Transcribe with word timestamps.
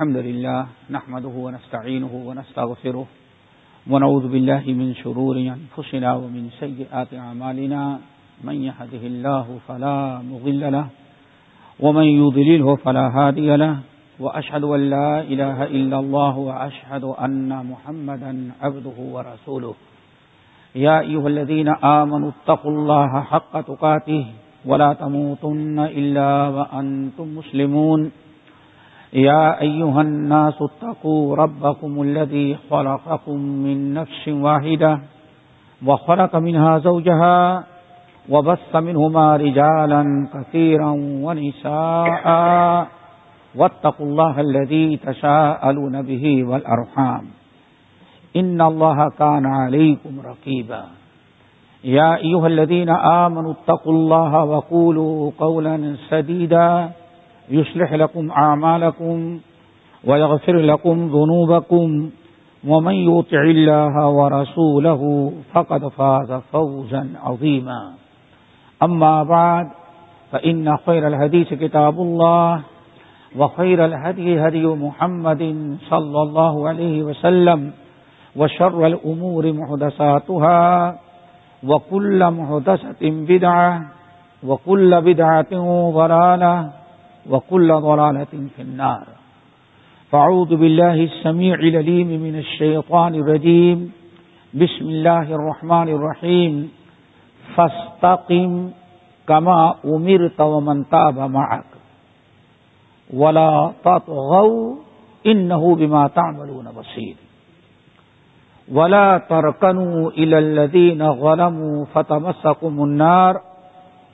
الحمد 0.00 0.16
لله 0.16 0.66
نحمده 0.90 1.34
ونستعينه 1.44 2.12
ونستغفره 2.28 3.06
ونعوذ 3.90 4.24
بالله 4.32 4.64
من 4.80 4.94
شرور 4.94 5.36
أنفسنا 5.36 6.14
ومن 6.14 6.44
سيئات 6.60 7.14
عمالنا 7.14 7.98
من 8.44 8.56
يهده 8.68 9.02
الله 9.12 9.46
فلا 9.68 10.24
مغل 10.24 10.72
له 10.72 10.86
ومن 11.80 12.04
يضلله 12.04 12.76
فلا 12.76 13.06
هادي 13.16 13.56
له 13.56 13.76
وأشهد 14.20 14.64
أن 14.64 14.80
لا 14.90 15.20
إله 15.20 15.64
إلا 15.64 15.98
الله 15.98 16.34
وأشهد 16.38 17.04
أن 17.04 17.50
محمدا 17.70 18.32
عبده 18.62 18.98
ورسوله. 19.14 19.74
يا 20.74 21.00
أيها 21.00 21.28
الذين 21.28 21.68
آمنوا 21.68 22.30
اتقوا 22.30 22.72
الله 22.72 23.20
حق 23.20 23.60
تقاته 23.60 24.24
ولا 24.64 24.92
تموتن 24.92 25.78
إلا 25.78 26.48
وأنتم 26.56 27.26
مسلمون. 27.36 28.00
يا 29.12 29.60
أيها 29.60 30.00
الناس 30.00 30.54
اتقوا 30.62 31.36
ربكم 31.36 32.02
الذي 32.02 32.58
خلقكم 32.70 33.36
من 33.36 33.94
نفس 33.94 34.28
واحدة 34.28 35.00
وخلق 35.86 36.36
منها 36.36 36.78
زوجها 36.78 37.64
وبث 38.28 38.76
منهما 38.76 39.36
رجالا 39.36 40.28
كثيرا 40.34 40.90
ونساء. 40.98 42.86
واتقوا 43.56 44.06
الله 44.06 44.40
الذي 44.40 44.96
تشاءلون 44.96 46.02
به 46.02 46.44
والأرحام. 46.44 47.24
إن 48.36 48.60
الله 48.60 49.08
كان 49.18 49.46
عليكم 49.46 50.20
رقيبا. 50.24 50.84
يا 51.84 52.16
أيها 52.16 52.46
الذين 52.46 52.88
آمنوا 52.90 53.52
اتقوا 53.52 53.92
الله 53.92 54.44
وقولوا 54.44 55.30
قولا 55.38 55.96
سديدا. 56.10 56.90
يصلح 57.50 57.92
لكم 57.92 58.30
أعمالكم 58.30 59.40
ويغفر 60.04 60.56
لكم 60.56 61.06
ذنوبكم 61.08 62.10
ومن 62.66 62.94
يطع 62.94 63.42
الله 63.42 64.08
ورسوله 64.08 65.32
فقد 65.52 65.88
فاز 65.88 66.32
فوزا 66.52 67.08
عظيما. 67.24 67.92
أما 68.82 69.22
بعد 69.22 69.66
فإن 70.32 70.76
خير 70.76 71.06
الهديث 71.06 71.54
كتاب 71.54 72.00
الله 72.00 72.62
وخير 73.36 73.84
الهدي 73.84 74.40
هدي 74.40 74.66
محمد 74.66 75.42
صلى 75.90 76.22
الله 76.22 76.68
عليه 76.68 77.02
وسلم 77.02 77.72
وشر 78.36 78.86
الأمور 78.86 79.52
محدثاتها 79.52 80.98
وكل 81.64 82.30
محدثة 82.30 83.02
بدعة 83.02 83.82
وكل 84.46 85.00
بدعة 85.00 85.52
ضلالة 85.90 86.70
وكل 87.30 87.72
ضلالة 87.72 88.48
في 88.56 88.62
النار. 88.62 89.06
فاعوذ 90.10 90.56
بالله 90.56 90.94
السميع 90.94 91.56
لليم 91.56 92.06
من 92.22 92.38
الشيطان 92.38 93.14
الرجيم. 93.14 93.92
بسم 94.54 94.84
الله 94.84 95.34
الرحمن 95.34 95.88
الرحيم. 95.88 96.70
فاستقم 97.56 98.70
كما 99.28 99.74
أمرت 99.84 100.40
ومن 100.40 100.88
تاب 100.88 101.18
معك. 101.18 101.64
ولا 103.14 103.72
تطغوا 103.84 104.76
إنه 105.26 105.74
بما 105.76 106.06
تعملون 106.06 106.64
بصير. 106.78 107.16
ولا 108.72 109.18
تركنوا 109.28 110.10
إلى 110.10 110.38
الذين 110.38 111.14
ظلموا 111.14 111.84
فتمسكم 111.84 112.84
النار. 112.84 113.49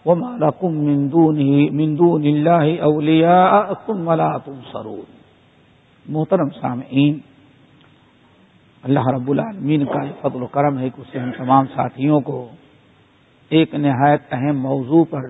وما 0.06 0.36
لكم 0.36 0.74
من 0.74 1.12
دونه 1.12 1.70
من 1.70 1.98
دون 1.98 2.24
الله 2.24 2.76
أولياء 2.82 3.72
ثم 3.86 4.10
لا 4.12 4.38
تنصرون۔ 4.38 5.04
محترم 6.08 6.48
سامعین 6.60 7.18
اللہ 8.82 9.06
رب 9.14 9.30
العالمین 9.30 9.84
کا 9.84 10.04
فضل 10.20 10.42
و 10.42 10.46
کرم 10.46 10.78
ہے 10.78 10.90
کہ 10.90 11.00
اسے 11.00 11.18
ہم 11.18 11.30
تمام 11.30 11.64
ساتھیوں 11.66 12.20
کو 12.20 12.48
ایک 13.48 13.74
نہایت 13.74 14.20
اہم 14.32 14.60
موضوع 14.60 15.04
پر 15.10 15.20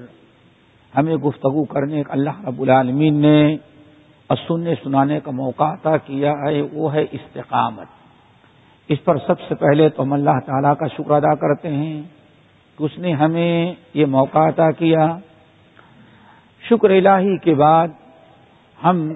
ہمیں 0.98 1.16
گفتگو 1.16 1.64
کرنے 1.64 2.02
کا 2.02 2.12
اللہ 2.12 2.44
رب 2.48 2.60
العالمین 2.60 3.14
نے 3.14 3.56
سننے 4.48 4.74
سنانے 4.82 5.20
کا 5.20 5.30
موقع 5.30 5.64
عطا 5.64 5.96
کیا 5.96 6.32
ہے، 6.32 6.62
وہ 6.72 6.94
ہے 6.94 7.04
استقامت۔ 7.12 7.86
اس 8.88 9.04
پر 9.04 9.16
سب 9.26 9.40
سے 9.40 9.54
پہلے 9.54 9.88
تو 9.88 10.02
ہم 10.02 10.12
اللہ 10.12 10.38
تعالیٰ 10.46 10.76
کا 10.76 10.86
شکر 10.86 11.10
ادا 11.10 11.34
کرتے 11.34 11.68
ہیں۔ 11.68 12.02
اس 12.78 12.98
نے 12.98 13.12
ہمیں 13.12 13.74
یہ 13.94 14.06
موقع 14.06 14.38
عطا 14.38 14.70
کیا۔ 14.70 15.06
شکر 16.62 16.90
الہی 16.90 17.36
کے 17.38 17.54
بعد 17.54 17.88
ہم 18.84 19.12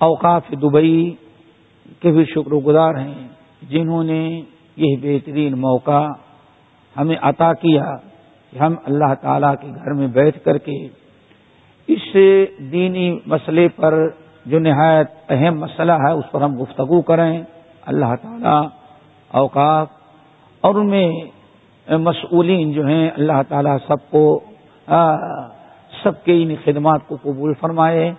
اوقاف 0.00 0.48
دبئی 0.62 1.14
کے 2.00 2.10
بھی 2.10 2.24
شکر 2.24 2.54
گزار 2.66 2.94
ہیں، 2.94 3.28
جنہوں 3.62 4.04
نے 4.04 4.42
یہ 4.76 4.96
بہترین 5.02 5.58
موقع 5.60 6.06
ہمیں 6.96 7.16
عطا 7.22 7.52
کیا 7.52 7.84
کہ 8.50 8.58
ہم 8.58 8.74
اللہ 8.84 9.14
تعالی 9.20 9.46
کے 9.60 9.68
گھر 9.68 9.92
میں 9.92 10.06
بیٹھ 10.06 10.44
کر 10.44 10.58
کے 10.58 10.76
اس 11.88 12.14
دینی 12.72 13.18
مسئلے 13.26 13.68
پر 13.68 13.94
جو 14.46 14.58
نہایت 14.58 15.08
اہم 15.28 15.58
مسئلہ 15.58 15.92
ہے، 15.92 16.12
اس 16.12 16.24
پر 16.30 16.42
ہم 16.42 16.62
گفتگو 16.62 17.02
کریں۔ 17.02 17.42
اللہ 17.86 18.14
تعالی 18.22 18.68
اوقاف 19.28 19.88
اور 20.60 20.74
ان 20.74 20.90
میں 20.90 21.08
مسئولین 21.88 22.72
جو 22.72 22.86
ہیں، 22.86 23.10
اللہ 23.16 23.42
تعالیٰ 23.48 23.76
سب 23.86 24.10
کو 24.10 24.40
سب 26.02 26.24
کے 26.24 26.42
ان 26.42 26.54
خدمات 26.64 27.00
کو 27.06 27.16
قبول 27.22 27.54
فرمائے۔ 27.60 28.12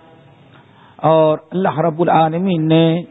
اور 0.96 1.38
اللہ 1.50 1.78
رب 1.78 2.00
العالمین 2.00 2.68
نے 2.68 3.02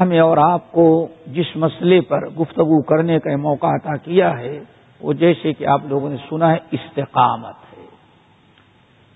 ہمیں 0.00 0.20
اور 0.20 0.36
آپ 0.50 0.72
کو 0.72 1.08
جس 1.26 1.56
مسئلے 1.56 2.00
پر 2.00 2.28
گفتگو 2.28 2.82
کرنے 2.82 3.18
کا 3.18 3.36
موقع 3.36 3.66
عطا 3.66 3.96
کیا 3.96 4.38
ہے، 4.38 4.60
وہ 5.00 5.12
جیسے 5.12 5.52
کہ 5.52 5.66
آپ 5.66 5.80
لوگوں 5.84 6.10
نے 6.10 6.16
سنا 6.28 6.52
ہے، 6.52 6.56
استقامت 6.70 7.78
ہے۔ 7.78 7.86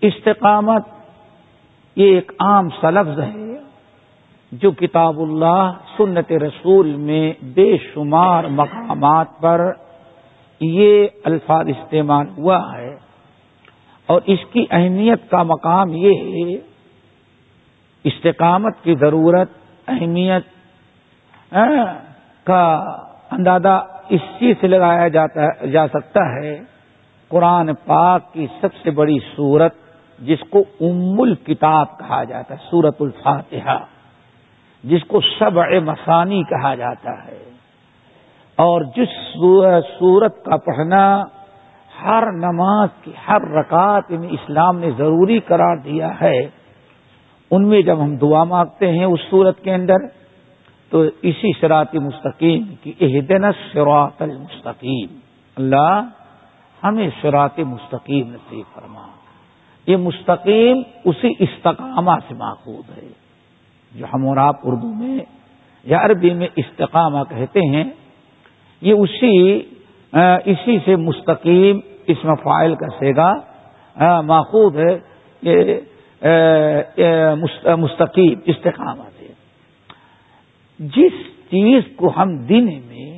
استقامت 0.01 0.83
یہ 1.97 2.15
ایک 2.15 2.33
عام 2.41 2.69
سا 2.69 2.91
لفظ 2.91 3.21
ہے۔ 3.21 3.56
جو 4.63 4.71
کتاب 4.71 5.19
اللہ 5.21 5.71
سنت 5.97 6.33
رسول 6.33 6.95
میں 6.97 7.33
بے 7.55 7.77
شمار 7.85 8.45
مقامات 8.51 9.29
پر 9.41 9.61
یہ 10.61 11.07
الفاظ 11.25 11.69
استعمال 11.69 12.27
ہوا 12.39 12.59
ہے 12.77 12.95
اور 14.09 14.21
اس 14.25 14.45
کی 14.53 14.65
اہمیت 14.71 15.31
کا 15.31 15.43
مقام 15.43 15.91
یہ 15.93 16.13
ہے، 16.25 16.55
استقامت 18.05 18.83
کی 18.83 18.95
ضرورت، 19.01 19.51
اہمیت 19.89 20.45
کا 22.47 22.65
اندازہ 23.31 23.75
اس 24.09 24.21
چیز 24.39 24.55
سے 24.61 24.67
لگایا 24.67 25.09
جاتا 25.09 25.67
جا 25.67 25.87
سکتا 25.89 26.25
ہے۔ 26.35 26.59
قرآن 27.31 27.75
پاک 27.75 28.33
کی 28.33 28.47
سب 28.61 28.75
سے 28.83 28.91
بڑی 28.91 29.19
صورت 29.37 29.75
جس 30.19 30.43
کو 30.51 30.65
ام 30.81 31.21
الکتاب 31.21 31.99
کہا 31.99 32.23
جاتا 32.25 32.55
ہے 32.55 32.71
سورت 32.71 33.03
الفاتحہ۔ 33.03 33.79
جس 34.87 35.05
کو 35.05 35.21
سبع 35.21 35.79
مسانی 35.85 36.43
کہا 36.43 36.75
جاتا 36.75 37.25
ہے۔ 37.25 37.51
اور 38.57 38.81
جس 38.97 39.09
سورت 39.99 40.45
کا 40.45 40.57
پڑھنا 40.57 41.23
ہر 42.05 42.23
نماز 42.33 42.89
کی 43.03 43.13
ہر 43.29 43.41
رکعت 43.43 44.11
میں 44.11 44.29
اسلام 44.29 44.79
نے 44.79 44.91
ضروری 44.91 45.39
قرار 45.39 45.77
دیا 45.77 46.21
ہے، 46.21 46.49
ان 47.51 47.69
میں 47.69 47.83
جب 47.83 48.05
ہم 48.05 48.17
دعا 48.17 48.45
مانگتے 48.45 48.93
ہیں 48.93 49.05
اس 49.05 49.21
صورت 49.31 49.61
کے 49.61 49.75
اندر، 49.75 50.07
تو 50.91 51.03
اسی 51.03 51.53
شراط 51.61 51.95
مستقیم 51.95 52.63
کی 52.83 52.93
اہدن 53.01 53.53
سرات 53.73 54.23
المستقیم۔ 54.23 55.19
اللہ 55.57 56.09
ہمیں 56.85 57.11
شراط 57.23 57.59
مستقیم 57.59 58.29
نصیب 58.29 58.75
فرما۔ 58.75 59.07
یہ 59.87 59.97
مستقیم 59.97 60.83
اسی 61.05 61.33
استقامہ 61.39 62.13
سے 62.29 62.35
ماخوذ 62.35 62.99
ہے۔ 62.99 63.26
جو 63.93 64.05
ہم 64.15 64.27
اور 64.29 64.37
آپ 64.39 64.57
اردو 64.65 64.93
میں 64.95 65.19
یا 65.87 65.99
عربی 66.05 66.33
میں 66.35 66.49
استقامہ 66.57 67.23
کہتے 67.31 67.61
ہیں، 67.69 67.85
یہ 68.83 68.95
اسی 68.95 69.61
اسی 70.47 70.79
سے 70.85 70.97
مستقیم 70.99 71.79
اس 72.07 72.25
میں 72.25 72.35
فائل 72.43 72.75
کا 72.75 72.89
سیگا 72.99 73.31
ماخوذ 74.23 74.77
ہے 74.79 74.95
یہ 75.43 75.75
مستقیم 77.79 78.35
استقامہ 78.47 79.09
سے۔ 79.19 79.27
جس 80.81 81.15
چیز 81.51 81.83
کو 81.97 82.11
ہم 82.17 82.37
دن 82.47 82.67
میں 82.67 83.11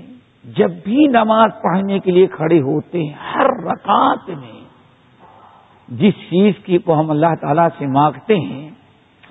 جب 0.57 0.71
بھی 0.85 1.07
نماز 1.09 1.51
پڑھنے 1.63 1.99
کے 1.99 2.11
لیے 2.11 2.27
کھڑے 2.33 2.61
ہوتے 2.61 2.99
ہیں، 2.99 3.15
ہر 3.27 3.49
رکعت 3.65 4.29
میں، 4.31 4.61
جس 5.89 6.15
چیز 6.31 6.53
کی 6.65 6.79
کو 6.79 6.99
ہم 7.01 7.11
اللہ 7.11 7.35
تعالی 7.41 7.67
سے 7.79 7.87
مانگتے 7.93 8.35
ہیں 8.37 8.69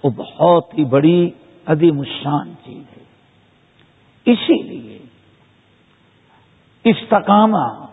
وہ 0.08 0.24
بہت 0.24 0.78
ہی 0.78 0.86
بڑی 0.86 1.30
عدیم 1.66 2.00
الشان 2.00 2.54
چیز 2.66 2.98
ہے۔ 2.98 3.04
اسی 4.26 4.64
لیے 4.64 4.98
استقامہ 6.84 7.86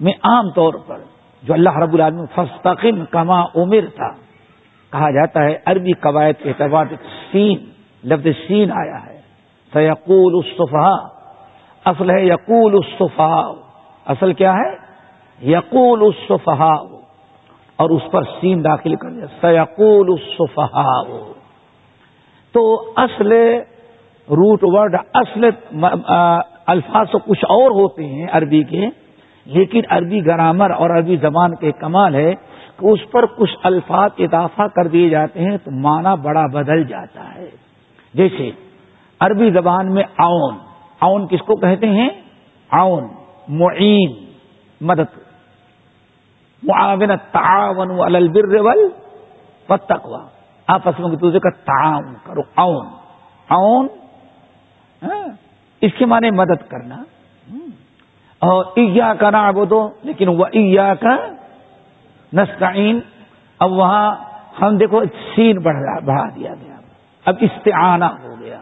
میں 0.00 0.12
عام 0.12 0.50
طور 0.50 0.74
پر 0.86 0.98
جو 1.42 1.54
اللہ 1.54 1.76
رب 1.76 1.94
العالمین 1.94 2.26
فستقم 2.34 3.04
کما 3.04 3.42
عمر 3.42 3.80
تھا 3.94 4.10
کہا 4.92 5.10
جاتا 5.10 5.44
ہے، 5.44 5.56
عربی 5.66 5.92
قواعد 5.92 6.42
کے 6.42 6.48
اعتبار 6.48 6.84
سے 6.90 6.96
سین، 7.32 7.70
لفظ 8.04 8.26
سین 8.48 8.72
آیا 8.72 9.06
ہے۔ 9.06 9.20
سیقول 9.72 10.42
الصفا 10.44 11.18
اصل 11.84 12.10
ہے 12.10 12.24
یقول 12.24 12.74
الصفا 12.74 13.40
اصل 14.06 14.32
کیا 14.32 14.52
ہے؟ 14.52 14.76
یقول 15.50 16.00
الصفا 16.02 16.74
اور 17.76 17.90
اس 17.90 18.02
پر 18.10 18.22
سین 18.40 18.64
داخل 18.64 18.94
کر 18.94 19.10
دیا۔ 19.10 19.26
سیقول 19.40 20.06
الصفا 20.08 21.00
تو 22.54 22.62
اصل 22.96 23.32
روٹ 24.28 24.64
ورڈ 24.64 24.94
اصل 25.14 25.44
الفاظ 26.66 27.10
تو 27.10 27.18
کچھ 27.18 27.44
اور 27.48 27.70
ہوتے 27.70 28.06
ہیں 28.06 28.26
عربی 28.32 28.62
کے، 28.62 28.88
لیکن 29.46 29.82
عربی 29.88 30.24
گرامر 30.26 30.70
اور 30.70 30.90
عربی 30.90 31.16
زبان 31.16 31.54
کے 31.54 31.72
کمال 31.72 32.14
ہے 32.14 32.32
کہ 32.78 32.86
اس 32.86 33.10
پر 33.10 33.26
کچھ 33.26 33.56
الفاظ 33.62 34.10
اضافہ 34.18 34.66
کر 34.74 34.88
دیے 34.88 35.08
جاتے 35.08 35.40
ہیں 35.40 35.56
تو 35.56 35.70
معنی 35.70 36.14
بڑا 36.22 36.46
بدل 36.52 36.84
جاتا 36.84 37.34
ہے۔ 37.34 37.48
جیسے 38.14 38.50
عربی 39.20 39.50
زبان 39.50 39.94
میں 39.94 40.02
آؤن 40.18 40.56
آؤن 41.00 41.26
کس 41.26 41.40
کو 41.40 41.56
کہتے 41.56 41.88
ہیں؟ 41.88 42.08
آؤن 42.70 43.06
معین، 43.48 44.12
مدد، 44.80 45.16
معاون، 46.62 47.16
تعاون 47.32 47.90
البر 48.16 48.54
ول 48.60 48.88
پتکوا 49.68 50.24
آپس 50.68 51.00
میں 51.00 51.16
دوسرے 51.16 51.38
کا 51.38 51.50
تعاون 51.50 52.14
کرو 52.24 52.40
آؤن 52.56 52.86
آؤن 53.48 53.86
ہاں، 55.02 55.28
اس 55.80 55.92
کے 55.98 56.06
معنی 56.06 56.30
مدد 56.30 56.70
کرنا۔ 56.70 57.02
اور 58.38 58.64
ایا 58.76 59.14
کا 59.14 59.30
نا 59.30 59.50
دو 59.70 59.88
لیکن 60.02 60.28
وہ 60.28 60.44
ایا 60.52 60.94
کا 60.94 61.16
نسکین 62.32 63.00
اب 63.58 63.72
وہاں 63.72 64.16
ہم 64.62 64.76
دیکھو 64.76 65.04
سین 65.34 65.58
بڑھا 65.58 66.28
دیا 66.36 66.54
گیا۔ 66.54 66.76
اب 67.24 67.34
استعانہ 67.40 68.04
ہو 68.04 68.34
گیا۔ 68.40 68.60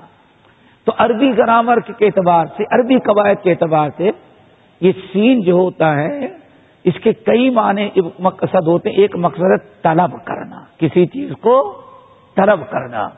تو 0.85 0.93
عربی 0.99 1.39
گرامر 1.39 1.81
کے 1.81 2.07
اعتبار 2.07 2.47
سے 2.57 2.65
عربی 2.71 2.99
قواعد 2.99 3.43
کے 3.43 3.51
اعتبار 3.51 3.91
سے 3.97 4.11
یہ 4.81 4.93
سین 5.13 5.41
جو 5.41 5.53
ہوتا 5.53 5.95
ہے 5.95 6.27
اس 6.85 6.95
کے 7.03 7.13
کئی 7.13 7.51
معنی 7.51 7.89
مقصد 8.19 8.67
ہوتے 8.67 8.91
ہیں۔ 8.91 8.97
ایک 8.97 9.17
مقصد 9.17 9.41
ہے 9.41 9.57
طلب 9.83 10.25
کرنا 10.25 10.61
کسی 10.77 11.07
چیز 11.07 11.31
کو 11.41 11.83
طلب 12.37 12.61
کرنا۔ 12.71 13.09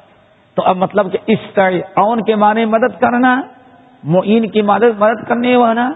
تو 0.55 0.62
اب 0.65 0.76
مطلب 0.76 1.12
کہ 1.12 1.19
اس 1.26 1.59
اون 1.97 2.23
کے 2.23 2.35
معنی 2.35 2.65
مدد 2.65 3.00
کرنا، 3.00 3.43
معین 4.05 4.49
کی 4.49 4.62
مدد 4.62 4.99
مدد 4.99 5.29
کرنے 5.29 5.56
والا، 5.56 5.91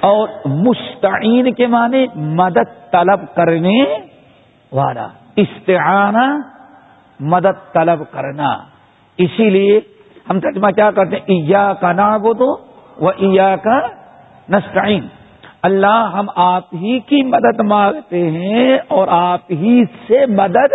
اور 0.00 0.28
مستعین 0.44 1.54
کے 1.54 1.66
معنی 1.66 2.06
مدد 2.14 2.92
طلب 2.92 3.34
کرنے 3.34 3.84
والا۔ 4.72 5.06
استعانہ، 5.36 6.26
مدد 7.20 7.72
طلب 7.72 8.02
کرنا۔ 8.10 8.48
اسی 9.18 9.50
لیے 9.50 9.80
ہم 10.30 10.40
ترجمہ 10.40 10.70
کیا 10.70 10.90
کرتے 10.90 11.16
ہیں؟ 11.16 11.24
ایا 11.28 11.72
کا 11.80 11.92
نا 11.92 12.16
بو 12.16 12.34
تو 12.34 12.56
وہ 13.04 13.12
ایا 13.18 13.56
کا 13.56 13.80
نسٹائن 14.48 15.06
اللہ 15.62 16.10
ہم 16.12 16.26
آپ 16.36 16.74
ہی 16.74 16.98
کی 17.00 17.22
مدد 17.22 17.60
مانگتے 17.60 18.30
ہیں 18.30 18.78
اور 18.88 19.08
آپ 19.08 19.40
ہی 19.50 19.84
سے 20.06 20.26
مدد 20.26 20.74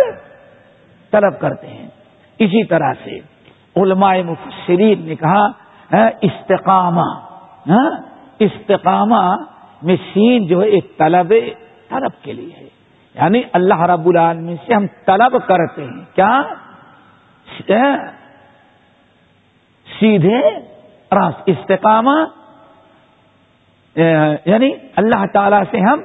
طلب 1.12 1.40
کرتے 1.40 1.66
ہیں۔ 1.66 1.88
اسی 2.38 2.64
طرح 2.64 2.92
سے 3.04 3.18
علماء 3.76 4.16
مفسرین 4.16 5.06
نے 5.06 5.14
کہا 5.14 5.46
استقامہ 6.20 7.06
استقامہ 8.38 9.36
میں 9.82 9.96
سین 10.14 10.46
جو 10.46 10.62
ہے 10.62 10.66
ایک 10.66 10.98
طلب 10.98 11.32
طلب 11.88 12.22
کے 12.22 12.32
لیے 12.32 12.54
ہے۔ 12.56 12.68
یعنی 13.14 13.42
اللہ 13.52 13.80
رب 13.80 14.06
العالمین 14.06 14.56
سے 14.66 14.74
ہم 14.74 14.86
طلب 15.06 15.36
کرتے 15.46 15.84
ہیں۔ 15.84 16.16
کیا؟ 16.16 16.42
سیدھے 20.00 20.40
راست، 21.12 21.42
استقامہ 21.46 22.24
یعنی 24.46 24.70
اللہ 24.96 25.24
تعالی 25.32 25.56
سے 25.70 25.80
ہم 25.80 26.00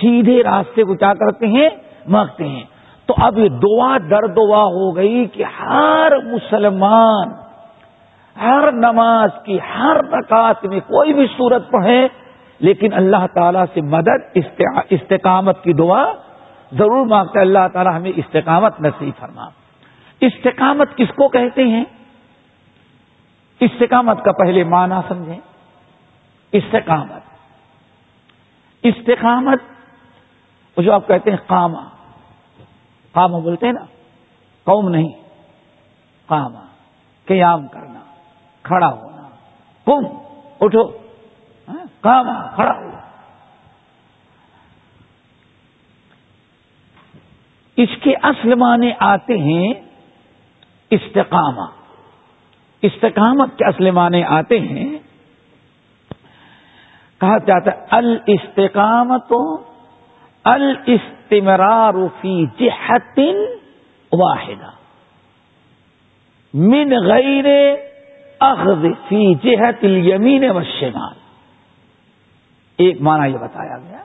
سیدھے 0.00 0.42
راستے 0.44 0.82
کو 0.82 0.94
کیا 0.94 1.14
کرتے 1.14 1.46
ہیں؟ 1.46 1.68
مانگتے 2.06 2.48
ہیں۔ 2.48 2.62
تو 3.06 3.14
اب 3.16 3.38
یہ 3.38 3.48
دعا 3.48 3.98
در 3.98 4.26
دعا 4.26 4.64
ہو 4.64 4.96
گئی 4.96 5.26
کہ 5.26 5.44
ہر 5.60 6.12
مسلمان، 6.24 7.32
ہر 8.40 8.72
نماز 8.72 9.30
کی، 9.44 9.58
ہر 9.76 9.96
رکعت 10.12 10.64
میں 10.64 10.80
کوئی 10.80 11.12
بھی 11.12 11.26
صورت 11.26 11.70
پڑھے، 11.70 12.08
لیکن 12.58 12.92
اللہ 12.92 13.26
تعالیٰ 13.34 13.64
سے 13.74 13.80
مدد 13.80 14.38
استقامت 14.90 15.62
کی 15.62 15.72
دعا 15.72 16.04
ضرور 16.72 17.06
مانگتا 17.06 17.32
ہے 17.36 17.44
اللہ 17.44 17.68
تعالیٰ 17.72 17.96
ہمیں 17.96 18.12
استقامت 18.16 18.80
نصیب 18.80 19.20
فرما۔ 19.20 19.48
استقامت 20.20 20.96
کس 20.96 21.08
کو 21.08 21.28
کہتے 21.28 21.62
ہیں؟ 21.62 21.84
استقامت 23.60 24.24
کا 24.24 24.32
پہلے 24.32 24.64
معنی 24.64 24.94
سمجھیں۔ 25.08 25.38
استقامت۔ 26.52 27.22
استقامت 28.82 29.58
جو 30.76 30.92
آپ 30.92 31.06
کہتے 31.06 31.30
ہیں 31.30 31.38
کاما 31.46 31.82
کاما 33.14 33.38
بولتے 33.38 33.66
ہیں 33.66 33.72
نا 33.72 33.84
قوم 34.66 34.88
نہیں 34.88 35.08
کاما 36.28 36.64
قیام 37.26 37.68
کرنا 37.68 38.00
کھڑا 38.64 38.88
ہونا 38.88 39.28
کم 39.86 40.06
اٹھو 40.60 40.82
ہاں، 41.68 41.84
کاما 42.00 42.40
کھڑا 42.54 42.76
ہو۔ 42.76 42.90
اس 47.76 47.88
کے 48.02 48.14
اصل 48.22 48.54
معنی 48.54 48.90
آتے 48.98 49.38
ہیں 49.38 49.72
استقامہ۔ 50.90 51.66
استقامت 52.82 53.58
کے 53.58 53.64
اصل 53.64 53.90
معنی 53.90 54.22
آتے 54.24 54.58
ہیں 54.60 54.98
کہا 57.20 57.38
جاتا 57.38 57.70
ہے 57.70 57.86
الاستقامت 57.90 59.32
الاستمرار 60.44 61.94
فی 62.20 62.44
جہت 62.58 63.18
واحدہ 64.12 64.70
من 66.54 66.92
غیر 67.06 67.46
أخذ 68.40 68.84
فی 69.08 69.34
جہت 69.42 69.84
الیمین 69.84 70.50
والشمال. 70.50 71.14
ایک 72.78 73.00
معنی 73.00 73.32
یہ 73.32 73.38
بتایا 73.38 73.78
گیا؟ 73.78 74.02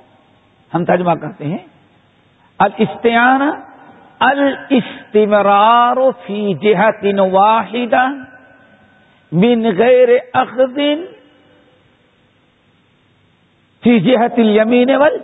ہم 0.74 0.86
ترجمہ 0.86 1.12
کرتے 1.12 1.45
ہیں. 1.45 1.66
الاستعان 2.60 3.42
الاستمرار 4.19 5.98
فی 6.25 6.54
جہت 6.62 7.06
واحدہ 7.31 8.07
من 9.32 9.65
غیر 9.77 10.10
أخذ 10.34 10.79
فی 13.84 14.00
جہت 14.00 14.39
الیمین 14.39 14.96
ول 14.96 15.17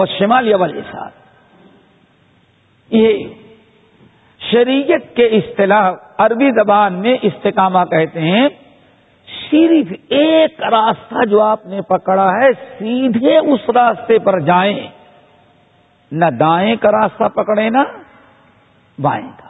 و 0.00 0.06
شمال 0.06 0.48
یول 0.48 0.80
یہ 2.90 3.18
شریعت 4.50 5.16
کے 5.16 5.26
اصطلاح 5.26 5.92
عربی 6.18 6.50
زبان 6.50 6.94
میں 6.94 7.16
استقامہ 7.22 7.84
کہتے 7.84 8.20
ہیں، 8.20 8.48
صرف 9.50 9.92
ایک 10.08 10.62
راستہ 10.62 11.24
جو 11.24 11.40
آپ 11.42 11.66
نے 11.66 11.80
پکڑا 11.82 12.30
ہے، 12.30 12.52
سیدھے 12.78 13.38
اس 13.38 13.70
راستے 13.70 14.18
پر 14.18 14.40
جائیں۔ 14.40 14.88
نہ 16.12 16.24
دائیں 16.24 16.76
کا 16.76 16.90
راستہ 16.90 17.28
پکڑے 17.28 17.70
نہ 17.70 17.84
بائیں 19.00 19.30
کا۔ 19.36 19.48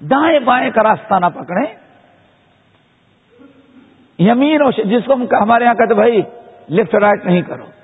دائیں 0.00 0.40
بائیں 0.40 0.70
کا 0.70 0.82
راستہ 0.82 1.14
نہ 1.14 1.26
پکڑے 1.26 1.66
یمین 4.18 4.62
اور 4.62 4.72
جس 4.72 5.02
کو 5.06 5.14
ہمارے 5.42 5.64
یہاں 5.64 5.74
کہتے 5.74 5.94
بھائی 5.94 6.22
لیفٹ 6.68 6.94
رائٹ 6.94 7.24
نہیں 7.24 7.42
کرو۔ 7.42 7.77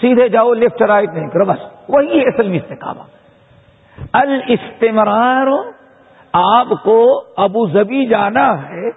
سیدھے 0.00 0.28
جاؤ 0.28 0.52
لیفٹ 0.52 0.82
رائٹ 0.82 1.08
نہیں 1.08 1.28
کرو، 1.28 1.44
بس 1.44 1.58
وہی 1.88 2.20
اصل 2.20 2.48
میں 2.48 2.58
استقامہ 2.58 3.02
الاستمرار، 4.12 5.46
آپ 6.32 6.66
کو 6.82 7.24
ابو 7.36 7.66
زبی 7.66 8.06
جانا 8.06 8.62
ہے، 8.62 8.90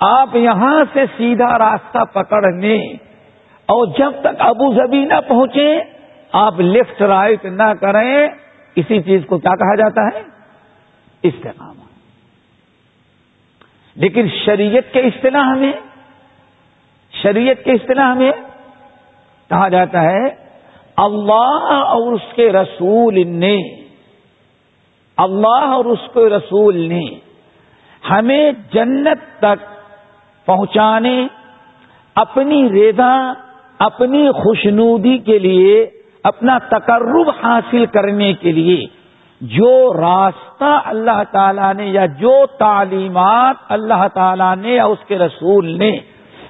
آپ 0.00 0.36
یہاں 0.36 0.84
سے 0.92 1.04
سیدھا 1.16 1.58
راستہ 1.58 1.98
پکڑنے۔ 2.12 2.76
اور 3.66 3.86
جب 3.98 4.12
تک 4.20 4.36
ابو 4.38 4.74
زبی 4.74 5.04
نہ 5.04 5.20
پہنچے، 5.28 5.80
آپ 6.32 6.60
لیفٹ 6.60 7.02
رائٹ 7.02 7.44
نہ 7.44 7.74
کریں، 7.80 8.28
اسی 8.74 9.02
چیز 9.02 9.22
کو 9.26 9.38
کیا 9.38 9.50
کہا 9.50 9.74
جاتا 9.74 10.18
ہے؟ 10.18 10.22
استقامہ۔ 11.22 11.88
لیکن 13.96 14.28
شریعت 14.46 14.92
کے 14.92 15.00
اصطلاح 15.00 15.54
میں، 15.54 15.72
شریعت 17.22 17.64
کے 17.64 17.72
اصطلاح 17.72 18.14
میں 18.14 18.32
کہا 19.50 19.68
جاتا 19.68 20.02
ہے، 20.02 20.24
اللہ 20.96 21.72
اور 21.72 22.12
اس 22.12 22.32
کے 22.36 22.50
رسول 22.52 23.26
نے، 23.36 23.56
اللہ 25.18 25.74
اور 25.74 25.84
اس 25.94 26.06
کے 26.14 26.28
رسول 26.28 26.76
نے 26.88 27.04
ہمیں 28.02 28.50
جنت 28.72 29.26
تک 29.38 29.66
پہنچانے، 30.46 31.16
اپنی 32.16 32.60
ریدا 32.72 33.14
اپنی 33.80 34.30
خوشنودی 34.32 35.16
کے 35.26 35.38
لیے، 35.38 35.74
اپنا 36.24 36.58
تقرب 36.68 37.28
حاصل 37.42 37.84
کرنے 37.86 38.32
کے 38.40 38.52
لیے 38.52 38.86
جو 39.40 39.72
راستہ 39.94 40.70
اللہ 40.84 41.22
تعالیٰ 41.32 41.72
نے 41.74 41.86
یا 41.86 42.06
جو 42.20 42.34
تعلیمات 42.58 43.56
اللہ 43.68 44.06
تعالیٰ 44.14 44.54
نے 44.56 44.74
یا 44.74 44.84
اس 44.84 45.06
کے 45.08 45.18
رسول 45.18 45.66
نے 45.78 45.90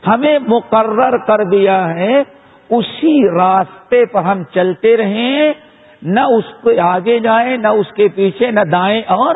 ہمیں 0.06 0.38
مقرر 0.48 1.16
کر 1.26 1.44
دیا 1.50 1.78
ہے 1.94 2.22
اسی 2.70 3.38
راستے 3.38 4.06
پر 4.06 4.22
ہم 4.22 4.44
چلتے 4.44 4.96
رہیں، 4.96 5.52
نہ 6.02 6.20
اس 6.20 6.44
کے 6.62 6.80
آگے 6.80 7.18
جائیں، 7.18 7.56
نہ 7.56 7.68
اس 7.68 7.86
کے 7.92 8.08
پیچھے، 8.08 8.50
نہ 8.50 8.60
دائیں 8.60 9.02
اور 9.02 9.34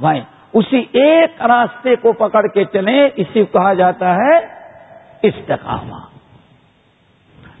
بائیں۔ 0.00 0.20
اسی 0.52 0.84
ایک 0.92 1.42
راستے 1.42 1.96
کو 1.96 2.12
پکڑ 2.12 2.46
کے 2.46 2.64
چلیں، 2.64 3.08
اسی 3.16 3.44
کو 3.44 3.58
کہا 3.58 3.74
جاتا 3.74 4.14
ہے 4.14 4.36
استقامہ۔ 5.22 5.96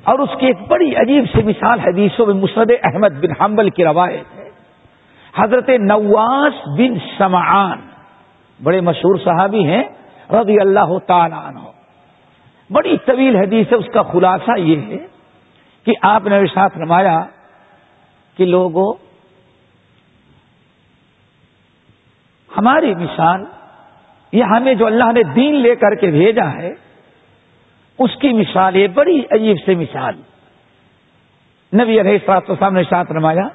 اور 0.04 0.18
اس 0.18 0.28
کی 0.38 0.46
ایک 0.46 0.56
بڑی 0.68 0.96
عجیب 0.96 1.24
سی 1.24 1.42
مثال 1.42 1.80
حدیثوں 1.80 2.26
میں 2.26 2.34
مسرد 2.34 2.70
احمد 2.82 3.20
بن 3.20 3.42
حنبل 3.42 3.70
کی 3.70 3.84
روایت 3.84 4.38
ہے۔ 4.38 4.50
حضرت 5.36 5.68
نواس 5.68 6.68
بن 6.78 6.98
سمعان 7.18 7.78
بڑے 8.62 8.80
مشہور 8.80 9.16
صحابی 9.24 9.64
ہیں، 9.64 9.82
رضی 10.30 10.60
اللہ 10.60 10.98
تعالیٰ 11.06 11.44
عنہ۔ 11.44 11.73
بڑی 12.70 12.96
طویل 13.04 13.36
حدیث 13.36 13.72
ہے، 13.72 13.76
اس 13.76 13.92
کا 13.94 14.02
خلاصہ 14.02 14.58
یہ 14.58 14.80
ہے 14.80 14.98
کہ 15.86 15.92
آپ 16.02 16.26
نے 16.26 16.38
ساتھ 16.54 16.78
رمایا 16.78 17.16
کہ 18.36 18.44
لوگوں، 18.44 18.92
ہماری 22.50 22.94
مثال، 22.94 23.44
یہ 24.32 24.44
ہمیں 24.44 24.74
جو 24.74 24.86
اللہ 24.86 25.12
نے 25.12 25.22
دین 25.34 25.54
لے 25.54 25.74
کر 25.76 25.94
کے 25.94 26.10
بھیجا 26.10 26.52
ہے، 26.52 26.70
اس 27.98 28.16
کی 28.20 28.32
مثال، 28.32 28.76
یہ 28.76 28.86
بڑی 28.94 29.18
عجیب 29.30 29.56
سے 29.66 29.74
مثال۔ 29.74 30.20
نبی 31.72 32.00
علیہ 32.00 32.18
سات 32.26 32.46
تو 32.46 32.54
سامنے 32.58 32.82
ساتھ 32.90 33.12
رمایا 33.12 33.46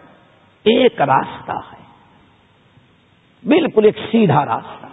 ایک 0.66 1.02
راستہ 1.02 1.58
ہے، 1.72 1.84
بالکل 3.44 3.86
ایک 3.86 3.98
سیدھا 4.12 4.46
راستہ۔ 4.46 4.89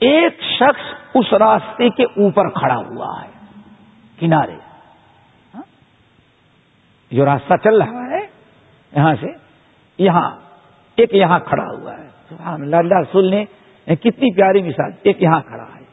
ایک 0.00 0.40
شخص 0.40 0.94
اس 1.14 1.32
راستے 1.32 1.88
کے 1.88 2.04
اوپر 2.04 2.48
کھڑا 2.48 2.76
ہوا 2.76 3.22
ہے، 3.22 3.30
کنارے۔ 4.18 4.56
ہاں؟ 5.54 5.62
جو 7.10 7.24
راستہ 7.24 7.54
چل 7.64 7.82
رہا 7.82 8.10
ہے، 8.10 8.26
یہاں 8.96 9.14
سے، 9.20 9.26
یہاں، 9.98 10.30
ایک 10.96 11.14
یہاں 11.14 11.38
کھڑا 11.38 11.64
ہوا 11.64 11.98
ہے۔ 11.98 12.08
سبحان 12.28 12.62
اللہ 12.62 12.76
اللہ 12.76 12.94
رسول 12.94 13.30
نے 13.30 13.44
کتنی 13.86 14.34
پیاری 14.34 14.62
مثال، 14.62 14.90
ایک 15.02 15.22
یہاں 15.22 15.40
کھڑا 15.40 15.64
ہے۔ 15.64 15.84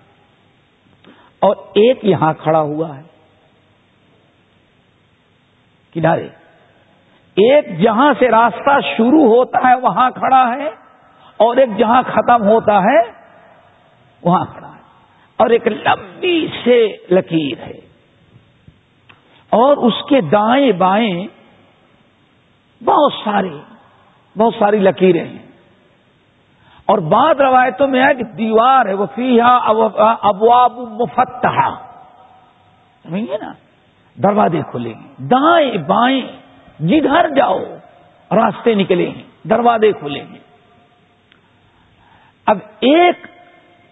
اور 1.40 1.56
ایک 1.56 2.06
یہاں 2.06 2.34
کھڑا 2.34 2.62
ہوا 2.62 2.98
ہے، 2.98 3.02
کنارے۔ 5.94 6.28
ایک 7.36 7.80
جہاں 7.80 8.14
سے 8.20 8.32
راستہ 8.32 8.80
شروع 8.98 9.26
ہوتا 9.26 9.70
ہے، 9.70 9.76
وہاں 9.76 10.10
کھڑا 10.12 10.56
ہے، 10.56 10.68
اور 11.38 11.58
ایک 11.58 11.70
جہاں 11.78 12.04
ختم 12.04 12.44
ہوتا 12.48 12.80
ہے 12.80 13.23
وہاں 14.24 14.46
کھڑا 14.46 14.68
ہے۔ 14.68 14.82
اور 15.38 15.50
ایک 15.50 15.68
لمبی 15.68 16.48
سے 16.64 16.88
لکیر 17.12 17.60
ہے۔ 17.60 17.80
اور 19.50 19.78
اس 19.78 19.94
کے 20.10 20.22
دائیں 20.22 20.72
بائیں 20.72 21.28
بہت 22.84 23.14
سارے، 23.24 23.50
بہت 24.38 24.54
ساری 24.60 24.80
لکیریں 24.80 25.26
ہیں۔ 25.26 25.46
اور 26.86 26.98
بعد 26.98 27.36
روایتوں 27.36 27.88
میں 27.88 28.08
ہے 28.08 28.16
کہ 28.16 28.24
دیوار 28.24 28.86
ہے، 28.86 28.94
وہ 28.94 29.06
فیحا 29.16 29.58
ابواب 30.22 30.72
مفتح 30.72 31.70
سمجھ 33.04 33.22
گے 33.22 33.38
نا؟ 33.38 33.54
دروازے 34.16 34.62
کھلیں 34.72 34.94
گے۔ 34.94 35.08
دائیں 35.18 35.78
بائیں 35.78 36.22
جدھر 36.80 37.30
جاؤ، 37.30 37.60
راستے 38.32 38.76
نکلے 38.76 39.10
ہیں 39.10 39.48
دروازے 39.48 39.92
کھلے 39.92 40.22
ہیں 40.22 40.40
اب 42.46 42.58
ایک 42.80 43.28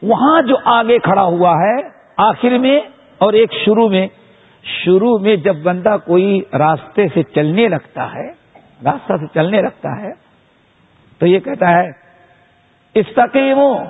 وہاں 0.03 0.41
جو 0.41 0.55
آگے 0.65 1.00
کھڑا 1.00 1.24
ہوا 1.24 1.51
ہے، 1.51 1.89
آخر 2.17 2.58
میں 2.58 2.79
اور 3.17 3.34
ایک 3.34 3.53
شروع 3.53 3.89
میں 3.89 4.08
شروع 4.63 5.17
میں 5.17 5.36
جب 5.36 5.55
بندہ 5.55 5.98
کوئی 6.05 6.41
راستے 6.53 7.08
سے 7.13 7.24
چلنے 7.24 7.67
لگتا 7.67 8.13
ہے، 8.13 8.31
راستہ 8.86 9.13
سے 9.20 9.25
چلنے 9.34 9.62
لگتا 9.62 10.01
ہے، 10.01 10.12
تو 11.20 11.25
یہ 11.25 11.39
کہتا 11.39 11.70
ہے، 11.70 11.91
استقیمو، 12.93 13.84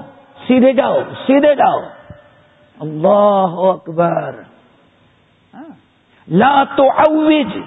سیدھے 0.48 0.74
جاؤ 0.74 0.98
سیدھے 1.28 1.56
جاؤ۔ 1.56 1.80
اللہ 2.80 3.56
اکبر۔ 3.58 4.42
لا 6.28 6.64
تو 6.76 6.90
اوج 6.90 7.58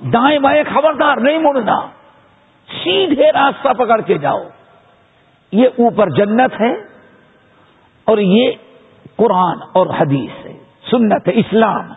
دائیں 0.00 0.38
بائیں 0.38 0.62
خبردار 0.74 1.16
نہیں 1.16 1.38
مڑنا۔ 1.38 1.80
سیدھے 2.84 3.32
راستہ 3.32 3.68
پکڑ 3.68 4.00
کے 4.00 4.18
جاؤ۔ 4.18 4.42
یہ 5.52 5.66
اوپر 5.66 6.10
جنت 6.10 6.60
ہے۔ 6.60 6.97
اور 8.08 8.18
یہ 8.18 8.52
قرآن 9.16 9.58
اور 9.74 9.86
حدیث 9.86 10.46
ہے، 10.46 10.52
سنت 10.90 11.28
ہے 11.28 11.32
اسلام۔ 11.34 11.92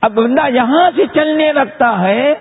اب 0.00 0.12
بندہ 0.12 0.50
یہاں 0.50 0.90
سے 0.96 1.02
چلنے 1.14 1.52
لگتا 1.52 2.00
ہے، 2.00 2.34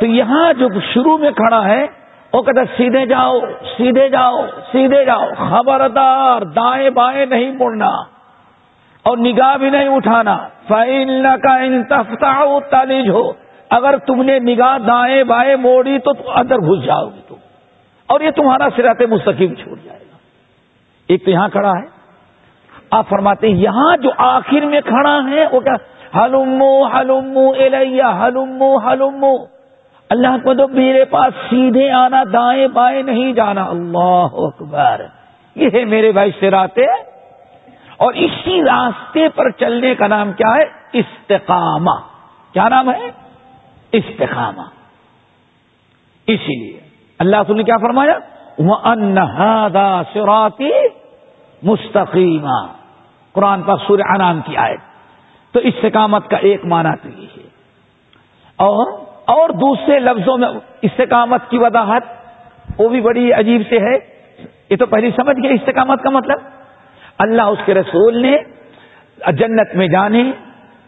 تو 0.00 0.06
یہاں 0.06 0.52
جو 0.52 0.68
شروع 0.80 1.18
میں 1.18 1.30
کھڑا 1.30 1.64
ہے، 1.64 1.86
وہ 2.32 2.42
کہتا 2.42 2.64
سیدھے 2.76 3.06
جاؤ 3.06 3.40
سیدھے 3.76 4.08
جاؤ 4.08 4.46
سیدھے 4.72 5.04
جاؤ۔ 5.04 5.24
خبردار، 5.50 6.42
دائیں 6.42 6.90
بائیں 6.90 7.26
نہیں 7.26 7.52
مڑنا 7.52 7.90
اور 9.02 9.18
نگاہ 9.18 9.56
بھی 9.56 9.70
نہیں 9.70 9.88
اٹھانا۔ 9.88 10.48
فائن 10.68 11.22
کا 11.42 11.56
انتفتا 11.56 12.58
تالیج 12.70 13.10
ہو 13.10 13.32
اگر 13.70 13.96
تم 13.96 14.22
نے 14.22 14.38
نگاہ 14.38 14.78
دائیں 14.78 15.24
بائیں 15.24 15.56
موڑی 15.56 15.98
تو 15.98 16.10
اندر 16.34 16.56
گھس 16.56 16.84
جاؤ 16.84 17.08
گی 17.08 17.20
تم۔ 17.28 17.34
اور 18.06 18.20
یہ 18.20 18.30
تمہارا 18.30 18.68
سرات 18.76 19.02
مستقیم 19.10 19.54
چھوٹ 19.54 19.78
جائے۔ 19.84 19.93
ایک 21.08 21.24
تو 21.24 21.30
یہاں 21.30 21.48
کھڑا 21.48 21.70
ہے۔ 21.70 21.94
آپ 22.90 23.08
فرماتے 23.08 23.48
ہیں، 23.48 23.54
یہاں 23.54 23.96
جو 23.96 24.10
آخر 24.16 24.66
میں 24.66 24.80
کھڑا 24.80 25.20
ہے، 25.30 25.46
وہ 25.52 25.60
کیا؟ 25.60 25.74
ہلومو 26.16 26.86
ہلومو 26.86 27.52
الیا 27.52 28.26
ہلومو 28.26 28.76
ہلومو 28.78 29.36
اللہ 30.10 30.36
کو 30.44 30.54
تو 30.54 30.68
میرے 30.68 31.04
پاس 31.04 31.32
سیدھے 31.50 31.90
آنا، 31.90 32.22
دائیں 32.32 32.66
بائیں 32.66 33.02
نہیں 33.02 33.32
جانا۔ 33.32 33.64
اللہ 33.64 34.26
اکبر۔ 34.32 35.00
یہ 35.54 35.68
ہے 35.74 35.84
میرے 35.84 36.12
بھائی 36.12 36.30
سراتے 36.40 36.84
اور 37.96 38.14
اسی 38.14 38.64
راستے 38.64 39.28
پر 39.28 39.50
چلنے 39.50 39.94
کا 39.94 40.06
نام 40.06 40.32
کیا 40.32 40.54
ہے؟ 40.54 40.64
استقامہ۔ 40.92 42.00
کیا 42.52 42.68
نام 42.68 42.90
ہے؟ 42.90 43.10
استقامہ۔ 43.92 44.62
اسی 46.26 46.64
لیے۔ 46.64 46.80
اللہ 47.18 47.36
نے 47.48 47.62
کیا 47.62 47.76
فرمایا؟ 47.76 48.18
انہادا 48.58 50.02
سراتی 50.14 50.70
مستقیمہ 51.62 52.66
قرآن 53.32 53.62
پر 53.62 53.74
سورہ 53.86 54.00
انعام 54.14 54.40
کی 54.40 54.56
آئے 54.56 54.76
تو 55.52 55.60
استقامت 55.60 56.30
کا 56.30 56.36
ایک 56.36 56.64
معنی 56.64 56.96
تو 57.02 57.20
یہ 57.20 57.26
ہے۔ 57.36 57.42
اور 58.56 58.98
اور 59.24 59.48
دوسرے 59.48 59.98
لفظوں 59.98 60.38
میں 60.38 60.48
استقامت 60.82 61.40
کی 61.50 61.58
وضاحت 61.58 62.02
وہ 62.78 62.88
بھی 62.88 63.00
بڑی 63.00 63.32
عجیب 63.32 63.62
سے 63.68 63.78
ہے۔ 63.78 63.98
یہ 64.70 64.76
تو 64.76 64.86
پہلی 64.86 65.10
سمجھ 65.10 65.36
گئے 65.42 65.52
استقامت 65.54 66.02
کا 66.02 66.10
مطلب۔ 66.10 66.38
اللہ 67.18 67.42
اس 67.42 67.58
کے 67.64 67.74
رسول 67.74 68.22
نے 68.22 68.36
جنت 69.32 69.74
میں 69.74 69.88
جانے، 69.88 70.32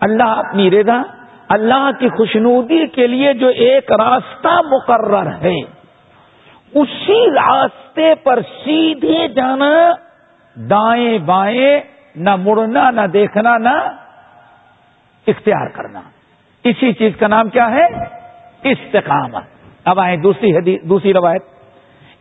اللہ 0.00 0.22
اپنی 0.22 0.70
رضا، 0.70 1.02
اللہ 1.48 1.90
کی 2.00 2.08
خوشنودی 2.08 2.86
کے 2.86 3.06
لیے 3.06 3.32
جو 3.32 3.48
ایک 3.48 3.92
راستہ 3.92 4.60
مقرر 4.70 5.26
ہے۔ 5.26 5.75
اسی 6.80 7.30
راستے 7.30 8.14
پر 8.14 8.40
سیدھے 8.64 9.28
جانا، 9.28 9.94
دائیں 10.56 11.18
بائیں 11.18 11.80
نہ 12.16 12.36
مڑنا، 12.36 12.90
نہ 12.90 13.06
دیکھنا، 13.06 13.58
نہ 13.58 13.76
اختیار 15.26 15.68
کرنا۔ 15.68 16.00
اسی 16.64 16.92
چیز 16.92 17.12
کا 17.18 17.26
نام 17.26 17.48
کیا 17.48 17.70
ہے؟ 17.70 17.86
استقامت۔ 18.62 19.42
اب 19.84 20.00
آئیں 20.00 20.16
دوسری 20.16 20.56
حدیث، 20.56 20.82
دوسری 20.82 21.12
روایت۔ 21.12 21.42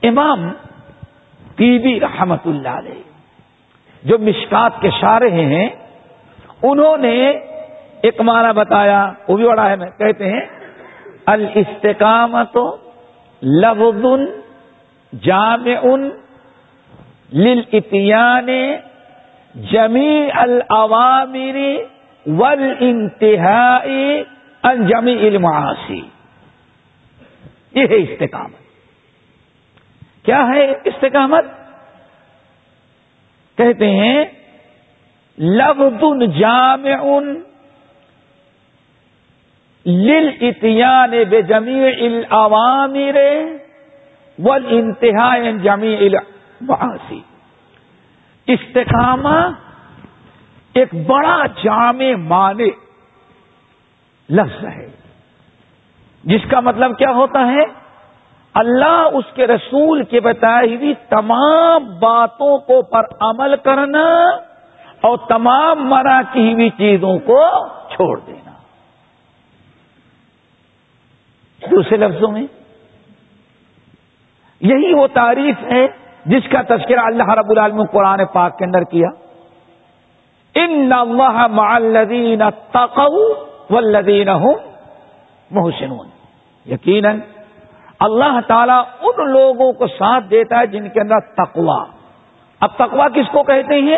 امام 0.04 0.50
ٹی 1.56 1.78
بی 1.80 2.00
رحمت 2.00 2.40
اللہ 2.46 2.70
علیہ، 2.70 3.02
جو 4.04 4.18
مشکات 4.18 4.82
کے 4.82 4.90
شارے 4.90 5.30
ہیں، 5.30 5.70
انہوں 6.64 6.98
نے 6.98 7.30
ایک 8.02 8.22
معنی 8.22 8.54
بتایا، 8.56 9.12
وہ 9.28 9.38
بھی 9.38 9.48
بڑا 9.48 9.70
ہے 9.70 9.76
میں 9.76 9.90
کہتے 9.98 10.32
ہیں 10.32 10.42
الاستقامت 11.26 12.58
لفظ 13.44 14.06
جامع 15.14 15.96
للاتیان 17.34 18.50
جمی 19.56 20.28
العوامر 20.34 21.58
والانتہائی 22.28 24.24
ان 24.64 24.88
جمی 24.88 25.28
المعاصی۔ 25.28 26.02
یہ 27.76 27.86
ہے 27.90 27.96
استقامت۔ 27.96 28.66
کیا 30.26 30.48
ہے 30.48 30.72
استقامت؟ 30.72 31.46
کہتے 33.58 33.90
ہیں، 33.90 34.26
لفظ 35.40 36.24
جامع 36.40 37.20
لل 39.86 40.30
اتیان 40.42 41.12
بے 41.30 41.42
جمی 41.42 41.84
العوامر 41.90 43.18
ول 44.40 44.66
انتہا 44.70 45.52
جمی 45.64 45.96
السی 46.70 47.20
استقامہ 48.48 49.38
ایک 50.74 50.94
بڑا 50.94 51.46
جامع 51.64 52.16
معنی 52.28 52.70
لفظ 54.30 54.66
ہے۔ 54.66 54.88
جس 56.24 56.42
کا 56.50 56.60
مطلب 56.60 56.98
کیا 56.98 57.12
ہوتا 57.12 57.40
ہے؟ 57.40 57.64
اللہ 58.54 59.08
اس 59.14 59.26
کے 59.36 59.48
رسول 59.48 60.04
کے 60.04 60.20
بتائی 60.20 60.76
ہوئی 60.76 60.94
تمام 61.10 62.00
باتوں 62.00 62.58
کو 62.58 62.82
پر 62.82 63.02
عمل 63.20 63.56
کرنا 63.56 64.24
اور 65.02 65.18
تمام 65.18 65.90
منع 65.90 66.22
کی 66.34 66.54
ہوئی 66.54 66.70
چیزوں 66.70 67.20
کو 67.20 67.68
چھوڑ 67.90 68.20
دینا۔ 68.20 68.52
دوسرے 71.72 71.98
لفظوں 71.98 72.32
میں 72.32 72.48
یہی 74.62 74.94
وہ 74.94 75.08
تعریف 75.08 75.56
ہے 75.72 75.88
جس 76.26 76.50
کا 76.52 76.62
تذکرہ 76.62 77.00
اللہ 77.00 77.30
رب 77.30 77.50
العالم 77.50 77.84
قرآن 77.84 78.26
پاک 78.26 78.58
کے 78.58 78.66
اندر 78.66 78.84
کیا۔ 78.84 79.08
ان 80.56 80.92
معلدین 81.52 82.42
تقو 82.72 83.34
والذین 83.70 84.30
ہوں 84.30 84.54
محسنون۔ 85.52 86.08
یقیناً 86.66 87.20
اللہ 88.00 88.40
تعالیٰ 88.48 88.84
ان 89.02 89.32
لوگوں 89.32 89.74
کو 89.74 89.88
ساتھ 89.88 90.26
دیتا 90.32 90.60
ہے 90.60 90.68
جن 90.68 90.90
کے 90.90 91.02
اندر 91.02 91.20
تقوا 91.20 91.86
اب 92.60 92.70
تقوا 92.76 93.08
کس 93.10 93.32
کو 93.32 93.44
کہتے 93.44 93.76
ہیں؟ 93.76 93.98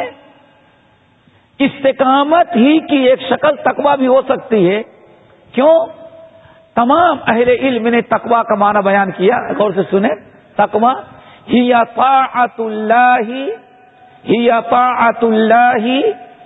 استقامت 1.60 2.56
ہی 2.56 2.80
کی 2.80 2.96
ایک 2.96 3.22
شکل 3.22 3.56
تقوا 3.56 3.96
بھی 3.96 4.08
ہو 4.08 4.22
سکتی 4.22 4.72
ہے۔ 4.72 4.82
کیوں؟ 5.52 5.86
تمام 6.76 7.18
اہل 7.28 7.48
علم 7.48 7.88
نے 7.88 8.02
تقوا 8.02 8.44
کا 8.44 8.56
معنی 8.56 8.80
بیان 8.84 9.12
کیا۔ 9.12 9.38
غور 9.58 9.72
سے 9.76 9.82
سنیں۔ 9.92 10.37
تقوا 10.58 10.94
ہی 11.50 11.72
طاعت 11.96 12.60
اللہ 12.60 13.16
ہی 13.28 13.50
طاعت 14.70 15.24
اللہ 15.24 15.88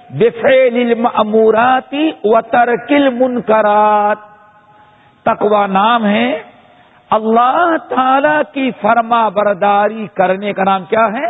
بفعل 0.09 0.75
المأمورات 0.75 1.95
و 2.23 2.41
ترکل 2.41 3.09
منکرات 3.09 4.17
تقوا 5.25 5.67
نام 5.67 6.05
ہے 6.05 6.43
اللہ 7.09 7.75
تعالی 7.89 8.37
کی 8.53 8.71
فرما 8.81 9.29
برداری 9.29 10.07
کرنے 10.07 10.53
کا 10.53 10.63
نام 10.63 10.85
کیا 10.85 11.05
ہے؟ 11.07 11.29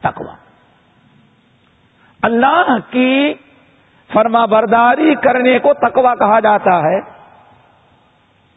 تقوا 0.00 0.34
اللہ 2.22 2.76
کی 2.90 3.34
فرما 4.12 4.44
برداری 4.44 5.14
کرنے 5.14 5.58
کو 5.58 5.72
تقوا 5.74 6.14
کہا 6.14 6.40
جاتا 6.40 6.78
ہے۔ 6.80 7.00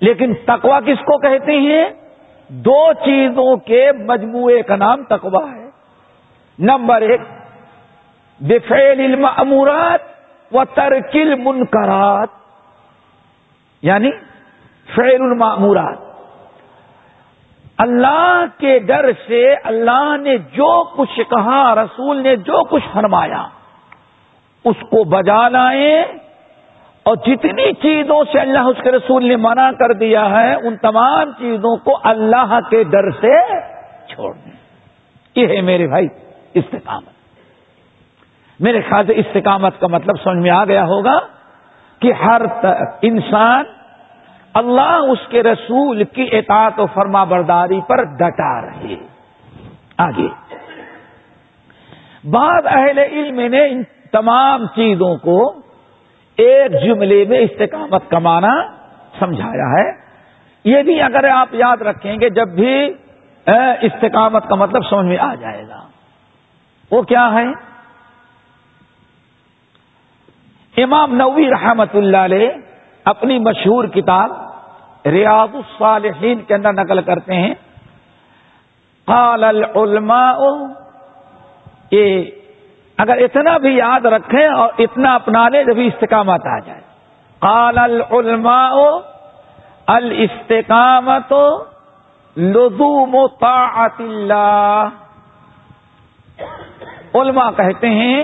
لیکن 0.01 0.33
تقوا 0.45 0.79
کس 0.79 0.99
کو 0.99 1.17
کہتے 1.19 1.51
ہیں؟ 1.51 1.89
دو 2.49 2.93
چیزوں 2.93 3.57
کے 3.57 3.91
مجموعے 3.91 4.61
کا 4.61 4.75
نام 4.75 5.03
تقوا 5.03 5.51
ہے۔ 5.51 5.69
نمبر 6.59 7.01
ایک 7.01 7.21
بفیل 8.39 8.99
علم 8.99 9.27
امورات 9.37 9.99
و 10.53 10.65
ترکل 10.65 11.35
منکرات 11.35 12.27
یعنی 13.81 14.11
فیل 14.95 15.21
المعمورات 15.21 15.97
اللہ 17.77 18.45
کے 18.57 18.79
ڈر 18.79 19.11
سے 19.27 19.55
اللہ 19.63 20.17
نے 20.21 20.37
جو 20.37 20.83
کچھ 20.83 21.19
کہا، 21.29 21.75
رسول 21.75 22.17
نے 22.17 22.35
جو 22.35 22.63
کچھ 22.63 22.83
فرمایا، 22.93 23.47
اس 24.65 24.75
کو 24.81 25.03
بجا 25.03 25.49
لائیں۔ 25.49 26.03
اور 27.09 27.17
جتنی 27.17 27.73
چیزوں 27.73 28.23
سے 28.31 28.39
اللہ 28.39 28.59
اس 28.59 28.77
کے 28.83 28.91
رسول 28.91 29.25
نے 29.25 29.35
منع 29.35 29.71
کر 29.71 29.93
دیا 29.93 30.29
ہے، 30.29 30.55
ان 30.55 30.77
تمام 30.77 31.31
چیزوں 31.31 31.77
کو 31.77 31.99
اللہ 32.03 32.59
کے 32.69 32.83
ڈر 32.83 33.11
سے 33.11 33.41
چھوڑ 34.07 34.33
دیں۔ 34.33 34.51
یہ 35.35 35.47
ہے 35.47 35.61
میرے 35.61 35.87
بھائی 35.87 36.07
استقامت۔ 36.53 37.09
میرے 38.59 38.81
خیال 38.81 39.05
سے 39.05 39.13
استقامت 39.15 39.79
کا 39.79 39.87
مطلب 39.87 40.15
سمجھ 40.23 40.37
میں 40.37 40.51
آ 40.51 40.65
گیا 40.65 40.83
ہوگا 40.83 41.19
کہ 41.99 42.13
ہر 42.13 42.41
انسان 43.01 43.63
اللہ 44.53 44.99
اس 45.11 45.27
کے 45.29 45.43
رسول 45.43 46.03
کی 46.03 46.29
اطاعت 46.31 46.79
و 46.79 46.85
فرما 46.85 47.23
برداری 47.23 47.81
پر 47.87 48.03
ڈٹا 48.03 48.61
رہے۔ 48.61 48.95
آگے۔ 49.97 50.27
بعض 52.29 52.65
اہل 52.65 52.97
علم 52.97 53.39
نے 53.39 53.65
ان 53.65 53.83
تمام 54.11 54.65
چیزوں 54.65 55.17
کو 55.17 55.58
ایک 56.39 56.71
جملے 56.83 57.25
میں 57.29 57.39
استقامت 57.39 58.09
کمانا 58.09 58.53
سمجھایا 59.19 59.67
ہے۔ 59.73 59.87
یہ 60.63 60.81
بھی 60.83 61.01
اگر 61.01 61.23
آپ 61.29 61.53
یاد 61.53 61.81
رکھیں 61.81 62.15
گے 62.21 62.29
جب 62.29 62.47
بھی 62.47 62.93
استقامت 63.81 64.47
کا 64.49 64.55
مطلب 64.55 64.83
سمجھ 64.89 65.05
میں 65.05 65.17
آ 65.17 65.35
جائے 65.35 65.67
گا۔ 65.67 65.79
وہ 66.91 67.01
کیا 67.01 67.29
ہے؟ 67.33 67.47
امام 70.83 71.15
نوی 71.15 71.49
رحمت 71.49 71.95
اللہ 71.95 72.17
علیہ 72.17 72.49
اپنی 73.05 73.39
مشہور 73.39 73.85
کتاب 73.85 74.31
ریاض 75.05 75.55
الصالحین 75.55 76.39
کے 76.39 76.55
اندر 76.55 76.73
نقل 76.73 77.01
کرتے 77.01 77.35
ہیں۔ 77.35 77.53
قال 79.05 79.43
العلماء، 79.43 80.37
یہ 81.91 82.25
اگر 82.99 83.17
اتنا 83.17 83.57
بھی 83.57 83.77
یاد 83.77 84.05
رکھیں 84.05 84.47
اور 84.47 84.69
اتنا 84.77 85.15
اپنا 85.15 85.49
لے 85.49 85.63
جبھی 85.63 85.87
استقامت 85.87 86.47
آ 86.47 86.59
جائے۔ 86.59 86.81
قال 87.39 87.77
العلماء 87.77 88.75
الاستقامت 89.87 91.33
لزوم 92.37 93.27
طاعت 93.27 93.99
اللہ۔ 93.99 94.87
علماء 97.15 97.49
کہتے 97.57 97.89
ہیں، 97.89 98.23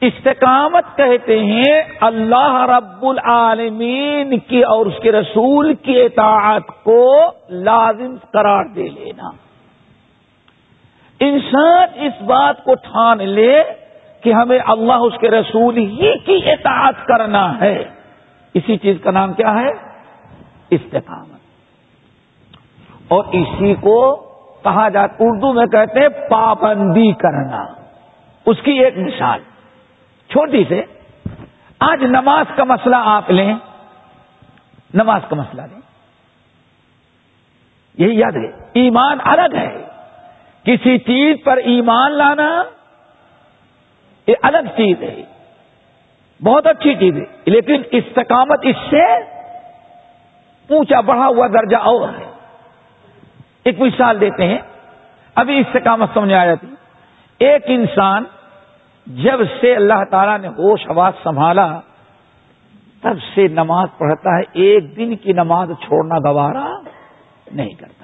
استقامت 0.00 0.96
کہتے 0.96 1.38
ہیں، 1.38 1.82
اللہ 2.00 2.66
رب 2.76 3.06
العالمین 3.06 4.38
کی 4.38 4.62
اور 4.62 4.86
اس 4.86 4.94
کے 5.02 5.12
رسول 5.12 5.74
کی 5.74 6.02
اطاعت 6.02 6.84
کو 6.84 7.22
لازم 7.50 8.16
قرار 8.32 8.64
دے 8.64 8.88
لینا۔ 8.88 9.43
انسان 11.26 11.88
اس 11.94 12.22
بات 12.22 12.64
کو 12.64 12.74
ٹھان 12.74 13.18
لے 13.18 13.62
کہ 14.22 14.32
ہمیں 14.32 14.58
اللہ 14.66 14.92
اس 14.92 15.12
کے 15.20 15.30
رسول 15.30 15.76
ہی 15.76 16.18
کی 16.18 16.50
اطاعت 16.50 16.94
کرنا 17.06 17.60
ہے۔ 17.60 17.84
اسی 18.54 18.76
چیز 18.76 18.96
کا 19.02 19.10
نام 19.10 19.32
کیا 19.32 19.54
ہے؟ 19.60 19.68
استقامت۔ 20.70 21.40
اور 23.08 23.24
اسی 23.24 23.74
کو 23.74 24.16
کہا 24.64 24.88
جاتا 24.88 25.14
اردو 25.20 25.52
میں 25.52 25.66
کہتے 25.66 26.00
ہیں 26.00 26.28
پابندی 26.30 27.12
کرنا۔ 27.12 27.64
اس 28.46 28.56
کی 28.62 28.72
ایک 28.72 28.98
مثال۔ 28.98 29.40
چھوٹی 30.30 30.64
سے 30.68 30.82
آج 31.80 32.04
نماز 32.04 32.46
کا 32.56 32.64
مسئلہ 32.64 32.96
آپ 32.98 33.30
لیں۔ 33.30 33.54
نماز 34.94 35.20
کا 35.28 35.36
مسئلہ 35.36 35.62
لیں۔ 35.62 35.80
یہی 37.98 38.18
یاد 38.18 38.36
ہے 38.36 38.68
ایمان 38.74 39.18
الگ 39.24 39.56
ہے۔ 39.56 39.93
کسی 40.64 40.98
چیز 40.98 41.36
پر 41.44 41.56
ایمان 41.56 42.12
لانا 42.12 42.62
یہ 44.26 44.34
الگ 44.42 44.58
چیز 44.58 45.02
ہے۔ 45.02 45.22
بہت 46.44 46.66
اچھی 46.66 46.94
چیز 46.94 47.14
ہے۔ 47.16 47.24
لیکن 47.44 47.82
استقامت 47.90 48.58
اس 48.62 48.76
سے 48.90 49.16
اونچا، 50.70 51.00
بڑھا 51.00 51.26
ہوا 51.26 51.46
درجہ 51.46 51.76
اور 51.76 52.08
ہے۔ 52.08 52.30
ایک 53.64 53.80
مثال 53.80 54.20
دیتے 54.20 54.48
ہیں۔ 54.48 54.58
ابھی 55.34 55.58
استقامت 55.58 56.08
سمجھ 56.14 56.32
آ 56.32 56.46
جاتی۔ 56.46 56.66
ایک 57.38 57.62
انسان 57.66 58.24
جب 59.06 59.40
سے 59.60 59.76
اللہ 59.76 60.04
تعالیٰ 60.10 60.38
نے 60.38 60.48
ہوش 60.48 60.80
آواز 60.88 61.12
سنبھالا، 61.22 61.80
تب 63.02 63.14
سے 63.34 63.48
نماز 63.48 63.88
پڑھتا 63.98 64.36
ہے۔ 64.36 64.42
ایک 64.52 64.96
دن 64.96 65.16
کی 65.16 65.32
نماز 65.32 65.68
چھوڑنا 65.68 66.32
گوارا 66.32 66.66
نہیں 67.52 67.74
کرتا۔ 67.74 68.03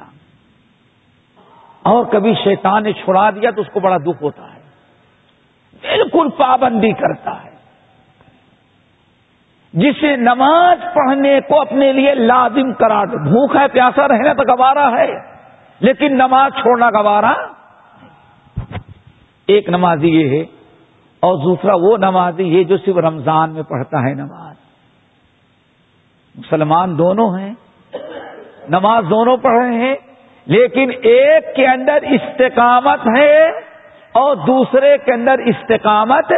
اور 1.82 2.04
کبھی 2.04 2.34
شیطان 2.44 2.82
نے 2.82 2.92
چھڑا 2.92 3.30
دیا 3.30 3.50
تو 3.50 3.60
اس 3.60 3.66
کو 3.72 3.80
بڑا 3.80 3.96
دکھ 3.96 4.22
ہوتا 4.22 4.42
ہے۔ 4.42 4.60
بالکل 5.82 6.28
پابندی 6.38 6.92
کرتا 6.92 7.44
ہے۔ 7.44 7.50
جسے 9.72 10.16
نماز 10.16 10.78
پڑھنے 10.94 11.40
کو 11.48 11.60
اپنے 11.60 11.92
لیے 11.92 12.14
لازم 12.14 12.72
کرا 12.72 13.04
دو 13.04 13.18
بھوک 13.18 13.56
ہے، 13.56 13.68
پیاسا 13.68 14.08
رہنا 14.08 14.32
تو 14.32 14.42
گوارا 14.42 14.90
ہے، 14.90 15.12
لیکن 15.80 16.14
نماز 16.14 16.52
چھوڑنا 16.52 16.90
گوارا 16.90 17.34
ایک 19.46 19.68
نمازی 19.68 20.08
یہ 20.08 20.28
ہے 20.28 20.42
اور 21.20 21.36
دوسرا 21.36 21.74
وہ 21.74 21.96
نمازی 21.96 22.42
یہ 22.42 22.64
جو 22.64 22.76
صرف 22.76 22.96
رمضان 22.96 23.50
میں 23.50 23.62
پڑھتا 23.62 24.02
ہے 24.02 24.14
نماز۔ 24.14 24.56
مسلمان 26.34 26.98
دونوں 26.98 27.38
ہیں۔ 27.38 27.54
نماز 28.68 29.04
دونوں 29.10 29.36
پڑھ 29.36 29.64
رہے 29.64 29.74
ہیں۔ 29.74 29.94
لیکن 30.50 30.90
ایک 31.02 31.54
کے 31.56 31.66
اندر 31.66 31.98
استقامت 32.02 33.00
ہے 33.18 33.48
اور 34.12 34.36
دوسرے 34.36 34.98
کے 34.98 35.12
اندر 35.12 35.38
استقامت 35.38 36.32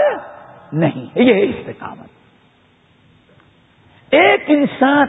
نہیں 0.72 1.06
ہے۔ 1.06 1.22
یہ 1.22 1.52
استقامت۔ 1.58 2.08
ایک 4.10 4.44
انسان 4.46 5.06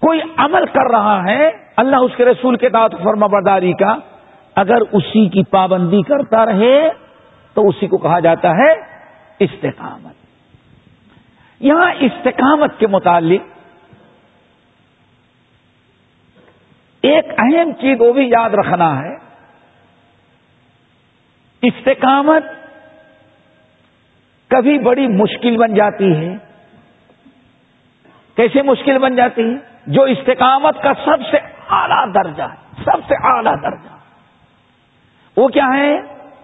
کوئی 0.00 0.20
عمل 0.36 0.66
کر 0.66 0.90
رہا 0.90 1.24
ہے، 1.24 1.50
اللہ 1.76 1.96
اس 1.96 2.10
کے 2.16 2.24
رسول 2.24 2.56
کے 2.56 2.68
دعوت 2.68 2.94
فرما 3.04 3.26
برداری 3.26 3.72
کا، 3.72 3.96
اگر 4.56 4.80
اسی 4.92 5.28
کی 5.28 5.44
پابندی 5.44 6.02
کرتا 6.02 6.46
رہے 6.46 6.88
تو 7.54 7.68
اسی 7.68 7.86
کو 7.86 7.98
کہا 7.98 8.20
جاتا 8.20 8.50
ہے 8.50 8.72
استقامت۔ 9.38 10.14
یہاں 11.60 11.92
استقامت 12.00 12.78
کے 12.78 12.86
متعلق 12.86 13.55
ایک 17.02 17.24
اہم 17.38 17.72
چیز 17.72 18.00
وہ 18.00 18.12
بھی 18.12 18.28
یاد 18.28 18.50
رکھنا 18.50 19.00
ہے۔ 19.02 19.14
استقامت 21.62 22.44
کبھی 24.48 24.78
بڑی 24.78 25.06
مشکل 25.06 25.56
بن 25.56 25.74
جاتی 25.74 26.16
ہے۔ 26.16 26.34
کیسے 28.36 28.62
مشکل 28.62 28.98
بن 28.98 29.16
جاتی 29.16 29.42
ہے؟ 29.42 29.54
جو 29.86 30.02
استقامت 30.02 30.82
کا 30.82 30.92
سب 31.04 31.26
سے 31.30 31.36
اعلی 31.70 32.12
درجہ 32.12 32.42
ہے، 32.42 32.82
سب 32.84 32.98
سے 33.08 33.14
اعلی 33.24 33.50
درجہ۔ 33.62 33.96
وہ 35.36 35.48
کیا 35.48 35.66
ہے؟ 35.76 35.94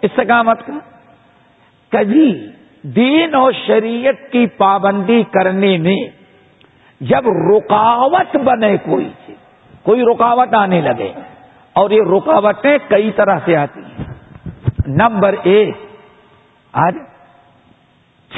استقامت 0.03 0.67
کا۔ 0.67 0.73
کبھی 1.89 2.51
دین 2.83 3.35
اور 3.35 3.53
شریعت 3.67 4.33
کی 4.33 4.47
پابندی 4.47 5.23
کرنے 5.23 5.77
میں 5.77 6.09
جب 7.01 7.29
رکاوٹ 7.29 8.37
بنے 8.37 8.77
کوئی 8.77 9.11
چیز 9.27 9.42
کوئی 9.83 10.03
رکاوٹ 10.03 10.55
آنے 10.55 10.81
لگے 10.81 11.13
اور 11.73 11.91
یہ 11.91 12.03
رکاوٹیں 12.03 12.79
کئی 12.89 13.11
طرح 13.11 13.39
سے 13.45 13.57
آتی 13.57 13.81
ہیں۔ 13.81 14.05
نمبر 14.87 15.35
ایک، 15.43 15.77
آج 16.73 16.95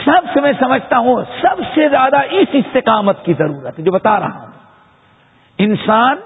سب 0.04 0.20
سے 0.34 0.40
میں 0.40 0.52
سمجھتا 0.60 0.98
ہوں 0.98 1.22
سب 1.42 1.62
سے 1.74 1.88
زیادہ 1.88 2.16
اس 2.30 2.48
استقامت 2.52 3.24
کی 3.24 3.32
ضرورت 3.32 3.78
ہے، 3.78 3.84
جو 3.84 3.92
بتا 3.92 4.20
رہا 4.20 4.38
ہوں۔ 4.38 4.46
انسان 5.58 6.16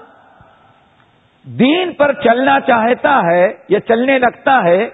دین 1.43 1.93
پر 1.93 2.13
چلنا 2.13 2.59
چاہتا 2.59 3.21
ہے 3.31 3.47
یا 3.69 3.79
چلنے 3.79 4.19
لگتا 4.19 4.63
ہے 4.63 4.89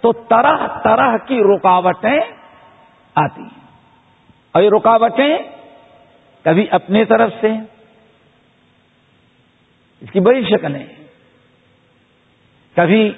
تو 0.00 0.12
طرح 0.12 0.56
طرح 0.82 1.16
کی 1.26 1.42
رکاوٹیں 1.42 2.20
آتی 3.14 3.42
ہیں۔ 3.42 3.64
اور 4.52 4.62
یہ 4.62 4.70
رکاوٹیں 4.76 5.38
کبھی 6.44 6.66
اپنے 6.70 7.04
طرف 7.04 7.30
سے 7.40 7.52
اس 10.04 10.10
کی 10.10 10.20
بڑی 10.20 10.42
شکلیں 10.44 10.86
کبھی 12.76 13.12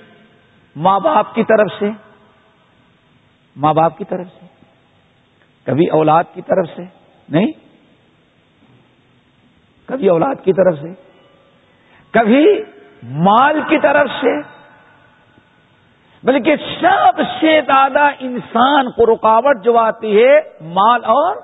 ماں 0.76 1.00
باپ 1.00 1.34
کی 1.34 1.44
طرف 1.44 1.72
سے، 1.78 1.90
ماں 3.56 3.74
باپ 3.74 3.98
کی 3.98 4.04
طرف 4.04 4.26
سے، 4.26 4.46
کبھی 5.66 5.86
اولاد 5.88 6.24
کی 6.34 6.42
طرف 6.42 6.68
سے، 6.76 6.82
نہیں، 7.28 7.52
کبھی 9.88 10.08
اولاد 10.08 10.44
کی 10.44 10.52
طرف 10.52 10.78
سے، 10.78 10.92
کبھی 12.14 12.44
مال 13.02 13.60
کی 13.68 13.78
طرف 13.78 14.10
سے، 14.20 14.36
بلکہ 16.22 16.56
سب 16.80 17.20
سے 17.40 17.60
زیادہ 17.66 18.08
انسان 18.18 18.90
کو 18.90 19.14
رکاوٹ 19.14 19.64
جو 19.64 19.78
آتی 19.78 20.16
ہے 20.22 20.40
مال 20.60 21.04
اور 21.04 21.36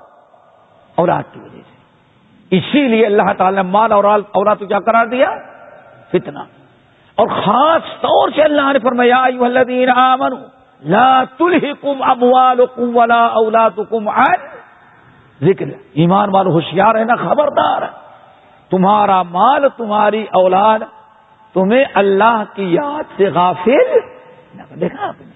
اولاد 0.97 1.23
کی 1.33 1.39
وجہ 1.39 1.61
سے۔ 1.67 1.72
اسی 2.53 2.87
لیے 2.87 3.05
اللہ 3.05 3.33
تعالی 3.37 3.55
نے 3.55 3.61
مال 3.61 3.91
اور 3.91 4.03
اولاد 4.03 4.55
کو 4.55 4.65
کیا 4.65 4.79
قرار 4.79 5.05
دیا؟ 5.05 5.29
فتنہ۔ 6.09 6.39
اور 7.15 7.27
خاص 7.27 7.81
طور 8.01 8.29
سے 8.29 8.41
اللہ 8.41 8.73
نے 8.73 8.79
فرمایا 8.79 9.23
الذین 9.23 9.89
آمنوا، 9.89 10.39
لا 10.83 11.23
تلحکم 11.37 12.01
اموالکم 12.01 12.97
ولا 12.97 13.25
اولادکم 13.25 14.07
عن 14.07 14.35
ذکر۔ 15.41 15.65
ایمان 15.93 16.29
والو، 16.35 16.49
ہوشیار 16.49 16.95
ہے 16.95 17.03
نا 17.03 17.15
خبردار 17.15 17.81
ہے۔ 17.81 17.87
تمہارا 18.69 19.23
مال، 19.23 19.69
تمہاری 19.77 20.23
اولاد 20.23 20.79
تمہیں 21.53 21.85
اللہ 21.93 22.43
کی 22.55 22.73
یاد 22.73 23.03
سے 23.17 23.23
غافل 23.23 23.99
دیکھا 24.81 25.07
آپ 25.07 25.21
نے۔ 25.21 25.31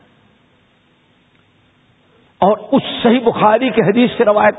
اور 2.38 2.58
اس 2.72 2.82
صحیح 3.04 3.20
بخاری 3.20 3.70
کے 3.70 3.82
حدیث 3.82 4.10
سے 4.18 4.26
روایت، 4.26 4.56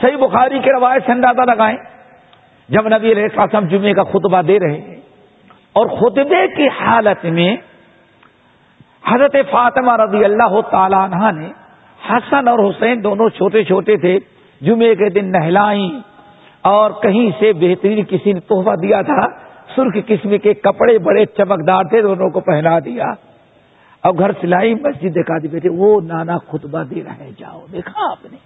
صحیح 0.00 0.16
بخاری 0.16 0.58
کے 0.58 0.72
روایت 0.72 1.02
سے 1.06 1.12
اندازہ 1.12 1.40
لگائیں۔ 1.40 1.76
جب 2.72 2.88
نبی 2.88 3.12
علیہ 3.12 3.22
السلام 3.22 3.64
جمعے 3.64 3.92
کا 3.92 4.02
خطبہ 4.02 4.42
دے 4.42 4.58
رہے 4.58 4.80
ہیں 4.80 5.00
اور 5.72 5.86
خطبے 5.86 6.46
کی 6.56 6.68
حالت 6.80 7.24
میں 7.24 7.56
حضرت 9.06 9.36
فاطمہ 9.50 9.96
رضی 9.96 10.24
اللہ 10.24 10.60
تعالی 10.70 10.96
عنہ 10.96 11.30
نے 11.40 11.48
حسن 12.10 12.48
اور 12.48 12.58
حسین 12.58 13.04
دونوں 13.04 13.28
چھوٹے 13.28 13.64
چھوٹے 13.64 13.96
تھے، 13.96 14.18
جمعے 14.60 14.94
کے 14.94 15.08
دن 15.08 15.32
نہلائیں 15.32 15.90
اور 16.60 16.90
کہیں 16.90 17.30
سے 17.40 17.52
بہترین 17.52 18.04
کسی 18.04 18.32
نے 18.32 18.40
تحفہ 18.40 18.74
دیا 18.82 19.02
تھا، 19.02 19.20
سرخ 19.76 19.96
قسم 20.06 20.38
کے 20.38 20.54
کپڑے 20.54 20.98
بڑے 20.98 21.26
چمکدار 21.26 21.84
تھے، 21.84 22.02
دونوں 22.02 22.30
کو 22.30 22.40
پہنا 22.40 22.78
دیا۔ 22.78 23.04
اور 24.04 24.12
گھر 24.18 24.30
سلائی 24.40 24.74
مسجد 24.74 25.14
دیکھا 25.14 25.38
دی 25.38 25.48
بیٹھے، 25.48 25.70
وہ 25.70 26.00
نانا 26.00 26.38
خطبہ 26.38 26.82
دے 26.82 27.02
رہے 27.04 27.30
جاؤ 27.38 27.60
دیکھا 27.72 28.10
آپ 28.10 28.32
نے، 28.32 28.36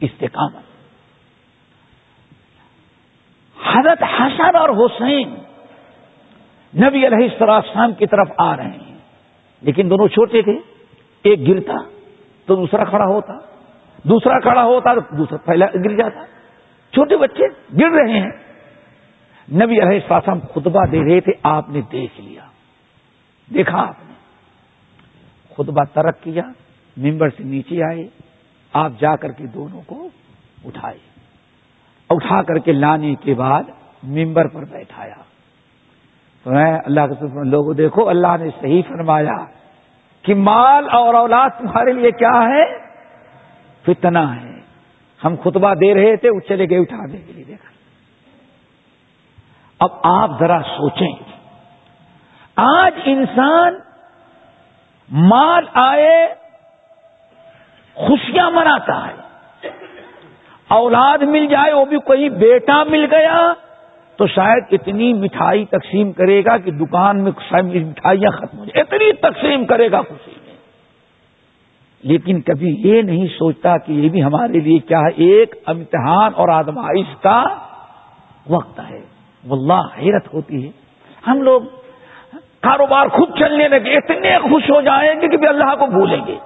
استقامت۔ 0.00 0.75
حضرت 3.64 4.02
حسن 4.02 4.56
اور 4.56 4.68
حسین 4.68 5.28
نبی 6.76 7.06
علیہ 7.06 7.28
السلام 7.40 7.92
کی 7.92 8.06
طرف 8.06 8.28
آ 8.38 8.56
رہے 8.56 8.64
ہیں۔ 8.64 8.98
لیکن 9.60 9.90
دونوں 9.90 10.08
چھوٹے 10.08 10.42
تھے۔ 10.42 10.52
ایک 11.22 11.48
گرتا 11.48 11.72
تو 12.46 12.56
دوسرا 12.56 12.84
کھڑا 12.84 13.04
ہوتا۔ 13.04 13.32
دوسرا 14.02 14.40
کھڑا 14.40 14.64
ہوتا 14.64 14.94
تو 14.94 15.16
دوسرا 15.16 15.36
پہلا 15.36 15.66
گر 15.74 15.96
جاتا۔ 15.96 16.24
چھوٹے 16.92 17.16
بچے 17.16 17.44
گر 17.80 17.90
رہے 17.90 18.20
ہیں۔ 18.20 18.30
نبی 19.52 19.82
علیہ 19.82 20.00
السلام 20.10 20.38
خطبہ 20.40 20.86
دے 20.86 20.98
رہے 20.98 21.20
تھے۔ 21.20 21.32
آپ 21.42 21.68
نے 21.68 21.80
دیکھ 21.92 22.20
لیا۔ 22.20 22.42
دیکھا 23.54 23.78
آپ 23.78 23.94
نے۔ 24.08 24.14
خطبہ 25.54 25.84
ترک 25.94 26.22
کیا۔ 26.22 26.42
ممبر 26.96 27.28
سے 27.28 27.44
نیچے 27.44 27.82
آئے۔ 27.82 28.08
آپ 28.72 28.92
جا 28.98 29.16
کر 29.16 29.32
کے 29.32 29.46
دونوں 29.46 29.82
کو 29.86 30.08
اٹھائے۔ 30.64 31.15
اٹھا 32.10 32.42
کر 32.42 32.58
کے 32.58 32.72
لانے 32.72 33.14
کے 33.14 33.34
بعد 33.34 33.62
ممبر 34.02 34.48
پر 34.48 34.64
بیٹھایا۔ 34.64 35.14
تو 36.42 36.50
میں 36.50 36.78
اللہ 36.84 37.00
کے 37.00 37.44
لوگوں 37.44 37.74
دیکھو، 37.74 38.08
اللہ 38.08 38.36
نے 38.40 38.50
صحیح 38.60 38.82
فرمایا 38.88 39.44
کہ 40.22 40.34
مال 40.34 40.88
اور 40.92 41.14
اولاد 41.14 41.50
تمہارے 41.58 41.92
لیے 41.92 42.10
کیا 42.10 42.42
ہے؟ 42.48 42.64
فتنہ 43.82 44.18
ہے۔ 44.18 44.60
ہم 45.24 45.34
خطبہ 45.44 45.74
دے 45.74 45.94
رہے 45.94 46.16
تھے، 46.16 46.30
وہ 46.30 46.40
چلے 46.40 46.70
گئے 46.70 46.78
اٹھانے 46.78 47.16
کے 47.16 47.32
لیے۔ 47.32 47.44
دیکھا 47.44 47.70
اب 49.78 49.90
آپ 50.02 50.30
ذرا 50.40 50.58
سوچیں، 50.62 51.14
آج 52.56 52.92
انسان 53.04 53.74
مال 55.10 55.64
آئے، 55.74 56.34
خوشیاں 57.94 58.50
مناتا 58.50 59.06
ہے۔ 59.06 59.25
اولاد 60.68 61.18
مل 61.18 61.46
جائے، 61.46 61.72
وہ 61.72 61.84
بھی 61.84 61.96
کوئی 61.98 62.28
بیٹا 62.28 62.84
مل 62.84 63.06
گیا، 63.10 63.52
تو 64.16 64.26
شاید 64.26 64.64
اتنی 64.72 65.12
مٹھائی 65.12 65.64
تقسیم 65.64 66.12
کرے 66.12 66.44
گا 66.44 66.56
کہ 66.56 66.70
دکان 66.70 67.24
میں 67.24 67.32
مٹھائیاں 67.62 68.30
ختم 68.30 68.58
ہو 68.58 68.64
جائیں۔ 68.64 68.82
اتنی 68.82 69.12
تقسیم 69.12 69.64
کرے 69.64 69.90
گا 69.90 70.00
خوشی 70.00 70.30
میں۔ 70.46 70.56
لیکن 72.02 72.40
کبھی 72.40 72.74
یہ 72.78 73.02
نہیں 73.02 73.26
سوچتا 73.26 73.76
کہ 73.76 73.92
یہ 73.92 74.08
بھی 74.08 74.24
ہمارے 74.24 74.60
لیے 74.60 74.78
کیا 74.78 74.98
ہے، 74.98 75.12
ایک 75.16 75.54
امتحان 75.66 76.32
اور 76.34 76.48
آدمائش 76.48 77.06
کا 77.22 77.44
وقت 78.50 78.80
ہے۔ 78.80 79.00
واللہ، 79.48 80.02
حیرت 80.02 80.34
ہوتی 80.34 80.66
ہے۔ 80.66 80.70
ہم 81.26 81.42
لوگ 81.42 81.60
کاروبار 82.60 83.06
خود 83.06 83.38
چلنے 83.38 83.68
لگے، 83.68 83.96
اتنے 83.96 84.38
خوش 84.38 84.70
ہو 84.70 84.80
جائیں 84.80 85.20
گے 85.20 85.28
کہ 85.28 85.48
اللہ 85.48 85.74
کو 85.78 85.86
بھولیں 85.86 86.26
گے۔ 86.26 86.36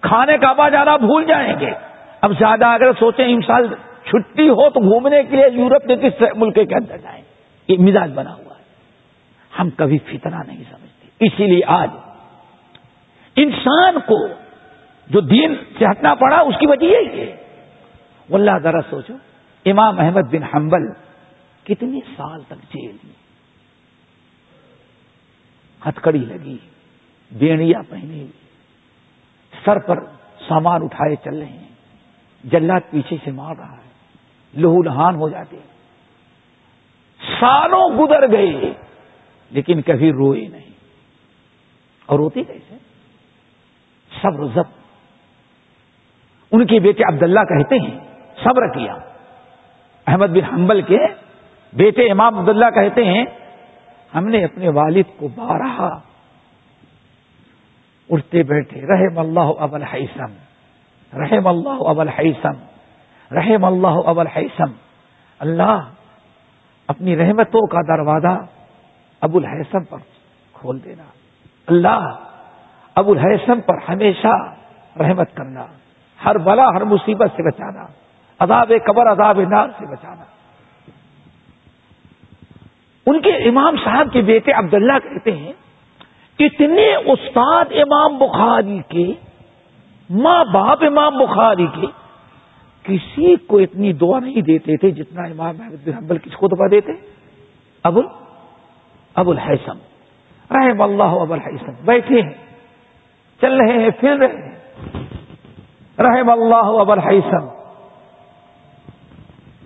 کھانے 0.00 0.38
کا 0.38 0.52
با 0.52 0.68
جانا 0.68 0.96
بھول 0.96 1.24
جائیں 1.24 1.54
گے۔ 1.60 1.89
اب 2.20 2.32
زیادہ 2.38 2.66
اگر 2.66 2.92
سوچیں 2.98 3.24
انسان 3.24 3.66
چھٹی 4.04 4.48
ہو 4.48 4.70
تو 4.70 4.80
گھومنے 4.80 5.22
کے 5.22 5.36
لیے 5.36 5.44
یورپ 5.52 5.86
کے 5.86 5.96
کس 5.96 6.22
ملک 6.36 6.54
کے 6.54 6.74
اندر 6.74 6.96
جائیں؟ 6.96 7.22
یہ 7.68 7.78
مزاج 7.78 8.12
بنا 8.14 8.34
ہوا 8.34 8.58
ہے۔ 8.58 8.62
ہم 9.58 9.70
کبھی 9.70 9.98
فتنہ 9.98 10.36
نہیں 10.46 10.62
سمجھتے۔ 10.70 11.26
اسی 11.26 11.46
لیے 11.46 11.60
آج 11.66 11.90
انسان 13.36 14.00
کو 14.00 14.28
جو 15.06 15.20
دین 15.20 15.54
سے 15.78 15.84
ہٹنا 15.84 16.14
پڑا، 16.14 16.36
اس 16.36 16.54
کی 16.60 16.66
وجہ 16.66 16.84
یہی 16.84 17.20
ہے۔ 17.20 17.36
واللہ 18.30 18.58
ذرا 18.62 18.80
سوچو، 18.90 19.14
امام 19.64 20.00
احمد 20.00 20.30
بن 20.30 20.42
حنبل 20.42 20.92
کتنے 21.64 21.98
سال 22.16 22.42
تک 22.42 22.74
جیل 22.74 22.96
میں 23.04 23.20
ہتکڑی 25.88 26.18
لگی 26.18 26.56
بیڑیا 27.32 27.78
پہنی، 27.88 28.26
سر 29.64 29.78
پر 29.78 29.96
سامان 30.48 30.82
اٹھائے 30.82 31.16
چل 31.16 31.38
رہے 31.38 31.46
ہیں۔ 31.46 31.69
جلات 32.44 32.90
پیچھے 32.90 33.16
سے 33.24 33.30
مار 33.30 33.54
رہا 33.58 33.76
ہے، 33.76 33.90
لہو 34.60 34.82
لہان 34.82 35.14
ہو 35.14 35.28
جاتے 35.28 35.56
سالوں 37.40 37.90
گزر 37.90 38.32
گئے، 38.32 38.72
لیکن 39.50 39.82
کبھی 39.82 40.12
روئے 40.12 40.48
نہیں۔ 40.48 40.70
اور 42.06 42.18
روتی 42.18 42.44
کیسے؟ 42.44 42.76
سب 44.22 44.40
رزت 44.42 44.80
ان 46.52 46.66
کے 46.66 46.80
بیٹے 46.80 47.02
عبداللہ 47.14 47.40
کہتے 47.40 47.78
ہیں، 47.78 47.98
صبر 48.44 48.72
کیا۔ 48.74 48.94
احمد 50.06 50.26
بن 50.26 50.54
حنبل 50.54 50.82
کے 50.82 50.98
بیٹے 51.72 52.10
امام 52.10 52.38
عبداللہ 52.38 52.70
کہتے 52.74 53.04
ہیں، 53.04 53.24
ہم 54.14 54.28
نے 54.28 54.44
اپنے 54.44 54.68
والد 54.68 55.18
کو 55.18 55.28
بارہا۔ 55.28 55.88
اٹھتے 58.10 58.42
بیٹھے، 58.42 58.80
رحم 58.80 59.18
اللہ 59.18 59.52
ابل 59.58 59.82
حیسم 59.82 60.49
رحم 61.14 61.46
اللہ 61.46 61.82
ابل 61.86 62.08
حیسم 62.08 62.58
رحم 63.36 63.64
اللہ 63.64 64.08
ابل 64.08 64.26
حیسم 64.26 64.72
اللہ 65.38 65.80
اپنی 66.88 67.16
رحمتوں 67.16 67.66
کا 67.66 67.96
دروازہ 67.96 68.46
ابو 69.20 69.38
الحسم 69.38 69.84
پر 69.84 69.98
کھول 70.52 70.84
دینا. 70.84 71.02
اللہ 71.66 72.16
ابو 72.94 73.12
الحسم 73.12 73.60
پر 73.60 73.74
ہمیشہ 73.88 74.54
رحمت 75.00 75.34
کرنا. 75.34 75.66
ہر 76.24 76.38
بلا، 76.38 76.64
ہر 76.68 76.84
مصیبت 76.84 77.30
سے 77.36 77.42
بچانا. 77.42 77.86
عذاب 78.38 78.72
قبر، 78.86 79.12
عذاب 79.12 79.40
نار 79.40 79.68
سے 79.78 79.86
بچانا. 79.86 80.24
ان 83.06 83.20
کے 83.20 83.30
امام 83.30 83.76
صاحب 83.84 84.08
کے 84.12 84.22
بیٹے 84.22 84.52
عبداللہ 84.52 84.98
کہتے 84.98 85.36
ہیں 85.36 85.52
اتنے 86.38 86.94
استاد 86.94 87.64
امام 87.70 88.18
بخاری 88.18 88.80
کے 88.88 89.12
ماں 90.10 90.44
باپ 90.44 90.78
امام 90.82 91.18
بخاری 91.18 91.66
کے 91.66 91.86
کسی 92.82 93.36
کو 93.36 93.58
اتنی 93.58 93.92
دعا 93.92 94.18
نہیں 94.18 94.42
دیتے 94.42 94.76
تھے 94.76 94.90
جتنا 94.90 95.22
امام 95.22 95.56
محمد 95.58 95.88
بن 95.88 95.92
حنبل 95.92 96.18
کس 96.18 96.32
کو 96.32 96.48
دعا 96.48 96.66
دیتے۔ 96.70 96.92
ابو 97.84 98.00
ابو 99.14 99.30
الحسم 99.30 99.78
رحم 100.50 100.82
اللہ 100.82 101.02
ابو 101.02 101.32
الحسم 101.32 101.72
بیٹھے 101.84 102.22
ہیں، 102.22 102.32
چل 103.40 103.56
رہے 103.56 103.82
ہیں، 103.82 103.90
پھر 104.00 104.16
رہے 104.16 104.26
ہیں۔ 104.26 104.58
رحم 105.98 106.30
اللہ 106.30 106.80
ابو 106.80 106.92
الحسم 106.92 107.48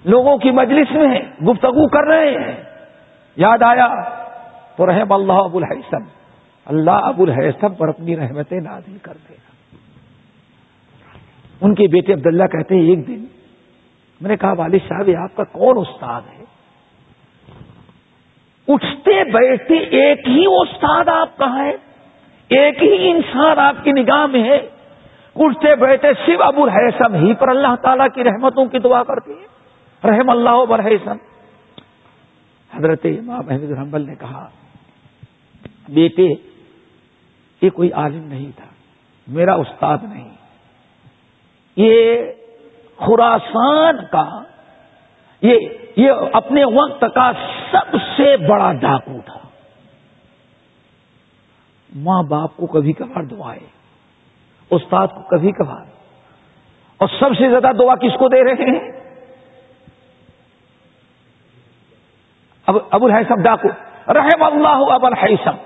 لوگوں 0.04 0.38
کی 0.38 0.50
مجلس 0.50 0.92
میں 0.92 1.08
ہیں، 1.08 1.44
گفتگو 1.44 1.88
کر 1.88 2.08
رہے 2.08 2.30
ہیں۔ 2.30 2.62
یاد 3.36 3.62
آیا؟ 3.62 4.02
تو 4.76 4.86
رحم 4.86 5.12
اللہ 5.12 5.32
ابو 5.32 5.58
الحسم 5.58 6.04
اللہ 6.64 6.90
ابو 6.90 7.22
الحسم 7.22 7.74
پر 7.74 7.88
اپنی 7.88 8.16
رحمتیں 8.16 8.60
نازل 8.60 8.98
کر 9.02 9.12
دے 9.28 9.34
گا 9.34 9.53
ان 11.60 11.74
کے 11.74 11.86
بیٹے 11.86 12.12
عبداللہ 12.12 12.44
کہتے 12.44 12.74
ہیں، 12.74 12.82
ایک 12.82 13.06
دن 13.06 13.24
میں 14.20 14.28
نے 14.28 14.36
کہا، 14.36 14.52
والد 14.52 14.78
صاحب، 14.88 15.08
یہ 15.08 15.16
آپ 15.16 15.36
کا 15.36 15.44
کون 15.44 15.78
استاد 15.78 16.22
ہے؟ 16.38 16.44
اٹھتے 18.68 19.24
بیٹھتے 19.24 19.74
ایک 19.74 20.28
ہی 20.28 20.44
استاد 20.46 21.08
آپ 21.08 21.36
کا 21.36 21.54
ہے 21.54 21.76
ایک 22.48 22.82
ہی 22.82 23.10
انسان 23.10 23.58
آپ 23.58 23.84
کی 23.84 23.92
نگاہ 23.92 24.26
میں 24.26 24.42
ہے۔ 24.42 24.68
اٹھتے 25.36 25.76
بیٹھے 25.76 26.08
شیو 26.26 26.42
ابو 26.42 26.62
الحسم 26.62 27.14
ہی 27.14 27.34
پر 27.34 27.48
اللہ 27.48 27.74
تعالیٰ 27.82 28.06
کی 28.14 28.24
رحمتوں 28.24 28.66
کی 28.66 28.78
دعا 28.78 29.02
کرتے 29.02 29.32
ہیں۔ 29.32 29.46
رحم 30.04 30.30
اللہ 30.30 30.50
ابو 30.50 30.74
الحسم 30.74 31.16
حضرت 32.76 33.00
امام 33.04 33.48
احمد 33.48 33.70
رحمبل 33.70 34.06
نے 34.06 34.14
کہا، 34.14 34.48
بیٹے، 35.88 36.28
یہ 37.62 37.70
کوئی 37.70 37.92
عالم 37.92 38.24
نہیں 38.24 38.50
تھا، 38.56 38.66
میرا 39.26 39.54
استاد 39.54 39.98
نہیں۔ 40.02 40.33
یہ 41.76 42.22
خوراسان 42.96 43.96
کا 44.12 44.42
یہ 45.42 45.58
یہ 45.96 46.12
اپنے 46.32 46.64
وقت 46.64 47.04
کا 47.14 47.32
سب 47.70 47.96
سے 48.16 48.36
بڑا 48.36 48.72
ڈاکو 48.72 49.20
تھا۔ 49.26 49.38
ماں 51.96 52.22
باپ 52.22 52.56
کو 52.56 52.66
کبھی 52.66 52.92
کبھار 52.92 53.22
دعائے 53.22 53.66
استاد 54.70 55.06
کو 55.06 55.22
کبھی 55.22 55.52
کبھار۔ 55.52 55.84
اور 56.98 57.08
سب 57.18 57.38
سے 57.38 57.50
زیادہ 57.50 57.76
دعا 57.78 57.94
کس 57.94 58.12
کو 58.18 58.28
دے 58.28 58.44
رہے 58.44 58.78
ہیں؟ 58.78 58.92
اب 62.66 62.76
ابو 62.90 63.06
الحسم 63.06 63.42
ڈاکو۔ 63.42 63.68
رحم 64.12 64.42
اللہ 64.42 64.92
ابو 64.92 65.06
الحسم 65.06 65.56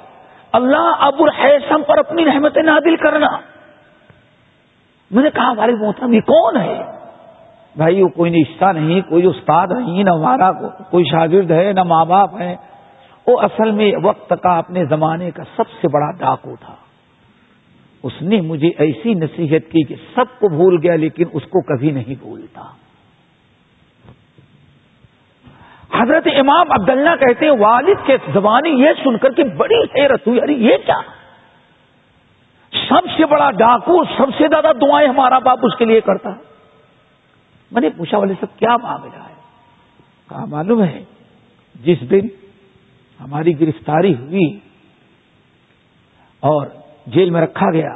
اللہ 0.52 0.94
ابو 0.98 1.24
الحسم 1.24 1.82
پر 1.82 1.98
اپنی 1.98 2.24
رحمت 2.24 2.58
نادل 2.58 2.96
کرنا۔ 2.96 3.57
میں 5.10 5.22
نے 5.22 5.30
کہا، 5.30 5.50
ہمارے 5.50 5.72
محترم 5.72 6.12
یہ 6.12 6.20
کون 6.20 6.56
ہے؟ 6.56 6.82
بھائی، 7.76 8.02
وہ 8.02 8.08
کوئی 8.08 8.32
رشتہ 8.32 8.64
نہیں، 8.64 9.00
کوئی 9.00 9.26
استاد 9.26 9.66
نہیں، 9.70 10.04
نہ 10.04 10.10
ہمارا 10.10 10.52
کوئی 10.90 11.04
شاگرد 11.04 11.50
ہے، 11.50 11.72
نہ 11.72 11.82
ماں 11.82 12.04
باپ 12.04 12.40
ہے 12.40 12.56
وہ 13.26 13.40
اصل 13.40 13.70
میں 13.70 13.92
وقت 14.02 14.32
کا 14.42 14.58
اپنے 14.58 14.84
زمانے 14.84 15.30
کا 15.30 15.42
سب 15.56 15.62
سے 15.82 15.88
بڑا 15.88 16.10
ڈاکو 16.18 16.56
تھا۔ 16.56 16.74
اس 18.02 18.12
نے 18.22 18.40
مجھے 18.40 18.68
ایسی 18.78 19.14
نصیحت 19.14 19.70
کی 19.72 19.82
کہ 19.82 19.94
سب 20.14 20.38
کو 20.38 20.48
بھول 20.48 20.78
گیا، 20.82 20.96
لیکن 20.96 21.24
اس 21.32 21.42
کو 21.42 21.62
کبھی 21.62 21.90
نہیں 21.90 22.14
بھولتا۔ 22.20 22.62
حضرت 26.00 26.28
امام 26.36 26.72
عبداللہ 26.72 27.16
کہتے 27.20 27.46
ہیں، 27.46 27.52
والد 27.52 28.06
کے 28.06 28.16
زبانی 28.32 28.70
یہ 28.70 28.88
سن 29.04 29.18
کر 29.18 29.30
کے 29.30 29.44
بڑی 29.44 30.00
حیرت 30.00 30.26
ہوئی، 30.26 30.40
ارے، 30.40 30.52
یہ 30.52 30.76
کیا؟ 30.86 31.00
سب 32.72 33.09
سے 33.16 33.26
بڑا 33.26 33.50
ڈاکو، 33.50 34.04
سب 34.04 34.35
سے 34.38 34.48
زیادہ 34.48 34.72
دعائیں 34.81 35.09
ہمارا 35.09 35.38
باپ 35.38 35.59
اس 35.62 35.76
کے 35.78 35.85
لیے 35.85 36.00
کرتا 36.00 36.31
ہے۔ 36.31 36.46
میں 37.72 37.81
نے 37.81 37.88
پوچھا 37.90 38.18
والے 38.18 38.35
سب 38.40 38.59
کیا 38.59 38.76
معاملہ 38.83 39.22
ہے؟ 39.28 39.35
کہا، 40.28 40.44
معلوم 40.44 40.83
ہے، 40.85 41.04
جس 41.74 42.11
دن 42.11 42.26
ہماری 43.20 43.61
گرفتاری 43.61 44.14
ہوئی 44.14 44.59
اور 46.42 46.66
جیل 47.07 47.31
میں 47.31 47.40
رکھا 47.40 47.70
گیا، 47.72 47.94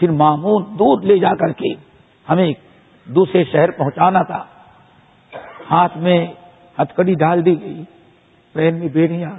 پھر 0.00 0.10
معمول 0.10 0.62
دودھ 0.62 1.06
لے 1.06 1.18
جا 1.18 1.34
کر 1.34 1.52
کے 1.52 1.74
ہمیں 2.28 2.52
دوسرے 3.06 3.44
شہر 3.44 3.70
پہنچانا 3.70 4.22
تھا۔ 4.22 4.44
ہاتھ 5.70 5.98
میں 5.98 6.26
ہتکڑی 6.78 7.14
ڈال 7.14 7.44
دی 7.44 7.60
گئی، 7.60 7.82
پین 8.52 8.78
میں 8.78 8.88
بیڑیاں 8.88 9.30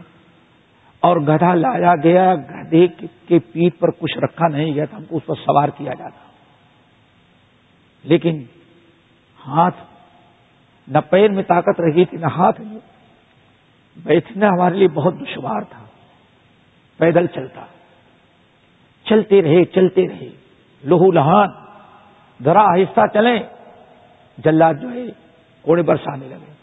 اور 1.01 1.17
گدھا 1.17 1.53
لایا 1.53 1.95
گیا، 1.95 2.35
گدھے 2.35 2.87
کے 3.27 3.39
پیٹ 3.39 3.79
پر 3.79 3.91
کچھ 3.91 4.17
رکھا 4.17 4.47
نہیں 4.47 4.73
گیا 4.73 4.85
تھا، 4.85 4.97
ہم 4.97 5.03
کو 5.03 5.17
اس 5.17 5.25
پر 5.25 5.35
سوار 5.35 5.67
کیا 5.67 5.93
جاتا۔ 5.93 6.31
لیکن 8.03 8.43
ہاتھ 9.47 9.75
نہ 10.87 10.97
پیر 10.97 11.31
میں 11.31 11.43
طاقت 11.43 11.81
رہی 11.81 12.05
تھی، 12.05 12.17
نہ 12.17 12.25
ہاتھ 12.25 12.61
میں۔ 12.61 12.79
بیٹھنا 14.03 14.47
ہمارے 14.47 14.75
لیے 14.75 14.87
بہت 14.87 15.13
دشوار 15.13 15.61
تھا۔ 15.61 15.85
پیدل 16.97 17.27
چلتا۔ 17.27 17.65
چلتے 19.05 19.41
رہے 19.41 19.65
چلتے 19.65 20.07
رہے۔ 20.07 20.29
لہو 20.83 21.11
لہان، 21.11 21.47
ذرا 22.43 22.61
آہستہ 22.61 23.01
چلیں۔ 23.13 23.39
جلاد 24.37 24.73
جو 24.81 24.91
ہے، 24.91 25.03
کوڑے 25.61 25.81
برسانے 25.81 26.27
لگے۔ 26.27 26.53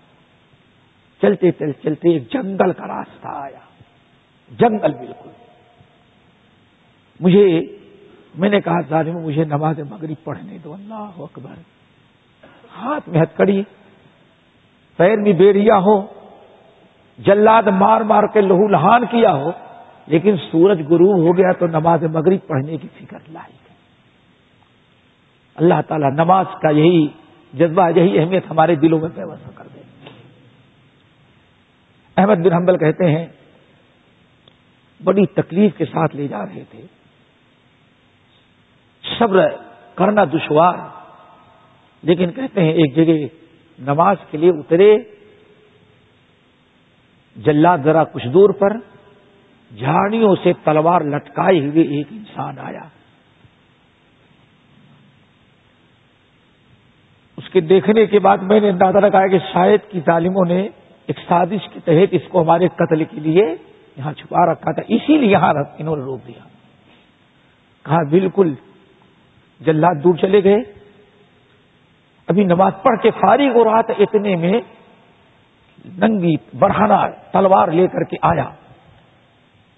چلتے 1.22 1.50
چلتے 1.50 1.82
چلتے 1.82 2.12
ایک 2.12 2.32
جنگل 2.32 2.72
کا 2.72 2.86
راستہ 2.86 3.28
آیا۔ 3.28 3.67
جنگل 4.50 4.94
بالکل 4.94 5.30
مجھے، 7.20 7.60
میں 8.34 8.48
نے 8.48 8.60
کہا 8.60 8.80
ظالم 8.88 9.18
مجھے 9.18 9.44
نماز 9.44 9.80
مغرب 9.80 10.24
پڑھنے 10.24 10.58
دو۔ 10.64 10.72
اللہ 10.72 11.10
اکبر۔ 11.18 11.60
ہاتھ 12.76 13.08
میں 13.08 13.22
ہتکڑی 13.22 13.62
پیر 14.96 15.16
میں 15.16 15.32
بیڑیا 15.32 15.78
ہو، 15.78 16.06
جلاد 17.18 17.62
مار 17.62 18.00
مار 18.00 18.22
کے 18.32 18.40
لہو 18.40 18.68
لہان 18.68 19.06
کیا 19.06 19.34
ہو، 19.34 19.50
لیکن 20.06 20.36
سورج 20.36 20.80
غروب 20.80 21.22
ہو 21.22 21.36
گیا 21.36 21.52
تو 21.52 21.66
نماز 21.66 22.02
مغرب 22.02 22.46
پڑھنے 22.46 22.76
کی 22.76 22.88
فکر 22.94 23.18
لائی 23.28 23.56
اللہ 25.56 25.80
تعالیٰ 25.88 26.10
نماز 26.10 26.46
کا 26.62 26.70
یہی 26.70 27.06
جذبہ، 27.52 27.90
یہی 27.96 28.18
اہمیت 28.18 28.44
ہمارے 28.50 28.74
دلوں 28.74 29.00
میں 29.00 29.08
پیوست 29.14 29.56
کر 29.56 29.66
دے۔ 29.74 29.80
احمد 32.16 32.34
بن 32.34 32.52
حنبل 32.52 32.78
کہتے 32.78 33.10
ہیں 33.10 33.26
بڑی 35.04 35.26
تکلیف 35.26 35.76
کے 35.78 35.84
ساتھ 35.84 36.16
لے 36.16 36.28
جا 36.28 36.46
رہے 36.46 36.62
تھے۔ 36.70 36.82
صبر 39.18 39.48
کرنا 39.94 40.24
دشوار 40.24 40.74
لیکن 42.02 42.30
کہتے 42.30 42.60
ہیں 42.60 42.72
ایک 42.72 42.96
جگہ 42.96 43.26
نماز 43.78 44.16
کے 44.30 44.38
لیے 44.38 44.50
اترے۔ 44.50 44.96
جلاد 47.36 47.78
ذرا 47.84 48.04
کچھ 48.04 48.28
دور 48.28 48.50
پر 48.50 48.70
جھاڑیوں 49.76 50.36
سے 50.42 50.52
تلوار 50.64 51.00
لٹکائے 51.00 51.60
ہوئے 51.60 51.82
ایک 51.82 52.06
انسان 52.10 52.58
آیا۔ 52.58 52.88
اس 57.36 57.48
کے 57.48 57.60
دیکھنے 57.60 58.06
کے 58.06 58.18
بعد 58.18 58.38
میں 58.38 58.60
نے 58.60 58.68
اندازہ 58.68 58.98
لگایا 58.98 59.26
کہ 59.26 59.38
شاید 59.52 59.80
کی 59.90 60.00
تعلیموں 60.00 60.44
نے 60.44 60.68
ایک 61.06 61.18
سازش 61.28 61.68
کے 61.72 61.80
تحت 61.84 62.08
اس 62.10 62.28
کو 62.28 62.42
ہمارے 62.42 62.68
قتل 62.68 63.04
کے 63.04 63.20
لیے 63.20 63.44
یہاں 63.98 64.12
چھپا 64.12 64.52
رکھا 64.52 64.72
تھا، 64.72 64.82
اسی 64.88 65.18
لیے 65.18 65.30
یہاں 65.30 65.54
انہوں 65.78 65.96
نے 65.96 66.02
روک 66.02 66.26
دیا۔ 66.26 66.48
کہا، 67.84 67.96
بالکل 68.10 68.54
جلاد 69.60 69.94
دور 70.04 70.14
چلے 70.14 70.44
گئے۔ 70.44 70.56
ابھی 72.28 72.44
نماز 72.44 72.72
پڑھ 72.82 73.02
کے 73.02 73.10
فارغ 73.10 73.48
ہو 73.54 73.64
رہا 73.64 73.80
تھا، 73.80 73.94
اتنے 73.98 74.36
میں 74.36 74.60
ننگی 75.98 76.34
بڑھانا 76.58 77.08
تلوار 77.08 77.68
لے 77.68 77.86
کر 77.86 78.04
کے 78.04 78.16
آیا۔ 78.22 78.44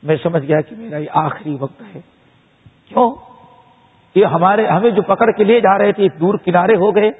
میں 0.02 0.16
سمجھ 0.22 0.46
گیا 0.46 0.61
کہ 0.61 0.76
میرا 0.76 0.96
یہ 0.96 1.06
آخری 1.11 1.56
وقت 1.61 1.83
ہے۔ 1.94 2.00
کیوں؟ 2.88 3.14
یہ 4.14 4.24
ہمارے 4.24 4.66
ہمیں 4.66 4.90
جو 4.90 5.02
پکڑ 5.02 5.33
کے 5.33 5.44
لے 5.44 5.61
جا 5.61 5.78
رہے 5.78 5.92
تھے 5.92 6.09
دور 6.20 6.35
کنارے 6.44 6.76
ہو 6.76 6.96
گئے۔ 6.96 7.11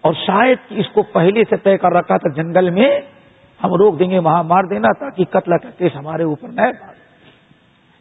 اور 0.00 0.12
شاید 0.12 0.58
اس 0.70 0.86
کو 0.94 1.02
پہلے 1.02 1.44
سے 1.50 1.56
طے 1.56 1.78
کر 1.78 1.92
رکھا 1.92 2.16
تھا، 2.16 2.42
جنگل 2.42 2.70
میں 2.70 3.00
ہم 3.64 3.74
روک 3.74 3.98
دیں 3.98 4.10
گے، 4.10 4.18
وہاں 4.18 4.42
مار 4.42 4.62
دینا 4.64 4.88
تاکہ 4.98 5.24
قتل 5.24 5.58
کا 5.58 5.70
کیس 5.70 5.92
ہمارے 5.96 6.22
اوپر 6.22 6.48
نہ 6.48 6.60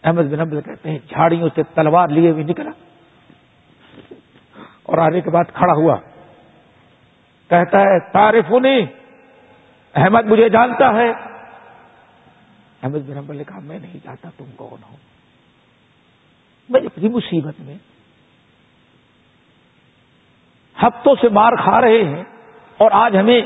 احمد 0.03 0.23
بن 0.23 0.39
عبد 0.39 0.65
کہتے 0.65 0.89
ہیں، 0.89 0.99
جھاڑیوں 1.07 1.49
سے 1.55 1.63
تلوار 1.63 2.07
لیے 2.07 2.31
ہوئے 2.31 2.43
نکلا۔ 2.43 2.69
اور 4.83 4.97
آنے 4.97 5.21
کے 5.21 5.29
بعد 5.29 5.43
کھڑا 5.53 5.73
ہوا۔ 5.73 5.95
کہتا 7.49 7.79
ہے 7.79 8.11
تعریف 8.11 8.45
احمد 9.95 10.25
مجھے 10.25 10.49
جانتا 10.49 10.93
ہے۔ 10.93 11.09
احمد 12.83 13.09
بن 13.09 13.17
عمبل 13.17 13.37
نے 13.37 13.43
کہا، 13.43 13.59
میں 13.59 13.79
نہیں 13.79 13.97
جانتا 14.03 14.29
تم 14.37 14.45
کون 14.55 14.83
ہو۔ 14.91 14.95
میں 16.69 16.81
اتنی 16.81 17.09
مصیبت 17.09 17.53
میں۔ 17.59 17.75
ہفتوں 20.83 21.15
سے 21.21 21.29
مار 21.29 21.51
کھا 21.63 21.81
رہے 21.81 22.03
ہیں 22.03 22.23
اور 22.77 22.91
آج 22.93 23.17
ہمیں 23.17 23.41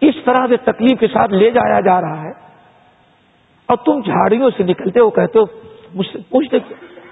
اس 0.00 0.14
طرح 0.24 0.46
سے 0.48 0.56
تکلیف 0.56 1.00
کے 1.00 1.06
ساتھ 1.06 1.32
لے 1.32 1.50
جایا 1.50 1.80
جا 1.80 2.00
رہا 2.00 2.22
ہے۔ 2.22 2.46
اور 3.66 3.76
تم 3.76 4.00
جھاڑیوں 4.00 4.50
سے 4.56 4.62
نکلتے 4.62 5.00
ہو، 5.00 5.10
کہتے 5.10 5.38
ہو، 5.38 5.44
مجھ 5.94 6.06
سے 6.12 6.18
پوچھتے 6.28 6.58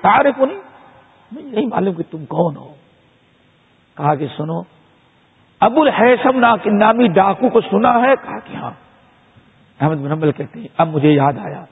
تارے 0.01 0.33
کو 0.33 0.47
نہیں؟ 0.47 0.61
مجھے 1.33 1.49
نہیں 1.49 1.67
معلوم 1.67 1.95
کہ 1.95 2.03
تم 2.11 2.25
کون 2.25 2.57
ہو۔ 2.57 2.75
کہا 3.97 4.15
کہ 4.15 4.27
سنو، 4.37 4.63
ابو 5.61 5.83
الحسم 5.83 6.41
نامی 6.67 7.09
ڈاکو 7.09 7.49
کو 7.49 7.61
سنا 7.61 8.01
ہے؟ 8.01 8.17
کہا 8.23 8.39
کہ 8.39 8.57
ہاں۔ 8.57 8.71
احمد 9.81 9.95
بن 9.95 10.33
کہتے 10.33 10.61
ہیں، 10.61 10.69
اب 10.79 10.89
مجھے 10.89 11.13
یاد 11.13 11.33
آیا 11.33 11.65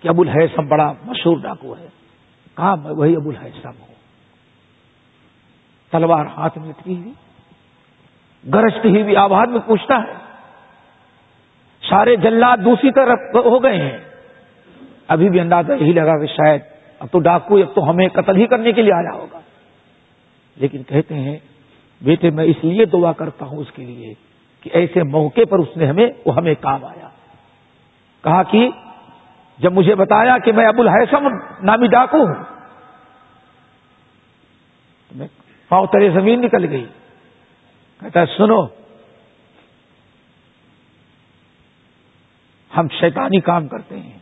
کہ 0.00 0.08
ابو 0.08 0.22
الحسم 0.22 0.68
بڑا 0.68 0.92
مشہور 1.04 1.36
ڈاکو 1.42 1.76
ہے۔ 1.78 1.88
کہا 2.56 2.74
میں 2.74 2.90
وہی 2.90 3.16
ابو 3.16 3.30
الحسم 3.30 3.68
ہوں۔ 3.68 3.94
تلوار 5.90 6.26
ہاتھ 6.26 6.58
میں 6.58 6.68
اتری 6.68 6.96
ہوئی، 6.96 7.12
گرجتی 8.54 9.02
ہوئی 9.02 9.16
آباد 9.16 9.46
میں 9.46 9.60
پوچھتا 9.66 9.94
ہے 9.94 10.27
سارے 11.90 12.16
جلات 12.16 12.58
دوسری 12.64 12.92
طرف 12.92 13.18
ہو 13.34 13.62
گئے 13.62 13.76
ہیں۔ 13.76 13.98
ابھی 15.08 15.28
بھی 15.28 15.40
اندازہ 15.40 15.72
یہی 15.72 15.92
لگا 15.92 16.18
کہ 16.18 16.26
شاید 16.26 16.60
اب 16.98 17.06
تو 17.12 17.18
ڈاکو، 17.18 17.56
اب 17.56 17.74
تو 17.74 17.90
ہمیں 17.90 18.08
قتل 18.08 18.36
ہی 18.36 18.46
کرنے 18.46 18.72
کے 18.72 18.82
لیے 18.82 18.92
آیا 18.92 19.12
ہوگا۔ 19.12 19.40
لیکن 20.56 20.82
کہتے 20.82 21.14
ہیں، 21.14 21.36
بیٹے، 22.02 22.30
میں 22.30 22.44
اس 22.44 22.56
لیے 22.62 22.84
دعا 22.84 23.12
کرتا 23.12 23.46
ہوں 23.46 23.58
اس 23.58 23.72
کے 23.72 23.84
لیے 23.84 24.14
کہ 24.60 24.70
ایسے 24.72 25.02
موقع 25.02 25.40
پر 25.50 25.58
اس 25.58 25.76
نے 25.76 25.86
ہمیں، 25.86 26.10
وہ 26.26 26.36
ہمیں 26.36 26.54
کام 26.60 26.84
آیا۔ 26.84 27.08
کہا 28.24 28.42
کہ 28.42 28.70
جب 29.58 29.72
مجھے 29.72 29.94
بتایا 29.94 30.38
کہ 30.38 30.52
میں 30.52 30.66
ابو 30.66 30.82
الحسم 30.82 31.28
نامی 31.62 31.86
ڈاکو 31.86 32.16
ہوں، 32.16 32.44
تو 35.08 35.18
میں 35.18 35.28
پاؤ 35.68 35.86
ترے 35.86 36.10
زمین 36.10 36.40
نکل 36.40 36.68
گئی۔ 36.70 36.86
کہتا 38.00 38.20
ہے، 38.20 38.26
سنو 38.26 38.66
ہم 42.76 42.88
شیطانی 42.88 43.40
کام 43.40 43.68
کرتے 43.68 44.00
ہیں۔ 44.00 44.18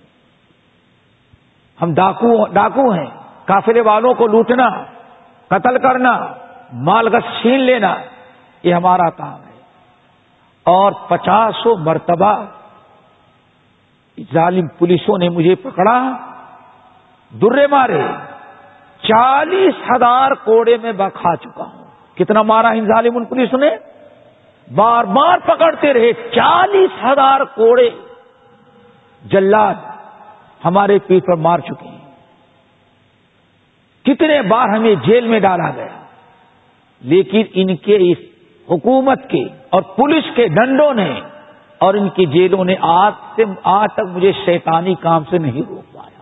ہم 1.82 1.94
ڈاکو 1.94 2.46
ڈاکو 2.46 2.92
ہیں۔ 2.92 3.06
کافلے 3.44 3.80
والوں 3.80 4.14
کو 4.14 4.26
لوٹنا، 4.26 4.68
قتل 5.48 5.78
کرنا، 5.78 6.26
مال 6.72 7.08
گس 7.08 7.42
چھین 7.42 7.60
لینا، 7.60 7.94
یہ 8.62 8.74
ہمارا 8.74 9.10
کام 9.10 9.34
ہے۔ 9.34 9.60
اور 10.64 10.92
پچاسوں 11.08 11.76
مرتبہ 11.78 12.44
ظالم 14.32 14.68
پولیسوں 14.68 15.18
نے 15.18 15.28
مجھے 15.28 15.54
پکڑا، 15.54 16.16
درے 17.30 17.66
مارے، 17.66 18.02
چالیس 19.02 19.74
ہزار 19.90 20.30
کوڑے 20.30 20.76
میں 20.82 20.92
بکھا 20.92 21.36
چکا 21.36 21.64
ہوں۔ 21.64 21.84
کتنا 22.16 22.42
مارا 22.42 22.68
ان 22.68 22.86
ظالم 22.86 23.16
ان 23.16 23.24
پولیس 23.24 23.54
نے؟ 23.54 23.70
بار 24.74 25.04
بار 25.04 25.38
پکڑتے 25.46 25.92
رہے، 25.92 26.12
چالیس 26.12 27.04
ہزار 27.04 27.40
کوڑے۔ 27.40 27.90
جلاد 29.30 29.74
ہمارے 30.64 30.98
پیٹ 30.98 31.26
پر 31.26 31.36
مار 31.36 31.58
چکے 31.58 31.88
ہیں۔ 31.88 31.96
کتنے 34.04 34.42
بار 34.42 34.68
ہمیں 34.68 34.94
جیل 34.94 35.26
میں 35.26 35.40
ڈالا 35.40 35.70
گیا۔ 35.70 36.04
لیکن 37.00 37.42
ان 37.54 37.76
کے 37.76 38.12
اس 38.12 38.18
حکومت 38.70 39.30
کے 39.30 39.44
اور 39.70 39.82
پولیس 39.82 40.24
کے 40.36 40.48
ڈنڈوں 40.48 40.94
نے 40.94 41.20
اور 41.78 41.94
ان 41.94 42.08
کی 42.08 42.26
جیلوں 42.26 42.64
نے 42.64 42.74
آج 42.80 43.12
سے 43.36 43.44
آج 43.64 43.88
تک 43.94 44.02
مجھے 44.12 44.32
شیطانی 44.44 44.94
کام 44.94 45.24
سے 45.30 45.38
نہیں 45.38 45.62
روک 45.68 45.92
پایا۔ 45.92 46.20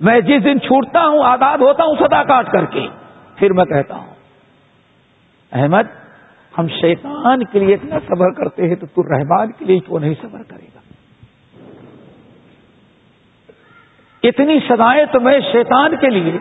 میں 0.00 0.20
جس 0.20 0.44
دن 0.44 0.60
چھوٹتا 0.60 1.06
ہوں، 1.06 1.24
آزاد 1.24 1.58
ہوتا 1.58 1.84
ہوں 1.84 1.94
سدا 2.00 2.24
کاٹ 2.24 2.52
کر 2.52 2.64
کے، 2.64 2.86
پھر 3.36 3.52
میں 3.52 3.64
کہتا 3.64 3.96
ہوں، 3.96 4.14
احمد 5.52 6.05
ہم 6.58 6.68
شیطان 6.68 7.44
کے 7.44 7.58
لیے 7.58 7.74
اتنا 7.74 7.98
صبر 7.98 8.30
کرتے 8.30 8.68
ہیں 8.68 8.74
تو 8.74 8.86
تو 8.86 9.02
رحمان 9.02 9.52
کے 9.52 9.64
لیے 9.64 9.78
کیوں 9.78 10.00
نہیں 10.00 10.14
صبر 10.22 10.42
کرے 10.42 10.66
گا؟ 10.74 10.78
اتنی 14.22 14.58
سدائیں 14.68 15.04
تو 15.12 15.20
میں 15.20 15.40
شیطان 15.52 15.96
کے 15.96 16.10
لیے 16.10 16.38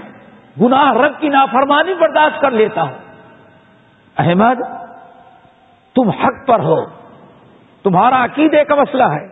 گناہ 0.62 0.94
رب 0.94 1.20
کی 1.20 1.30
نافرمانی 1.30 1.94
برداشت 1.94 2.42
کر 2.42 2.52
لیتا 2.52 2.82
ہوں۔ 2.82 2.98
احمد، 4.18 4.62
تم 5.96 6.10
حق 6.10 6.48
پر 6.48 6.60
ہو۔ 6.60 6.76
تمہارا 7.84 8.26
عقیدے 8.26 8.64
کا 8.64 8.76
مسئلہ 8.76 9.04
ہے۔ 9.04 9.26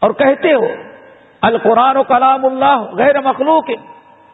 اور 0.00 0.10
کہتے 0.10 0.52
ہو، 0.52 0.66
القرآن 1.40 1.96
و 1.96 2.02
کلام 2.02 2.44
اللہ 2.44 2.80
غیر 2.92 3.20
مخلوق 3.20 3.64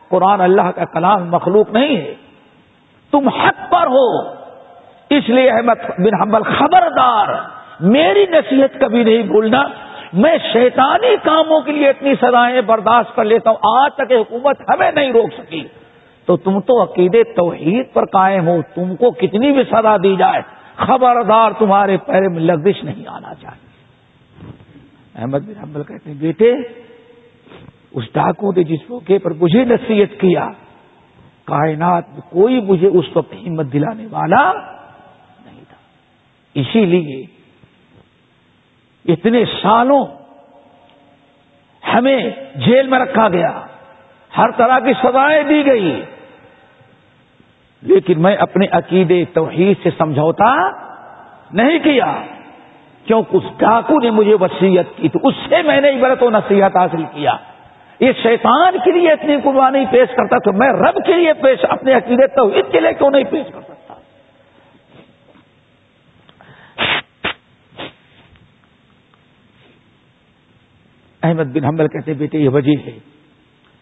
قرآن 0.09 0.41
اللہ 0.41 0.71
کا 0.71 0.85
کلام 0.85 1.31
مخلوق 1.31 1.71
نہیں 1.71 1.97
ہے۔ 1.97 2.15
تم 3.11 3.29
حق 3.29 3.71
پر 3.71 3.87
ہو۔ 3.87 4.38
اس 5.11 5.29
لیے 5.29 5.51
احمد 5.51 5.85
بن 5.99 6.15
حنبل 6.23 6.43
خبردار، 6.43 7.29
میری 7.81 8.25
نصیحت 8.31 8.81
کبھی 8.81 9.05
نہیں 9.05 9.23
بھولنا، 9.23 9.63
میں 10.13 10.37
شیطانی 10.53 11.15
کاموں 11.23 11.61
کے 11.61 11.73
لیے 11.73 11.89
اتنی 11.89 12.15
سزائیں 12.15 12.61
برداشت 12.61 13.17
کر 13.17 13.25
لیتا 13.25 13.51
ہوں، 13.51 13.83
آج 13.83 13.95
تک 13.95 14.13
حکومت 14.13 14.61
ہمیں 14.71 14.93
نہیں 14.93 15.13
روک 15.13 15.33
سکی۔ 15.39 15.63
تو 16.27 16.37
تم 16.37 16.61
تو 16.61 16.83
عقیدے 16.83 17.23
توحید 17.25 17.93
پر 17.93 18.07
قائم 18.07 18.49
ہو، 18.49 18.63
تم 18.75 18.97
کو 18.97 19.11
کتنی 19.11 19.53
بھی 19.53 19.63
سزا 19.71 19.97
دی 19.97 20.17
جائے، 20.17 20.41
خبردار 20.77 21.51
تمہارے 21.59 21.97
پیرے 21.97 22.29
میں 22.29 22.41
لگزش 22.41 22.85
نہیں 22.85 23.09
آنا 23.09 23.35
چاہیے۔ 23.35 23.67
احمد 25.19 25.47
بن 25.47 25.63
حنبل 25.63 25.83
کہتے 25.83 26.11
ہیں، 26.11 26.17
بیٹے، 26.21 26.53
اس 27.93 28.05
ڈاکو 28.15 28.53
نے 28.53 28.63
جس 28.63 28.91
موقع 28.91 29.13
پر 29.23 29.31
مجھے 29.31 29.65
نصیحت 29.65 30.21
کیا، 30.21 30.49
کائنات 31.45 32.09
میں 32.13 32.21
کوئی 32.31 32.61
مجھے 32.61 32.89
اس 32.89 33.17
وقت 33.17 33.35
ہمت 33.47 33.73
دلانے 33.73 34.07
والا 34.11 34.53
اسی 36.61 36.85
لیے 36.85 37.25
اتنے 39.13 39.45
سالوں 39.63 40.05
ہمیں 41.95 42.31
جیل 42.55 42.87
میں 42.87 42.99
رکھا 42.99 43.29
گیا، 43.29 43.61
ہر 44.37 44.51
طرح 44.51 44.79
کی 44.79 44.93
سزائیں 45.03 45.43
دی 45.43 45.67
گئی۔ 45.67 46.03
لیکن 47.83 48.23
میں 48.23 48.37
اپنے 48.37 48.67
عقیدے 48.73 49.25
توحید 49.33 49.77
سے 49.83 49.91
سمجھوتا 49.99 50.55
نہیں 51.53 51.79
کیا، 51.79 52.23
کیونکہ 53.05 53.37
اس 53.37 53.59
ڈاکو 53.59 54.01
نے 54.03 54.11
مجھے 54.11 54.35
وسیعت 54.35 54.97
کی 54.97 55.09
تو 55.09 55.29
اس 55.29 55.35
سے 55.49 55.63
میں 55.63 55.81
نے 55.81 55.91
عبرت 55.91 56.23
و 56.23 56.31
نصیحت 56.31 56.77
حاصل 56.77 57.03
کیا۔ 57.03 57.37
یہ 58.01 58.13
شیطان 58.23 58.77
کے 58.85 58.93
لیے 58.93 59.13
اتنی 59.13 59.37
قربانی 59.45 59.85
پیش 59.91 60.09
کرتا 60.17 60.39
تو 60.39 60.53
میں 60.53 60.69
رب 60.69 61.07
کے 61.07 61.15
لیے 61.15 61.33
پیش، 61.33 61.59
اپنے 61.69 61.95
عقیدے 61.95 62.27
توحید 62.27 62.65
کے 62.73 62.81
لیے 62.81 62.95
کیوں 62.95 63.11
نہیں 63.11 63.25
پیش 63.25 63.53
کر 63.53 63.61
احمد 71.29 71.55
بن 71.55 71.65
حنبل 71.65 71.89
کہتے 71.89 72.15
بیٹے، 72.15 72.39
یہ 72.39 72.49
وجہ 72.49 72.87
ہے۔ 72.87 72.99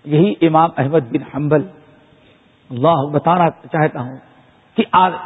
یہی 0.05 0.47
امام 0.47 0.71
احمد 0.77 1.01
بن 1.11 1.23
حنبل، 1.35 1.67
اللہ 2.71 3.11
بتانا 3.13 3.51
چاہتا 3.51 4.01
ہوں 4.01 4.17
کہ 4.77 4.85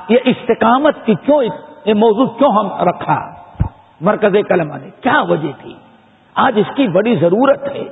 یہ 0.09 0.19
استقامت 0.25 0.95
کی 1.05 1.15
کیوں 1.15 1.43
یہ 1.85 1.95
موضوع 1.95 2.27
کیوں 2.27 2.51
ہم 2.51 2.89
رکھا؟ 2.89 3.41
مرکز 4.01 4.37
کلمہ 4.49 4.77
نے۔ 4.77 4.91
کیا 5.01 5.21
وجہ 5.21 5.49
تھی؟ 5.63 5.75
آج 6.35 6.59
اس 6.59 6.77
کی 6.77 6.89
بڑی 6.89 7.17
ضرورت 7.17 7.63
ہے۔ 7.63 7.85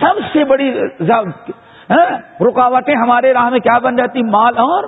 سب 0.00 0.20
سے 0.32 0.44
بڑی 0.44 0.78
ہاں؟ 1.90 2.18
رکاوٹیں 2.40 2.94
ہمارے 2.94 3.32
راہ 3.32 3.50
میں 3.50 3.58
کیا 3.58 3.78
بن 3.78 3.96
جاتی؟ 3.96 4.22
مال 4.22 4.58
اور 4.58 4.84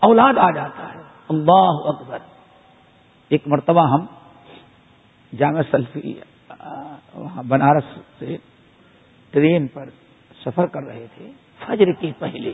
اولاد 0.00 0.38
آ 0.38 0.50
جاتا 0.50 0.88
ہے۔ 0.94 0.98
اللہ 1.28 1.70
اکبر۔ 1.84 2.18
ایک 3.28 3.42
مرتبہ 3.46 3.88
ہم 3.88 4.06
جامع 5.38 5.60
سلفی 5.70 6.14
بنارس 7.48 7.84
سے 8.18 8.36
ٹرین 9.30 9.66
پر 9.66 9.84
سفر 10.44 10.66
کر 10.66 10.82
رہے 10.82 11.06
تھے، 11.14 11.30
فجر 11.66 11.92
کے 11.92 12.12
پہلے 12.18 12.52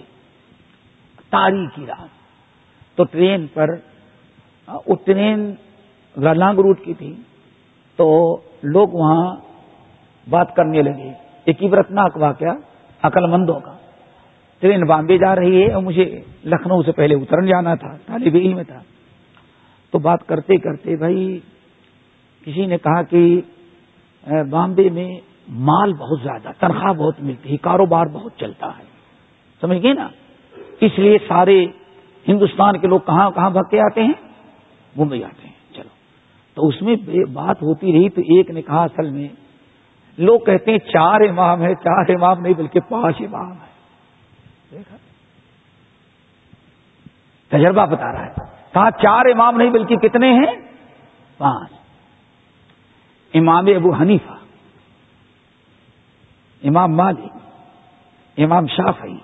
تاریخی 1.30 1.86
رات۔ 1.86 2.08
تو 2.96 3.04
ٹرین 3.04 3.46
پر، 3.54 3.68
وہ 4.86 4.94
ٹرین 5.04 5.54
لانگ 6.16 6.58
روٹ 6.58 6.84
کی 6.84 6.94
تھی، 6.94 7.14
تو 7.96 8.36
لوگ 8.62 8.88
وہاں 8.92 9.36
بات 10.30 10.54
کرنے 10.56 10.82
لگے۔ 10.82 11.12
ایک 11.44 11.62
عبرتناک 11.62 12.16
واقعہ 12.16 12.56
عقل 13.02 13.26
مندوں 13.26 13.60
کا۔ 13.60 13.76
ٹرین 14.58 14.80
بامبے 14.86 15.18
جا 15.18 15.36
رہی 15.36 15.62
ہے 15.62 15.72
اور 15.72 15.82
مجھے 15.82 16.20
لکھنؤ 16.44 16.82
سے 16.82 16.92
پہلے 16.92 17.14
اترن 17.14 17.46
جانا 17.46 17.74
تھا، 17.74 17.96
طالب 18.06 18.34
علم 18.34 18.62
تھا۔ 18.62 18.82
تو 19.90 19.98
بات 19.98 20.26
کرتے 20.26 20.56
کرتے 20.56 20.96
بھائی، 20.96 21.38
کسی 22.44 22.66
نے 22.66 22.78
کہا 22.78 23.02
کہ 23.02 23.40
بامبے 24.26 24.90
میں 24.90 25.20
مال 25.48 25.92
بہت 25.92 26.20
زیادہ، 26.22 26.48
تنخواہ 26.58 26.92
بہت 26.92 27.14
ملتی 27.20 27.52
ہے 27.52 27.56
کاروبار 27.56 28.06
بہت 28.06 28.32
چلتا 28.36 28.66
ہے۔ 28.66 28.84
سمجھ 29.60 29.82
گئے 29.82 29.92
نا؟ 29.92 30.08
اس 30.80 30.98
لیے 30.98 31.18
سارے 31.28 31.66
ہندوستان 32.28 32.78
کے 32.78 32.86
لوگ 32.86 33.00
کہاں 33.00 33.30
کہاں 33.30 33.50
بھگ 33.50 33.68
کے 33.70 33.80
آتے 33.80 34.02
ہیں؟ 34.02 34.12
ممبئی 34.96 35.24
آتے 35.24 35.46
ہیں۔ 35.46 35.74
چلو۔ 35.74 35.88
تو 36.54 36.66
اس 36.66 36.82
میں 36.82 36.96
بات 37.32 37.56
ہوتی 37.56 37.92
رہی 37.92 38.08
تو 38.08 38.20
ایک 38.20 38.50
نے 38.50 38.62
کہا 38.62 38.82
اصل 38.82 39.10
میں، 39.10 39.28
لوگ 40.18 40.40
کہتے 40.40 40.70
ہیں 40.70 40.78
چار 40.78 41.20
امام 41.20 41.62
ہے 41.62 41.74
چار 41.74 42.04
امام 42.08 42.40
نہیں 42.40 42.54
بلکہ 42.54 42.80
پانچ 42.80 43.16
امام 43.20 43.52
ہے 43.52 43.74
دیکھا۔ 44.70 44.96
تجربہ 47.48 47.86
بتا 47.86 48.12
رہا 48.12 48.26
ہے۔ 48.26 48.32
کہا 48.72 48.90
چار 48.90 49.26
امام 49.26 49.56
نہیں 49.56 49.70
بلکہ 49.70 49.96
کتنے 49.96 50.32
ہیں؟ 50.32 50.68
پانچ۔ 51.38 51.83
امام 53.34 53.64
ابو 53.76 53.94
حنیفہ، 53.94 54.32
امام 56.64 56.96
مالک، 56.96 57.32
امام 58.36 58.66
شافعی، 58.66 59.18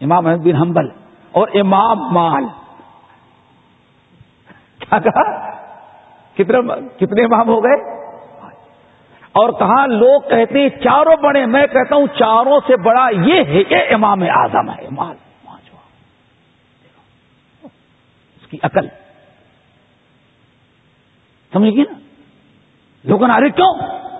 امام 0.00 0.26
احمد 0.26 0.44
بن 0.44 0.56
حنبل 0.56 0.88
اور 1.32 1.48
امام 1.54 1.98
مال۔ 2.14 2.44
کیا 4.78 4.98
کہا؟ 4.98 5.50
کتنے 6.34 6.58
کتنے 6.96 7.24
امام 7.24 7.48
ہو 7.48 7.64
گئے؟ 7.64 7.94
اور 9.32 9.52
کہاں 9.52 9.86
لوگ 9.86 10.20
کہتے 10.20 10.58
ہیں 10.58 10.68
چاروں 10.68 11.16
بڑے، 11.16 11.46
میں 11.46 11.66
کہتا 11.66 11.96
ہوں 11.96 12.06
چاروں 12.06 12.60
سے 12.66 12.76
بڑا 12.76 13.08
یہ 13.08 13.44
ہے 13.44 13.64
کہ 13.64 13.94
امام 13.94 14.22
اعظم 14.22 14.70
ہے۔ 14.70 14.88
مال 14.90 15.16
اس 18.40 18.46
کی 18.46 18.58
عقل۔ 18.62 18.88
سمجھ 21.52 21.70
گی 21.70 21.82
نا؟ 21.82 22.03
لوگوں 23.04 23.28
نے 23.28 23.34
ارے 23.36 23.50
کیوں 23.50 23.72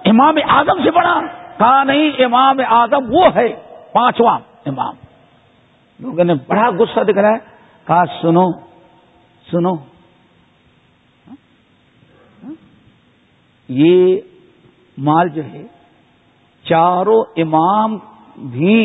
امام 0.05 0.39
اعظم 0.49 0.83
سے 0.85 0.91
بڑا 0.91 1.15
کہا 1.59 1.83
نہیں 1.85 2.25
امام 2.25 2.61
اعظم 2.69 3.11
وہ 3.11 3.25
ہے 3.35 3.49
پانچواں 3.93 4.39
امام 4.67 4.95
لوگوں 6.01 6.25
نے 6.25 6.35
بڑا 6.47 6.69
غصہ 6.79 7.05
دکھ 7.05 7.19
رہا 7.19 7.33
ہے 7.33 7.53
کہا 7.87 8.05
سنو 8.21 8.47
سنو 9.47 9.75
یہ 13.69 14.21
مال 14.99 15.29
جو 15.29 15.43
ہے 15.45 15.63
چاروں 16.65 17.23
امام 17.37 17.97
بھی 18.51 18.81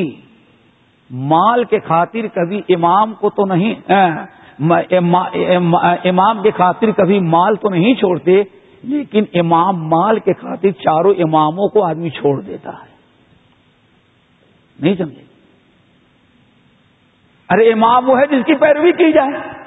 مال 1.12 1.64
کے 1.64 1.80
خاطر 1.80 2.28
کبھی 2.34 2.62
امام 2.76 3.14
کو 3.14 3.30
تو 3.30 3.46
نہیں 3.46 3.74
امام 6.06 6.42
کے 6.44 6.52
خاطر 6.52 6.92
کبھی 6.92 7.20
مال 7.28 7.56
تو 7.56 7.70
نہیں 7.70 7.94
چھوڑتے 7.94 8.42
لیکن 8.84 9.26
امام 9.34 9.90
مال 9.90 10.20
کے 10.20 10.34
خاطر 10.34 10.72
چاروں 10.72 11.14
اماموں 11.14 11.70
کو 11.70 11.86
آدمی 11.86 12.10
چھوڑ 12.10 12.42
دیتا 12.42 12.70
ہے۔ 12.70 12.90
نہیں 14.80 14.96
سمجھے؟ 14.96 15.24
ارے 17.50 17.74
امام 17.74 18.10
وہ 18.10 18.20
ہے 18.20 18.28
جس 18.28 18.46
کی 18.46 18.56
پیروی 18.56 18.92
کی 18.92 19.12
جائے۔ 19.12 19.60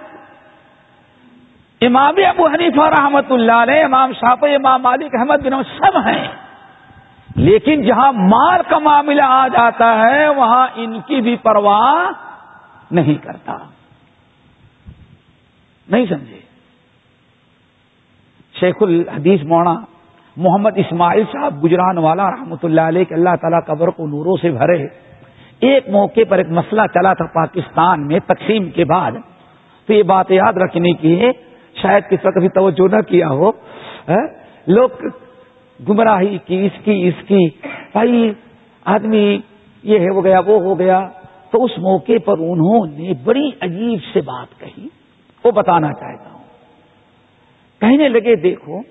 امام 1.86 2.14
ابو 2.16 2.46
حنیفہ 2.46 3.00
رحمت 3.00 3.32
اللہ 3.32 3.52
علیہ، 3.52 3.84
امام 3.84 4.12
شاپ 4.12 4.44
امام 4.44 4.82
مالک، 4.82 5.14
احمد 5.18 5.46
بن 5.46 5.62
سب 5.62 5.98
ہیں۔ 5.98 6.28
لیکن 7.36 7.82
جہاں 7.82 8.12
مال 8.12 8.60
کا 8.68 8.78
معاملہ 8.78 9.22
آ 9.22 9.48
جاتا 9.48 9.98
ہے، 9.98 10.28
وہاں 10.28 10.68
ان 10.74 11.00
کی 11.00 11.20
بھی 11.20 11.36
پرواہ 11.36 12.12
نہیں 12.90 13.14
کرتا۔ 13.14 13.56
نہیں 15.88 16.06
سمجھے؟ 16.06 16.41
شیخ 18.62 18.74
الحدیث 18.80 19.44
مونا 19.44 19.74
محمد 20.36 20.70
اسماعیل 20.76 21.24
صاحب 21.32 21.64
گجران 21.64 21.98
والا 21.98 22.30
رحمۃ 22.30 22.56
اللہ 22.62 22.80
علیہ 22.80 23.04
کہ 23.04 23.14
اللہ 23.14 23.28
تعالیٰ 23.40 23.60
قبر 23.66 23.88
کو 23.88 24.06
نوروں 24.06 24.36
سے 24.42 24.50
بھرے۔ 24.50 24.86
ایک 25.60 25.88
موقع 25.88 26.20
پر 26.28 26.38
ایک 26.38 26.50
مسئلہ 26.50 26.82
چلا 26.94 27.12
تھا 27.12 27.24
پاکستان 27.24 28.06
میں 28.06 28.18
تقسیم 28.26 28.70
کے 28.70 28.84
بعد۔ 28.84 29.12
تو 29.86 29.92
یہ 29.92 30.02
بات 30.02 30.30
یاد 30.30 30.52
رکھنے 30.52 30.92
کی 30.92 31.20
ہے، 31.20 31.30
شاید 31.82 32.02
کس 32.10 32.26
وقت 32.26 32.38
بھی 32.38 32.48
توجہ 32.48 32.94
نہ 32.94 33.00
کیا 33.00 33.28
ہو۔ 33.28 33.50
لوگ 34.66 34.88
گمراہی 35.88 36.38
کی، 36.38 36.66
اس 36.66 36.84
کی 36.84 37.08
اس 37.08 37.28
کی۔ 37.28 37.48
بھائی، 37.92 38.32
آدمی 38.84 39.38
یہ 39.82 39.98
ہو 39.98 40.24
گیا، 40.24 40.40
وہ 40.46 40.62
ہو 40.62 40.78
گیا۔ 40.78 41.08
تو 41.50 41.64
اس 41.64 41.78
موقع 41.78 42.18
پر 42.24 42.38
انہوں 42.38 42.86
نے 42.86 43.12
بڑی 43.24 43.50
عجیب 43.60 43.98
سے 44.12 44.20
بات 44.20 44.60
کہی۔ 44.60 44.86
وہ 45.44 45.50
بتانا 45.50 45.92
چاہتا 45.92 46.31
کہنے 47.82 48.08
لگے، 48.08 48.36
دیکھو، 48.36 48.82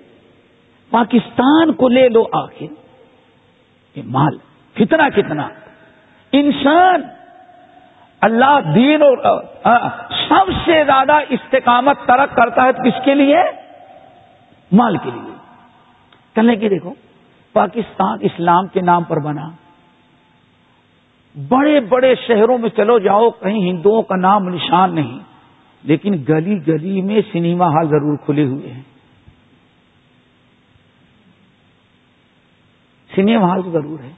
پاکستان 0.90 1.72
کو 1.72 1.88
لے 1.88 2.08
لو 2.08 2.24
آخر، 2.32 2.66
یہ 3.96 4.02
مال 4.06 4.36
کتنا 4.74 5.08
کتنا؟ 5.08 5.48
انسان، 6.32 7.02
اللہ 8.20 8.60
دین 8.74 9.02
اور 9.02 9.16
سب 10.28 10.50
سے 10.64 10.84
زیادہ 10.84 11.12
استقامت 11.28 11.96
ترک 12.06 12.36
کرتا 12.36 12.64
ہے 12.64 12.72
کس 12.72 13.04
کے 13.04 13.14
لیے؟ 13.14 13.36
مال 14.72 14.96
کے 14.96 15.10
لیے۔ 15.14 15.34
کہنے 16.34 16.56
کی 16.56 16.68
دیکھو، 16.68 16.94
پاکستان 17.52 18.18
اسلام 18.20 18.66
کے 18.66 18.80
نام 18.80 19.04
پر 19.04 19.16
بنا۔ 19.16 19.50
بڑے 21.48 21.80
بڑے 21.80 22.14
شہروں 22.14 22.58
میں 22.58 22.70
چلو 22.76 22.98
جاؤ، 22.98 23.30
کہیں 23.30 23.60
ہندوؤں 23.60 24.02
کا 24.02 24.16
نام 24.16 24.48
نشان 24.48 24.94
نہیں۔ 24.94 25.31
لیکن 25.82 26.24
گلی 26.28 26.66
گلی 26.66 27.02
میں 27.02 27.20
سنیما 27.32 27.66
ہال 27.66 27.88
ضرور 27.88 28.16
کھلے 28.16 28.44
ہوئے 28.44 28.72
ہیں۔ 28.72 28.82
سنیما 33.16 33.48
ہال 33.48 33.60
ضرور 33.72 33.98
ہے۔ 34.00 34.10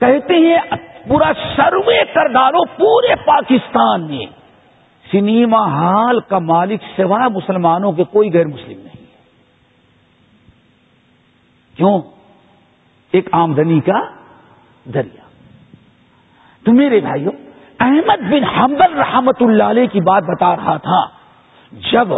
کہتے 0.00 0.34
ہیں، 0.34 0.76
پورا 1.08 1.32
سروے 1.56 2.04
کر 2.14 2.32
ڈالو 2.32 2.64
پورے 2.66 3.14
پاکستان 3.26 4.06
میں 4.06 4.26
سنیما 5.12 5.66
ہال 5.66 6.20
کا 6.20 6.38
مالک 6.38 6.80
سوائے 6.96 7.28
مسلمانوں 7.28 7.92
کے 7.92 8.04
کوئی 8.04 8.30
غیر 8.32 8.46
مسلم 8.46 8.80
نہیں 8.80 9.00
ہے۔ 9.00 9.06
کیوں؟ 11.76 12.02
ایک 13.12 13.28
آمدنی 13.32 13.80
کا 13.80 14.00
ذریعہ۔ 14.94 15.28
تو 16.64 16.72
میرے 16.72 17.00
بھائیوں 17.00 17.49
احمد 17.80 18.30
بن 18.30 18.44
حمبل 18.44 18.98
رحمت 18.98 19.42
اللہ 19.42 19.64
علیہ 19.64 19.86
کی 19.86 20.00
بات 20.00 20.22
بتا 20.22 20.56
رہا 20.56 20.76
تھا۔ 20.76 21.06
جب 21.92 22.08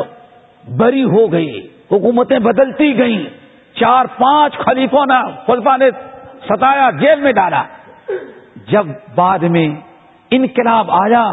بری 0.76 1.04
ہو 1.04 1.32
گئی، 1.32 1.68
حکومتیں 1.92 2.38
بدلتی 2.38 2.98
گئیں، 2.98 3.24
چار 3.74 4.04
پانچ 4.04 4.58
خلیفوں 4.58 5.06
نے 5.06 5.30
خلفا 5.46 5.76
نے 5.76 5.90
ستایا، 6.44 6.90
جیل 6.90 7.20
میں 7.20 7.32
ڈالا۔ 7.32 7.62
جب 8.68 8.86
بعد 9.14 9.38
میں 9.38 9.68
انقلاب 10.30 10.90
آیا، 10.90 11.30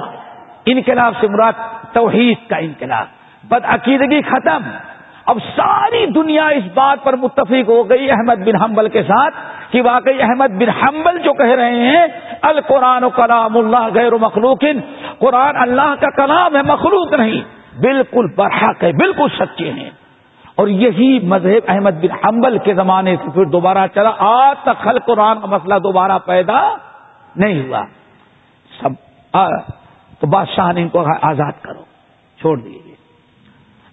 انقلاب 0.65 1.13
سے 1.21 1.27
مراد 1.27 1.53
توحید 1.93 2.49
کا 2.49 2.57
انقلاب۔ 2.57 3.05
بد 3.43 3.65
عقیدگی 3.65 4.21
ختم۔ 4.21 4.61
اب 5.29 5.37
ساری 5.55 6.05
دنیا 6.05 6.47
اس 6.47 6.63
بات 6.73 7.03
پر 7.03 7.15
متفق 7.15 7.69
ہو 7.69 7.89
گئی 7.89 8.11
احمد 8.11 8.35
بن 8.35 8.61
حنبل 8.61 8.89
کے 8.89 9.03
ساتھ 9.03 9.35
کہ 9.71 9.81
واقعی 9.81 10.21
احمد 10.21 10.47
بن 10.47 10.69
حنبل 10.69 11.19
جو 11.19 11.33
کہہ 11.33 11.55
رہے 11.55 11.75
ہیں، 11.75 12.07
القرآن 12.41 13.03
و 13.03 13.09
کلام 13.09 13.57
اللہ 13.57 13.87
غیر 13.93 14.11
مخلوق، 14.11 14.59
قرآن 15.19 15.55
اللہ 15.55 15.95
کا 15.99 16.09
کلام 16.09 16.55
ہے، 16.55 16.61
مخلوق 16.61 17.13
نہیں۔ 17.13 17.41
بالکل 17.79 18.25
برحق 18.35 18.83
ہے، 18.83 18.91
بالکل 18.91 19.27
سچے 19.39 19.71
ہیں۔ 19.71 19.89
اور 20.55 20.67
یہی 20.67 21.19
مذہب 21.19 21.63
احمد 21.67 21.91
بن 21.91 22.25
حنبل 22.25 22.57
کے 22.57 22.73
زمانے 22.73 23.15
سے 23.15 23.31
پھر 23.31 23.45
دوبارہ 23.45 23.87
چلا۔ 23.95 24.11
آج 24.17 24.55
تک 24.63 24.83
خل 24.83 24.99
قرآن 24.99 25.39
کا 25.39 25.47
مسئلہ 25.47 25.75
دوبارہ 25.75 26.17
پیدا 26.25 26.75
نہیں 27.35 27.67
ہوا۔ 27.67 27.83
سب 28.81 29.37
تو 30.19 30.27
بادشاہ 30.27 30.71
نے 30.71 30.81
ان 30.81 30.89
کو 30.89 31.05
آزاد 31.21 31.63
کرو، 31.63 31.83
چھوڑ 32.39 32.57
دیجیے 32.57 32.95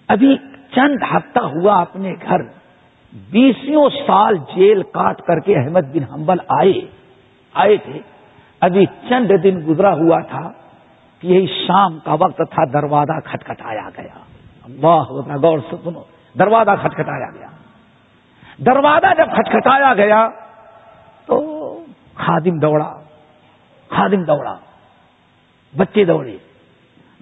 ابھی 0.07 0.37
چند 0.77 1.03
ہفتہ 1.15 1.39
ہوا 1.39 1.81
اپنے 1.81 2.13
گھر، 2.21 2.41
بیسوں 3.13 3.89
سال 4.07 4.37
جیل 4.37 4.83
کاٹ 4.83 5.21
کر 5.21 5.39
کے 5.39 5.55
احمد 5.55 5.79
بن 5.93 6.13
حنبل 6.13 6.37
آئے۔ 6.49 6.73
آئے 7.53 7.77
تھے۔ 7.77 7.99
ابھی 8.59 8.85
چند 8.85 9.31
دن 9.43 9.59
گزرا 9.67 9.93
ہوا 9.93 10.19
تھا 10.19 10.51
کہ 11.19 11.27
یہی 11.27 11.47
شام 11.67 11.99
کا 11.99 12.13
وقت 12.13 12.37
تھا، 12.37 12.63
دروازہ 12.73 13.19
کھٹکھٹایا 13.25 13.89
گیا۔ 13.97 14.19
اللہ 14.63 15.11
غور 15.35 15.59
سے 15.69 15.75
سنو، 15.83 16.01
دروازہ 16.39 16.71
کھٹکھٹایا 16.81 17.31
گیا۔ 17.31 17.47
دروازہ 18.65 19.05
جب 19.17 19.25
کھٹکھٹایا 19.35 19.93
گیا 19.93 20.29
تو 21.25 21.79
خادم 22.15 22.59
دوڑا 22.59 22.93
خادم 23.89 24.23
دوڑا، 24.23 24.55
بچے 25.77 26.03
دوڑے۔ 26.05 26.37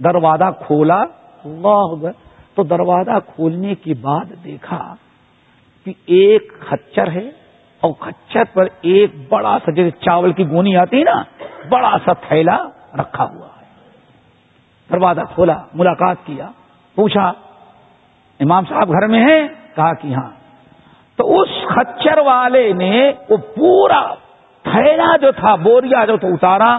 دروازہ 0.04 0.52
کھولا، 0.68 1.02
اللہ 1.46 2.08
تو 2.56 2.64
دروازہ 2.64 3.20
کھولنے 3.36 3.76
کے 3.76 3.94
بعد 4.02 4.44
دیکھا 4.44 4.96
کہ 5.86 5.94
ایک 6.06 6.54
خچر 6.60 7.12
ہے 7.12 7.30
اور 7.80 7.92
کچر 8.00 8.44
پر 8.54 8.66
ایک 8.82 9.12
بڑا 9.30 9.58
سا 9.66 9.72
جیسے 9.72 9.98
چاول 10.06 10.34
کی 10.34 10.50
گونی 10.50 10.78
آتی 10.78 11.00
ہے 11.00 11.04
نا، 11.04 11.24
بڑا 11.70 11.98
سا 12.06 12.14
تھیلا 12.14 12.58
رکھا 13.00 13.24
ہوا 13.24 13.48
ہے۔ 13.48 13.66
دروازہ 14.92 15.22
کھولا، 15.34 15.58
ملاقات 15.74 16.18
کیا، 16.26 16.50
پوچھا، 16.96 17.34
امام 18.40 18.64
صاحب 18.70 18.92
گھر 18.92 19.08
میں 19.08 19.24
ہیں؟ 19.24 19.48
کہا 19.76 19.94
کہ 19.94 20.08
ہاں۔ 20.08 20.30
تو 21.16 21.42
اس 21.42 21.50
خچر 21.68 22.18
والے 22.18 22.74
نے 22.74 23.12
وہ 23.30 23.38
پورا 23.38 24.14
تھیلا 24.64 25.18
جو 25.18 25.32
تھا، 25.32 25.56
بوریا 25.56 26.06
جو 26.06 26.18
تھا 26.18 26.28
اتارا 26.28 26.78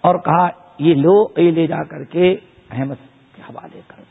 اور 0.00 0.14
کہا، 0.14 0.48
یہ 0.78 0.94
لو، 0.94 1.40
یہ 1.40 1.50
لے 1.50 1.66
جا 1.66 1.84
کر 1.84 2.04
کے 2.04 2.36
احمد 2.70 2.94
کے 3.36 3.42
حوالے 3.42 3.80
کر۔ 3.86 4.01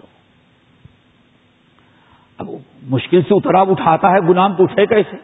اب 2.42 2.50
مشکل 2.84 3.22
سے 3.22 3.28
اترا 3.32 3.62
اٹھاتا 3.62 4.08
ہے، 4.10 4.28
غلام 4.28 4.56
تو 4.56 4.64
اٹھے 4.64 4.86
کیسے؟ 4.86 5.18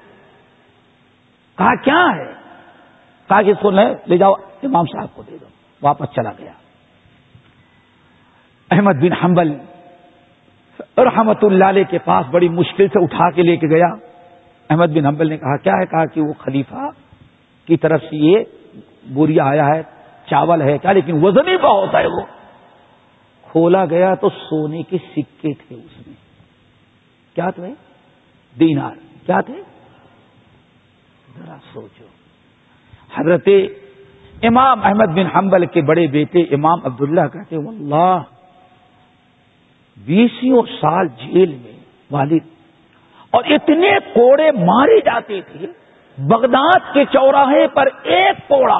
کہا، 1.57 1.76
کیا 1.76 2.05
ہے؟ 2.15 2.34
کہا 3.28 3.41
کہ 3.41 3.51
اس 3.51 3.57
کو 3.61 3.72
لے 4.07 4.18
جاؤ، 4.18 4.34
امام 4.63 4.86
صاحب 4.86 5.15
کو 5.15 5.22
دے 5.22 5.38
دو۔ 5.41 5.45
واپس 5.82 6.15
چلا 6.15 6.32
گیا۔ 6.39 6.51
احمد 8.72 8.93
بن 9.01 9.13
حنبل 9.13 9.51
رحمت 10.97 11.43
اللہ 11.43 11.65
علیہ 11.65 11.84
کے 11.84 11.97
پاس 11.97 12.26
بڑی 12.32 12.49
مشکل 12.49 12.88
سے 12.88 13.03
اٹھا 13.03 13.32
کے 13.32 13.41
لے 13.41 13.57
کے 13.57 13.68
گیا۔ 13.76 13.95
احمد 14.70 14.86
بن 14.86 15.05
حنبل 15.05 15.30
نے 15.30 15.38
کہا، 15.38 15.57
کیا 15.57 15.74
ہے؟ 15.74 15.86
کہا 15.86 16.05
کہ 16.05 16.22
وہ 16.22 16.34
خلیفہ 16.34 16.89
کی 17.65 17.78
طرف 17.78 18.01
سے 18.01 18.15
یہ 18.15 18.43
بوریا 19.13 19.45
آیا 19.45 19.68
ہے، 19.68 19.82
چاول 20.26 20.61
ہے 20.61 20.78
کیا؟ 20.78 20.91
لیکن 20.91 21.26
وزن 21.26 21.47
ہی 21.47 21.57
بہت 21.57 21.95
ہے 21.95 22.07
وہ۔ 22.07 22.22
کھولا 23.41 23.86
گیا 23.86 24.15
تو 24.15 24.30
سونے 24.30 24.84
کے 24.84 24.97
سکے 24.97 25.53
تھے 25.53 25.76
اس 25.76 25.97
کیا 27.38 27.50
تھے 27.56 27.72
دینار. 28.56 28.94
کیا 29.26 29.40
تھے 29.48 29.54
ذرا 31.34 31.58
سوچو. 31.74 32.06
حضرت 33.12 33.50
امام 34.44 34.86
احمد 34.86 35.14
بن 35.16 35.28
حنبل 35.36 35.66
کے 35.74 35.82
بڑے 35.88 36.06
بیٹے 36.14 36.42
امام 36.56 36.86
عبداللہ 36.86 37.26
کہتے 37.34 37.58
واللہ 37.58 38.18
بیسوں 39.98 40.62
سال 40.72 41.08
جیل 41.20 41.54
میں 41.56 41.76
والد 42.12 42.44
اور 43.34 43.44
اتنے 43.56 43.92
کوڑے 44.14 44.52
مارے 44.60 45.00
جاتے 45.06 45.40
تھے، 45.48 45.68
بغداد 46.18 46.94
کے 46.94 47.04
چوراہے 47.14 47.68
پر 47.74 47.88
ایک 48.16 48.48
کوڑا 48.48 48.80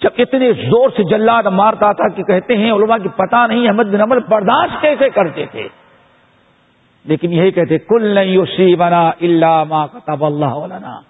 جب 0.00 0.20
اتنے 0.22 0.52
زور 0.60 0.90
سے 0.96 1.08
جلاد 1.10 1.46
مارتا 1.54 1.92
تھا 1.92 2.08
کہ 2.16 2.22
کہتے 2.24 2.56
ہیں، 2.56 2.70
علماء 2.72 2.98
کی 3.02 3.08
پتا 3.16 3.46
نہیں 3.46 3.68
احمد 3.68 3.92
بن 3.92 4.00
عمر 4.00 4.18
برداشت 4.28 4.80
کیسے 4.82 5.10
کرتے 5.14 5.46
تھے؟ 5.52 5.68
لیکن 7.04 7.32
یہی 7.32 7.50
کہتے 7.50 7.78
کل 7.78 8.14
نہیں 8.14 8.36
اسی 8.36 8.76
بنا 8.76 9.08
اللہ 9.08 9.64
ماں 9.64 9.86
کتب 9.86 10.24
اللہ 10.24 10.54
علنا 10.66 11.00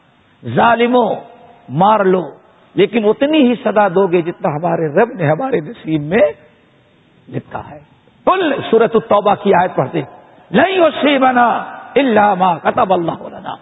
ظالمو، 0.55 1.15
مار 1.69 2.01
لو، 2.05 2.23
لیکن 2.75 3.05
اتنی 3.05 3.39
ہی 3.39 3.55
سدا 3.65 3.89
دو 3.89 4.07
گے 4.07 4.23
جتنا 4.23 4.49
ہمارے 4.49 4.89
رب 4.95 5.09
نے 5.15 5.27
ہمارے 5.27 5.61
نصیب 5.61 6.03
میں 6.03 6.33
لکھا 7.29 7.63
ہے۔ 7.71 7.79
کل 8.27 8.53
سورت 8.71 8.91
التوبہ 8.95 9.35
کی 9.35 9.53
آیت 9.55 9.75
پڑھتے 9.75 10.03
نہیں 10.51 10.79
اسی 10.79 11.19
بنا 11.19 11.47
اللہ 11.95 12.35
ماں 12.35 12.59
کتب 12.63 12.93
اللہ 12.93 13.27
علنا 13.27 13.55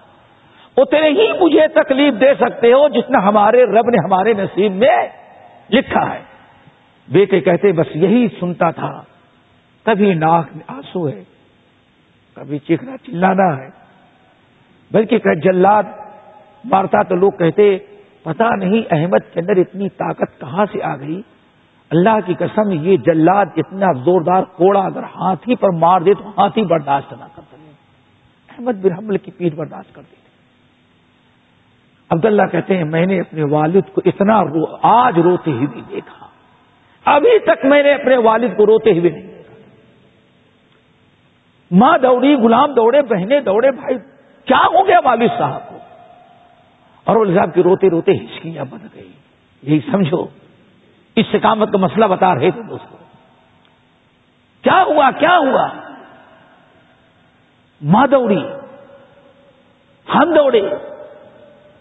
اتنے 0.76 1.08
ہی 1.08 1.32
مجھے 1.40 1.68
تکلیف 1.68 2.20
دے 2.20 2.34
سکتے 2.40 2.72
ہو 2.72 2.88
جتنا 2.88 3.28
ہمارے 3.28 3.64
رب 3.64 3.88
نے 3.90 3.98
ہمارے 4.04 4.32
نصیب 4.32 4.72
میں 4.72 4.96
لکھا 5.70 6.14
ہے۔ 6.14 6.22
بیٹے 7.08 7.40
کہتے 7.40 7.72
بس 7.72 7.86
یہی 7.94 8.26
سنتا 8.40 8.70
تھا 8.70 9.02
کبھی 9.84 10.14
ناک 10.14 10.46
میں 10.56 10.64
آنسو 10.66 11.08
ہے۔ 11.08 11.22
کبھی 12.34 12.58
چیخنا 12.58 12.96
چلانا 12.96 13.56
ہے۔ 13.56 13.68
بلکہ 14.90 15.18
جلاد، 15.44 15.82
مارتا 16.64 17.02
تو 17.02 17.14
لوگ 17.14 17.30
کہتے 17.30 17.78
پتا 18.22 18.54
نہیں 18.56 18.82
احمد 18.90 19.32
کے 19.32 19.40
اندر 19.40 19.56
اتنی 19.56 19.88
طاقت 19.88 20.40
کہاں 20.40 20.66
سے 20.72 20.82
آ 20.82 20.96
گئی؟ 20.96 21.22
اللہ 21.90 22.20
کی 22.26 22.34
قسم، 22.34 22.70
یہ 22.70 22.96
جلاد 22.96 23.46
اتنا 23.56 23.92
زوردار 23.92 24.42
کوڑا 24.42 24.80
اگر 24.80 25.02
ہاتھی 25.02 25.56
پر 25.56 25.68
مار 25.72 26.00
دے 26.00 26.14
تو 26.14 26.28
ہاتھی 26.38 26.62
برداشت 26.62 27.12
نہ 27.12 27.24
کر 27.36 27.42
سکے۔ 27.48 27.70
احمد 28.48 28.72
بن 28.72 28.92
حمل 28.92 29.16
کی 29.16 29.30
پیٹ 29.30 29.54
برداشت 29.54 29.94
کر 29.94 30.02
دی۔ 30.02 30.16
عبداللہ 32.10 32.42
کہتے 32.52 32.76
ہیں، 32.76 32.84
میں 32.84 33.06
نے 33.06 33.20
اپنے 33.20 33.42
والد 33.42 33.94
کو 33.94 34.00
اتنا 34.04 34.44
رو، 34.44 34.76
آج 34.82 35.18
روتے 35.18 35.50
ہی 35.50 35.66
بھی 35.66 35.82
دیکھا۔ 35.90 36.26
ابھی 37.04 37.38
تک 37.38 37.64
میں 37.64 37.82
نے 37.82 37.94
اپنے 37.94 38.16
والد 38.16 38.56
کو 38.56 38.66
روتے 38.66 38.90
ہوئے 38.90 39.10
نہیں 39.10 39.31
ماں 41.72 41.98
دوڑی، 41.98 42.34
غلام 42.34 42.74
دوڑے، 42.74 43.02
بہنیں 43.02 43.40
دوڑے، 43.40 43.70
بھائی، 43.70 43.98
کیا 44.44 44.66
ہو 44.66 44.86
گیا 44.86 44.98
والد 45.04 45.28
صاحب 45.38 45.68
کو؟ 45.68 45.78
اور 47.04 47.16
وہ 47.16 47.24
صاحب 47.34 47.54
کی 47.54 47.62
روتے 47.62 47.90
روتے 47.90 48.12
ہچکیاں 48.12 48.64
بن 48.64 48.86
گئی 48.94 49.12
یہی 49.62 49.80
سمجھو، 49.90 50.26
اس 51.16 51.26
سکامت 51.32 51.72
کا 51.72 51.78
مسئلہ 51.78 52.04
بتا 52.04 52.34
رہے 52.34 52.50
تھے 52.50 52.62
دوستوں 52.62 52.98
کیا 54.62 54.84
ہوا 54.86 55.10
کیا 55.10 55.36
ہوا؟ 55.38 55.68
ماں 57.80 58.06
دوڑی، 58.06 58.44
ہم 60.14 60.34
دوڑے۔ 60.34 60.60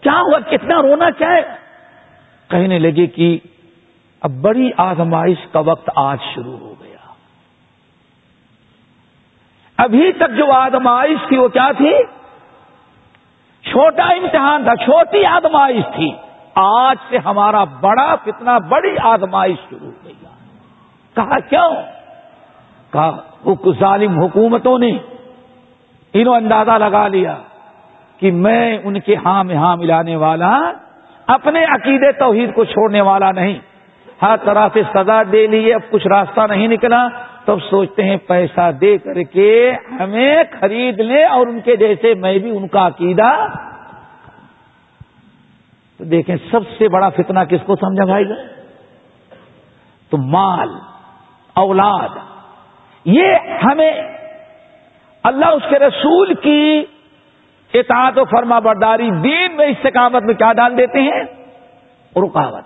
کیا 0.00 0.20
ہوا، 0.20 0.38
کتنا 0.38 0.82
رونا، 0.82 1.10
کیا 1.10 1.28
ہے؟ 1.28 1.42
کہنے 2.48 2.78
لگے 2.78 3.06
کہ 3.06 3.38
اب 4.20 4.30
بڑی 4.30 4.70
آزمائش 4.76 5.46
کا 5.52 5.58
وقت 5.58 5.90
آج 5.96 6.18
شروع 6.34 6.56
ہو 6.56 6.74
گیا 6.80 6.92
ابھی 9.84 10.12
تک 10.12 10.36
جو 10.36 10.52
آزمائش 10.52 11.28
تھی 11.28 11.38
وہ 11.38 11.48
کیا 11.48 11.70
تھی؟ 11.76 11.92
چھوٹا 13.70 14.04
امتحان 14.04 14.64
تھا، 14.64 14.74
چھوٹی 14.76 15.26
آزمائش 15.26 15.84
تھی۔ 15.94 16.12
آج 16.54 16.96
سے 17.08 17.18
ہمارا 17.18 17.64
بڑا 17.64 18.14
کتنا 18.24 18.58
بڑی 18.58 18.96
آزمائش 19.02 19.56
شروع 19.70 19.86
ہو 19.86 19.92
گئی۔ 20.04 20.12
کہا 21.14 21.38
کیوں؟ 21.38 21.76
کہا 22.92 23.10
ظالم 23.80 24.20
حکومتوں 24.20 24.78
نے 24.78 24.90
انہوں 26.12 26.36
اندازہ 26.36 26.70
لگا 26.70 27.08
لیا 27.08 27.36
کہ 28.16 28.32
میں 28.32 28.78
ان 28.84 29.00
کے 29.00 29.16
ہاں 29.24 29.44
میں 29.44 29.56
ہاں 29.56 29.76
ملانے 29.76 30.16
والا، 30.16 30.72
اپنے 31.26 31.64
عقیدے 31.64 32.12
توحید 32.12 32.54
کو 32.54 32.64
چھوڑنے 32.64 33.00
والا 33.00 33.32
نہیں۔ 33.32 33.58
ہر 34.22 34.36
طرح 34.36 34.68
سے 34.72 34.82
سزا 34.94 35.22
دے 35.32 35.46
لیے 35.46 35.74
اب 35.74 35.80
کچھ 35.90 36.06
راستہ 36.06 36.40
نہیں 36.40 36.68
نکلا۔ 36.68 37.08
تب 37.44 37.58
سوچتے 37.70 38.02
ہیں 38.02 38.16
پیسہ 38.16 38.70
دے 38.80 38.98
کر 38.98 39.22
کے 39.22 39.72
ہمیں 40.00 40.42
خرید 40.60 41.00
لیں 41.00 41.24
اور 41.24 41.46
ان 41.46 41.60
کے 41.60 41.76
جیسے 41.76 42.14
میں 42.14 42.38
بھی 42.38 42.56
ان 42.56 42.68
کا 42.68 42.86
عقیدہ 42.86 43.46
تو 45.98 46.04
دیکھیں 46.04 46.36
سب 46.50 46.60
سے 46.78 46.88
بڑا 46.88 47.08
فتنہ 47.08 47.40
کس 47.40 47.60
کو 47.66 47.76
سمجھا 47.76 48.04
بھائی 48.04 48.28
گا 48.28 48.34
تو 50.10 50.16
مال، 50.16 50.68
اولاد، 51.54 52.08
یہ 53.04 53.34
ہمیں 53.64 53.92
اللہ 55.22 55.46
اس 55.46 55.62
کے 55.70 55.78
رسول 55.78 56.34
کی 56.34 56.84
اطاعت 57.74 58.18
و 58.18 58.24
فرما 58.24 58.58
برداری 58.58 59.10
دین 59.10 59.56
میں 59.56 59.66
استقامت 59.66 60.22
میں 60.22 60.34
کیا 60.34 60.52
ڈال 60.52 60.78
دیتے 60.78 61.00
ہیں؟ 61.00 61.22
رکاوٹ۔ 62.16 62.62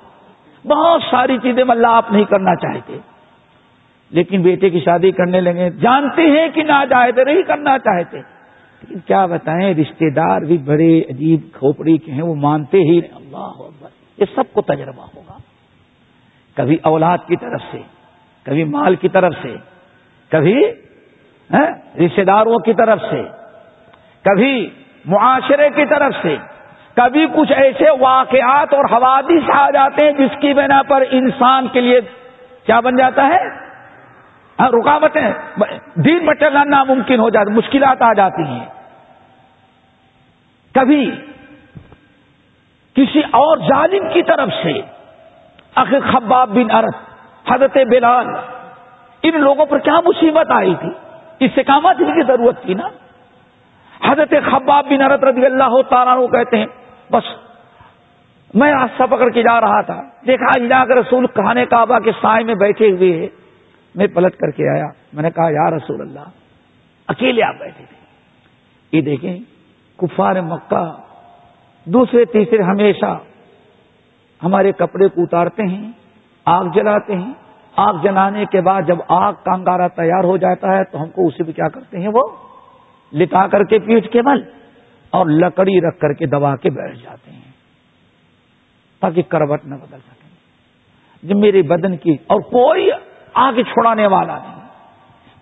بہت 0.66 1.02
ساری 1.10 1.38
چیزیں 1.38 1.64
اللہ 1.68 1.86
آپ 1.86 2.12
نہیں 2.12 2.24
کرنا 2.24 2.54
چاہتے۔ 2.54 3.15
لیکن 4.10 4.42
بیٹے 4.42 4.70
کی 4.70 4.80
شادی 4.80 5.10
کرنے 5.10 5.40
لگے، 5.40 5.70
جانتے 5.70 6.22
ہیں 6.22 6.48
کہ 6.48 6.62
نہ 6.62 6.84
جائے 6.90 7.24
نہیں 7.24 7.42
کرنا 7.42 7.78
چاہتے۔ 7.78 8.16
لیکن 8.16 8.98
کیا 8.98 9.26
بتائیں 9.26 9.74
رشتے 9.74 10.10
دار 10.10 10.40
بھی 10.40 10.58
بڑے 10.58 11.00
عجیب 11.00 11.40
کھوپڑی 11.52 11.98
کے 11.98 12.12
ہیں، 12.12 12.22
وہ 12.22 12.34
مانتے 12.34 12.78
ہی 12.78 13.00
نہیں۔ 13.00 13.16
اللہ 13.16 13.36
اکبر، 13.36 13.88
یہ 14.18 14.24
سب 14.34 14.42
کو 14.52 14.62
تجربہ 14.62 15.06
ہوگا۔ 15.16 15.36
کبھی 16.56 16.76
اولاد 16.82 17.18
کی 17.18 17.36
طرف 17.36 17.60
سے، 17.72 17.78
کبھی 18.42 18.64
مال 18.64 18.94
کی 18.94 19.08
طرف 19.08 19.32
سے، 19.42 19.56
کبھی 20.28 20.64
ہاں، 21.52 21.98
رشتے 21.98 22.24
داروں 22.24 22.58
کی 22.58 22.72
طرف 22.72 23.00
سے، 23.10 23.22
کبھی 24.22 24.70
معاشرے 25.04 25.68
کی 25.74 25.86
طرف 25.86 26.14
سے، 26.22 26.36
کبھی 26.94 27.26
کچھ 27.36 27.52
ایسے 27.52 27.84
واقعات 28.00 28.74
اور 28.74 28.84
حوادث 28.84 29.50
آ 29.50 29.70
جاتے 29.70 30.04
ہیں 30.04 30.12
جس 30.12 30.40
کی 30.40 30.54
بنا 30.54 30.82
پر 30.82 31.04
انسان 31.10 31.66
کے 31.72 31.80
لیے 31.80 32.00
کیا 32.66 32.80
بن 32.80 32.96
جاتا 32.96 33.26
ہے؟ 33.26 33.65
ہاں، 34.60 34.68
رکاوٹیں 34.68 35.32
دین 35.94 36.26
میں 36.26 36.34
چلنا 36.34 36.64
ناممکن 36.64 37.20
ہو 37.20 37.30
جاتا، 37.30 37.50
مشکلات 37.50 38.02
آ 38.02 38.12
جاتی 38.12 38.42
ہیں۔ 38.42 38.64
کبھی 40.74 41.10
کسی 42.94 43.20
اور 43.20 43.58
ظالم 43.58 44.08
کی 44.12 44.22
طرف 44.22 44.48
سے 44.62 44.80
اخر 45.74 46.00
خباب 46.12 46.48
بن 46.48 46.70
عرت 46.70 46.94
حضرت 47.52 47.76
بلال، 47.90 48.26
ان 49.22 49.40
لوگوں 49.40 49.66
پر 49.66 49.78
کیا 49.78 50.00
مصیبت 50.00 50.50
آئی 50.50 50.74
تھی؟ 50.80 50.90
اس 51.40 51.50
سے 51.54 51.62
کام 51.62 51.86
کی 51.98 52.22
ضرورت 52.26 52.62
تھی 52.62 52.74
نا؟ 52.74 52.88
حضرت 54.04 54.34
خباب 54.50 54.86
بن 54.90 55.02
عرت 55.02 55.24
رضی 55.24 55.46
اللہ 55.46 55.82
تعالیٰ 55.88 56.30
کہتے 56.32 56.58
ہیں، 56.58 56.66
بس 57.12 57.24
میں 58.54 58.72
راستہ 58.72 59.02
پکڑ 59.10 59.28
کے 59.30 59.42
جا 59.42 59.60
رہا 59.60 59.80
تھا، 59.80 60.02
دیکھا 60.26 60.66
جا 60.66 60.84
کر 60.84 60.96
رسول 60.96 61.26
کہانے 61.26 61.66
کعبہ 61.66 61.98
کے 61.98 62.12
سائے 62.12 62.44
میں 62.44 62.54
بیٹھے 62.54 62.90
ہوئے 62.90 63.12
ہیں۔ 63.12 63.45
میں 63.96 64.06
پلٹ 64.06 64.36
کر 64.36 64.50
کے 64.50 64.68
آیا۔ 64.68 64.86
میں 65.12 65.22
نے 65.22 65.30
کہا، 65.30 65.48
یا 65.48 65.70
رسول 65.70 66.00
اللہ، 66.00 66.28
اکیلے 67.08 67.42
آپ 67.42 67.54
بیٹھے 67.58 67.84
تھے۔ 67.88 67.96
یہ 68.96 69.02
دیکھیں، 69.02 69.38
کفار 69.96 70.40
مکہ 70.40 70.96
دوسرے 71.84 72.24
تیسرے 72.24 72.62
ہمیشہ 72.62 73.18
ہمارے 74.42 74.72
کپڑے 74.72 75.08
کو 75.08 75.22
اتارتے 75.22 75.62
ہیں، 75.62 75.92
آگ 76.44 76.64
جلاتے 76.74 77.16
ہیں۔ 77.16 77.32
آگ 77.76 77.94
جلانے 78.02 78.44
کے 78.44 78.60
بعد 78.60 78.82
جب 78.86 78.96
آگ 79.08 79.32
کا 79.32 79.88
تیار 79.88 80.24
ہو 80.24 80.36
جاتا 80.36 80.78
ہے 80.78 80.84
تو 80.84 81.02
ہم 81.02 81.10
کو 81.10 81.26
اسے 81.26 81.42
بھی 81.42 81.52
کیا 81.52 81.68
کرتے 81.68 81.98
ہیں؟ 81.98 82.08
وہ 82.14 82.22
لٹا 83.12 83.46
کر 83.46 83.64
کے 83.64 83.78
پیٹ 83.78 84.12
کے 84.12 84.22
بل 84.22 84.42
اور 85.10 85.26
لکڑی 85.26 85.88
رکھ 85.88 85.98
کر 85.98 86.12
کے 86.12 86.26
دبا 86.26 86.56
کے 86.56 86.70
بیٹھ 86.70 86.98
جاتے 87.02 87.30
ہیں 87.30 87.52
تاکہ 89.00 89.22
کروٹ 89.22 89.64
نہ 89.64 89.74
بدل 89.74 89.98
سکے۔ 89.98 90.28
جب 91.22 91.36
میرے 91.36 91.62
بدن 91.62 91.96
کی 91.96 92.10
اور 92.26 92.40
کوئی 92.40 92.90
آگے 93.36 93.62
چھوڑانے 93.62 94.06
والا 94.06 94.38
نہیں 94.38 94.56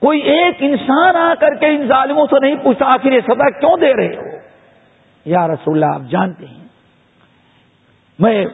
کوئی 0.00 0.20
ایک 0.20 0.56
انسان 0.60 1.16
آ 1.16 1.34
کر 1.40 1.54
کے 1.54 1.66
ان 1.66 1.88
ظالموں 1.88 2.26
سے 2.26 2.40
نہیں 2.40 2.56
پوچھتا 2.62 2.86
آخر 2.86 3.12
یہ 3.12 3.20
سزا 3.20 3.50
کیوں 3.50 3.76
دے 3.76 3.94
رہے 3.94 4.16
ہو؟ 4.16 4.38
یا 5.24 5.48
رسول 5.48 5.82
اللہ، 5.82 5.94
آپ 5.94 6.10
جانتے 6.10 6.46
ہیں۔ 6.46 6.64
میں 8.18 8.46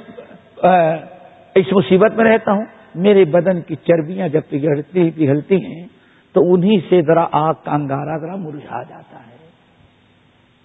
اس 1.55 1.67
مصیبت 1.73 2.13
میں 2.13 2.25
رہتا 2.25 2.53
ہوں۔ 2.53 2.65
میرے 2.95 3.25
بدن 3.25 3.61
کی 3.61 3.77
چربیاں 3.77 4.29
جب 4.29 4.41
پگھلتی 4.49 5.11
پگھلتی 5.11 5.67
ہیں، 5.67 5.89
تو 6.33 6.55
انہی 6.55 6.81
سے 6.89 7.03
ذرا 7.03 7.27
آگ 7.33 7.55
کا 7.65 7.71
انگارا 7.73 8.19
ذرا 8.19 8.37
مرجھا 8.37 8.83
جاتا 8.83 9.17
ہے۔ 9.17 9.37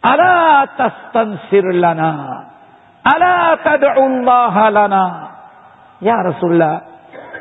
اللہ 0.03 0.63
تستن 0.77 1.35
سر 1.49 1.71
لنا 1.71 2.09
اللہ 3.03 3.53
تد 3.63 3.83
اللہ 3.97 4.69
لنا۔ 4.69 5.27
یا 6.01 6.23
رسول 6.23 6.61
اللہ 6.61 6.94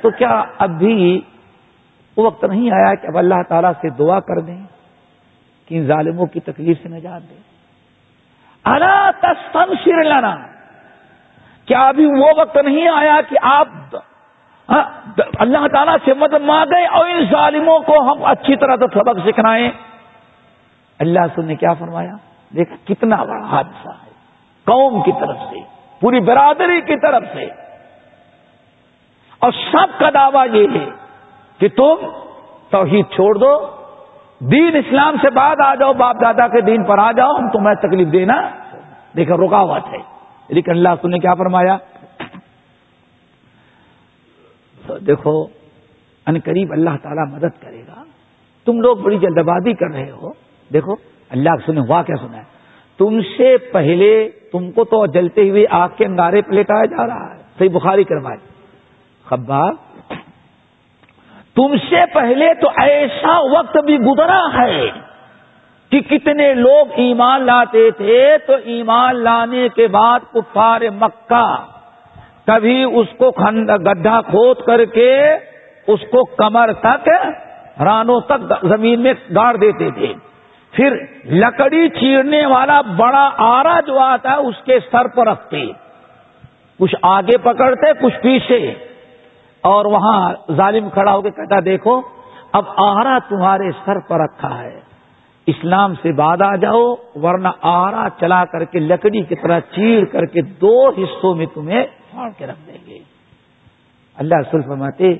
تو 0.04 0.10
کیا 0.10 0.44
اب 0.58 0.70
بھی 0.70 1.20
وقت 2.16 2.44
نہیں 2.44 2.70
آیا 2.70 2.94
کہ 2.94 3.06
اب 3.06 3.18
اللہ 3.18 3.34
تعالی 3.48 3.68
سے 3.80 3.88
دعا 3.88 4.20
کر 4.20 4.40
دیں 4.40 4.64
کہ 5.68 5.74
ان 5.74 5.86
ظالموں 5.86 6.26
کی 6.26 6.40
تکلیف 6.40 6.82
سے 6.82 6.88
نجات 6.88 7.30
دیں؟ 7.30 7.36
اللہ 8.64 9.10
تستن 9.20 9.74
سر 9.84 10.04
لنا۔ 10.04 10.36
کیا 11.66 11.88
ابھی 11.88 12.06
وہ 12.06 12.26
وقت 12.36 12.56
نہیں 12.56 12.88
آیا 12.88 13.20
کہ 13.28 13.36
آپ 13.42 13.68
ہاں، 14.70 14.82
اللہ 15.38 15.66
تعالیٰ 15.72 15.96
سے 16.04 16.14
مدد 16.14 16.44
مانگے 16.44 16.86
اور 16.86 17.06
ان 17.08 17.24
ظالموں 17.30 17.80
کو 17.80 18.12
ہم 18.12 18.24
اچھی 18.24 18.56
طرح 18.56 18.76
سے 18.76 18.84
سبق 18.94 19.28
سکھائیں 19.28 19.70
اللہ 20.98 21.20
سے 21.34 21.42
نے 21.42 21.54
کیا 21.54 21.72
فرمایا؟ 21.72 22.14
دیکھا 22.56 22.76
کتنا 22.84 23.16
بڑا 23.16 23.46
حادثہ 23.46 23.88
ہے۔ 23.88 24.10
قوم 24.64 25.02
کی 25.02 25.12
طرف 25.12 25.36
سے، 25.36 25.60
پوری 26.00 26.20
برادری 26.20 26.80
کی 26.80 26.96
طرف 26.96 27.22
سے۔ 27.34 27.63
اور 29.44 29.52
سب 29.52 29.98
کا 29.98 30.10
دعویٰ 30.14 30.54
یہ 30.54 30.66
ہے 30.74 30.90
کہ 31.58 31.68
تم 31.68 31.94
توحید 32.70 33.06
چھوڑ 33.06 33.34
دو، 33.38 33.66
دین 34.40 34.76
اسلام 34.76 35.16
سے 35.22 35.30
بعد 35.30 35.56
آ 35.64 35.74
جاؤ، 35.74 35.92
باپ 35.92 36.16
دادا 36.20 36.48
کے 36.48 36.60
دین 36.60 36.84
پر 36.84 36.98
آ 36.98 37.12
جاؤ، 37.12 37.30
ہم 37.30 37.50
تمہیں 37.50 37.74
تکلیف 37.74 38.12
دینا 38.12 38.48
دیکھا 39.16 39.34
رکاوٹ 39.34 39.82
ہے۔ 39.92 39.98
لیکن 40.48 40.70
اللہ 40.70 40.88
تم 41.02 41.08
نے 41.08 41.18
کیا 41.18 41.34
فرمایا؟ 41.34 41.76
تو 44.86 44.98
دیکھو، 44.98 45.44
ان 46.26 46.38
قریب 46.44 46.72
اللہ 46.72 46.90
تعالیٰ 47.02 47.32
مدد 47.32 47.62
کرے 47.62 47.82
گا۔ 47.82 48.02
تم 48.64 48.80
لوگ 48.80 48.96
بڑی 48.96 49.18
جلد 49.18 49.38
بازی 49.38 49.72
کر 49.72 49.94
رہے 49.94 50.10
ہو۔ 50.10 50.32
دیکھو، 50.72 50.94
اللہ 51.30 51.50
سنے 51.66 51.80
ہوا 51.80 52.02
کیا 52.02 52.16
سنا 52.16 52.36
ہے؟ 52.36 52.42
تم 52.98 53.20
سے 53.36 53.56
پہلے 53.58 54.28
تم 54.52 54.70
کو 54.70 54.84
تو 54.84 55.06
جلتے 55.06 55.50
ہوئے 55.50 55.64
آگ 55.70 55.88
کے 55.96 56.04
انگارے 56.04 56.42
پلیٹایا 56.42 56.84
جا 56.84 57.06
رہا 57.06 57.34
ہے۔ 57.34 57.42
صحیح 57.58 57.68
بخاری 57.72 58.04
کروائے 58.04 58.53
خبار، 59.26 59.72
تم 61.56 61.76
سے 61.90 62.00
پہلے 62.14 62.54
تو 62.54 62.68
ایسا 62.82 63.38
وقت 63.38 63.76
بھی 63.78 63.98
گزرا 63.98 64.42
ہے 64.54 64.90
کہ 65.90 66.00
کتنے 66.00 66.54
لوگ 66.54 66.86
ایمان 66.96 67.42
لاتے 67.42 67.90
تھے 67.90 68.38
تو 68.46 68.52
ایمان 68.64 69.16
لانے 69.16 69.68
کے 69.68 69.86
بعد 69.88 70.20
کفار 70.34 70.80
مکہ 70.94 71.64
کبھی 72.46 72.84
اس 72.84 73.06
کو 73.18 73.30
گڈھا 73.30 74.20
کھود 74.20 74.56
کر 74.66 74.84
کے 74.84 75.32
اس 75.86 76.00
کو 76.00 76.24
کمر 76.24 76.72
تک، 76.72 77.08
رانوں 77.80 78.20
تک 78.20 78.52
زمین 78.62 79.00
میں 79.00 79.12
گاڑ 79.34 79.56
دیتے 79.56 79.90
تھے۔ 79.90 80.12
پھر 80.72 80.96
لکڑی 81.24 81.88
چیرنے 81.88 82.46
والا 82.46 82.80
بڑا 82.80 83.30
آرا 83.36 83.80
جو 83.86 83.98
آتا 83.98 84.30
ہے 84.30 84.36
اس 84.36 84.54
کے 84.64 84.78
سر 84.92 85.08
پر 85.08 85.26
رکھتے۔ 85.26 85.66
کچھ 86.78 86.94
آگے 87.02 87.38
پکڑتے، 87.38 87.92
کچھ 88.00 88.18
پیچھے۔ 88.22 88.74
اور 89.64 89.84
وہاں 89.84 90.34
ظالم 90.52 90.90
کھڑا 90.90 91.14
ہو 91.14 91.22
کے 91.22 91.30
کہتا 91.30 91.56
دیکھو، 91.64 92.00
اب 92.52 92.64
آرا 92.76 93.18
تمہارے 93.28 93.70
سر 93.84 93.98
پر 93.98 94.20
رکھا 94.20 94.58
ہے۔ 94.58 94.80
اسلام 95.46 95.94
سے 95.94 96.12
بعد 96.12 96.42
آ 96.42 96.56
جاؤ، 96.56 96.94
ورنہ 97.22 97.48
آرا 97.62 98.08
چلا 98.20 98.44
کر 98.44 98.64
کے، 98.64 98.78
لکڑی 98.78 99.22
کی 99.22 99.34
طرح 99.34 99.60
چیر 99.60 100.04
کر 100.04 100.26
کے 100.26 100.42
دو 100.42 100.88
حصوں 100.88 101.34
میں 101.34 101.46
تمہیں 101.46 101.84
پھاڑ 102.10 102.30
کے 102.38 102.46
رکھ 102.46 102.66
دیں 102.66 102.86
گے۔ 102.86 102.98
اللہ 104.16 104.34
رسول 104.34 104.62
فرماتے، 104.62 105.14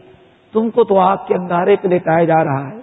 تم 0.52 0.70
کو 0.70 0.84
تو 0.84 0.98
آپ 0.98 1.26
کے 1.26 1.34
انگارے 1.34 1.76
پہ 1.76 1.88
لٹایا 1.88 2.24
جا 2.24 2.44
رہا 2.44 2.70
ہے۔ 2.70 2.80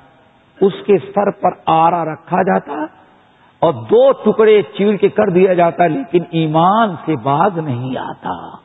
اس 0.62 0.74
کے 0.86 0.98
سر 0.98 1.32
پر 1.32 1.50
آرا 1.66 2.06
رکھا 2.06 2.42
جاتا 2.42 2.84
اور 3.60 3.74
دو 3.74 4.12
ٹکڑے 4.12 4.62
چیڑ 4.62 4.96
کے 4.96 5.10
کر 5.10 5.30
دیا 5.30 5.54
جاتا، 5.54 5.88
لیکن 5.88 6.24
ایمان 6.32 6.96
سے 7.06 7.16
باز 7.24 7.58
نہیں 7.58 7.98
آتا۔ 7.98 8.58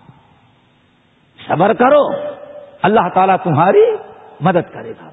صبر 1.48 1.72
کرو۔ 1.72 2.36
اللہ 2.82 3.08
تعالیٰ 3.14 3.36
تمہاری 3.42 3.84
مدد 4.40 4.74
کرے 4.74 4.90
گا۔ 4.90 5.10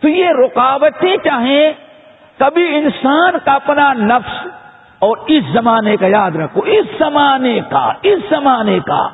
تو 0.00 0.08
یہ 0.08 0.28
رکاوٹیں 0.28 1.16
چاہیں، 1.24 1.72
کبھی 2.38 2.76
انسان 2.76 3.34
کا 3.44 3.52
اپنا 3.52 3.92
نفس 3.92 4.46
اور 4.98 5.16
اس 5.26 5.44
زمانے 5.52 5.96
کا 5.96 6.06
یاد 6.06 6.30
رکھو، 6.30 6.60
اس 6.60 6.86
زمانے 6.98 7.60
کا، 7.70 7.92
اس 8.02 8.18
زمانے 8.30 8.78
کا 8.86 9.08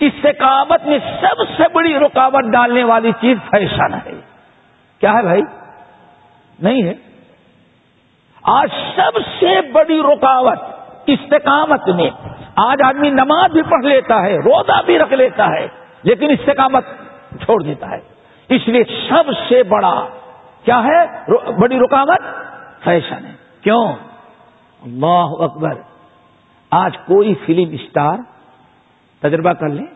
استقامت 0.00 0.86
میں 0.86 0.98
سب 1.20 1.42
سے 1.56 1.62
بڑی 1.72 1.98
رکاوٹ 1.98 2.44
ڈالنے 2.44 2.84
والی 2.84 3.12
چیز 3.20 3.38
فیشن 3.50 3.94
ہے۔ 3.94 4.20
کیا 5.00 5.12
ہے 5.12 5.22
بھائی؟ 5.22 5.42
نہیں 6.58 6.82
ہے۔ 6.82 6.94
آج 8.42 8.68
سب 8.96 9.18
سے 9.40 9.60
بڑی 9.72 10.02
رکاوٹ 10.02 10.58
استقامت 11.06 11.88
میں، 11.88 12.10
آج 12.56 12.82
آدمی 12.82 13.10
نماز 13.10 13.50
بھی 13.50 13.62
پڑھ 13.62 13.84
لیتا 13.84 14.22
ہے، 14.22 14.36
روزہ 14.36 14.82
بھی 14.86 14.98
رکھ 14.98 15.12
لیتا 15.12 15.46
ہے، 15.46 15.68
لیکن 16.02 16.30
استقامت 16.30 16.84
چھوڑ 17.38 17.62
دیتا 17.62 17.90
ہے۔ 17.90 18.00
اس 18.48 18.68
لیے 18.68 18.84
سب 18.84 19.30
سے 19.48 19.62
بڑا 19.62 20.06
کیا 20.64 20.84
ہے؟ 20.84 21.06
بڑی 21.52 21.78
رکاوٹ 21.78 22.20
فیشن 22.84 23.26
ہے۔ 23.26 23.32
کیوں؟ 23.60 23.92
اللہ 24.82 25.42
اکبر۔ 25.42 25.72
آج 26.70 26.96
کوئی 26.96 27.34
فلم 27.34 27.68
اسٹار 27.72 28.18
تجربہ 29.20 29.52
کر 29.52 29.68
لیں۔ 29.68 29.86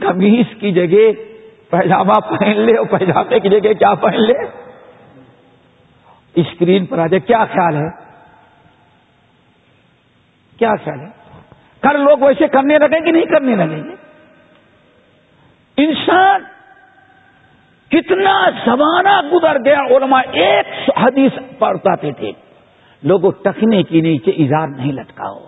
کمیز 0.00 0.46
کی 0.60 0.72
جگہ 0.72 1.12
پیجامہ 1.70 2.12
پہن 2.12 2.60
لے 2.60 2.76
اور 2.76 2.98
پیجامے 2.98 3.40
کی 3.40 3.48
جگہ 3.48 3.72
کیا 3.72 3.94
پہن 3.94 4.22
لے۔ 4.22 4.34
اسکرین 6.34 6.86
پر 6.86 6.98
آ 6.98 7.06
جائے۔ 7.06 7.20
کیا 7.20 7.44
خیال 7.44 7.76
ہے؟ 7.76 8.06
کیا 10.58 10.70
خیال 10.84 11.00
ہے؟ 11.00 11.08
کر 11.80 11.98
لوگ 11.98 12.18
ویسے 12.18 12.48
کرنے 12.48 12.78
لگیں 12.78 13.00
کہ 13.00 13.12
نہیں 13.12 13.24
کرنے 13.24 13.54
لگیں 13.56 13.84
گے؟ 13.84 13.94
انسان 15.76 16.42
کتنا 17.90 18.50
زمانہ 18.66 19.28
گزر 19.32 19.64
گیا، 19.64 19.78
علماء 19.78 20.22
ایک 20.32 20.90
حدیث 20.96 21.58
پڑھتے 21.58 22.12
تھے۔ 22.12 22.32
لوگوں، 23.02 23.30
ٹکنے 23.44 23.82
کے 23.82 24.00
نیچے 24.00 24.30
اظہار 24.30 24.68
نہیں 24.68 24.92
لٹکاؤ۔ 24.92 25.38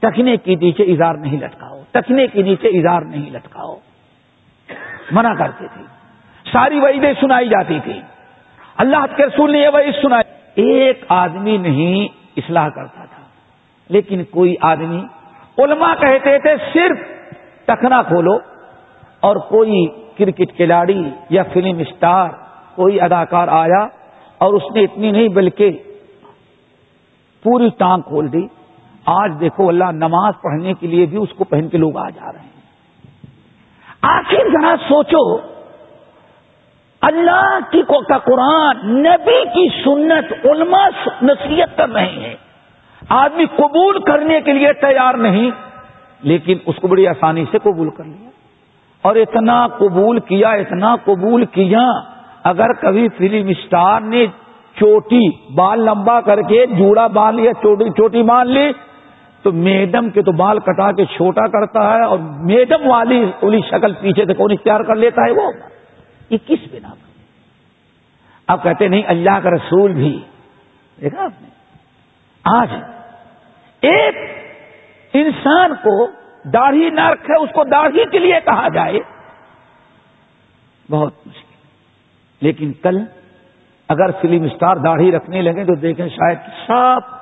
ٹکنے 0.00 0.36
کے 0.36 0.54
نیچے 0.54 0.82
اظہار 0.82 1.14
نہیں 1.14 1.40
لٹکاؤ۔ 1.40 1.82
ٹکنے 1.90 2.26
کے 2.26 2.42
نیچے 2.42 2.68
اظہار 2.68 3.02
نہیں 3.02 3.30
لٹکاؤ۔ 3.30 3.76
منع 5.10 5.34
کرتے 5.34 5.66
تھے۔ 5.74 5.82
ساری 6.52 6.80
وعیدیں 6.80 7.12
سنائی 7.20 7.48
جاتی 7.48 7.78
تھی۔ 7.84 8.00
اللہ 8.76 9.06
کے 9.16 9.26
رسول 9.26 9.52
نے 9.52 9.58
یہ 9.58 9.68
وعید 9.68 9.94
سنائی۔ 10.02 10.62
ایک 10.66 11.04
آدمی 11.08 11.56
نہیں 11.56 12.08
اصلاح 12.36 12.68
کرتا 12.68 13.04
تھا۔ 13.04 13.22
لیکن 13.88 14.24
کوئی 14.24 14.54
آدمی، 14.60 15.02
علماء 15.58 15.94
کہتے 16.00 16.38
تھے، 16.38 16.54
صرف 16.72 16.98
ٹکنا 17.66 18.02
کھولو 18.02 18.38
اور 19.20 19.36
کوئی 19.36 19.86
کرکٹ 20.20 20.56
کھلاڑی 20.56 21.02
یا 21.30 21.42
فلم 21.52 21.78
اسٹار 21.78 22.28
کوئی 22.74 23.00
اداکار 23.00 23.48
آیا 23.48 23.82
اور 24.40 24.54
اس 24.54 24.62
نے 24.74 24.82
اتنی 24.82 25.10
نہیں 25.10 25.28
بلکہ 25.28 25.78
پوری 27.42 27.68
ٹانگ 27.78 28.02
کھول 28.02 28.32
دی۔ 28.32 28.46
آج 29.06 29.32
دیکھو 29.40 29.68
اللہ 29.68 29.90
نماز 29.92 30.34
پڑھنے 30.42 30.72
کے 30.80 30.86
لیے 30.86 31.06
بھی 31.06 31.18
اس 31.18 31.32
کو 31.38 31.44
پہن 31.44 31.68
کے 31.68 31.78
لوگ 31.78 31.96
آ 31.96 32.08
جا 32.08 32.32
رہے 32.32 32.40
ہیں۔ 32.40 32.48
آخر 34.02 34.48
ذرا 34.52 34.74
سوچو، 34.88 35.24
اللہ 37.00 37.58
کی 37.70 37.82
کا 38.08 38.18
قرآن، 38.18 38.84
نبی 38.98 39.38
کی 39.54 39.68
سنت 39.84 40.46
علماء 40.46 40.88
نصیحت 41.22 41.76
کر 41.76 41.88
رہے 41.88 42.06
ہیں۔ 42.06 42.34
آدمی 43.08 43.44
قبول 43.56 43.98
کرنے 44.02 44.40
کے 44.40 44.52
لیے 44.52 44.72
تیار 44.72 45.14
نہیں، 45.14 45.50
لیکن 46.22 46.58
اس 46.66 46.76
کو 46.76 46.88
بڑی 46.88 47.06
آسانی 47.06 47.44
سے 47.50 47.58
قبول 47.58 47.90
کر 47.90 48.04
لیا۔ 48.04 48.29
اور 49.02 49.16
اتنا 49.16 49.66
قبول 49.66 50.20
کیا، 50.20 50.50
اتنا 50.50 50.96
قبول 51.04 51.44
کیا۔ 51.44 51.86
اگر 52.44 52.72
کبھی 52.72 53.08
فلم 53.08 53.48
اسٹار 53.48 54.00
نے 54.00 54.26
چوٹی 54.76 55.54
بال 55.54 55.80
لمبا 55.80 56.20
کر 56.20 56.42
کے 56.42 56.66
جوڑا 56.66 57.06
باندھ 57.06 57.40
لیا، 57.40 57.52
چوٹی 57.52 57.84
چوٹی 57.84 58.22
مان 58.22 58.48
لی، 58.50 58.72
تو 59.42 59.52
میڈم 59.52 60.10
کے 60.10 60.22
تو 60.22 60.32
بال 60.32 60.58
کٹا 60.58 60.92
کے 60.92 61.04
چھوٹا 61.04 61.46
کرتا 61.46 61.94
ہے 61.94 62.04
اور 62.04 62.18
میڈم 62.18 62.90
والی 62.90 63.30
والی 63.42 63.58
شکل 63.70 63.94
پیچھے 63.94 64.24
سے 64.26 64.34
کون 64.34 64.52
اختیار 64.52 64.80
کر 64.80 64.96
لیتا 64.96 65.26
ہے 65.26 65.30
وہ؟ 65.30 65.52
یہ 66.30 66.38
کس 66.46 66.58
بنا 66.72 66.88
پر؟ 66.88 67.10
اب 68.46 68.62
کہتے 68.62 68.88
نہیں، 68.88 69.02
اللہ 69.06 69.38
کا 69.42 69.50
رسول 69.50 69.92
بھی۔ 69.92 70.20
دیکھا 71.00 71.24
آپ 71.24 71.42
نے؟ 71.42 71.48
آج 72.44 72.68
ایک 73.80 74.14
انسان 75.14 75.74
کو 75.74 76.19
داڑھی 76.44 76.90
نہ 76.90 77.08
رکھے، 77.08 77.42
اس 77.42 77.50
کو 77.54 77.64
داڑھی 77.64 78.04
کے 78.10 78.18
لیے 78.18 78.40
کہا 78.44 78.68
جائے۔ 78.68 78.98
بہت 80.90 81.12
مشکل۔ 81.26 81.50
لیکن 82.40 82.72
کل 82.72 82.98
اگر 83.88 84.10
فلم 84.10 84.42
اسٹار 84.42 84.76
داڑھی 84.76 85.12
رکھنے 85.12 85.42
لگے 85.42 85.64
تو 85.64 85.74
دیکھیں 85.74 86.08
شاید 86.08 86.38
سب 86.66 87.14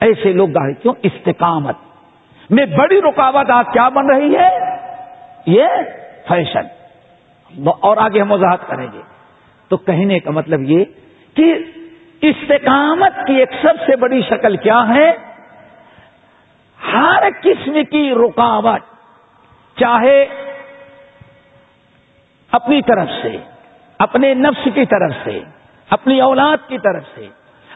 ایسے 0.00 0.32
لوگ 0.32 0.48
داڑھی 0.48 0.74
کیوں؟ 0.74 0.94
استقامت۔ 1.02 1.76
میں 2.50 2.66
بڑی 2.66 3.00
رکاوٹ 3.00 3.50
آج 3.50 3.64
کیا 3.72 3.88
بن 3.88 4.10
رہی 4.10 4.36
ہے؟ 4.36 4.58
یہ 5.46 5.66
فیشن۔ 6.28 6.66
اور 7.80 7.96
آگے 7.96 8.20
ہم 8.20 8.32
وضاحت 8.32 8.68
کریں 8.68 8.86
گے۔ 8.92 9.00
تو 9.68 9.76
کہنے 9.76 10.20
کا 10.20 10.30
مطلب 10.30 10.60
یہ 10.62 10.84
کہ 11.34 11.54
استقامت 12.22 13.26
کی 13.26 13.34
ایک 13.34 13.50
سب 13.62 13.74
سے 13.86 13.96
بڑی 13.96 14.22
شکل 14.22 14.56
کیا 14.56 14.88
ہے؟ 14.88 15.29
ہر 16.80 17.28
قسم 17.42 17.78
کی 17.90 18.02
رکاوٹ، 18.14 18.82
چاہے 19.76 20.18
اپنی 22.52 22.80
طرف 22.82 23.08
سے، 23.22 23.36
اپنے 23.98 24.32
نفس 24.34 24.68
کی 24.74 24.84
طرف 24.84 25.12
سے، 25.24 25.38
اپنی 25.90 26.20
اولاد 26.20 26.68
کی 26.68 26.78
طرف 26.78 27.04
سے، 27.14 27.26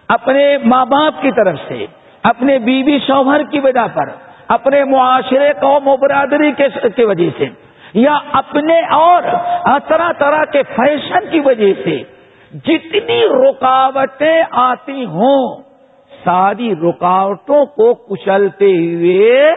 اپنے 0.08 0.46
ماں 0.64 0.84
باپ 0.86 1.22
کی 1.22 1.32
طرف 1.32 1.58
سے، 1.68 1.86
اپنے 2.22 2.58
بیوی 2.58 2.98
شوہر 3.06 3.42
کی 3.42 3.60
وجہ 3.60 3.86
پر، 3.94 4.10
اپنے 4.48 4.84
معاشرے 4.84 5.52
قوم 5.60 5.88
و 5.88 5.96
برادری 5.96 6.50
کی 6.96 7.04
وجہ 7.04 7.28
سے، 7.38 7.48
یا 7.94 8.18
اپنے 8.32 8.80
اور 8.94 9.22
طرح 9.88 10.10
طرح 10.18 10.44
کے 10.44 10.62
فیشن 10.76 11.30
کی 11.30 11.40
وجہ 11.40 11.72
سے، 11.84 12.02
جتنی 12.64 13.20
رکاوٹیں 13.28 14.42
آتی 14.50 15.04
ہوں 15.04 15.62
ساری 16.24 16.74
رکاوٹوں 16.74 17.66
کو 17.66 17.94
کچلتے 17.94 18.70
ہوئے 18.70 19.52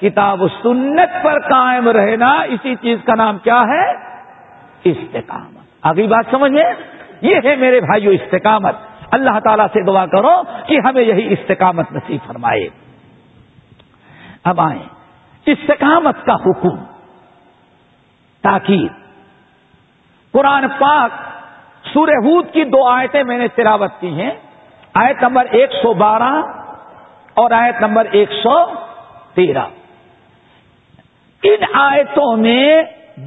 کتاب 0.00 0.42
و 0.42 0.48
سنت 0.48 1.24
پر 1.24 1.40
قائم 1.40 1.88
رہنا 1.88 2.40
اسی 2.40 2.74
چیز 2.74 2.98
کا 3.04 3.14
نام 3.14 3.38
کیا 3.38 3.62
ہے؟ 3.62 3.90
استقامت۔ 4.84 5.64
اگلی 5.82 6.06
بات 6.06 6.24
سمجھے 6.30 6.64
یہ 7.20 7.36
ہے 7.44 7.56
میرے 7.56 7.80
بھائیو 7.80 8.10
استقامت۔ 8.10 8.76
اللہ 9.10 9.38
تعالیٰ 9.44 9.66
سے 9.66 9.84
دعا 9.84 10.06
کرو 10.06 10.42
کہ 10.66 10.78
ہمیں 10.84 11.02
یہی 11.02 11.32
استقامت 11.32 11.92
نصیب 11.92 12.26
فرمائے۔ 12.26 12.68
اب 14.44 14.60
آئیں۔ 14.60 14.82
استقامت 15.46 16.26
کا 16.26 16.34
حکم۔ 16.34 16.76
تاکید۔ 18.42 18.92
قرآن 20.32 20.68
پاک 20.68 21.10
سورہ 21.92 22.10
ہود 22.10 22.50
کی 22.52 22.64
دو 22.64 22.86
آیتیں 22.86 23.24
میں 23.24 23.38
نے 23.38 23.48
تلاوت 23.48 23.90
کی 24.00 24.20
ہیں۔ 24.20 24.30
آیت 24.94 25.22
نمبر 25.22 25.44
ایک 25.44 25.70
سو 25.72 25.94
بارہ 25.94 26.42
اور 27.34 27.50
آیت 27.50 27.74
نمبر 27.80 28.04
ایک 28.10 28.30
سو 28.32 28.74
تیرہ۔ 29.34 29.64
ان 31.42 31.64
آیتوں 31.72 32.36
میں 32.36 32.82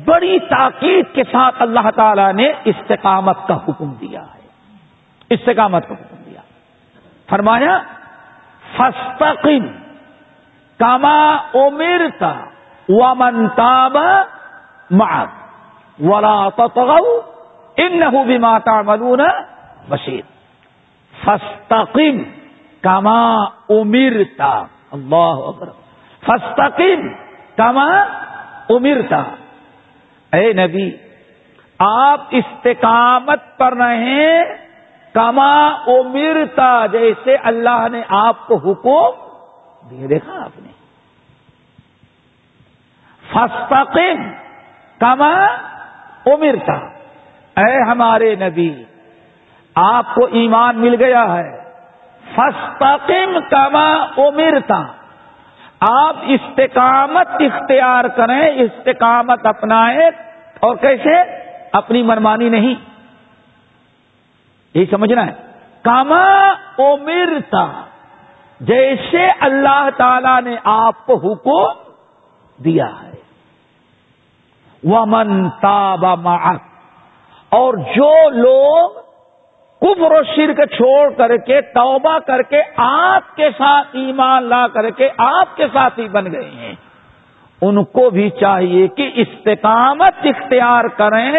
بڑی 0.06 0.40
تاکید 0.40 1.06
کے 1.14 1.24
ساتھ 1.24 1.56
اللہ 1.60 1.90
تعالی 1.96 2.32
نے 2.32 2.54
استقامت 2.66 3.38
کا 3.48 3.56
حکم 3.56 3.94
دیا 3.94 4.22
ہے۔ 4.22 4.48
استقامت 5.30 5.88
کا 5.88 5.94
حکم 5.94 6.16
دیا۔ 6.26 6.42
فرمایا 7.30 7.80
فستقم 8.78 9.68
کما 10.78 11.36
امرتا 11.54 12.34
ومنتاب 12.90 13.98
معك 14.92 15.30
ولا 16.02 16.50
تطغوا 16.50 17.22
انه 17.78 18.24
بما 18.24 18.58
تعملون 18.60 19.22
بشیر 19.90 20.22
فستقم 21.26 22.24
کما 22.84 23.44
امرتا 23.70 24.54
اللہ 24.92 25.44
اکبر 25.50 25.70
فستقم 26.24 27.08
کما 27.58 27.90
امرتا 28.76 29.22
اے 30.34 30.52
نبی، 30.54 30.90
آپ 31.80 32.34
استقامت 32.40 33.42
پر 33.58 33.76
رہیں 33.78 34.44
کما 35.16 35.54
امرتا 35.94 36.86
جیسے 36.92 37.36
اللہ 37.44 37.88
نے 37.92 38.02
آپ 38.18 38.48
کو 38.48 38.58
حکم 38.66 39.90
دے 39.90 40.08
دیکھا 40.08 40.44
آپ 40.44 40.60
نے. 40.62 40.72
فستقم 43.24 44.30
کما 45.02 45.34
امرتا 46.34 46.78
اے 47.58 47.82
ہمارے 47.90 48.36
نبی 48.36 48.72
آپ 49.76 50.16
کو 50.16 50.26
ایمان 50.26 50.80
مل 50.80 51.04
گیا 51.04 51.34
ہے۔ 51.34 51.62
فستقم 52.36 53.40
کما 53.50 53.94
امرتا 54.18 54.84
آپ 55.92 56.16
استقامت 56.28 57.28
اختیار 57.28 58.06
کریں، 58.06 58.50
استقامت 58.50 59.46
اپنائیں۔ 59.46 60.10
اور 60.60 60.76
کیسے؟ 60.76 61.22
اپنی 61.74 62.04
منمانی 62.04 62.50
نہیں۔ 62.50 62.76
یہی 64.74 64.86
سمجھنا 64.86 65.26
ہے۔ 65.26 65.32
کاما 65.82 66.50
امرتا 66.78 67.82
جیسے 68.60 69.28
اللہ 69.40 69.90
تعالی 69.98 70.50
نے 70.50 70.56
آپ 70.64 71.06
کو 71.06 71.16
حکم 71.16 71.92
دیا 72.64 72.86
ہے۔ 72.86 73.12
وہ 74.84 75.06
منتا 75.06 75.96
اور 77.50 77.74
جو 77.74 78.30
لوگ 78.30 79.01
کفر 79.82 80.12
و 80.12 80.24
شرک 80.36 80.62
چھوڑ 80.76 81.10
کر 81.10 81.38
کے، 81.38 81.62
توبہ 81.62 82.20
کر 82.20 82.42
کے 82.42 82.62
آپ 82.76 83.36
کے 83.36 83.50
ساتھ 83.58 83.88
ایمان 83.92 84.44
لا 84.44 84.68
کر 84.68 84.90
کے 84.90 85.10
آپ 85.18 85.58
کے 85.58 85.66
ساتھ 85.74 86.00
ہی 86.00 86.10
بن 86.10 86.32
گئے 86.32 86.52
ہیں۔ 86.58 86.76
ان 87.62 87.84
کو 87.84 88.10
بھی 88.10 88.30
چاہیے 88.30 88.88
کہ 88.88 89.12
استقامت 89.16 90.14
اختیار 90.24 90.84
کریں، 90.86 91.32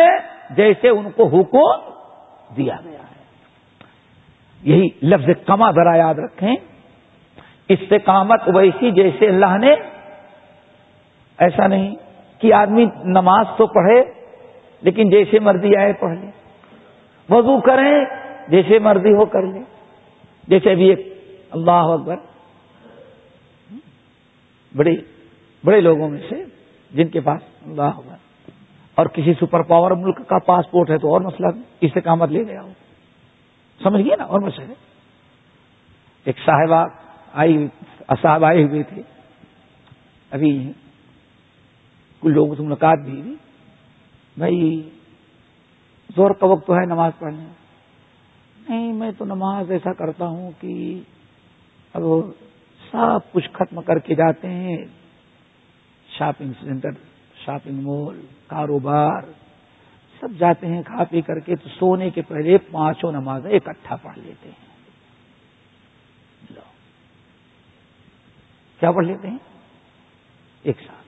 جیسے 0.51 0.89
ان 0.89 1.11
کو 1.11 1.27
حکم 1.27 1.91
دیا 2.57 2.77
گیا 2.85 2.99
ہے۔ 2.99 3.13
یہی 4.63 5.07
لفظ 5.07 5.47
کما 5.47 5.71
ذرا 5.71 5.97
یاد 5.97 6.15
رکھیں۔ 6.15 6.57
استقامت 7.69 8.41
ویسی 8.55 8.91
جیسے 8.91 9.27
اللہ 9.27 9.59
نے 9.59 9.75
ایسا 11.39 11.67
نہیں 11.67 11.95
کہ 12.39 12.55
آدمی 12.55 12.87
نماز 13.05 13.47
تو 13.57 13.67
پڑھے، 13.67 14.03
لیکن 14.83 15.11
جیسے 15.11 15.39
مرضی 15.39 15.77
آئے 15.77 15.93
پڑھ 15.93 16.19
لے۔ 16.19 16.31
وضو 17.31 17.61
کریں 17.61 18.05
جیسے 18.49 18.79
مرضی 18.79 19.13
ہو 19.15 19.25
کر 19.27 19.47
لے۔ 19.47 19.61
جیسے 20.49 20.71
ابھی 20.71 20.89
ایک 20.89 21.01
اللہ 21.51 21.91
اکبر 21.93 22.17
بڑے 24.73 24.95
بڑے 25.65 25.81
لوگوں 25.81 26.09
میں 26.11 26.21
سے 26.29 26.43
جن 26.91 27.09
کے 27.09 27.21
پاس 27.21 27.43
اللہ 27.63 27.83
اکبر۔ 27.83 28.17
اور 28.99 29.07
کسی 29.07 29.33
سپر 29.35 29.63
پاور 29.63 29.91
ملک 29.97 30.19
کا 30.29 30.39
پاسپورٹ 30.47 30.91
ہے 30.91 30.99
تو 30.99 31.13
اور 31.13 31.21
مسئلہ 31.21 31.49
اس 31.81 31.91
سے 31.95 32.01
کامت 32.01 32.31
لے 32.31 32.43
گیا 32.49 32.63
ہو 32.63 32.73
سمجھ 33.81 34.03
گئے 34.03 34.17
نا، 34.17 34.25
اور 34.25 34.41
مسئلہ 34.41 34.73
ایک 36.27 36.39
صاحبہ 36.39 36.85
آئی، 37.33 37.67
صاحب 38.23 38.45
آئے 38.45 38.65
ہوئے 38.65 38.83
تھے۔ 38.83 39.03
ابھی 40.33 40.51
کچھ 42.23 42.33
لوگوں 42.33 42.55
سے 42.55 42.63
ملاقات 42.63 42.99
بھی 43.05 43.35
بھائی، 44.37 44.61
زور 46.17 46.31
کا 46.31 46.47
وقت 46.47 46.67
تو 46.67 46.75
ہے 46.75 46.85
نماز 46.87 47.13
پڑھنے۔ 47.19 47.45
نہیں، 48.69 48.93
میں 48.93 49.11
تو 49.19 49.25
نماز 49.25 49.71
ایسا 49.71 49.93
کرتا 49.93 50.27
ہوں 50.27 50.51
کہ 50.61 51.01
اب 51.95 52.03
سب 52.91 53.33
کچھ 53.33 53.51
ختم 53.53 53.83
کر 53.83 53.99
کے 53.99 54.15
جاتے 54.15 54.49
ہیں۔ 54.49 54.77
شاپنگ 56.19 56.53
سینٹر، 56.61 56.91
شاپنگ 57.45 57.83
مال، 57.83 58.21
کاروبار 58.47 59.23
سب 60.21 60.29
جاتے 60.39 60.67
ہیں، 60.67 60.83
کھا 60.83 61.05
پی 61.05 61.21
کر 61.21 61.39
کے 61.39 61.57
تو 61.57 61.69
سونے 61.69 62.11
کے 62.11 62.23
پہلے 62.23 62.59
پانچوں 62.59 63.13
نمازیں 63.13 63.51
اکٹھا 63.51 63.97
پڑھ 63.97 64.19
لیتے 64.19 64.49
ہیں۔ 64.49 64.73
کیا 68.81 68.93
پڑھ 68.93 69.07
لیتے 69.07 69.29
ہیں؟ 69.29 69.39
ایک 70.63 70.77
ساتھ۔ 70.81 71.07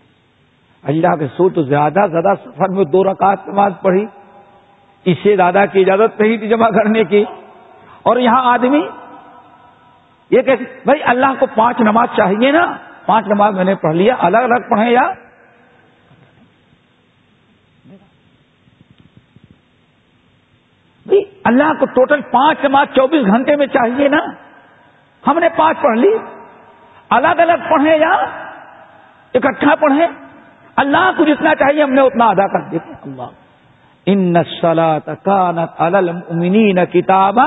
اللہ 0.83 1.17
کے 1.17 1.27
سو 1.27 1.51
تو 1.51 1.63
زیادہ 1.63 1.93
زیادہ 1.93 2.35
سفر 2.45 2.69
میں 2.69 2.85
دو 2.85 3.05
رکعت 3.05 3.49
نماز 3.49 3.73
پڑھی۔ 3.83 4.07
اس 5.05 5.17
سے 5.23 5.37
زیادہ 5.37 5.65
کی 5.73 5.81
اجازت 5.81 6.21
نہیں 6.21 6.37
تھی 6.37 6.49
جمع 6.49 6.69
کرنے 6.69 7.05
کی۔ 7.05 7.25
اور 8.05 8.17
یہاں 8.17 8.53
آدمی 8.53 8.89
یہ 10.31 10.43
کہ 10.43 10.57
بھائی 10.85 11.01
اللہ 11.05 11.27
کو 11.39 11.47
پانچ 11.55 11.81
نماز 11.81 12.09
چاہیے 12.17 12.53
نا؟ 12.53 12.77
پانچ 13.07 13.27
نماز 13.27 13.55
میں 13.55 13.65
نے 13.65 13.75
پڑھ 13.75 13.97
لیا، 13.97 14.15
الگ 14.19 14.39
الگ 14.39 14.69
پڑھیں 14.71 14.91
یا؟ 14.91 15.13
اللہ 21.45 21.73
کو 21.81 21.87
ٹوٹل 21.87 22.21
پانچ 22.21 22.65
نماز 22.65 22.87
چوبیس 22.95 23.27
گھنٹے 23.27 23.57
میں 23.57 23.67
چاہیے 23.67 24.09
نا؟ 24.09 24.19
ہم 25.27 25.39
نے 25.39 25.49
پانچ 25.57 25.83
پڑھ 25.83 25.99
لی۔ 25.99 26.17
الگ 27.11 27.41
الگ 27.41 27.69
پڑھیں 27.71 27.99
یا؟ 27.99 28.13
اکٹھا 29.35 29.75
پڑھیں۔ 29.75 30.07
اللہ 30.77 31.11
کو 31.17 31.25
جتنا 31.25 31.55
چاہیے 31.55 31.83
ہم 31.83 31.93
نے 31.93 32.01
اتنا 32.01 32.25
ادا 32.25 32.47
کر 32.47 32.71
دیتے 32.71 32.93
اللہ۔ 33.03 33.23
ان 34.07 34.33
نسلا 34.33 34.99
تکانت 34.99 35.71
المؤمنین 35.77 36.87
کتاب 36.87 37.39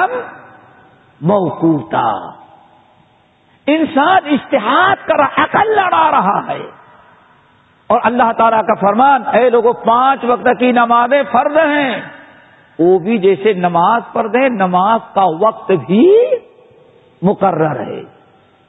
موقوتا۔ 1.22 2.13
انسان 3.68 4.20
اشتہاد 4.26 4.95
کر 5.07 5.22
عقل 5.22 5.76
لڑا 5.76 6.11
رہا 6.11 6.53
ہے۔ 6.53 6.78
اور 7.88 7.99
اللہ 8.03 8.32
تعالیٰ 8.38 8.59
کا 8.59 8.74
فرمان، 8.74 9.24
اے 9.34 9.49
لوگوں 9.49 9.74
پانچ 9.74 10.26
وقت 10.26 10.47
کی 10.59 10.72
نمازیں 10.72 11.24
فرض 11.32 11.57
ہیں۔ 11.57 12.01
وہ 12.80 12.99
بھی 12.99 13.18
جیسے 13.18 13.53
نماز 13.53 14.01
پڑھ 14.13 14.28
دیں 14.34 14.49
نماز 14.49 14.99
کا 15.13 15.24
وقت 15.41 15.72
بھی 15.72 16.18
مقرر 17.22 17.80
ہے۔ 17.80 18.01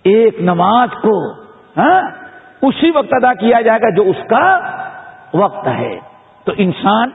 ایک 0.02 0.40
نماز 0.40 0.88
کو 1.02 1.42
ہاں 1.76 2.02
اسی 2.62 2.90
وقت 2.90 3.08
ادا 3.10 3.34
کیا 3.34 3.60
جائے 3.60 3.80
گا 3.80 3.90
جو 3.90 4.02
اس 4.02 4.28
کا 4.28 4.60
وقت 5.34 5.68
ہے۔ 5.68 5.98
تو 6.44 6.52
انسان، 6.56 7.10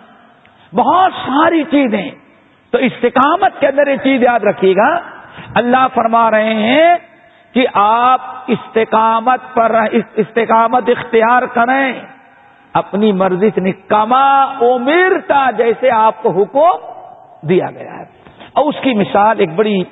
بہت 0.76 1.12
ساری 1.14 1.64
چیزیں۔ 1.64 2.12
تو 2.72 2.78
استقامت 2.78 3.60
کے 3.60 3.68
اندر 3.68 3.88
یہ 3.88 3.96
چیز 3.96 4.24
یاد 4.24 4.40
رکھیے 4.40 4.76
گا۔ 4.76 5.13
اللہ 5.56 5.88
فرما 5.94 6.32
رہے 6.32 6.54
ہیں 6.54 6.94
کہ 7.54 7.68
آپ 7.74 8.22
استقامت 8.48 9.40
پر 9.54 9.76
استقامت 10.16 10.90
اختیار 10.90 11.44
کریں۔ 11.54 11.94
اپنی 12.74 13.12
مرضی 13.12 13.50
سے 13.56 13.62
نکما 13.62 14.42
امرتا 14.44 15.52
جیسے 15.52 15.92
آپ 15.92 16.24
کو 16.24 16.30
حکم 16.30 16.86
دیا 17.48 17.72
گیا 17.72 18.00
ہے۔ 18.00 18.04
اور 18.54 18.66
اس 18.66 18.76
کی 18.82 18.94
مثال 18.94 19.40
ایک 19.40 19.50
بڑی 19.56 19.84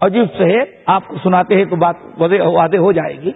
عجیب 0.00 0.26
سے 0.38 0.44
ہے۔ 0.44 0.62
آپ 0.86 1.08
کو 1.08 1.16
سناتے 1.22 1.54
ہیں 1.54 1.64
تو 1.64 1.76
بات 1.76 1.96
وعدے 2.20 2.78
ہو 2.78 2.92
جائے 2.92 3.16
گی۔ 3.16 3.32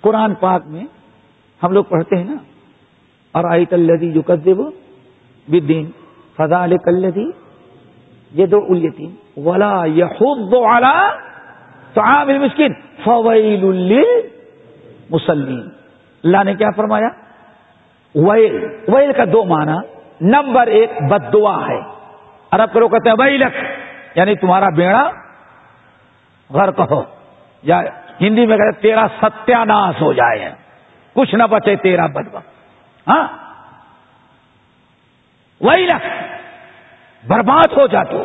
قرآن 0.00 0.34
پاک 0.34 0.62
میں 0.66 0.84
ہم 1.62 1.72
لوگ 1.72 1.84
پڑھتے 1.84 2.16
ہیں 2.16 2.24
نا 2.24 2.34
اور 3.32 3.44
آئی 3.50 3.66
تلدی 3.66 4.10
جو 4.10 4.22
کر 4.22 4.36
دے 4.36 4.52
وہ 4.52 4.70
بدین 5.48 5.90
فضا 6.36 6.64
علیہ 6.64 6.76
یہ 8.32 8.46
دو 8.46 8.66
الیتین 8.68 9.14
ولا 9.36 9.84
یہ 9.84 10.04
والا 10.22 11.10
تو 11.94 12.00
عام 12.00 12.30
فویل 13.04 14.02
مسلم 15.10 15.68
اللہ 16.24 16.44
نے 16.44 16.54
کیا 16.54 16.68
فرمایا؟ 16.76 17.08
ویل 18.14 18.66
ویل 18.88 19.12
کا 19.12 19.24
دو 19.32 19.44
معنی۔ 19.44 19.78
نمبر 20.20 20.66
ایک 20.66 20.90
بد 21.02 21.32
دعا 21.32 21.68
ہے۔ 21.68 21.80
عرب 22.50 22.72
کرو 22.72 22.88
کہتے 22.88 23.10
ہیں، 23.10 23.16
ویلک 23.18 23.56
یعنی 24.14 24.34
تمہارا 24.34 24.68
بیڑا۔ 24.76 25.10
غرق 26.50 26.92
ہو۔ 26.92 27.02
یا 27.62 27.82
ہندی 28.20 28.46
میں 28.46 28.56
کہتے 28.56 28.80
تیرا 28.80 29.06
ستیہ 29.22 29.64
ناش 29.64 30.02
ہو 30.02 30.12
جائے۔ 30.12 30.50
کچھ 31.14 31.34
نہ 31.34 31.42
بچے 31.42 31.76
تیرا 31.76 32.06
بد 32.06 32.34
ہاں؟ 33.08 33.28
وہی 35.60 35.86
لکھ 35.86 36.39
برباد 37.28 37.72
ہو 37.72 37.86
جا 37.86 38.02
تو 38.02 38.24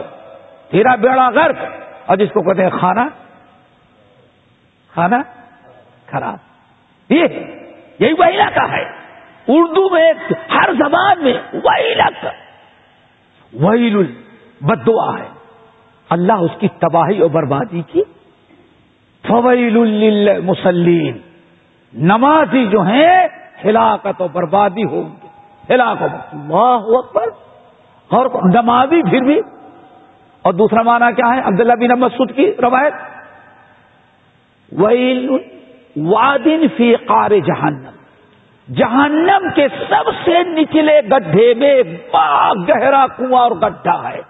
تیرا 0.70 0.96
بیڑا 0.96 1.30
غرق۔ 1.30 1.56
اور 2.06 2.18
جس 2.18 2.30
کو 2.30 2.42
کہتے 2.42 2.64
ہیں 2.64 2.80
کھانا 2.80 3.08
کھانا 4.94 5.18
خراب۔ 6.06 6.38
یہ 7.10 7.24
یہی 8.00 8.14
وہی 8.14 8.38
کا 8.38 8.72
ہے۔ 8.72 8.84
اردو 9.48 9.90
میں 9.90 10.14
ہر 10.30 10.74
زبان 10.74 11.24
میں 11.24 11.34
وہی 11.54 11.94
لک 11.96 12.26
وہی 13.54 13.96
بدعا 14.62 15.20
ہے۔ 15.20 15.28
اللہ 16.10 16.34
اس 16.34 16.52
کی 16.60 16.68
تباہی 16.68 17.22
اور 17.22 17.30
بربادی 17.30 17.82
کی۔ 17.82 18.04
فویل 19.28 20.40
مسلم 20.40 21.18
نمازی 21.94 22.68
جو 22.68 22.82
ہیں، 22.82 23.28
ہلاکت 23.66 24.22
و 24.22 24.28
بربادی 24.28 24.84
ہوں 24.84 25.04
گے۔ 25.04 25.28
ہلاکت 25.74 26.34
اللہ 26.34 26.98
اکبر۔ 26.98 27.45
اور 28.10 28.26
نمازی 28.54 29.10
پھر 29.10 29.22
بھی 29.22 29.40
اور 30.42 30.54
دوسرا 30.54 30.82
معنی 30.82 31.14
کیا 31.14 31.36
ہے؟ 31.36 31.40
عبداللہ 31.40 31.74
بن 31.74 32.00
مسعود 32.00 32.32
کی 32.36 32.54
روایت۔ 32.62 32.94
ویل 34.72 35.38
وادن 35.96 36.68
فی 36.78 36.96
قار 36.96 37.30
جہنم 37.30 37.90
جہنم 38.74 39.48
کے 39.56 39.68
سب 39.68 40.10
سے 40.26 40.44
نچلے 40.44 41.00
گڈھے 41.02 41.54
میں 41.54 41.84
بڑا 41.84 42.54
گہرا 42.70 43.08
کنواں 43.08 43.42
اور 43.42 43.52
گڈھا 43.52 44.10
ہے۔ 44.10 44.22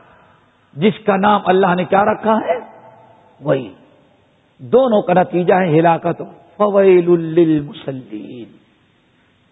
جس 0.73 0.93
کا 1.05 1.17
نام 1.17 1.41
اللہ 1.45 1.76
نے 1.76 1.86
کیا 1.86 2.05
رکھا 2.05 2.36
ہے؟ 2.36 2.59
وہی 3.41 3.73
دونوں 4.59 5.01
کا 5.01 5.13
نتیجہ 5.13 5.53
ہے 5.53 5.80
ہلاکت 5.80 6.21
فویل 6.57 7.11
للمسلین۔ 7.19 8.57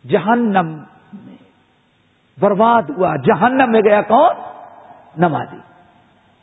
جہنم 0.08 0.78
برباد 2.42 2.90
ہوا، 2.90 3.16
جہنم 3.16 3.72
میں 3.72 3.82
گیا 3.86 4.02
کون؟ 4.02 4.36
نمازی۔ 5.18 5.58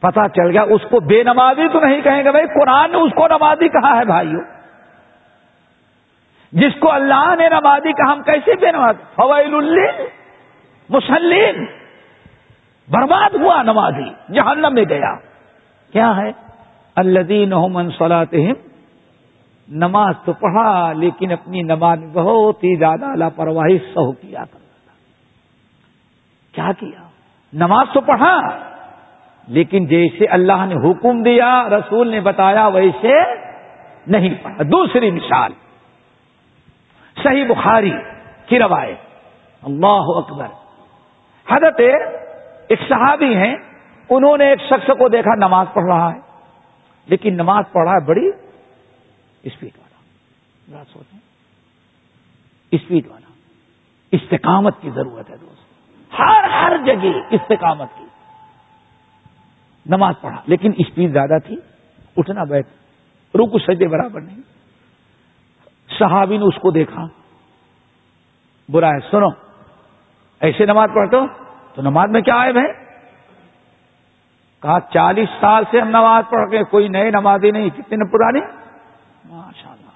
پتا 0.01 0.28
چل 0.28 0.51
گیا، 0.51 0.62
اس 0.62 0.80
کو 0.91 1.01
بے 1.01 1.22
نمازی 1.22 1.68
تو 1.72 1.80
نہیں 1.80 2.01
کہیں 2.01 2.24
گے 2.24 2.30
بھائی، 2.30 2.47
قرآن 2.47 2.91
نے 2.91 2.97
اس 2.97 3.12
کو 3.14 3.28
نمازی 3.28 3.68
کہا 3.68 3.99
ہے 3.99 4.05
بھائیوں 4.05 4.41
جس 6.53 6.72
کو 6.80 6.93
اللہ 6.93 7.34
نے 7.38 7.49
نمازی 7.49 7.93
کہا، 7.93 8.12
ہم 8.12 8.22
کیسے 8.22 8.57
بے 8.57 8.72
نماز؟ 8.72 8.95
فوائل 9.14 9.55
مسلم 10.88 11.64
برباد 12.88 13.34
ہوا 13.34 13.62
نمازی، 13.62 14.32
جہنم 14.32 14.74
میں 14.74 14.84
گیا۔ 14.88 15.14
کیا 15.93 16.16
ہے؟ 16.16 16.32
الدین 16.97 17.53
صلاحم 17.99 18.53
نماز 19.68 20.14
تو 20.24 20.32
پڑھا، 20.32 20.93
لیکن 20.93 21.32
اپنی 21.32 21.62
نماز 21.62 21.99
بہت 22.12 22.64
ہی 22.64 22.76
زیادہ 22.76 23.16
لاپرواہی 23.16 23.78
سہو 23.78 24.12
کیا 24.12 24.45
کرتا 24.45 24.59
کیا 26.53 26.72
کیا؟ 26.78 27.09
نماز 27.53 27.86
تو 27.94 28.01
پڑھا، 28.01 28.40
لیکن 29.48 29.86
جیسے 29.86 30.26
اللہ 30.26 30.66
نے 30.66 30.90
حکم 30.90 31.22
دیا، 31.22 31.68
رسول 31.68 32.09
نے 32.09 32.20
بتایا، 32.20 32.66
ویسے 32.66 33.12
نہیں 34.07 34.34
پڑھا۔ 34.42 34.62
دوسری 34.62 35.11
مثال، 35.11 35.53
صحیح 37.22 37.44
بخاری 37.44 37.92
کی 38.46 38.59
روایت۔ 38.59 38.96
اللہ 39.62 39.86
اکبر۔ 39.86 40.46
حضرت 41.48 41.80
ایک 42.68 42.80
صحابی 42.88 43.36
ہیں، 43.36 43.57
انہوں 44.09 44.36
نے 44.36 44.46
ایک 44.46 44.61
شخص 44.61 44.86
کو 44.86 45.09
دیکھا، 45.09 45.34
نماز 45.34 45.66
پڑھ 45.72 45.84
رہا 45.84 46.12
ہے۔ 46.12 46.20
لیکن 47.07 47.34
نماز 47.34 47.64
پڑھ 47.72 47.88
رہا 47.88 47.92
ہے، 47.92 48.07
بڑی 48.07 48.28
اسپیڈ 49.42 49.70
والا۔ 49.78 50.84
سوچیں۔ 50.92 51.18
اسپیڈ 52.70 53.07
والا۔ 53.07 53.32
استقامت 54.12 54.74
کی 54.80 54.90
ضرورت 54.90 55.30
ہے 55.30 55.36
دوست 55.36 55.59
ہر 56.18 56.44
ہر 56.44 56.76
جگہ 56.86 57.18
استقامت 57.30 57.88
کی۔ 57.98 58.04
نماز 59.86 60.14
پڑھا، 60.20 60.40
لیکن 60.46 60.72
اسپیڈ 60.76 61.12
زیادہ 61.12 61.38
تھی، 61.46 61.56
اٹھنا 62.16 62.44
بیٹھ 62.44 62.68
روکو 63.34 63.58
سجے 63.58 63.88
برابر 63.88 64.20
نہیں۔ 64.20 64.40
صحابی 65.98 66.38
نے 66.38 66.44
اس 66.44 66.54
کو 66.54 66.70
دیکھا۔ 66.70 67.06
برا 68.68 68.88
ہے، 68.88 68.98
سنو، 69.11 69.28
ایسے 70.40 70.66
نماز 70.66 70.88
پڑھتے 70.94 71.16
ہو 71.16 71.26
تو 71.74 71.82
نماز 71.82 72.11
میں 72.11 72.20
کیا 72.20 72.36
آئے 72.36 72.52
بھائی 72.52 72.66
کہا، 74.62 74.78
چالیس 74.80 75.28
سال 75.40 75.64
سے 75.70 75.80
ہم 75.80 75.88
نماز 75.88 76.24
پڑھ 76.30 76.50
کے 76.50 76.62
کوئی 76.64 76.88
نئے 76.88 77.11
نمازی 77.11 77.50
نہیں، 77.50 77.70
کتنے 77.70 78.11
پرانی 78.12 78.40
ماشاء 79.24 79.70
اللہ 79.70 79.90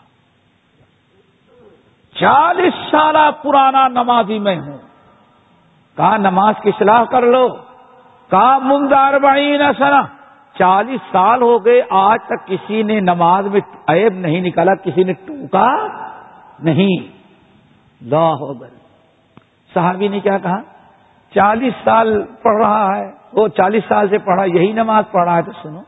چالیس 2.21 2.75
سال 2.91 3.17
پرانا 3.43 3.89
نمازی 3.89 4.39
میں 4.39 4.57
ہوں۔ 4.61 4.74
کہا 5.97 6.17
نماز 6.17 6.55
کی 6.63 6.71
صلاح 6.79 7.05
کر 7.05 7.23
لو 7.23 7.47
کہا 8.31 8.59
ممدار 8.59 9.19
بڑی 9.19 9.57
نہ 9.57 9.71
سنا 9.79 10.03
چالیس 10.57 11.01
سال 11.13 11.43
ہو 11.43 11.65
گئے، 11.65 11.81
آج 11.91 12.19
تک 12.27 12.47
کسی 12.47 12.83
نے 12.83 13.01
نماز 13.01 13.47
میں 13.47 13.61
عیب 13.89 14.15
نہیں 14.15 14.41
نکالا، 14.41 14.75
کسی 14.75 15.05
نے 15.05 15.13
ٹوکا 15.13 15.69
نہیں۔ 16.59 17.07
لاہ 18.01 18.45
صحابی 19.73 20.09
نے 20.09 20.21
کیا 20.21 20.39
کہا؟ 20.39 20.61
چالیس 21.33 21.75
سال 21.85 22.23
پڑھ 22.43 22.57
رہا 22.57 22.97
ہے، 22.97 23.11
وہ 23.33 23.49
چالیس 23.49 23.85
سال 23.89 24.09
سے 24.09 24.19
پڑھا، 24.19 24.45
یہی 24.45 24.73
نماز 24.73 25.05
پڑھ 25.11 25.25
رہا 25.25 25.37
ہے 25.37 25.43
تو 25.43 25.53
سنو، 25.63 25.81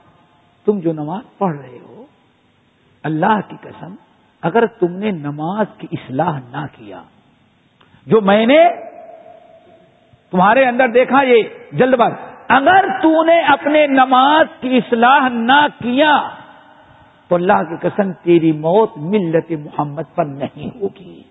تم 0.66 0.78
جو 0.78 0.92
نماز 0.92 1.22
پڑھ 1.38 1.57
رہے 1.57 1.78
ہو، 1.78 2.04
اللہ 3.04 3.40
کی 3.48 3.57
قسم، 3.62 3.94
اگر 4.42 4.66
تم 4.66 4.92
نے 4.92 5.11
نماز 5.11 5.66
کی 5.78 5.86
اصلاح 5.92 6.38
نہ 6.50 6.66
کیا، 6.72 7.02
جو 8.07 8.20
میں 8.20 8.46
نے 8.46 8.59
تمہارے 10.30 10.64
اندر 10.64 10.88
دیکھا 10.88 11.22
یہ 11.22 11.42
جلد 11.72 11.94
باز 11.94 12.12
اگر 12.48 12.88
تو 13.02 13.24
نے 13.24 13.40
اپنے 13.40 13.86
نماز 13.86 14.46
کی 14.60 14.76
اصلاح 14.76 15.28
نہ 15.28 15.66
کیا، 15.82 16.28
تو 17.28 17.34
اللہ 17.34 17.52
کی 17.52 17.88
قسم 17.88 18.12
تیری 18.12 18.52
موت 18.52 18.92
ملت 18.96 19.50
محمد 19.50 20.02
پر 20.14 20.24
نہیں 20.24 20.80
ہوگی۔ 20.80 21.22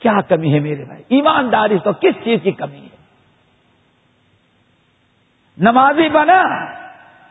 کیا 0.00 0.20
کمی 0.20 0.54
ہے 0.54 0.58
میرے 0.58 0.84
بھائی؟ 0.84 1.02
ایمانداری 1.08 1.78
تو 1.78 1.92
کس 1.92 2.24
چیز 2.24 2.40
کی 2.42 2.52
کمی 2.52 2.80
ہے؟ 2.80 2.96
نمازی 5.58 6.08
بنا، 6.08 6.42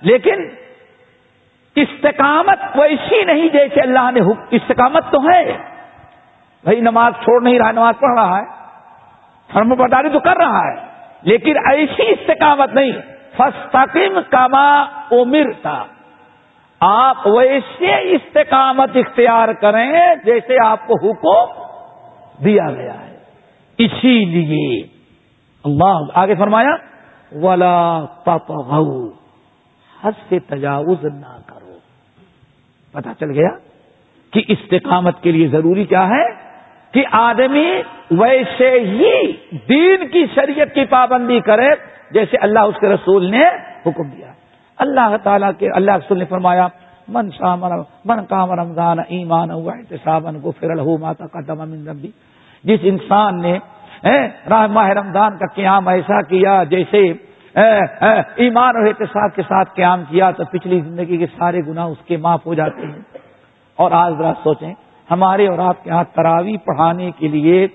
لیکن 0.02 0.50
استقامت 1.76 2.60
ویسی 2.76 3.26
نہیں 3.26 3.50
جیسے 3.50 3.82
اللہ 3.82 4.12
نے 4.12 4.20
استقامت 4.52 5.04
تو 5.12 5.30
ہے۔ 5.30 5.58
بھائی 6.64 6.82
نماز 6.82 7.14
چھوڑ 7.14 7.42
نہیں 7.42 7.60
رہا، 7.60 7.72
نماز 7.72 7.94
پڑھ 8.00 8.20
رہا 8.20 8.38
ہے۔ 8.38 8.59
فرم 9.54 9.70
برداری 9.70 10.10
تو 10.10 10.20
کر 10.20 10.38
رہا 10.38 10.60
ہے، 10.60 10.76
لیکن 11.22 11.58
ایسی 11.72 12.12
استقامت 12.12 12.74
نہیں۔ 12.74 12.92
فستقم 13.38 14.20
کما 14.30 14.82
امر 15.12 15.52
تھا 15.62 15.86
آپ 16.80 17.28
ویسے 17.28 18.16
استقامت 18.16 18.90
اختیار 18.96 19.54
کریں 19.54 19.92
جیسے 20.26 20.58
آپ 20.66 20.88
کو 20.88 20.94
حکم 21.04 21.62
دیا 22.46 22.72
گیا 22.72 22.94
ہے۔ 22.94 23.18
اسی 23.78 24.26
لیے 24.26 24.84
اللہ 25.64 25.98
آگے 26.14 26.36
فرمایا، 26.36 26.76
ولا 27.32 28.06
حد 30.04 30.12
سے 30.30 30.40
تجاوز 30.40 31.06
نہ 31.06 31.38
کرو۔ 31.46 31.78
پتا 32.92 33.14
چل 33.20 33.32
گیا 33.32 33.50
کہ 34.32 34.42
استقامت 34.48 35.24
کے 35.24 35.32
لیے 35.32 35.48
ضروری 35.48 35.86
کیا 35.86 36.08
ہے؟ 36.08 36.49
کہ 36.94 37.04
آدمی 37.12 37.70
ویسے 38.12 38.70
ہی 38.80 39.32
دین 39.70 40.08
کی 40.08 40.26
شریعت 40.36 40.74
کی 40.74 40.86
پابندی 40.86 41.40
کرے 41.40 41.70
جیسے 42.12 42.38
اللہ 42.38 42.60
اس 42.60 42.76
کے 42.80 42.88
رسول 42.90 43.26
نے 43.32 43.46
حکم 43.86 44.10
دیا۔ 44.10 44.32
اللہ 44.78 45.16
تعالیٰ 45.24 45.52
کے 45.60 45.70
اللہ 45.76 45.92
رسول 45.92 46.18
نے 46.18 46.26
فرمایا، 46.26 46.68
من 47.08 47.30
شام 47.32 47.64
من 48.06 48.26
کام 48.26 48.52
رمضان 48.52 49.00
ایمان 49.00 49.52
احتسابن 49.52 50.40
کو 50.40 50.52
فر 50.52 50.76
ماتا 51.00 51.28
کا 51.28 51.40
دم 51.48 51.62
ربی 51.90 52.12
جس 52.64 52.80
انسان 52.84 53.42
نے 53.42 53.58
ماہ 54.70 54.90
رمضان 54.90 55.38
کا 55.38 55.46
قیام 55.56 55.88
ایسا 55.88 56.22
کیا 56.22 56.64
جیسے 56.64 57.02
ایمان 58.36 58.76
اور 58.76 58.88
احتساب 58.88 59.36
کے 59.36 59.42
ساتھ 59.42 59.74
قیام 59.76 60.04
کیا 60.10 60.32
تو 60.32 60.44
پچھلی 60.52 60.80
زندگی 60.80 61.18
کے 61.18 61.26
سارے 61.38 61.62
گناہ 61.68 61.86
اس 61.86 62.06
کے 62.08 62.18
معاف 62.18 62.46
ہو 62.46 62.54
جاتے 62.54 62.86
ہیں۔ 62.86 63.02
اور 63.76 63.92
آج 63.92 64.14
ذرا 64.18 64.34
سوچیں 64.44 64.74
ہمارے 65.12 65.48
اور 65.48 65.60
آپ 65.60 65.84
کے 65.84 65.90
ہاں 65.90 66.04
تراوی 66.04 66.58
پڑھانے 66.58 67.12
کے 67.12 67.28
لیے 67.28 67.68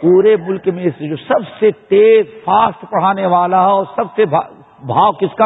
پورے 0.00 0.36
ملک 0.36 0.68
میں 0.68 0.86
جو 1.00 1.16
سب 1.16 1.48
سے 1.58 1.70
تیز 1.70 2.26
فاسٹ 2.44 2.90
پڑھانے 2.90 3.26
والا 3.26 3.60
اور 3.60 3.84
سب 3.96 4.04
سے 4.16 4.24
بھاؤ 4.24 5.12
کس 5.12 5.34
کا 5.36 5.44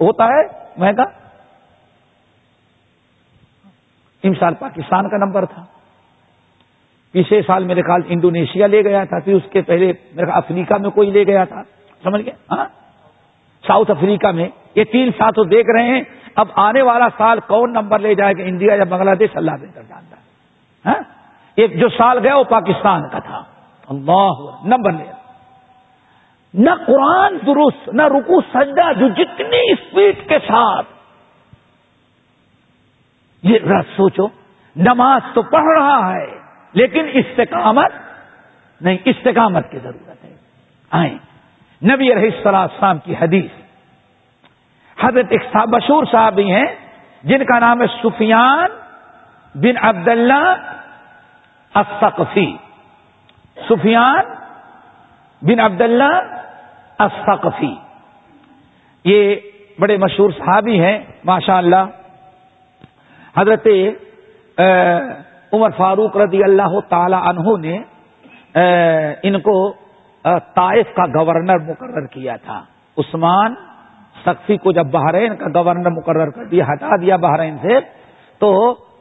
ہوتا 0.00 0.24
ہے؟ 0.24 0.42
مہنگا 0.76 1.02
ان 4.22 4.34
سال 4.34 4.54
پاکستان 4.54 5.08
کا 5.08 5.16
نمبر 5.16 5.44
تھا۔ 5.44 5.64
پچھلے 7.12 7.42
سال 7.42 7.64
میرے 7.64 7.82
خیال 7.82 8.00
انڈونیشیا 8.06 8.66
لے 8.66 8.84
گیا 8.84 9.04
تھا، 9.04 9.18
پھر 9.24 9.34
اس 9.34 9.42
کے 9.52 9.62
پہلے 9.62 9.86
میرے 9.86 10.26
خیال 10.26 10.36
افریقہ 10.36 10.74
میں 10.80 10.90
کوئی 10.90 11.10
لے 11.10 11.26
گیا 11.26 11.44
تھا۔ 11.44 11.62
سمجھ 12.02 12.22
گئے؟ 12.24 12.32
ہاں؟ 12.52 12.66
ساؤتھ 13.66 13.90
افریقہ 13.90 14.26
میں۔ 14.26 14.48
یہ 14.74 14.84
تین 14.84 15.10
سال 15.18 15.32
تو 15.32 15.44
دیکھ 15.44 15.70
رہے 15.70 15.84
ہیں۔ 15.84 16.02
اب 16.34 16.48
آنے 16.54 16.82
والا 16.82 17.08
سال 17.18 17.40
کون 17.40 17.72
نمبر 17.72 17.98
لے 17.98 18.14
جائے 18.14 18.34
گا؟ 18.38 18.42
انڈیا 18.42 18.74
یا 18.74 18.84
بنگلہ 18.84 19.14
دیش؟ 19.14 19.30
اللہ 19.34 19.50
بہتر 19.50 19.82
جانتا 19.82 20.16
ہے۔ 20.16 20.21
ہاں؟ 20.86 21.02
ایک 21.54 21.80
جو 21.80 21.88
سال 21.88 22.18
گیا 22.18 22.36
وہ 22.36 22.44
پاکستان 22.44 23.08
کا 23.08 23.18
تھا۔ 23.18 23.44
اللہ 23.88 24.30
نمبر 24.64 24.92
لے۔ 24.92 25.12
نہ 26.54 26.70
قرآن 26.86 27.38
درست، 27.46 27.88
نہ 27.88 28.02
رکو 28.02 28.40
سجدہ 28.40 28.92
جو 28.98 29.08
جتنی 29.08 29.72
اسپیڈ 29.72 30.28
کے 30.28 30.38
ساتھ۔ 30.38 30.86
یہ 33.42 33.58
سوچو، 33.96 34.26
نماز 34.76 35.20
تو 35.34 35.42
پڑھ 35.42 35.78
رہا 35.78 36.14
ہے، 36.14 36.26
لیکن 36.72 37.06
استقامت 37.12 37.92
نہیں، 38.80 38.98
استقامت 39.04 39.70
کی 39.70 39.78
ضرورت 39.78 40.24
ہے۔ 40.24 40.34
آئیں۔ 40.90 41.18
نبی 41.84 42.14
رہی 42.14 42.28
السلام 42.44 42.98
کی 42.98 43.14
حدیث۔ 43.20 43.50
حضرت 45.00 45.26
ایک 45.30 45.42
مشہور 45.54 46.04
صاحب 46.12 46.34
بھی 46.34 46.52
ہیں، 46.52 46.66
جن 47.22 47.44
کا 47.44 47.58
نام 47.58 47.80
ہے 47.80 47.86
سفیان 48.02 48.81
بن 49.54 49.76
عبد 49.82 50.08
اللہ 50.08 50.44
الثقفی 51.74 52.46
سفیان 53.68 54.30
بن 55.42 55.60
عبد 55.60 55.80
اللہ 55.80 56.14
الثقفی 56.98 57.74
یہ 59.04 59.34
بڑے 59.80 59.96
مشہور 59.96 60.30
صحابی 60.30 60.78
ہیں 60.80 60.98
ماشاء 61.24 61.56
اللہ 61.56 61.84
حضرت 63.36 63.66
عمر 65.52 65.70
فاروق 65.76 66.16
رضی 66.16 66.42
اللہ 66.42 66.78
تعالی 66.88 67.16
عنہ 67.24 67.56
نے 67.60 67.76
ان 69.28 69.40
کو 69.40 69.56
طائف 70.54 70.94
کا 70.96 71.06
گورنر 71.14 71.58
مقرر 71.68 72.06
کیا 72.06 72.36
تھا۔ 72.44 72.60
عثمان 72.96 73.54
سخی 74.16 74.56
کو 74.56 74.72
جب 74.72 74.86
بحرین 74.92 75.36
کا 75.36 75.48
گورنر 75.54 75.90
مقرر 75.90 76.30
کر 76.30 76.44
دیا، 76.44 76.64
ہٹا 76.64 76.96
دیا 77.00 77.16
بحرین 77.16 77.56
سے، 77.62 77.78
تو 78.40 78.52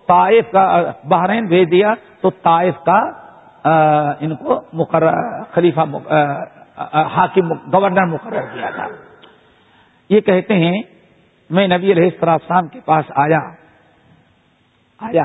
طائف 0.08 0.52
کا، 0.52 0.92
بحرین 1.04 1.46
بھیج 1.46 1.72
دیا 1.72 1.94
تو 2.22 2.30
طائف 2.30 2.74
کا 2.86 3.00
ان 4.20 4.36
کو 4.36 4.62
مقرر، 4.74 5.14
خلیفہ 5.54 5.80
حاکم 6.92 7.54
گورنر 7.54 8.06
مقرر 8.06 8.42
کیا 8.42 8.70
تھا۔ 8.70 8.88
یہ 10.10 10.20
کہتے 10.20 10.54
ہیں، 10.54 10.82
میں 11.50 11.68
نبی 11.68 11.92
علیہ 11.92 12.10
السلام 12.22 12.68
کے 12.68 12.80
پاس 12.86 13.06
آیا۔ 13.16 13.40
آیا۔ 15.00 15.24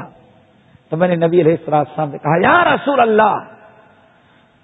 تو 0.91 0.97
میں 0.97 1.09
نے 1.09 1.27
نبی 1.27 1.41
علیہ 1.41 1.57
السلام 1.66 2.11
سے 2.11 2.18
کہا، 2.18 2.37
یا 2.41 2.74
رسول 2.74 3.01
اللہ 3.01 3.37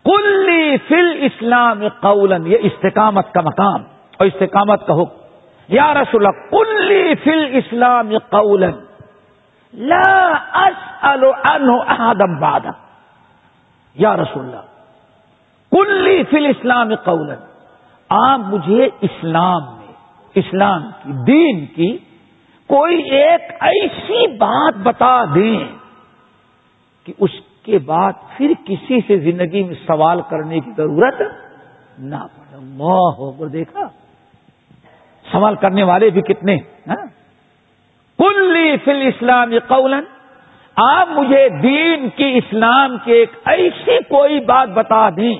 کلی 0.04 0.76
فل 0.88 1.18
اسلام 1.20 1.88
قولن 1.88 2.46
یہ 2.46 2.56
استقامت 2.60 3.32
کا 3.32 3.40
مقام 3.40 3.82
اور 4.18 4.26
استقامت 4.26 4.86
کا 4.86 4.94
حکم۔ 4.94 5.22
یا 5.68 5.94
رسول 5.94 6.26
اللہ 6.26 6.50
کلی 6.50 7.14
فل 7.14 7.46
اسلام 7.52 8.18
قولن 8.18 8.72
لا 9.74 10.32
اسأل 10.52 11.24
عنہ 11.24 11.72
احدم 11.86 12.38
بعد. 12.40 12.60
یا 13.94 14.16
رسول 14.16 14.44
اللہ 14.44 14.70
کلی 15.72 16.22
فل 16.30 16.46
اسلام 16.46 16.94
قولن 16.94 17.44
آپ 18.10 18.38
مجھے 18.38 18.88
اسلام 19.00 19.62
میں، 19.62 19.92
اسلام 20.34 20.82
کی، 20.82 21.12
دین 21.12 21.66
کی 21.66 21.98
کوئی 22.66 23.02
ایک 23.02 23.40
ایسی 23.60 24.26
بات 24.36 24.74
بتا 24.82 25.24
دیں 25.34 25.58
کہ 27.06 27.12
اس 27.18 27.30
کے 27.62 27.78
بعد 27.78 28.12
پھر 28.36 28.52
کسی 28.64 29.00
سے 29.06 29.18
زندگی 29.18 29.62
میں 29.62 29.74
سوال 29.86 30.20
کرنے 30.28 30.60
کی 30.60 30.70
ضرورت 30.76 31.22
نہ 31.98 32.16
پڑے۔ 32.16 32.56
اللہ 32.56 33.10
ہو 33.18 33.48
دیکھا؟ 33.48 33.88
سوال 35.32 35.54
کرنے 35.54 35.82
والے 35.82 36.10
بھی 36.10 36.22
کتنے 36.22 36.56
ہاں؟ 36.86 37.21
کلی 38.22 38.76
فل 38.84 39.02
اسلام 39.02 39.52
قولن 39.68 40.04
آپ 40.76 41.08
مجھے 41.08 41.48
دین 41.48 42.08
کی 42.08 42.38
اسلام 42.38 42.98
کی 43.04 43.12
ایک 43.12 43.32
ایسی 43.44 43.98
کوئی 44.02 44.40
بات 44.40 44.68
بتا 44.68 45.10
دیں 45.10 45.34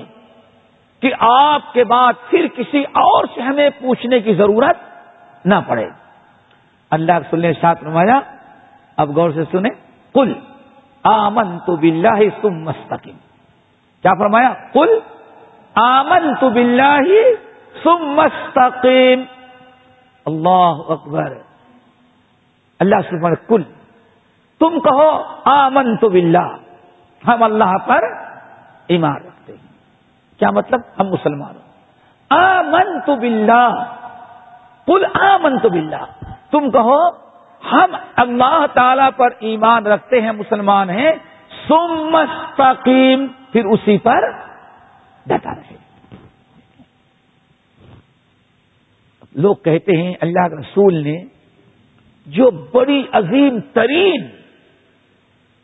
کہ 1.01 1.13
آپ 1.19 1.73
کے 1.73 1.83
بعد 1.83 2.13
پھر 2.29 2.47
کسی 2.55 2.83
اور 2.83 3.25
سے 3.35 3.41
ہمیں 3.41 3.69
پوچھنے 3.69 4.19
کی 4.19 4.33
ضرورت 4.33 4.77
نہ 5.45 5.55
پڑے۔ 5.67 5.85
اللہ 6.91 7.11
کے 7.11 7.27
سننے 7.31 7.53
ساتھ 7.53 7.83
نمایا 7.83 8.19
اب 8.97 9.09
غور 9.09 9.29
سے 9.29 9.43
سنیں۔ 9.51 9.71
کل 10.13 10.33
آمن 11.03 11.59
تو 11.59 11.75
بلّہ 11.75 12.41
تم 12.41 12.53
مستقیم 12.53 13.17
کیا 14.01 14.13
فرمایا؟ 14.19 14.53
کل 14.73 14.99
آمن 15.75 16.35
تو 16.35 16.49
بلّہ 16.49 17.01
سم 17.83 17.97
مستقیم 17.97 19.23
اللہ 20.25 20.73
اکبر۔ 20.87 21.52
اللہ 22.79 22.95
سے 22.95 23.35
کل 23.47 23.63
تم 24.59 24.79
کہو 24.79 25.23
آمن 25.45 25.97
تو 25.97 26.09
بلّہ 26.09 26.57
ہم 27.27 27.43
اللہ 27.43 27.77
پر 27.85 27.99
ایمان 28.87 29.15
رکھتے 29.15 29.53
ہیں۔ 29.53 29.73
کیا 30.39 30.51
مطلب؟ 30.51 30.79
ہم 30.99 31.07
مسلمان 31.07 31.55
آمن 32.29 32.99
تو 33.05 33.15
بلّہ 33.15 33.93
کل 34.85 35.05
آمن 35.13 35.59
تو 35.59 35.69
بلّہ 35.69 36.05
تم 36.51 36.71
کہو 36.71 37.09
ہم 37.71 37.95
اللہ 38.15 38.65
تعالی 38.73 39.03
پر 39.17 39.27
ایمان 39.39 39.85
رکھتے 39.85 40.21
ہیں، 40.21 40.31
مسلمان 40.31 40.89
ہیں۔ 40.89 41.11
سم 41.67 42.09
مستقیم 42.11 43.27
پھر 43.27 43.65
اسی 43.65 43.97
پر 43.97 44.31
ڈٹا 45.25 45.55
رہے۔ 45.55 45.75
لوگ 49.35 49.55
کہتے 49.55 49.97
ہیں، 49.97 50.13
اللہ 50.21 50.47
کے 50.47 50.55
رسول 50.61 51.03
نے 51.03 51.25
جو 52.25 52.51
بڑی 52.51 53.03
عظیم 53.11 53.59
ترین 53.73 54.27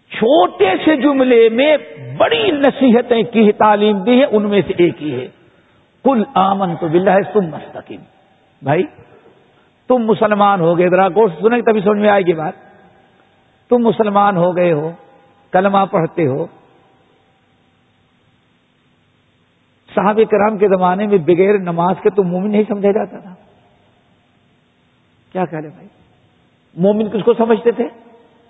چھوٹے 0.10 0.74
سے 0.86 0.96
جملے 0.96 1.50
میں 1.50 1.78
بڑی 2.18 2.52
نصیحتیں 2.52 3.24
کی 3.24 3.52
تعلیم 3.52 4.04
دی 4.04 4.20
ہے 4.20 4.26
ان 4.26 4.50
میں 4.50 4.62
سے 4.68 4.74
ایک 4.78 5.02
ہی 5.02 5.22
ہے۔ 5.22 5.28
کل 6.04 6.24
آمن 6.34 6.76
تو 6.76 6.88
بلّہ 6.88 7.10
ہے 7.10 7.22
سم 7.34 7.42
مستقیم 7.42 8.02
بھائی، 8.62 8.84
تم 9.88 9.98
مسلمان 9.98 10.60
ہو 10.60 10.78
گئے۔ 10.78 10.90
ذرا 10.90 11.08
گوشت 11.10 11.42
سنیں، 11.42 11.62
تبھی 11.62 11.82
سمجھ 11.82 12.00
میں 12.00 12.10
آئے 12.10 12.22
گی 12.22 12.34
بات۔ 12.34 12.54
تم 13.70 13.78
مسلمان 13.78 14.38
ہو 14.38 14.56
گئے 14.56 14.72
ہو، 14.72 14.92
کلمہ 15.52 15.86
پڑھتے 15.92 16.28
ہو۔ 16.28 16.46
صحابہ 19.96 20.24
کرام 20.32 20.58
کے 20.58 20.68
زمانے 20.68 21.08
میں 21.08 21.18
بغیر 21.18 21.58
نماز 21.58 21.96
کے 22.04 22.10
تو 22.10 22.24
مومن 22.24 22.52
نہیں 22.52 22.64
سمجھا 22.68 22.92
جاتا 22.92 23.20
تھا۔ 23.20 23.34
کیا 25.32 25.46
کہہ 25.46 25.60
رہے 25.60 25.70
بھائی؟ 25.70 25.88
مومن 26.78 27.10
کس 27.10 27.24
کو 27.26 27.34
سمجھتے 27.34 27.72
تھے؟ 27.72 27.88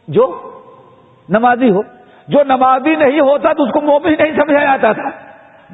جو 0.07 0.51
نمازی 1.29 1.69
ہو۔ 1.71 1.81
جو 2.27 2.43
نمازی 2.43 2.95
نہیں 2.95 3.19
ہوتا 3.19 3.53
تو 3.53 3.63
اس 3.63 3.71
کو 3.71 3.81
مومن 3.81 4.11
نہیں 4.11 4.35
سمجھا 4.35 4.59
جاتا 4.59 4.93
تھا۔ 4.93 5.09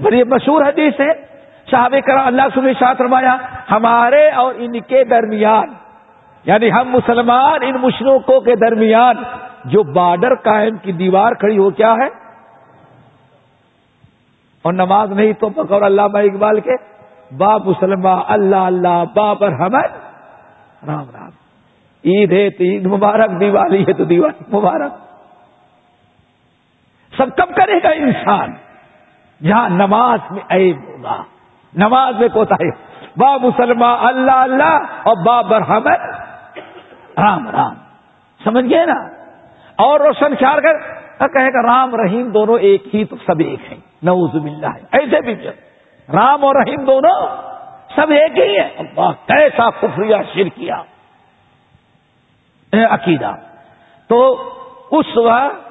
بڑی 0.02 0.24
مشہور 0.24 0.62
حدیث 0.62 1.00
ہے۔ 1.00 1.36
صحابہ 1.72 2.00
کرا 2.00 2.26
اللہ 2.26 2.42
سب 2.54 2.62
ساتھ 2.80 3.02
روایا 3.02 3.38
ہمارے 3.72 4.30
اور 4.30 4.54
ان 4.58 4.80
کے 4.80 5.04
درمیان 5.04 5.68
یعنی 6.46 6.72
ہم 6.72 6.90
مسلمان 6.90 7.60
ان 7.62 7.76
مشرقوں 7.82 8.42
کے 8.42 8.56
درمیان، 8.56 9.16
جو 9.66 9.84
بارڈر 9.84 10.36
قائم 10.36 10.78
کی 10.78 10.92
دیوار 10.92 11.32
کھڑی 11.32 11.58
ہو، 11.58 11.70
کیا 11.70 11.94
ہے؟ 11.94 12.08
اور 14.62 14.74
نماز 14.74 15.12
نہیں 15.12 15.34
تو 15.34 15.50
بقور 15.50 15.82
اللہ 15.82 16.02
اقبال 16.02 16.60
کے 16.60 16.72
با 17.38 17.58
مسلمان 17.58 18.22
اللہ 18.28 18.56
اللہ 18.56 19.04
بابر 19.16 19.48
حمد 19.48 19.84
رام 20.88 21.06
رام۔ 21.14 21.45
عید 22.06 22.32
ہے 22.34 22.50
تو 22.50 22.64
عید 22.64 22.86
مبارک، 22.86 23.40
دیوالی 23.40 23.82
ہے 23.82 23.94
تو 23.94 24.04
دیوالی 24.04 24.58
مبارک۔ 24.58 24.92
سب 27.18 27.38
کب 27.38 27.56
کرے 27.56 27.84
گا 27.84 27.90
انسان؟ 27.90 28.54
جہاں 29.44 29.70
نماز 29.70 30.20
میں 30.32 30.42
عیب 30.50 30.78
ہوگا۔ 30.78 31.24
نماز 31.74 32.16
میں 32.20 32.28
کوتا 32.28 32.56
ہے۔ 32.56 32.70
با 33.18 33.38
مسلمان 33.38 34.08
اللہ 34.08 34.32
اللہ، 34.32 34.80
اور 35.04 35.26
با 35.26 35.42
برحمد 35.42 36.26
رام 37.18 37.50
رام۔ 37.50 37.74
سمجھ 38.44 38.70
گئے 38.70 38.86
نا؟ 38.86 39.08
اور 39.78 40.00
روشن 40.00 40.36
خیال 40.36 40.62
کر 40.62 41.06
کہے 41.20 41.48
گا، 41.48 41.76
رام، 41.76 41.96
رحیم 41.96 42.32
دونوں 42.32 42.60
ایک 42.60 42.96
ہی 42.96 43.06
تو 43.06 43.16
سب 43.16 43.40
ایک 43.40 43.72
ہیں۔ 43.72 43.80
نوز 44.04 44.36
باللہ۔ 44.36 44.68
ہے 44.68 44.86
ایسے 44.92 45.22
بھی 45.22 45.50
رام 46.14 46.46
اور 46.46 46.56
رحیم 46.56 46.86
دونوں 46.86 47.28
سب 47.96 48.12
ایک 48.12 48.38
ہی 48.38 48.56
ہے 48.56 48.70
اللہ، 48.78 49.12
کیسا 49.26 49.70
کفریا 49.70 50.18
شر 50.34 50.50
کیا۔ 50.56 50.76
عقیدہ۔ 52.84 53.32
تو 54.08 54.50
اس 54.92 55.18
وقت 55.18 55.66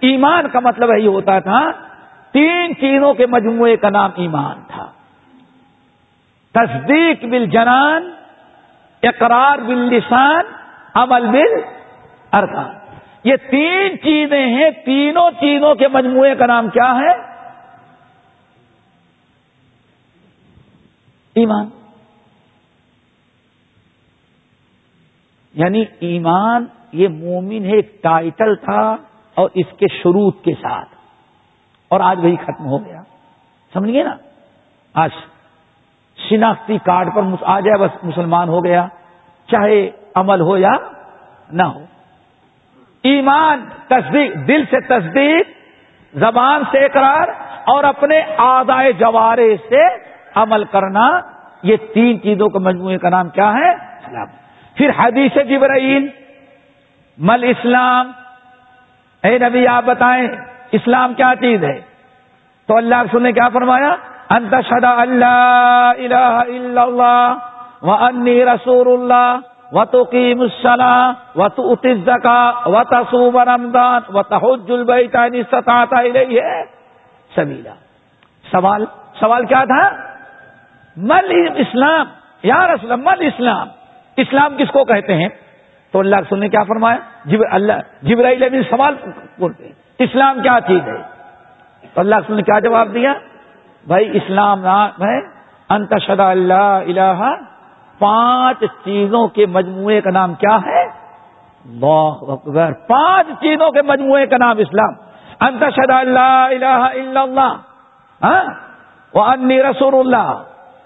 ایمان 0.00 0.48
کا 0.48 0.60
مطلب 0.60 0.90
یہی 0.90 1.06
ہوتا 1.06 1.38
تھا، 1.38 1.70
تین 2.32 2.76
چیزوں 2.76 3.14
کے 3.14 3.26
مجموعے 3.26 3.76
کا 3.76 3.90
نام 3.90 4.10
ایمان 4.16 4.62
تھا۔ 4.68 4.86
تصدیق 6.52 7.24
بل 7.24 7.46
جنان 7.46 8.10
اقرار 9.02 9.58
بل 9.58 9.78
لسان 9.78 10.44
عمل 10.94 11.26
بل 11.26 11.62
ارکان 12.32 12.78
یہ 13.24 13.36
تین 13.50 13.98
چیزیں 14.02 14.46
ہیں، 14.46 14.70
تینوں 14.84 15.30
چیزوں 15.30 15.74
کے 15.74 15.88
مجموعے 15.88 16.34
کا 16.34 16.46
نام 16.46 16.68
کیا 16.68 16.94
ہے؟ 16.94 17.10
ایمان۔ 21.34 21.77
یعنی 25.58 25.84
ایمان 26.00 26.66
یہ 26.92 27.08
مومن 27.08 27.64
ہے، 27.64 27.76
ایک 27.76 28.02
ٹائٹل 28.02 28.56
تھا 28.56 28.96
اور 29.34 29.48
اس 29.54 29.66
کے 29.78 29.86
شروع 29.88 30.30
کے 30.30 30.52
ساتھ۔ 30.54 30.88
اور 31.88 32.00
آج 32.00 32.18
وہی 32.18 32.36
ختم 32.36 32.66
ہو 32.66 32.84
گیا۔ 32.84 33.02
سمجھ 33.72 33.90
گئے 33.90 34.04
نا؟ 34.04 34.16
آج 34.94 35.10
شناختی 36.30 36.78
کارڈ 36.78 37.14
پر 37.14 37.22
آ 37.42 37.60
جائے، 37.60 37.78
بس 37.78 38.04
مسلمان 38.04 38.48
ہو 38.48 38.64
گیا۔ 38.64 38.86
چاہے 39.50 39.90
عمل 40.14 40.40
ہو 40.40 40.58
یا 40.58 40.72
نہ 41.52 41.62
ہو۔ 41.62 41.80
ایمان، 43.02 43.68
تصدیق، 43.88 44.48
دل 44.48 44.64
سے 44.64 44.80
تصدیق، 44.80 45.46
زبان 46.14 46.62
سے 46.70 46.78
اقرار 46.78 47.28
اور 47.66 47.84
اپنے 47.84 48.22
آدائے 48.38 48.92
جوارے 48.92 49.56
سے 49.56 49.82
عمل 50.34 50.64
کرنا، 50.64 51.20
یہ 51.62 51.76
تین 51.94 52.22
چیزوں 52.22 52.48
کے 52.48 52.58
مجموعے 52.58 52.98
کا 52.98 53.08
نام 53.08 53.28
کیا 53.28 53.52
ہے؟ 53.52 53.70
اسلام 53.70 54.47
پھر 54.78 54.90
حدیث 54.98 55.36
جبرائیل، 55.48 56.08
مل 57.18 57.44
اسلام۔ 57.44 58.12
اے 59.24 59.38
نبی، 59.38 59.66
آپ 59.66 59.84
بتائیں، 59.84 60.28
اسلام 60.72 61.14
کیا 61.14 61.32
چیز 61.40 61.64
ہے؟ 61.64 61.80
تو 62.66 62.76
اللہ 62.76 63.02
رسول 63.02 63.22
نے 63.22 63.32
کیا 63.32 63.48
فرمایا؟ 63.48 63.96
انت 64.30 64.54
شدا 64.68 65.00
اللہ 65.02 65.92
الہ 65.98 66.42
الا 66.48 66.82
اللہ 66.82 67.34
و 67.82 67.92
انی 67.92 68.44
رسول 68.44 68.86
اللہ 68.92 69.38
و 69.72 69.84
تو 69.84 70.02
قیم 70.02 70.40
السلام 70.40 71.14
و 71.36 71.48
تو 71.48 71.72
اتزکا 71.72 72.52
و 72.66 72.84
تصوب 72.84 73.38
رمضان 73.38 74.16
و 74.16 74.22
تحج 74.22 74.72
البیت 74.72 75.16
استطاعت 75.32 75.92
الیہ 75.92 76.42
سبیلا۔ 77.36 77.74
سوال 78.50 78.84
سوال 79.20 79.46
کیا 79.46 79.64
تھا؟ 79.64 79.88
مل 80.96 81.48
اسلام، 81.56 82.06
یا 82.42 82.66
رسول 82.66 82.96
مل 82.96 83.26
اسلام۔ 83.26 83.68
اسلام 84.18 84.56
کس 84.56 84.70
کو 84.70 84.84
کہتے 84.84 85.14
ہیں؟ 85.14 85.28
تو 85.92 85.98
اللہ 85.98 86.16
رسول 86.16 86.40
نے 86.40 86.48
کیا 86.48 86.62
فرمایا؟ 86.62 86.98
جب 87.24 87.38
اللہ، 87.50 87.72
جبرائیل 88.02 88.42
ابھی 88.42 88.62
سوال 88.62 88.94
اسلام 89.98 90.42
کیا 90.42 90.58
چیز 90.66 90.88
ہے؟ 90.88 90.96
تو 91.94 92.00
اللہ 92.00 92.14
رسول 92.14 92.36
نے 92.36 92.42
کیا 92.42 92.58
جواب 92.58 92.94
دیا؟ 92.94 93.12
بھائی، 93.86 94.16
اسلام 94.16 94.60
نام 94.60 95.02
ہے 95.02 95.18
انتشدا 95.68 96.30
اللہ 96.30 96.80
الہ، 96.86 97.34
پانچ 97.98 98.64
چیزوں 98.84 99.28
کے 99.28 99.46
مجموعے 99.46 100.00
کا 100.00 100.10
نام 100.10 100.34
کیا 100.34 100.56
ہے؟ 100.66 100.82
اللہ 101.64 102.32
اکبر، 102.32 102.72
پانچ 102.72 103.26
چیزوں 103.40 103.70
کے 103.70 103.82
مجموعے 103.82 104.26
کا 104.26 104.36
نام 104.36 104.58
اسلام۔ 104.58 104.94
انتشد 105.40 105.90
اللہ 105.90 106.48
الہ 106.50 106.78
الا 106.94 107.22
اللہ 107.22 107.56
ہاں؟ 108.24 108.42
وہ 109.14 109.24
انی 109.24 109.62
رسول 109.62 109.94
اللہ 109.94 110.42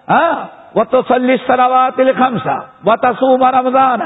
ہاں؟ 0.08 0.61
وہ 0.74 0.84
تو 0.84 1.00
سلی 1.08 1.36
سراوات 1.46 2.00
خمسا 2.16 2.58
و 2.86 2.96
تصوم 2.96 3.44
رمضان 3.54 4.02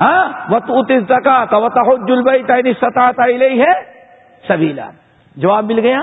ہاں 0.00 0.24
وہ 0.48 0.58
تو 0.58 0.82
زکات 1.00 1.54
و 1.54 1.68
تحج 1.68 2.10
ہے 3.60 3.72
سبیلا 4.48 4.90
جواب 5.36 5.64
مل 5.64 5.78
گیا؟ 5.78 6.00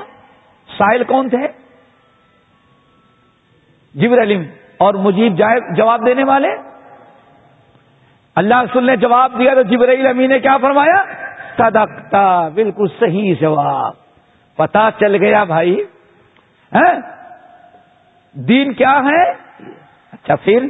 سائل 0.69 1.03
کون 1.03 1.29
تھے؟ 1.29 1.47
جبر 3.95 4.21
علم 4.21 4.43
اور 4.77 4.93
مجیب 5.03 5.37
جواب 5.77 6.05
دینے 6.05 6.23
والے؟ 6.23 6.49
اللہ 8.35 8.61
رسول 8.61 8.85
نے 8.85 8.95
جواب 8.95 9.39
دیا 9.39 9.53
تو 9.53 9.61
جبرائیل 9.63 10.07
امی 10.07 10.27
نے 10.27 10.39
کیا 10.39 10.57
فرمایا؟ 10.57 11.01
صدقتا 11.57 12.27
بالکل 12.55 12.87
صحیح 12.99 13.33
جواب. 13.41 13.93
پتا 14.57 14.89
چل 14.99 15.15
گیا 15.15 15.43
بھائی. 15.43 15.75
دین 18.35 18.73
کیا 18.73 18.95
ہے؟ 19.05 19.23
اچھا 20.11 20.35
پھر 20.35 20.67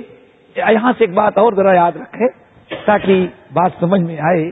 یہاں 0.56 0.94
سے 0.98 1.04
ایک 1.04 1.14
بات 1.14 1.38
اور 1.38 1.54
ذرا 1.54 1.74
یاد 1.74 1.92
رکھے 1.92 2.48
تاکہ 2.86 3.28
بات 3.54 3.72
سمجھ 3.80 4.02
میں 4.02 4.18
آئے۔ 4.20 4.52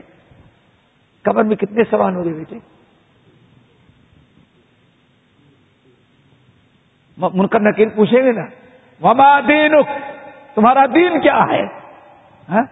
قبر 1.22 1.44
میں 1.44 1.56
کتنے 1.56 1.82
سوال 1.90 2.14
ہو 2.14 2.24
گئے 2.24 2.32
بیٹے؟ 2.32 2.58
منکر 7.18 7.60
نکیر 7.60 7.88
پوچھیں 7.96 8.22
گے 8.22 8.32
نا؟ 8.32 8.44
وما 9.00 9.40
دین 9.40 9.72
تمہارا 10.54 10.86
دین 10.94 11.20
کیا 11.20 11.40
ہے؟ 11.50 11.62
ہاں؟ 12.48 12.62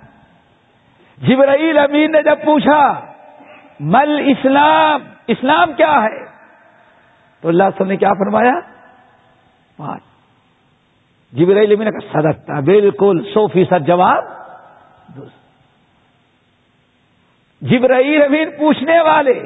جبرائیل 1.18 1.78
امین 1.78 2.12
نے 2.12 2.22
جب 2.22 2.44
پوچھا 2.44 3.00
مل 3.80 4.22
اسلام 4.26 5.02
اسلام 5.26 5.72
کیا 5.72 6.02
ہے؟ 6.02 6.24
تو 7.40 7.48
اللہ 7.48 7.82
نے 7.82 7.96
کیا 7.96 8.12
فرمایا؟ 8.12 8.52
پانچ۔ 9.76 10.13
جبرائیل 11.34 11.72
امین 11.72 11.90
کا 11.90 12.00
صدقتا 12.12 12.60
بالکل، 12.60 13.22
سو 13.34 13.46
فیصد 13.46 13.86
جواب 13.86 14.24
جبرائیل 17.62 18.22
امین 18.22 18.50
پوچھنے 18.58 19.00
والے، 19.00 19.38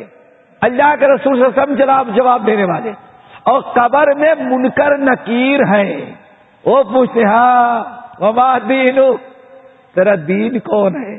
اللہ 0.62 0.94
کے 1.00 1.06
رسول 1.06 1.40
سے 1.40 1.50
سم 1.54 1.74
جواب 1.74 2.08
جواب 2.16 2.46
دینے 2.46 2.64
والے، 2.64 2.92
اور 3.42 3.60
قبر 3.74 4.14
میں 4.14 4.34
منکر 4.40 4.96
نکیر 5.00 5.60
ہیں، 5.64 5.94
وہ 6.64 6.82
پوچھتے 6.82 7.22
ہاں 7.24 7.84
وما 8.20 8.50
دین 8.68 8.98
تیرا 9.94 10.14
دین 10.28 10.58
کون 10.60 10.96
ہے؟ 10.96 11.16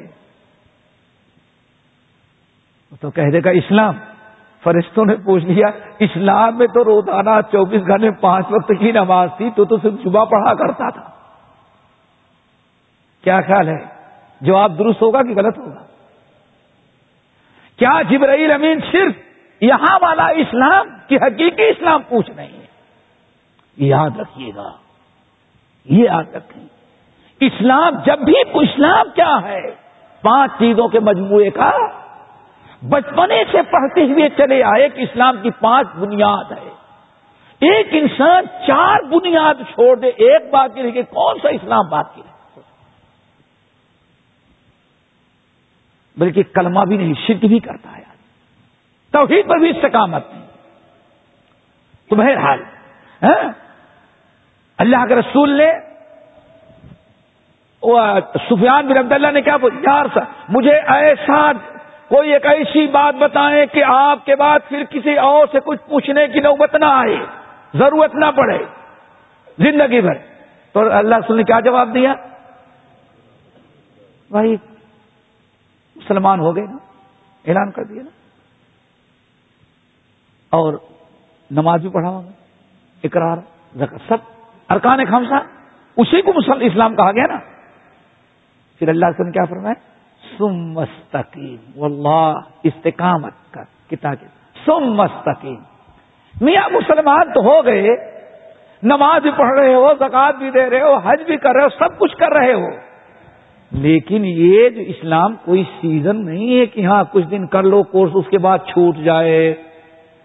تو 3.02 3.10
کہہ 3.12 3.30
دے 3.34 3.40
گا، 3.46 3.50
اسلام۔ 3.58 3.98
فرشتوں 4.64 5.06
نے 5.06 5.15
پوچھ 5.15 5.45
لیا، 5.45 5.68
اسلام 5.99 6.57
میں 6.57 6.68
تو 6.68 6.84
روزانہ 6.84 7.30
چوبیس 7.52 7.81
گھنٹے 7.88 8.11
پانچ 8.11 8.45
وقت 8.49 8.72
کی 8.80 8.91
نماز 8.91 9.30
تھی، 9.38 9.49
تو 9.56 9.65
تو 9.65 9.77
صرف 9.77 9.94
صبح 10.03 10.23
پڑھا 10.23 10.53
کرتا 10.53 10.90
تھا۔ 10.90 11.10
کیا 13.23 13.41
خیال 13.41 13.68
ہے؟ 13.68 13.86
جواب 14.41 14.80
درست 14.80 15.02
ہوگا 15.02 15.23
کہ 15.23 15.30
غلط 15.30 15.57
ہوگا؟ 15.57 15.84
کیا 17.77 18.02
جبرائیل 18.10 18.52
امین 18.52 18.80
صرف 18.91 19.14
یہاں 19.61 19.99
والا 20.02 20.27
اسلام 20.27 20.88
کی 21.07 21.15
حقیقی 21.15 21.64
اسلام 21.64 22.02
پوچھ 22.10 22.31
رہے 22.31 22.45
ہیں؟ 22.45 22.68
یاد 23.77 24.19
رکھیے 24.19 24.52
گا۔ 24.56 24.72
یہ 25.86 26.03
یاد 26.03 26.36
رکھیں۔ 26.36 26.64
اسلام، 27.40 27.90
جب 28.06 28.19
بھی 28.19 28.34
اسلام 28.53 29.06
کیا 29.15 29.40
ہے، 29.44 29.61
پانچ 30.22 30.52
چیزوں 30.52 30.88
کے 30.88 30.99
مجموعے 30.99 31.49
کا 31.49 31.72
بچپنے 32.82 33.44
سے 33.52 33.62
پڑھتے 33.62 34.02
ہوئے 34.02 34.30
چلے 34.38 34.64
آئے 34.64 34.90
کہ 34.90 35.02
اسلام 35.02 35.42
کی 35.42 35.50
پانچ 35.50 35.88
بنیاد 35.96 36.52
ہے۔ 36.52 36.70
ایک 37.62 37.88
انسان 37.92 38.46
چار 38.68 39.02
بنیاد 39.02 39.56
چھوڑ 39.70 39.96
دے، 40.00 40.08
ایک 40.08 40.50
بات 40.52 40.76
کے 40.76 40.82
لیے 40.82 41.02
کون 41.04 41.40
سا 41.42 41.50
اسلام 41.50 41.90
بات 41.90 42.16
کی 42.16 42.22
بلکہ 46.18 46.44
کلمہ 46.44 46.80
بھی 46.80 46.98
نہیں، 46.98 47.14
شرک 47.28 47.46
بھی 47.46 47.60
کرتا 47.60 47.98
ہے۔ 47.98 48.04
توحید 49.12 49.48
پر 49.48 49.58
بھی 49.58 49.70
استقامت 49.70 50.34
نہیں 50.34 50.48
تو 52.10 52.16
بہرحال 52.16 52.64
ہاں؟ 53.24 53.52
اللہ 54.78 55.06
کے 55.08 55.16
رسول 55.16 55.58
نے 55.58 55.72
سفیان 58.50 58.88
بن 58.88 58.98
عبداللہ 58.98 59.28
نے 59.28 59.42
کیا 59.42 59.56
یار 59.64 60.06
مجھے 60.50 60.72
ایسا 60.72 61.52
کوئی 62.10 62.34
ایک 62.34 62.45
ایسی 62.45 62.88
بات 62.88 63.15
بتائیں 63.15 63.65
کہ 63.65 63.84
آپ 63.84 64.26
کے 64.26 64.36
بعد 64.36 64.60
پھر 64.69 64.84
کسی 64.84 65.18
اور 65.18 65.48
سے 65.52 65.60
کچھ 65.65 65.80
پوچھنے 65.90 66.27
کی 66.27 66.40
نوبت 66.40 66.76
نہ 66.76 66.86
آئے، 66.86 67.18
ضرورت 67.73 68.15
نہ 68.15 68.26
پڑے، 68.36 68.57
زندگی 69.57 70.02
بھر۔ 70.02 70.14
تو 70.72 70.91
اللہ 70.91 71.15
رسول 71.15 71.38
نے 71.38 71.44
کیا 71.44 71.60
جواب 71.60 71.94
دیا؟ 71.94 72.14
بھائی، 74.31 74.56
مسلمان 75.95 76.40
ہو 76.40 76.56
گئے 76.56 76.64
نا، 76.64 76.77
اعلان 77.48 77.72
کر 77.72 77.84
دیا 77.84 78.03
نا۔ 78.03 78.10
اور 80.49 80.73
نماز 81.52 81.81
بھی 81.81 81.90
پڑھا 81.90 82.10
ہوگا 82.10 82.30
اقرار 83.03 83.38
سب۔ 84.07 84.18
ارکان 84.69 85.06
خمسہ، 85.06 85.44
اسی 85.98 86.22
کو 86.22 86.31
اسلام 86.61 86.95
کہا 86.95 87.11
گیا 87.11 87.27
نا۔ 87.27 87.40
پھر 88.80 88.90
اللہ 88.90 89.06
نے 89.06 89.31
کیا 89.31 89.45
فرمایا؟ 89.45 89.99
سم 90.40 90.60
مستقیم۔ 90.74 91.82
واللہ 91.82 92.34
استقامت 92.64 93.53
کا 93.53 93.64
کتاب 93.90 94.26
سم 94.66 94.94
مستقیم۔ 94.94 95.61
میاں 96.41 96.70
مسلمان 96.74 97.34
تو 97.34 97.41
ہو 97.41 97.66
گئے، 97.66 97.95
نماز 98.84 99.22
بھی 99.22 99.32
پڑھ 99.38 99.60
رہے 99.60 99.74
ہو 99.74 99.94
زکات 99.99 100.36
بھی 100.36 100.52
دے 100.52 100.70
رہے 100.70 100.82
ہو، 100.82 100.98
حج 100.98 101.24
بھی 101.28 101.38
کر 101.38 101.53
رہے 101.56 101.64
ہو، 101.64 101.70
سب 101.70 101.98
کچھ 101.99 102.16
کر 102.18 102.32
رہے 102.32 102.53
ہو۔ 102.53 102.68
لیکن 103.72 104.22
یہ 104.26 104.70
جو 104.70 104.82
اسلام 104.82 105.36
کوئی 105.45 105.64
سیزن 105.82 106.26
نہیں 106.26 106.60
ہے 106.60 106.66
کہ 106.66 106.86
ہاں 106.86 107.03
کچھ 107.11 107.26
دن 107.26 107.48
کر 107.48 107.64
لو 107.64 107.84
کورس 107.84 108.11
اس 108.16 108.30
کے 108.30 108.38
بعد 108.38 108.57
چھوٹ 108.57 108.95
جائے۔ 108.98 109.53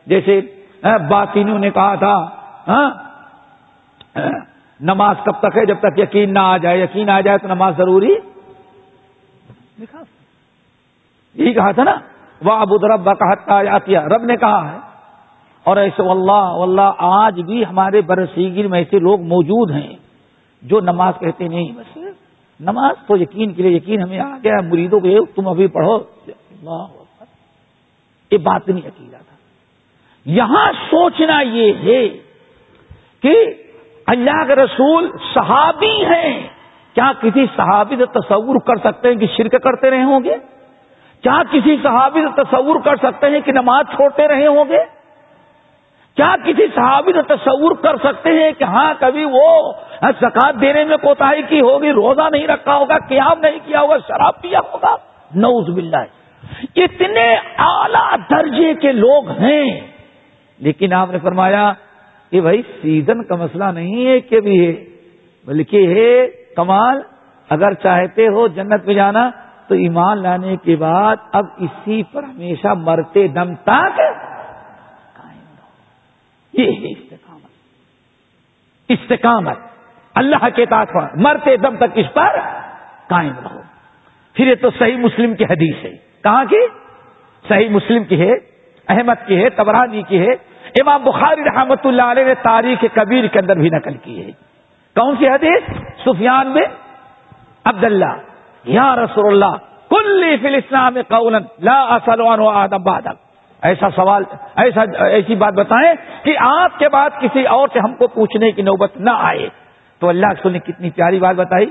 جیسے 0.07 0.41
باطینوں 1.09 1.59
نے 1.59 1.71
کہا 1.71 1.95
تھا 1.95 2.15
ہاں 2.69 2.91
نماز 4.81 5.17
کب 5.25 5.41
تک 5.41 5.57
ہے؟ 5.57 5.67
جب 5.67 5.79
تک 5.79 5.99
یقین 5.99 6.35
نہ 6.35 6.39
آ 6.39 6.57
جائے، 6.57 6.79
یقین 6.79 7.11
آ 7.11 7.21
جائے 7.21 7.39
تو 7.39 7.49
نماز 7.49 7.77
ضروری 7.77 8.15
یہی 11.35 11.53
کہا 11.53 11.73
تھا 11.73 11.85
نا 11.85 11.99
وہ 12.45 12.53
ابو 12.53 12.95
رب 12.95 13.05
کہتا 13.05 13.63
رب 14.09 14.23
نے 14.23 14.37
کہا 14.37 14.73
ہے۔ 14.73 14.79
اور 15.65 15.77
ایسے 15.77 16.11
اللہ 16.11 16.33
اللہ 16.33 16.93
آج 16.99 17.41
بھی 17.41 17.65
ہمارے 17.67 18.01
برسیگر 18.01 18.69
میں 18.69 18.79
ایسے 18.79 18.99
لوگ 18.99 19.21
موجود 19.21 19.71
ہیں 19.71 19.97
جو 20.63 20.81
نماز 20.81 21.15
کہتے 21.21 21.49
نہیں۔ 21.49 21.73
بس 21.73 21.99
نماز 22.61 23.07
تو 23.07 23.17
یقین 23.17 23.53
کے 23.53 23.63
لیے، 23.63 23.77
یقین 23.77 24.03
ہمیں 24.03 24.19
آ 24.19 24.37
گیا 24.45 24.57
مریدوں 24.65 25.01
کے 25.01 25.19
تم 25.37 25.49
ابھی 25.49 25.67
پڑھو۔ 25.67 25.99
یہ 28.31 28.39
بات 28.39 28.69
نہیں 28.69 28.87
عقیدہ 28.87 29.17
تھا۔ 29.17 29.37
یہاں 30.25 30.73
سوچنا 30.73 31.41
یہ 31.41 31.73
ہے 31.73 32.09
کہ 33.23 33.55
اللہ 34.07 34.45
کے 34.47 34.55
رسول 34.55 35.11
صحابی 35.35 36.05
ہیں۔ 36.05 36.49
کیا 36.95 37.13
کسی 37.21 37.47
صحابی 37.57 37.97
سے 37.97 38.07
تصور 38.07 38.57
کر 38.67 38.93
سکتے 38.93 39.09
ہیں 39.09 39.17
کہ 39.17 39.27
شرک 39.37 39.63
کرتے 39.63 39.91
رہے 39.91 40.03
ہوں 40.03 40.25
گے؟ 40.25 40.35
کیا 41.25 41.43
کسی 41.53 41.77
صحابی 41.83 42.23
سے 42.23 42.43
تصور 42.43 42.81
کر 42.85 42.97
سکتے 42.97 43.27
ہیں 43.27 43.41
کہ 43.41 43.53
نماز 43.53 43.85
چھوڑتے 43.95 44.29
رہے 44.29 44.47
ہوں 44.47 44.65
گے؟ 44.69 44.79
کیا 46.17 46.35
کسی 46.45 46.67
صحابی 46.75 47.13
سے 47.13 47.23
تصور 47.23 47.75
کر 47.83 47.97
سکتے 47.97 48.31
ہیں 48.31 48.53
کہ 48.53 48.65
ہاں 48.65 48.95
کبھی 48.99 49.25
وہ 49.25 49.73
زکات 50.21 50.61
دینے 50.61 50.85
میں 50.85 50.97
کوتا 50.97 51.33
کی 51.49 51.61
ہوگی، 51.61 51.91
روزہ 51.93 52.31
نہیں 52.33 52.47
رکھا 52.47 52.77
ہوگا، 52.77 52.99
قیام 53.09 53.41
نہیں 53.41 53.59
کیا 53.65 53.81
ہوگا، 53.81 53.97
شراب 53.99 54.43
پیا 54.43 54.59
ہوگا؟ 54.59 54.97
نوز 55.35 55.75
باللہ۔ 55.75 56.05
اتنے 56.77 57.37
اعلی 57.59 58.17
درجے 58.31 58.75
کے 58.75 58.93
لوگ 58.93 59.31
ہیں۔ 59.31 59.81
لیکن 60.59 60.93
آپ 60.93 61.11
نے 61.11 61.19
فرمایا 61.19 61.73
کہ 62.31 62.41
بھائی، 62.41 62.63
سیزن 62.63 63.25
کا 63.25 63.37
مسئلہ 63.37 63.65
نہیں 63.65 64.07
ہے 64.07 64.21
کہ 64.21 64.41
بھی 64.41 64.67
ہے، 64.67 64.85
بلکہ 65.47 65.87
ہے 65.87 66.27
کمال۔ 66.57 67.01
اگر 67.49 67.75
چاہتے 67.75 68.29
ہو 68.29 68.49
جنت 68.49 68.87
میں 68.87 68.95
جانا 68.95 69.31
تو 69.69 69.75
ایمان 69.75 70.23
لانے 70.23 70.57
کے 70.57 70.77
بعد 70.77 71.17
اب 71.33 71.45
اسی 71.59 72.03
پر 72.03 72.23
ہمیشہ 72.23 72.69
مرتے 72.69 73.29
دم 73.29 73.55
تک 73.55 74.01
یہ 76.53 76.71
ہے 76.71 76.93
استقامت۔ 76.93 77.51
استقامت۔ 78.89 79.59
اللہ 80.15 80.49
کے 80.55 80.67
پر 80.67 81.17
مرتے 81.17 81.57
دم 81.57 81.77
تک 81.77 81.85
اس 81.95 82.07
پر 82.15 82.41
قائم 83.07 83.33
رہو۔ 83.45 83.61
پھر 84.35 84.47
یہ 84.47 84.55
تو 84.55 84.69
صحیح 84.79 84.97
مسلم 84.97 85.35
کی 85.35 85.45
حدیث 85.45 85.85
ہے۔ 85.85 85.91
کہاں 86.23 86.45
کی؟ 86.45 86.67
صحیح 87.49 87.69
مسلم 87.69 88.05
کی 88.05 88.21
ہے، 88.21 88.33
احمد 88.89 89.27
کی 89.27 89.45
ہے 89.45 89.51
تبرانی 89.51 90.03
کی 90.03 90.19
ہے۔ 90.19 90.33
امام 90.81 91.05
بخاری 91.05 91.45
رحمت 91.45 91.87
اللہ 91.87 92.03
علیہ 92.03 92.25
نے 92.25 92.35
تاریخ 92.35 92.85
کبیر 92.95 93.27
کے 93.27 93.39
اندر 93.39 93.57
بھی 93.57 93.69
نقل 93.69 93.97
کی 93.97 94.27
ہے۔ 94.27 94.31
کون 94.95 95.17
سی 95.19 95.29
حدیث؟ 95.29 95.63
سفیان 96.05 96.51
میں 96.51 96.63
عبداللہ۔ 97.65 98.34
یا 98.65 98.97
رسول 98.97 99.27
اللہ 99.27 99.57
کل 99.91 100.37
فل 100.43 100.55
اسلام 100.55 100.95
لا 101.61 101.99
آدم 102.49 102.83
بادم 102.83 103.25
ایسا 103.63 103.91
سوال، 103.91 104.23
ایسا 104.57 105.05
ایسی 105.05 105.35
بات 105.35 105.53
بتائیں 105.53 106.25
کہ 106.25 106.37
آپ 106.41 106.79
کے 106.79 106.89
بعد 106.89 107.11
کسی 107.21 107.47
اور 107.47 107.69
سے 107.73 107.79
ہم 107.79 107.95
کو 107.95 108.07
پوچھنے 108.07 108.51
کی 108.51 108.63
نوبت 108.63 108.97
نہ 108.97 109.11
آئے۔ 109.11 109.49
تو 110.01 110.09
اللہ 110.09 110.27
کے 110.43 110.49
نے 110.49 110.59
کتنی 110.59 110.91
پیاری 110.91 111.19
بات 111.19 111.37
بتائی۔ 111.37 111.71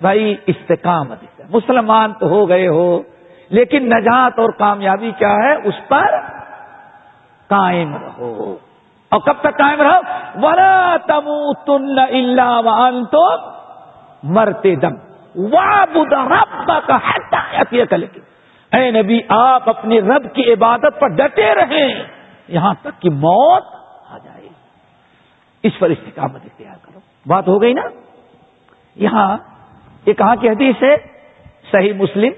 بھائی، 0.00 0.36
استقامت 0.46 1.40
مسلمان 1.50 2.12
تو 2.12 2.26
ہو 2.26 2.48
گئے 2.48 2.68
ہو، 2.68 3.02
لیکن 3.50 3.86
نجات 3.86 4.38
اور 4.38 4.50
کامیابی 4.50 5.10
کیا 5.18 5.32
ہے؟ 5.32 5.54
اس 5.54 5.74
پر 5.88 6.20
قائم 7.48 7.96
رہو۔ 7.96 8.56
اور 9.08 9.20
کب 9.20 9.34
تک 9.40 9.58
قائم 9.58 9.82
رہو؟ 9.82 10.00
ورا 10.46 10.96
تم 11.06 11.52
تن 11.66 11.98
اللہ 11.98 13.00
تو 13.12 13.36
مرتے 14.22 14.74
دم 14.74 15.07
اے 18.72 19.02
نبی، 19.02 19.20
آپ 19.28 19.68
اپنے 19.68 20.00
رب 20.00 20.34
کی 20.34 20.52
عبادت 20.52 21.00
پر 21.00 21.08
ڈٹے 21.08 21.54
رہیں 21.54 22.04
یہاں 22.48 22.74
تک 22.82 23.02
کہ 23.02 23.10
موت 23.10 23.62
آ 24.10 24.18
جائے۔ 24.24 24.48
اس 25.62 25.72
پر 25.78 25.90
استقامت 25.90 26.40
اختیار 26.44 26.76
کرو۔ 26.82 26.98
بات 27.26 27.48
ہو 27.48 27.62
گئی 27.62 27.72
نا؟ 27.72 27.82
یہاں 28.96 29.36
یہ 30.06 30.12
کہاں 30.12 30.36
کی 30.36 30.48
حدیث 30.48 30.82
ہے، 30.82 30.96
صحیح 31.72 31.92
مسلم۔ 31.92 32.32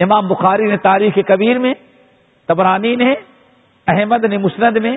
امام 0.00 0.28
بخاری 0.28 0.62
نے 0.62 0.76
تاریخ 0.76 1.18
کبیر 1.26 1.58
میں، 1.58 1.74
تبرانی 2.46 2.96
نے، 2.96 3.14
احمد 3.86 4.24
نے 4.24 4.38
مسند 4.38 4.76
میں، 4.76 4.96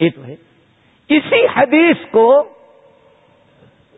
یہ 0.00 0.10
تو 0.16 0.24
ہے۔ 0.24 0.34
اسی 1.08 1.46
حدیث 1.56 1.96
کو 2.10 2.48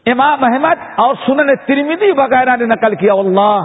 امام 0.06 0.44
احمد 0.44 0.98
اور 0.98 1.14
سنن 1.26 1.56
ترمیدی 1.56 2.10
وغیرہ 2.10 2.56
نے 2.56 2.64
نقل 2.66 2.94
کیا 2.94 3.12
اللہ 3.12 3.58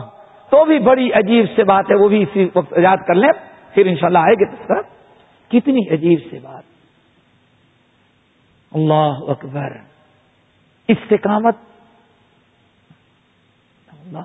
تو 0.50 0.66
بھی 0.66 0.80
بڑی 0.80 1.14
عجیب 1.14 1.46
سے 1.56 1.64
بات 1.64 1.86
ہے، 1.92 1.96
وہ 1.96 2.10
بھی 2.10 2.24
اسی 2.24 2.48
وقت 2.56 2.74
یاد 2.78 2.98
کر 3.08 3.14
لیں، 3.14 3.30
پھر 3.74 3.86
انشاءاللہ 3.86 4.20
آئے 4.20 4.34
گے 4.34 4.56
تو 4.56 4.82
کتنی 5.50 5.94
عجیب 5.94 6.20
سے 6.32 6.40
بات۔ 6.40 6.64
اللہ 8.72 9.32
اکبر۔ 9.32 9.78
استقامت۔ 10.88 11.56
اللہ۔ 13.90 14.24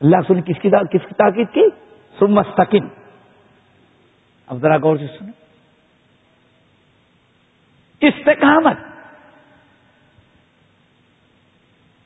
اللہ 0.00 0.16
سن 0.28 0.42
کس 0.42 0.62
کی 0.62 0.70
کس 0.70 1.08
کی 1.08 1.14
تاکید 1.14 1.46
کی؟ 1.52 1.64
سمستقن 2.18 2.88
اب 4.46 4.56
ذرا 4.56 4.76
غور 4.76 4.96
سے 4.96 5.06
سنیں۔ 5.06 5.32
استقامت۔ 8.00 8.91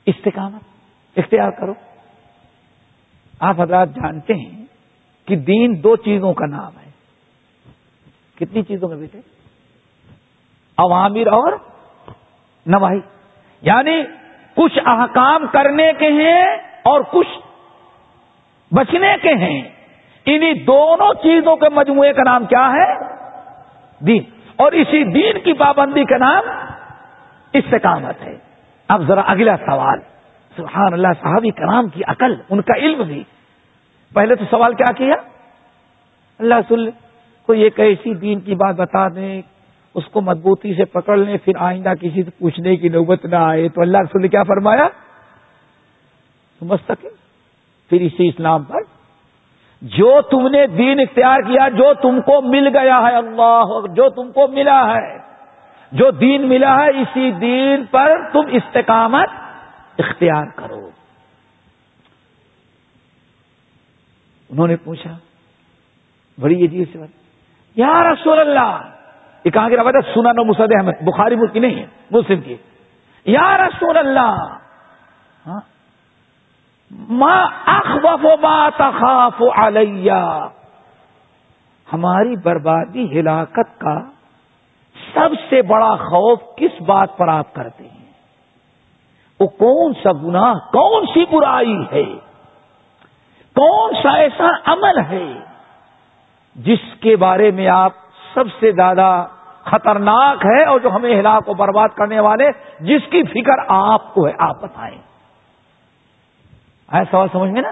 استقامت، 0.07 0.61
اختیار 1.19 1.51
کرو۔ 1.51 1.75
آپ 3.41 3.61
حضرات 3.61 3.89
جانتے 3.95 4.35
ہیں 4.35 4.65
کہ 5.27 5.37
دین 5.37 5.83
دو 5.83 5.97
چیزوں 5.97 6.35
کا 6.35 6.47
نام 6.47 6.73
ہے۔ 6.87 6.91
کتنی 8.35 8.63
چیزوں 8.63 8.89
میں 8.89 8.97
بیٹے 8.97 9.19
عوامر 10.79 11.27
اور 11.27 11.53
نواحی 12.67 12.99
یعنی 13.63 14.03
کچھ 14.55 14.79
احکام 14.87 15.47
کرنے 15.53 15.93
کے 15.99 16.09
ہیں 16.09 16.45
اور 16.83 17.01
کچھ 17.01 17.39
بچنے 18.75 19.15
کے 19.23 19.35
ہیں۔ 19.35 19.69
انہی 20.27 20.65
دونوں 20.65 21.15
چیزوں 21.15 21.57
کے 21.57 21.69
مجموعے 21.69 22.13
کا 22.13 22.23
نام 22.23 22.47
کیا 22.47 22.73
ہے؟ 22.73 22.95
دین۔ 24.05 24.23
اور 24.57 24.73
اسی 24.73 25.05
دین 25.05 25.41
کی 25.45 25.53
پابندی 25.53 26.05
کا 26.05 26.17
نام 26.17 26.43
استقامت 27.53 28.23
ہے۔ 28.23 28.46
اب 28.89 29.09
ذرا 29.09 29.21
اگلا 29.21 29.57
سوال۔ 29.57 29.99
سبحان 30.57 30.93
اللہ، 30.93 31.09
صحابی 31.23 31.51
کرام 31.51 31.89
کی 31.89 32.01
عقل، 32.07 32.35
ان 32.51 32.63
کا 32.63 32.75
علم 32.79 33.03
بھی۔ 33.03 33.25
پہلے 34.15 34.35
تو 34.35 34.45
سوال 34.51 34.75
کیا 34.75 34.93
کیا؟ 34.93 35.15
اللہ 36.39 36.55
سل 36.69 36.91
کو 37.47 37.53
ایک 37.53 37.81
ایسی 37.81 38.15
دین 38.15 38.41
کی 38.41 38.55
بات 38.55 38.75
بتا 38.77 39.09
دیں، 39.09 39.43
اس 39.95 40.05
کو 40.07 40.21
مضبوطی 40.21 40.75
سے 40.75 40.85
پکڑ 40.85 41.17
لیں، 41.17 41.37
پھر 41.45 41.53
آئندہ 41.59 41.93
کسی 42.01 42.23
سے 42.23 42.31
پوچھنے 42.31 42.77
کی 42.77 42.89
نوبت 42.89 43.25
نہ 43.25 43.37
آئے، 43.37 43.69
تو 43.69 43.81
اللہ 43.81 43.99
رسول 43.99 44.23
نے 44.23 44.29
کیا 44.29 44.43
فرمایا؟ 44.43 44.89
سمجھ 46.59 46.81
سکے 46.89 47.09
پھر 47.89 48.01
اسی 48.01 48.29
اسلام 48.29 48.63
پر۔ 48.63 48.81
جو 49.83 50.21
تم 50.31 50.49
نے 50.49 50.67
دین 50.67 51.01
اختیار 51.01 51.41
کیا، 51.41 51.69
جو 51.69 51.95
تم 51.95 52.21
کو 52.21 52.43
مل 52.43 52.77
گیا 52.77 52.99
ہے، 53.03 53.17
اللہ 53.17 53.65
جو 53.95 54.09
تم 54.09 54.33
کو 54.33 54.49
ملا 54.49 54.95
ہے۔ 54.95 55.26
جو 55.93 56.11
دین 56.11 56.49
ملا 56.49 56.75
ہے، 56.75 57.01
اسی 57.01 57.31
دین 57.31 57.85
پر 57.91 58.31
تم 58.33 58.41
استقامت 58.53 59.29
اختیار 59.99 60.47
کرو۔ 60.57 60.91
انہوں 64.51 64.67
نے 64.67 64.77
پوچھا، 64.77 65.19
بڑی 66.41 66.65
عجیب 66.65 66.89
سے 66.93 66.99
بات۔ 66.99 67.09
یا 67.77 68.13
رسول 68.13 68.41
اللہ، 68.41 68.79
یہ 69.45 69.51
کہاں 69.51 69.69
کی 69.69 69.77
روایت 69.77 70.07
ہے 70.07 70.15
سنا 70.15 70.33
نو 70.33 70.45
مسد 70.45 70.61
احمد، 70.61 71.03
بخاری 71.03 71.37
ملک 71.37 71.53
کی 71.53 71.59
نہیں 71.59 71.75
ہے، 71.75 71.87
مسلم 72.11 72.41
کی۔ 72.41 72.57
یا 73.25 73.59
رسول 73.59 73.99
اللہ 73.99 74.57
ہاں، 75.47 75.61
ما 76.91 77.45
اخوف 77.67 78.25
ما 78.43 78.69
تخاف 78.77 79.43
علیہ۔ 79.59 80.47
ہماری 81.93 82.37
بربادی 82.37 83.21
ہلاکت 83.21 83.81
کا 83.81 84.16
سب 85.15 85.29
سے 85.51 85.63
بڑا 85.63 85.97
خوف 85.97 86.41
کس 86.57 86.83
بات 86.83 87.17
پر 87.17 87.29
آپ 87.29 87.55
کرتے 87.55 87.85
ہیں؟ 87.85 88.13
وہ 89.41 89.47
کون 89.47 89.93
سا 89.95 90.13
گناہ، 90.13 90.55
کون 90.55 91.07
سی 91.07 91.25
برائی 91.25 91.83
ہے؟ 91.93 92.05
کون 93.55 93.95
سا 94.03 94.11
ایسا 94.11 94.49
عمل 94.65 94.99
ہے 94.99 95.33
جس 96.57 97.01
کے 97.01 97.17
بارے 97.17 97.51
میں 97.51 97.69
آپ 97.69 97.93
سب 98.35 98.45
سے 98.61 98.73
زیادہ 98.73 99.27
خطرناک 99.63 100.47
ہے 100.47 100.65
اور 100.65 100.81
جو 100.81 100.91
ہمیں 100.91 101.21
ہلاک 101.21 101.45
کو 101.45 101.55
برباد 101.55 101.89
کرنے 101.89 102.21
والے، 102.21 102.51
جس 102.81 103.03
کی 103.11 103.23
فکر 103.23 103.57
آپ 103.69 104.15
کو 104.15 104.27
ہے، 104.27 104.33
آپ 104.39 104.63
بتائیں۔ 104.63 104.99
آیا 106.89 107.03
سوال 107.11 107.29
سمجھ 107.33 107.51
میں 107.51 107.63
نا؟ 107.63 107.71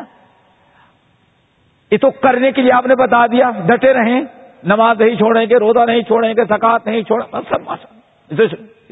یہ 1.91 1.99
تو 1.99 2.11
کرنے 2.11 2.53
کے 2.53 2.63
لیے 2.63 2.73
آپ 2.73 2.87
نے 2.87 2.95
بتا 2.95 3.27
دیا، 3.27 3.51
ڈٹے 3.51 3.95
رہیں۔ 3.95 4.21
نماز 4.65 5.01
نہیں 5.01 5.16
چھوڑیں 5.16 5.47
گے، 5.47 5.57
روزہ 5.57 5.85
نہیں 5.86 6.03
چھوڑیں 6.03 6.35
گے 6.36 6.45
سکاط 6.45 6.86
نہیں 6.86 7.03
چھوڑیں 7.03 7.41
سب 7.49 8.43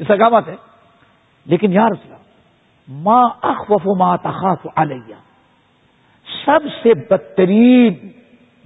سگامت 0.07 0.47
ہے؟ 0.47 0.55
لیکن 1.45 1.73
یار 1.73 1.91
ماں 2.87 3.29
اخوف 3.41 3.81
ماں 3.97 4.17
تخاف 4.17 4.67
علیہ۔ 4.75 5.15
سب 6.45 6.59
سے 6.83 6.93
بدترین 6.93 7.93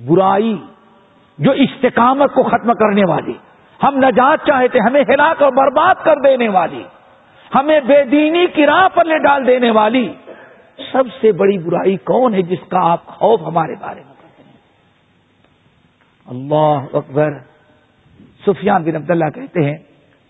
برائی 0.07 0.57
جو 1.38 1.51
استقامت 1.51 2.34
کو 2.34 2.43
ختم 2.43 2.73
کرنے 2.73 3.01
والی، 3.07 3.34
ہم 3.84 3.97
نجات 3.97 4.45
چاہتے، 4.47 4.79
ہمیں 4.79 5.01
ہلاک 5.01 5.43
اور 5.43 5.51
برباد 5.51 5.95
کر 6.03 6.15
دینے 6.15 6.49
والی، 6.49 6.84
ہمیں 7.55 7.79
بے 7.79 8.03
دینی 8.03 8.47
کی 8.47 8.65
راہ 8.65 8.88
پر 8.93 9.05
لے 9.05 9.17
ڈال 9.17 9.47
دینے 9.47 9.71
والی، 9.71 10.13
سب 10.91 11.03
سے 11.21 11.31
بڑی 11.31 11.57
برائی 11.57 11.97
کون 11.97 12.34
ہے 12.34 12.41
جس 12.41 12.69
کا 12.69 12.91
آپ 12.91 13.05
خوف 13.05 13.41
ہمارے 13.41 13.75
بارے 13.81 14.01
میں؟ 14.07 14.16
اللہ 16.27 16.95
اکبر۔ 16.97 17.37
سفیان 18.45 18.83
بن 18.83 18.95
عبداللہ 18.95 19.29
کہتے 19.35 19.63
ہیں، 19.63 19.77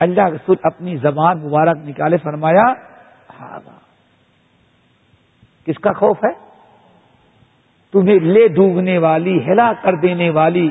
اللہ 0.01 0.27
رسول 0.27 0.57
اپنی 0.63 0.95
زبان 0.97 1.39
مبارک 1.39 1.77
نکالے 1.85 2.17
فرمایا 2.17 2.63
ہاں، 3.39 3.59
کس 5.67 5.79
کا 5.81 5.91
خوف 5.93 6.23
ہے؟ 6.23 6.31
تمہیں 7.93 8.19
لے 8.19 8.47
ڈوبنے 8.47 8.97
والی 8.97 9.37
ہلا 9.47 9.71
کر 9.81 9.95
دینے 10.01 10.29
والی، 10.29 10.69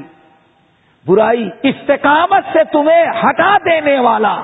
برائی 1.06 1.48
استقامت 1.62 2.52
سے 2.52 2.64
تمہیں 2.72 3.04
ہٹا 3.20 3.56
دینے 3.64 3.98
والا، 4.00 4.34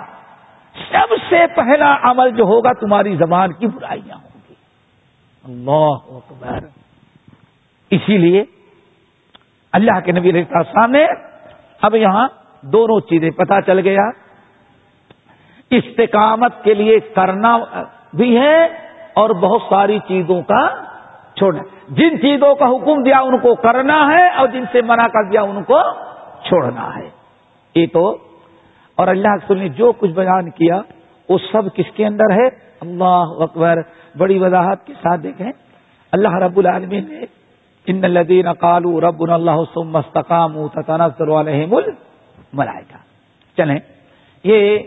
سب 0.74 1.14
سے 1.28 1.46
پہلا 1.54 1.96
عمل 2.02 2.30
جو 2.30 2.44
ہوگا، 2.44 2.72
تمہاری 2.80 3.16
زبان 3.16 3.52
کی 3.52 3.66
برائیاں 3.66 4.16
ہوں 4.16 4.30
اللہ 5.44 6.16
اکبر۔ 6.16 6.66
اسی 7.90 8.16
لیے 8.18 8.44
اللہ 9.72 10.00
کے 10.00 10.12
نبی 10.12 10.32
رحتا 10.32 10.62
سامنے 10.62 11.06
اب 11.82 11.94
یہاں 11.94 12.28
دونوں 12.62 13.00
چیزیں 13.00 13.30
پتا 13.30 13.60
چل 13.60 13.78
گیا۔ 13.78 14.10
استقامت 15.70 16.64
کے 16.64 16.74
لیے 16.74 17.00
کرنا 17.00 17.58
بھی 18.14 18.38
ہے 18.38 18.64
اور 19.14 19.30
بہت 19.30 19.62
ساری 19.70 19.98
چیزوں 20.08 20.42
کا 20.42 20.68
چھوڑنا 21.36 21.62
جن 21.88 22.20
چیزوں 22.20 22.54
کا 22.54 22.64
حکم 22.64 23.02
دیا 23.02 23.18
ان 23.18 23.38
کو 23.38 23.54
کرنا 23.54 24.06
ہے 24.12 24.28
اور 24.28 24.48
جن 24.48 24.64
سے 24.72 24.82
منع 24.82 25.06
کر 25.06 25.30
دیا 25.30 25.42
ان 25.42 25.62
کو 25.62 25.80
چھوڑنا 26.48 26.90
ہے۔ 26.96 27.08
یہ 27.74 27.86
تو 27.92 28.18
اور 28.94 29.08
اللہ 29.08 29.52
نے 29.52 29.68
جو 29.68 29.92
کچھ 29.92 30.10
بیان 30.10 30.50
کیا، 30.50 30.80
وہ 31.28 31.38
سب 31.52 31.74
کس 31.74 31.90
کے 31.96 32.06
اندر 32.06 32.30
ہے؟ 32.30 32.46
اللہ 32.80 33.24
اکبر، 33.38 33.78
بڑی 34.18 34.38
وضاحت 34.38 34.86
کے 34.86 34.92
ساتھ 35.02 35.20
دیکھیں۔ 35.20 35.52
اللہ 36.12 36.34
رب 36.34 36.58
العالمین 36.58 37.04
نے 37.08 37.24
ان 37.86 38.04
الدین 38.04 38.52
قالو 38.60 39.00
رب 39.00 39.22
اللہ 39.28 39.58
مستقام 39.86 40.56
علیہم 41.38 41.74
ملائکہ 42.52 42.98
چلیں. 43.58 43.78
یہ 44.44 44.78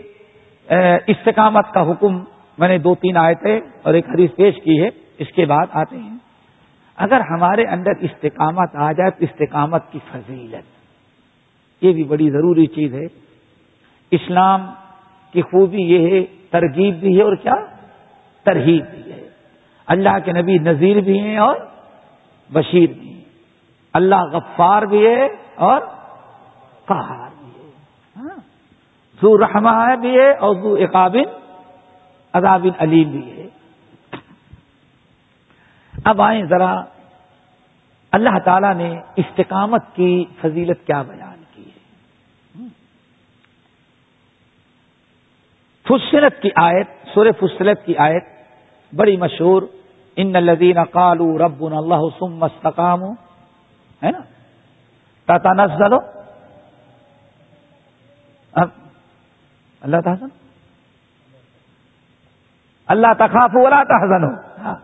استقامت 1.08 1.72
کا 1.74 1.82
حکم 1.90 2.18
میں 2.58 2.68
نے 2.68 2.78
دو 2.78 2.94
تین 2.94 3.16
آئے 3.16 3.34
تھے 3.42 3.54
اور 3.82 3.94
ایک 3.94 4.08
حدیث 4.08 4.30
پیش 4.36 4.54
کی 4.64 4.80
ہے، 4.82 4.88
اس 5.18 5.32
کے 5.34 5.44
بعد 5.46 5.66
آتے 5.72 5.96
ہیں. 5.96 6.16
اگر 6.98 7.20
ہمارے 7.30 7.64
اندر 7.70 8.04
استقامت 8.04 8.76
آ 8.76 8.90
جائے 8.92 9.10
تو 9.10 9.24
استقامت 9.24 9.90
کی 9.92 9.98
فضیلت. 10.10 10.64
یہ 11.82 11.92
بھی 11.92 12.04
بڑی 12.04 12.30
ضروری 12.30 12.66
چیز 12.74 12.94
ہے. 12.94 13.06
اسلام 14.12 14.66
کی 15.34 15.42
خوبی 15.42 15.82
یہ 15.84 16.10
ہے، 16.10 16.24
ترغیب 16.50 16.94
بھی 17.00 17.16
ہے 17.16 17.22
اور 17.22 17.36
کیا؟ 17.36 17.54
ترہیب 18.46 18.84
بھی 18.90 19.12
ہے. 19.12 19.22
اللہ 19.88 20.18
کے 20.24 20.32
نبی 20.32 20.58
نذیر 20.62 21.00
بھی 21.00 21.18
ہیں 21.20 21.38
اور 21.38 21.56
بشیر 22.52 22.88
بھی 22.88 23.24
اللہ 23.92 24.14
غفار 24.14 24.82
بھی 24.82 25.06
ہے 25.06 25.28
اور 25.54 25.80
قہار 26.84 27.28
بھی 27.38 27.50
ہے۔ 27.56 27.70
ہاں؟ 28.16 28.36
زو 29.22 29.38
رحمہ 29.38 29.96
بھی 30.00 30.20
ہے 30.20 30.32
اور 30.32 30.54
زو 30.54 30.74
اقابن 30.74 31.40
عذابن 32.32 32.70
علیم 32.78 33.10
بھی 33.10 33.30
ہے۔ 33.30 33.46
اب 36.04 36.22
آئیں 36.22 36.44
ذرا 36.44 36.80
اللہ 38.12 38.38
تعالی 38.44 38.74
نے 38.74 39.00
استقامت 39.16 39.82
کی 39.94 40.24
فضیلت 40.40 40.86
کیا 40.86 41.02
بیان 41.02 41.42
کی 41.54 41.62
ہے۔ 41.62 41.76
فصلت 45.82 46.42
کی 46.42 46.48
آیت 46.56 46.88
سورہ 47.14 47.32
فصلت 47.40 47.86
کی 47.86 47.96
آیت 47.96 48.24
بڑی 48.94 49.16
مشہور 49.16 49.62
ان 50.16 50.36
الدین 50.36 50.84
کالو 50.84 51.38
رب 51.38 51.64
اللہ 51.64 52.08
سم 52.18 52.36
مستقام 52.36 53.04
ہے 54.02 54.10
نا؟ 54.10 54.20
تاتا 55.26 55.52
نزلو 55.52 55.98
اب 58.52 58.68
اللہ 59.80 59.96
تحسن 60.04 60.28
اللہ 62.86 63.12
تخاف 63.18 63.50
ولا 63.54 63.82
تحزن 63.84 64.24
ہو 64.24 64.62
ہاں، 64.62 64.74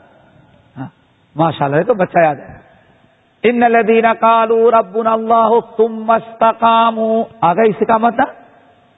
ہاں، 0.76 0.88
ماشاء 1.36 1.66
اللہ 1.66 1.82
تو 1.82 1.94
بچہ 1.94 2.18
یاد 2.18 2.36
ہے۔ 2.36 2.58
ان 3.42 3.62
الدین 3.62 4.06
کالو 4.20 4.70
رب 4.70 4.98
اللہ 5.04 5.60
تم 5.76 5.92
مستقام 5.92 6.98
آ 7.40 7.52
اس 7.52 7.82
کا 7.86 7.96
مطلب؟ 7.96 8.28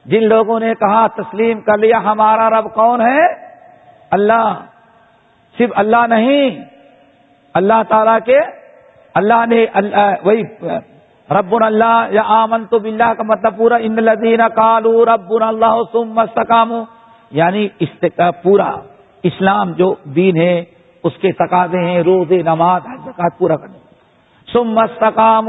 جن 0.05 0.25
لوگوں 0.25 0.61
نے 0.61 0.75
کہا 0.75 1.07
تسلیم 1.07 1.61
کر 1.61 1.79
لیا، 1.79 1.99
ہمارا 1.99 2.51
رب 2.51 2.75
کون 2.75 3.01
ہے؟ 3.01 3.27
اللہ۔ 4.11 4.55
صرف 5.55 5.71
اللہ 5.77 6.07
نہیں، 6.09 6.63
اللہ 7.55 7.83
تعالی 7.89 8.19
کے، 8.27 8.39
اللہ 9.15 9.45
نے 9.49 9.65
وہی 10.25 10.43
رب 11.29 11.55
اللہ، 11.57 11.97
یا 12.11 12.23
آمن 12.33 12.65
تو 12.71 12.79
بلّہ 12.79 13.13
کا 13.17 13.23
مطلب 13.25 13.57
پورا، 13.57 13.77
ان 13.81 14.03
لدین 14.05 14.41
کالو 14.55 15.05
رب 15.07 15.33
اللہ 15.43 15.81
سم 15.93 16.13
مستقام 16.15 16.73
یعنی 17.33 17.69
پورا 18.43 18.71
اسلام 19.25 19.73
جو 19.73 19.95
دین 20.17 20.37
ہے، 20.37 20.57
اس 21.05 21.17
کے 21.21 21.33
تقاضے 21.39 21.81
ہیں 21.81 22.03
روز 22.03 22.33
نماز 22.45 22.83
زکات 23.05 23.39
پورا 23.39 23.57
کرنے 23.57 23.79
سم 24.49 24.69
مستقام 24.73 25.49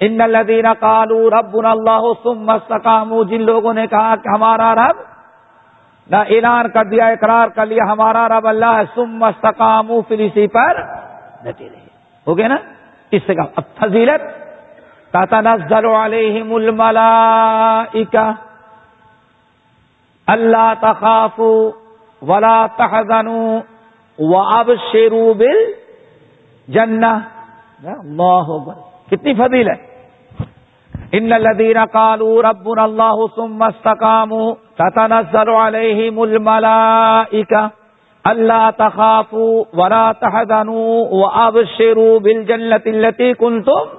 ان 0.00 0.18
لدین 0.30 0.66
کالو 0.80 1.18
رب 1.30 1.56
اللہ 1.64 2.04
سم 2.22 2.44
مستقام 2.46 3.12
جن 3.30 3.42
لوگوں 3.44 3.74
نے 3.74 3.86
کہا 3.86 4.14
کہ 4.16 4.34
ہمارا 4.34 4.74
رب 4.74 4.96
نہ 6.10 6.16
اعلان 6.16 6.70
کر 6.70 6.84
دیا، 6.84 7.06
اقرار 7.06 7.48
کر 7.48 7.66
لیا، 7.66 7.92
ہمارا 7.92 8.28
رب 8.28 8.48
اللہ 8.48 8.82
سم 8.94 9.06
مستقام 9.06 10.02
پھر 10.08 10.18
اسی 10.18 10.46
پر 10.46 10.82
ڈٹے 11.42 11.68
رہے۔ 11.68 11.86
ہو 12.26 12.38
گیا 12.38 12.48
نا؟ 12.48 12.56
اس 13.10 13.22
سے 13.26 13.34
کہا، 13.34 13.44
اب 13.56 13.62
فضیلت 13.78 14.20
تاتا 15.12 15.40
تتنزل 15.40 15.84
علیہم 15.84 16.54
الملائکہ، 16.54 18.32
اللہ 20.26 20.72
تخاف 20.80 21.40
ولا 22.22 22.66
تحزنوا 22.76 23.60
وابشروا 24.18 25.32
بالجنہ۔ 25.32 27.18
اللہ 27.84 28.22
اکبر۔ 28.22 28.74
کتنی 29.10 29.34
فضیلت۔ 29.34 29.80
ان 31.12 31.32
الذين 31.32 31.84
قالوا 31.92 32.50
ربنا 32.50 32.82
الله 32.82 33.26
ثم 33.36 33.62
استقاموا 33.62 34.54
تتنزل 34.80 35.50
عليهم 35.50 36.22
الملائكه 36.24 37.70
اللہ 38.24 38.64
تخاف 38.78 39.34
ورا 39.80 40.02
تحدنو 40.20 40.80
و 41.18 41.26
اب 41.42 41.56
شیرو 41.76 42.08
بل 42.24 42.42
جنت 42.48 42.86
التی 42.86 43.32
کن 43.38 43.62
تم 43.62 43.94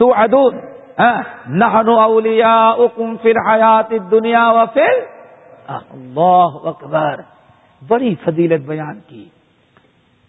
تو 0.00 0.12
ادون 0.16 0.60
نہنو 0.98 1.98
اولیا 2.00 2.54
اکم 2.84 3.16
اللہ 5.68 6.56
اکبر. 6.68 7.20
بڑی 7.82 8.14
فضیلت 8.24 8.66
بیان 8.66 8.98
کی. 9.08 9.24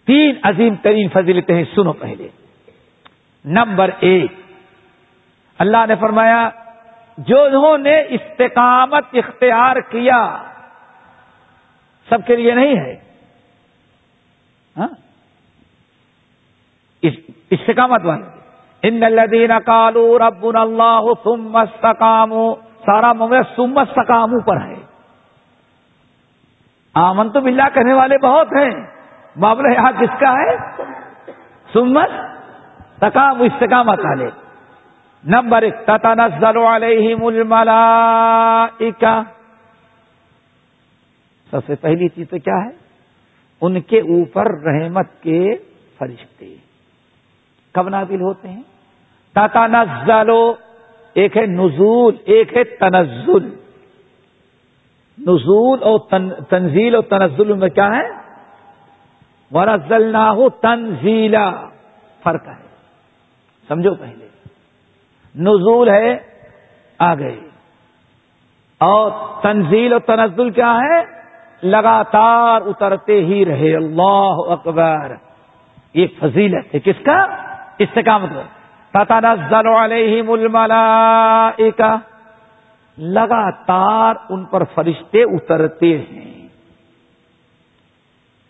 تین 0.08 0.36
عظیم 0.42 0.74
ترین 0.82 1.08
فضیلتیں 1.08 1.64
سنو 1.74 1.92
پہلے. 1.92 2.28
نمبر 3.44 3.90
ایک. 4.00 4.32
اللہ 5.58 5.86
نے 5.88 5.94
فرمایا 6.00 6.48
جو 7.18 7.42
انہوں 7.42 7.78
نے 7.78 8.00
استقامت 8.00 9.04
اختیار 9.12 9.76
کیا، 9.76 10.36
سب 12.08 12.18
کے 12.26 12.36
لیے 12.36 12.54
نہیں 12.54 12.76
ہے۔ 12.76 12.94
ہاں؟ 14.76 14.88
استقامت 17.50 18.00
والے 18.04 18.24
ان 18.82 19.02
الدین 19.02 19.50
کالو 19.66 20.18
رب 20.18 20.46
اللہ 20.46 21.00
سم 21.24 21.58
سارا 22.86 23.12
مغل 23.12 23.42
سم 23.56 23.78
استقامو 23.78 24.40
پر 24.40 24.60
ہے۔ 24.60 24.74
آمن 26.94 27.30
تو 27.30 27.40
بلا 27.40 27.68
کہنے 27.68 27.92
والے 27.92 28.18
بہت 28.18 28.46
ہیں۔ 28.46 28.86
معاملہ 29.36 29.74
یہاں 29.74 29.92
کس 29.92 30.20
کا 30.20 30.32
ہے؟ 30.32 30.56
سمت 31.72 32.10
تکام 32.98 33.42
استقامت 33.42 33.98
والے۔ 33.98 34.43
نمبر 35.26 35.62
ایک، 35.62 35.74
تتنزل 35.86 36.56
علیہم 36.56 37.26
الملائکہ۔ 37.26 39.22
سب 41.50 41.58
سے 41.66 41.74
پہلی 41.74 42.08
چیز 42.08 42.30
تو 42.30 42.38
کیا 42.38 42.64
ہے؟ 42.64 42.70
ان 43.60 43.80
کے 43.80 44.00
اوپر 44.00 44.46
رحمت 44.62 45.22
کے 45.22 45.56
فرشتے۔ 45.98 46.56
کب 47.72 47.88
نازل 47.88 48.20
ہوتے 48.20 48.48
ہیں؟ 48.48 48.62
تتنزلو 49.34 50.54
ایک 51.14 51.36
ہے 51.36 51.46
نزول، 51.46 52.16
ایک 52.24 52.56
ہے 52.56 52.64
تنزل۔ 52.64 53.54
نزول 55.18 55.82
اور 55.82 55.98
تنزیل 56.50 56.94
اور 56.94 57.02
تنزل 57.02 57.52
میں 57.52 57.68
کیا 57.68 57.86
ہے؟ 57.86 58.08
ورزل 59.50 60.12
نہ 60.12 60.18
ہو 60.18 60.48
تنزیلا 60.48 61.50
فرق 62.22 62.48
ہے۔ 62.48 62.66
سمجھو 63.68 63.94
پہلے۔ 63.94 64.33
نزول 65.34 65.88
ہے 65.88 66.18
آ 66.98 67.14
گئے 67.14 67.40
اور 68.80 69.10
تنزیل 69.42 69.92
اور 69.92 70.00
تنزل 70.00 70.50
کیا 70.50 70.74
ہے؟ 70.74 71.24
لگاتار 71.62 72.60
اترتے 72.60 73.24
ہی 73.24 73.44
رہے۔ 73.44 73.76
اللہ 73.76 74.34
اکبر۔ 74.48 75.14
یہ 75.94 76.06
فضیلت 76.20 76.74
ہے۔ 76.74 76.80
کس 76.80 77.04
کا؟ 77.04 77.22
اس 77.78 77.88
سے 77.94 78.02
کا 78.02 78.18
مطلب؟ 78.18 78.44
پتا 78.90 79.84
علیہم 79.84 80.30
الملائکہ۔ 80.30 81.96
لگاتار 82.98 84.14
ان 84.28 84.44
پر 84.44 84.64
فرشتے 84.64 85.22
اترتے 85.22 85.98
ہیں۔ 85.98 86.48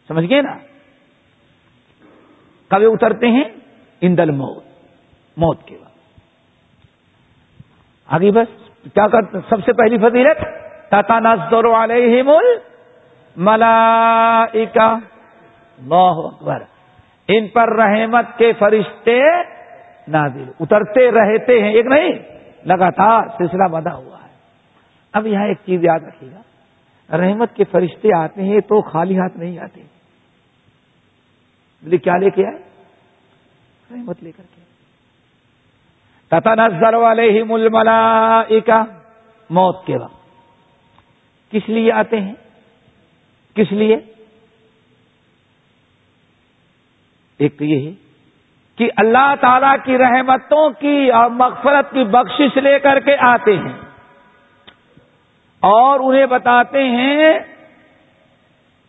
سمجھ 0.09 0.31
گئے 0.31 0.43
نا؟ 0.43 0.59
کبھی 2.69 2.87
اترتے 2.87 3.29
ہیں؟ 3.29 3.45
اندل 4.01 4.31
موت 4.31 4.65
موت 5.37 5.65
کے 5.67 5.77
بعد 5.77 5.84
آگے 8.07 8.31
بس، 8.31 8.71
کیا 8.95 9.07
کرتے 9.07 9.39
سب 9.49 9.65
سے 9.65 9.73
پہلی 9.73 9.99
فضیلت 9.99 10.45
تاتا 10.91 11.21
نزدور 11.21 11.65
والے 11.65 12.23
مول 12.23 12.45
ملا 13.37 14.43
اکبر۔ 14.43 16.63
ان 17.29 17.49
پر 17.49 17.77
رحمت 17.77 18.39
کے 18.39 18.53
فرشتے 18.59 19.21
نازل، 20.09 20.51
اترتے 20.61 21.11
رہتے 21.11 21.63
ہیں۔ 21.63 21.73
ایک 21.73 21.87
نہیں، 21.87 22.13
لگاتار 22.67 23.23
سلسلہ 23.39 23.69
بدا 23.69 23.95
ہوا 23.95 24.23
ہے۔ 24.23 24.29
اب 25.13 25.27
یہاں 25.27 25.47
ایک 25.47 25.59
چیز 25.67 25.85
یاد 25.85 26.01
رکھیے 26.01 26.33
گا۔ 26.33 26.41
رحمت 27.19 27.55
کے 27.55 27.65
فرشتے 27.65 28.17
آتے 28.17 28.43
ہیں 28.43 28.61
تو 28.61 28.83
خالی 28.83 29.19
ہاتھ 29.19 29.37
نہیں 29.37 29.59
آتے۔ 29.59 29.83
بولے 31.83 31.97
کیا 31.97 32.17
لے 32.17 32.31
کے 32.31 32.47
آئے؟ 32.47 32.59
رحمت 33.91 34.23
لے 34.23 34.33
کر 34.33 34.43
کے۔ 34.57 34.64
تتا 36.27 36.55
نظر 36.55 36.95
والے 36.95 37.31
ہی 37.31 37.43
موت 39.51 39.87
کے 39.87 39.97
وقت۔ 39.97 40.25
کس 41.51 41.69
لیے 41.69 41.93
آتے 41.93 42.21
ہیں؟ 42.21 42.35
کس 43.55 43.73
لیے؟ 43.73 43.97
ایک 47.39 47.59
تو 47.59 47.65
یہ 47.65 47.89
ہے 47.89 47.95
کہ 48.77 48.91
اللہ 48.97 49.35
تعالی 49.41 49.77
کی 49.85 49.99
رحمتوں 49.99 50.71
کی 50.71 51.11
اور 51.11 51.31
مغفرت 51.31 51.93
کی 51.93 52.05
بخشش 52.05 52.57
لے 52.57 52.79
کر 52.79 53.01
کے 53.01 53.17
آتے 53.19 53.57
ہیں۔ 53.57 53.79
اور 55.61 56.01
انہیں 56.03 56.27
بتاتے 56.27 56.83
ہیں 56.83 57.39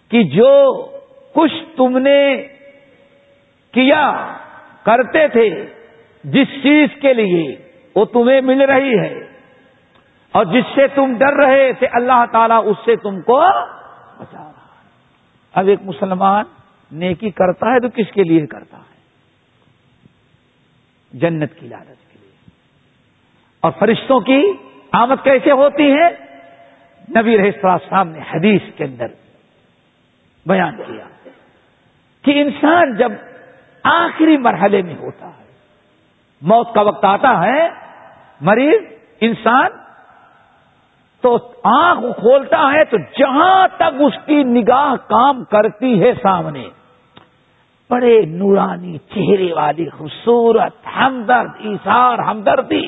کہ 0.10 0.24
جو 0.24 0.86
کچھ 1.34 1.54
تم 1.78 1.98
نے 1.98 2.48
کیا، 3.72 4.38
کرتے 4.84 5.28
تھے 5.28 5.66
جس 6.26 6.48
چیز 6.64 7.02
کے 7.02 7.14
لیے 7.14 7.72
وہ 7.96 8.06
تمہیں 8.06 8.42
مل 8.42 8.62
رہی 8.62 9.00
ہے 9.00 9.20
اور 10.32 10.46
جس 10.46 10.64
سے 10.76 10.88
تم 10.88 11.18
ڈر 11.18 11.34
رہے 11.34 11.74
تھے، 11.74 11.88
اللہ 11.88 12.26
تعالیٰ 12.32 12.62
اس 12.66 12.78
سے 12.86 12.96
تم 12.96 13.22
کو 13.22 13.42
بچا 14.18 14.40
رہا 14.40 14.50
ہے۔ 14.50 14.90
اب 15.54 15.68
ایک 15.68 15.80
مسلمان 15.84 16.46
نیکی 16.92 17.30
کرتا 17.30 17.74
ہے 17.74 17.80
تو 17.80 17.88
کس 17.90 18.12
کے 18.14 18.24
لیے 18.24 18.46
کرتا 18.46 18.78
ہے؟ 18.78 18.96
جنت 21.14 21.54
کی 21.60 21.68
لالچ 21.68 22.14
کے 22.14 22.20
لیے۔ 22.22 22.50
اور 23.60 23.72
فرشتوں 23.80 24.20
کی 24.20 24.52
آمد 24.92 25.24
کیسے 25.24 25.52
ہوتی 25.52 25.92
ہے؟ 25.92 26.26
نبی 27.10 27.52
صاحب 27.62 28.10
نے 28.10 28.20
حدیث 28.20 28.62
کے 28.78 28.84
اندر 28.84 29.08
بیان 30.46 30.78
کیا 30.78 31.30
کہ 32.22 32.42
انسان 32.42 32.96
جب 32.96 33.12
آخری 33.84 34.38
مرحلے 34.38 34.82
میں 34.82 34.96
ہوتا 34.96 35.28
ہے 35.28 35.45
موت 36.46 36.74
کا 36.74 36.82
وقت 36.82 37.06
آتا 37.06 37.32
ہے، 37.42 37.70
مریض، 38.42 38.82
انسان 39.22 39.68
تو 41.24 41.38
آنکھ 41.64 42.20
کھولتا 42.20 42.62
ہے 42.74 42.84
تو 42.86 42.98
جہاں 42.98 43.68
تک 43.78 44.02
اس 44.02 44.14
کی 44.26 44.44
نگاہ 44.44 44.96
کام 45.10 45.44
کرتی 45.44 46.02
ہے 46.02 46.12
سامنے، 46.24 46.70
بڑے 47.90 48.22
نورانی 48.22 48.98
چہرے 48.98 49.54
والی، 49.54 49.90
خوبصورت 49.90 50.88
ہمدرد 50.96 51.50
ایسار 51.60 52.20
ہمدردی 52.20 52.88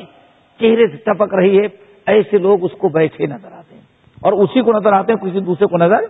چہرے 0.60 0.88
سے 0.88 0.98
ٹپک 0.98 1.34
رہی 1.34 1.60
ہے، 1.60 1.68
ایسے 2.06 2.38
لوگ 2.38 2.64
اس 2.64 2.72
کو 2.78 2.90
بیٹھے 2.90 3.26
نظر 3.26 3.52
آتے 3.52 3.76
ہیں۔ 3.76 3.82
اور 4.22 4.34
اسی 4.34 4.62
کو 4.62 4.74
نظر 4.74 4.94
آتے 4.94 5.14
ہیں، 5.14 5.20
کسی 5.20 5.40
دوسرے 5.40 5.68
کو 5.68 5.78
نظر 5.78 6.06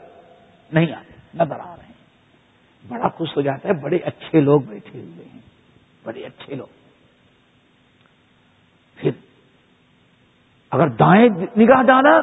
نہیں 0.71 0.93
آتے، 0.93 1.13
نظر 1.33 1.59
آ 1.59 1.75
رہے 1.75 1.85
ہیں۔ 1.85 2.89
بڑا 2.89 3.07
خوش 3.09 3.35
ہو 3.35 3.41
جاتا 3.41 3.69
ہے، 3.69 3.73
بڑے 3.73 3.97
اچھے 3.97 4.39
لوگ 4.39 4.61
بیٹھے 4.61 4.99
ہوئے 4.99 5.25
ہیں، 5.33 5.41
بڑے 6.03 6.25
اچھے 6.25 6.55
لوگ 6.55 6.67
پھر 8.95 9.11
اگر 10.71 10.87
دائیں 10.87 11.29
نگاہ 11.57 11.83
ڈالا 11.83 12.21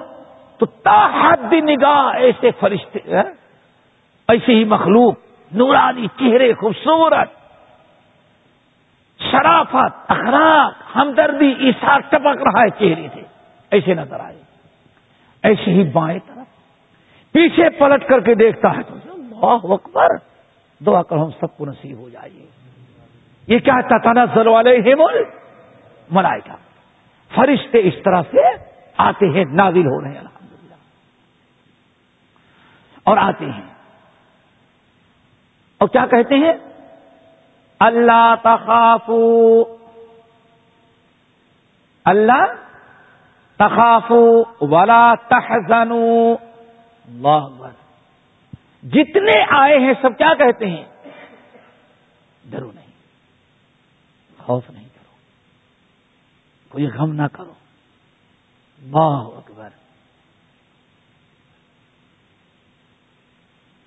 تو 0.59 0.67
تاحد 0.67 1.53
نگاہ 1.53 2.17
ایسے 2.17 2.51
فرشتے 2.61 2.99
ایسے 4.29 4.55
ہی 4.55 4.65
مخلوق، 4.65 5.15
نورانی 5.53 6.07
چہرے، 6.19 6.53
خوبصورت، 6.55 7.29
شرافت، 9.21 10.11
اخلاق، 10.11 10.97
ہمدردی 10.97 11.55
ایسا 11.59 11.99
ٹپک 11.99 12.43
رہا 12.43 12.63
ہے 12.63 12.71
چہرے 12.71 13.09
سے، 13.15 13.23
ایسے 13.71 13.95
نظر 13.95 14.21
آئے۔ 14.21 14.43
ایسے 15.43 15.71
ہی 15.71 15.85
بائیں 15.85 16.19
طرف۔ 16.27 16.47
پیچھے 17.33 17.71
پلٹ 17.71 18.09
کر 18.09 18.21
کے 18.21 18.35
دیکھتا 18.35 18.77
ہے 18.77 18.83
تو 18.83 18.95
اللہ 19.13 19.73
اکبر، 19.73 20.17
دعا 20.81 21.03
کر 21.03 21.17
ہم 21.17 21.31
سب 21.31 21.57
کو 21.57 21.67
نصیب 21.67 21.99
ہو 21.99 22.09
جائیے 22.09 22.47
یہ 23.47 23.59
کیا 23.59 23.81
تانا 23.99 24.25
سر 24.35 24.47
والے 24.47 24.77
ہے 24.77 24.95
ملائے 26.11 26.41
فرشتے 27.35 27.79
اس 27.79 27.95
طرح 28.05 28.23
سے 28.23 28.39
آتے 28.97 29.27
ہیں، 29.27 29.45
نازل 29.45 29.87
ہو 29.87 30.01
رہے 30.01 30.11
ہیں۔ 30.11 30.19
الحمدللہ 30.19 30.75
اور 33.05 33.17
آتے 33.17 33.45
ہیں۔ 33.45 33.75
اور 35.79 35.89
کیا 35.89 36.07
کہتے 36.07 36.35
ہیں؟ 36.35 36.53
اللہ 37.81 38.35
تخافو۔ 38.43 39.63
اللہ 42.05 42.53
تخافو۔ 43.57 44.43
ولا 44.61 45.15
تحزنو 45.15 46.33
اللہ 46.33 47.69
جتنے 48.83 49.45
آئے 49.51 49.79
ہیں، 49.79 49.93
سب 50.03 50.19
کیا 50.19 50.35
کہتے 50.35 50.67
ہیں؟ 50.67 50.85
ڈرو 52.45 52.73
نہیں۔ 52.75 52.87
خوف 54.39 54.71
نہیں۔ 54.71 54.84
کوئی 56.75 56.87
غم 56.87 57.13
نہ 57.13 57.27
کرو۔ 57.33 57.53
اللہ 58.83 59.39
اکبر۔ 59.39 59.69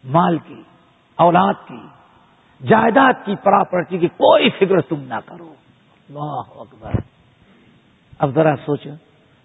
مال 0.03 0.37
کی، 0.37 0.61
اولاد 1.15 1.53
کی، 1.67 1.81
جائیداد 2.67 3.13
کی، 3.25 3.35
پراپرٹی 3.35 3.97
کی 3.97 4.07
کوئی 4.07 4.49
فکر 4.49 4.81
تم 4.81 5.01
نہ 5.01 5.13
کرو۔ 5.25 5.53
اللہ 6.09 6.59
اکبر۔ 6.59 6.91
اب 8.19 8.29
ذرا 8.35 8.55
سوچو، 8.65 8.89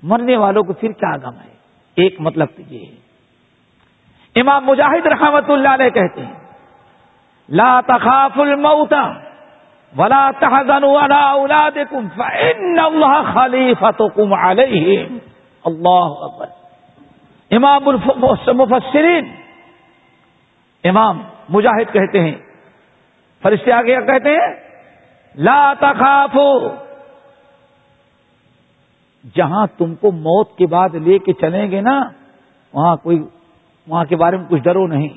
مرنے 0.02 0.36
والوں 0.36 0.62
کو 0.62 0.72
پھر 0.72 0.92
کیا 0.92 1.16
غم 1.16 1.40
ہے؟ 1.40 1.54
ایک 1.94 2.20
مطلب 2.20 2.48
تو 2.56 2.62
یہ 2.62 2.86
ہے۔ 2.86 2.96
امام 4.40 4.66
مجاہد 4.66 5.06
رحمت 5.06 5.44
اللہ 5.48 5.68
علیہ 5.68 5.90
کہتے 5.90 6.26
ہیں، 6.26 6.40
لا 7.48 7.80
تخاف 7.80 8.32
الموت 8.34 8.92
ولا 9.96 10.20
تحزنوا 10.40 11.00
على 11.00 11.20
اولادكم 11.30 12.08
فان 12.08 12.78
الله 12.80 13.32
خليفتكم 13.34 14.34
عليهم. 14.34 15.18
اللہ 15.64 16.14
اکبر 16.26 16.48
امام 17.50 17.88
المفسرین 17.88 19.26
امام 20.84 21.22
مجاہد 21.56 21.92
کہتے 21.92 22.20
ہیں. 22.20 22.38
فرشتے 23.42 23.72
آگے 23.72 23.96
کہتے 24.06 24.30
ہیں؟ 24.36 24.50
لا 25.34 25.60
تخافوا. 25.80 26.68
جہاں 29.34 29.66
تم 29.78 29.94
کو 30.00 30.10
موت 30.12 30.56
کے 30.58 30.66
بعد 30.66 30.94
لے 31.02 31.18
کے 31.26 31.32
چلیں 31.40 31.66
گے 31.70 31.80
نا، 31.80 31.98
وہاں 32.74 32.96
کوئی 33.02 33.18
وہاں 33.88 34.04
کے 34.04 34.16
بارے 34.16 34.36
میں 34.36 34.46
کچھ 34.48 34.62
ڈرو 34.62 34.86
نہیں. 34.86 35.08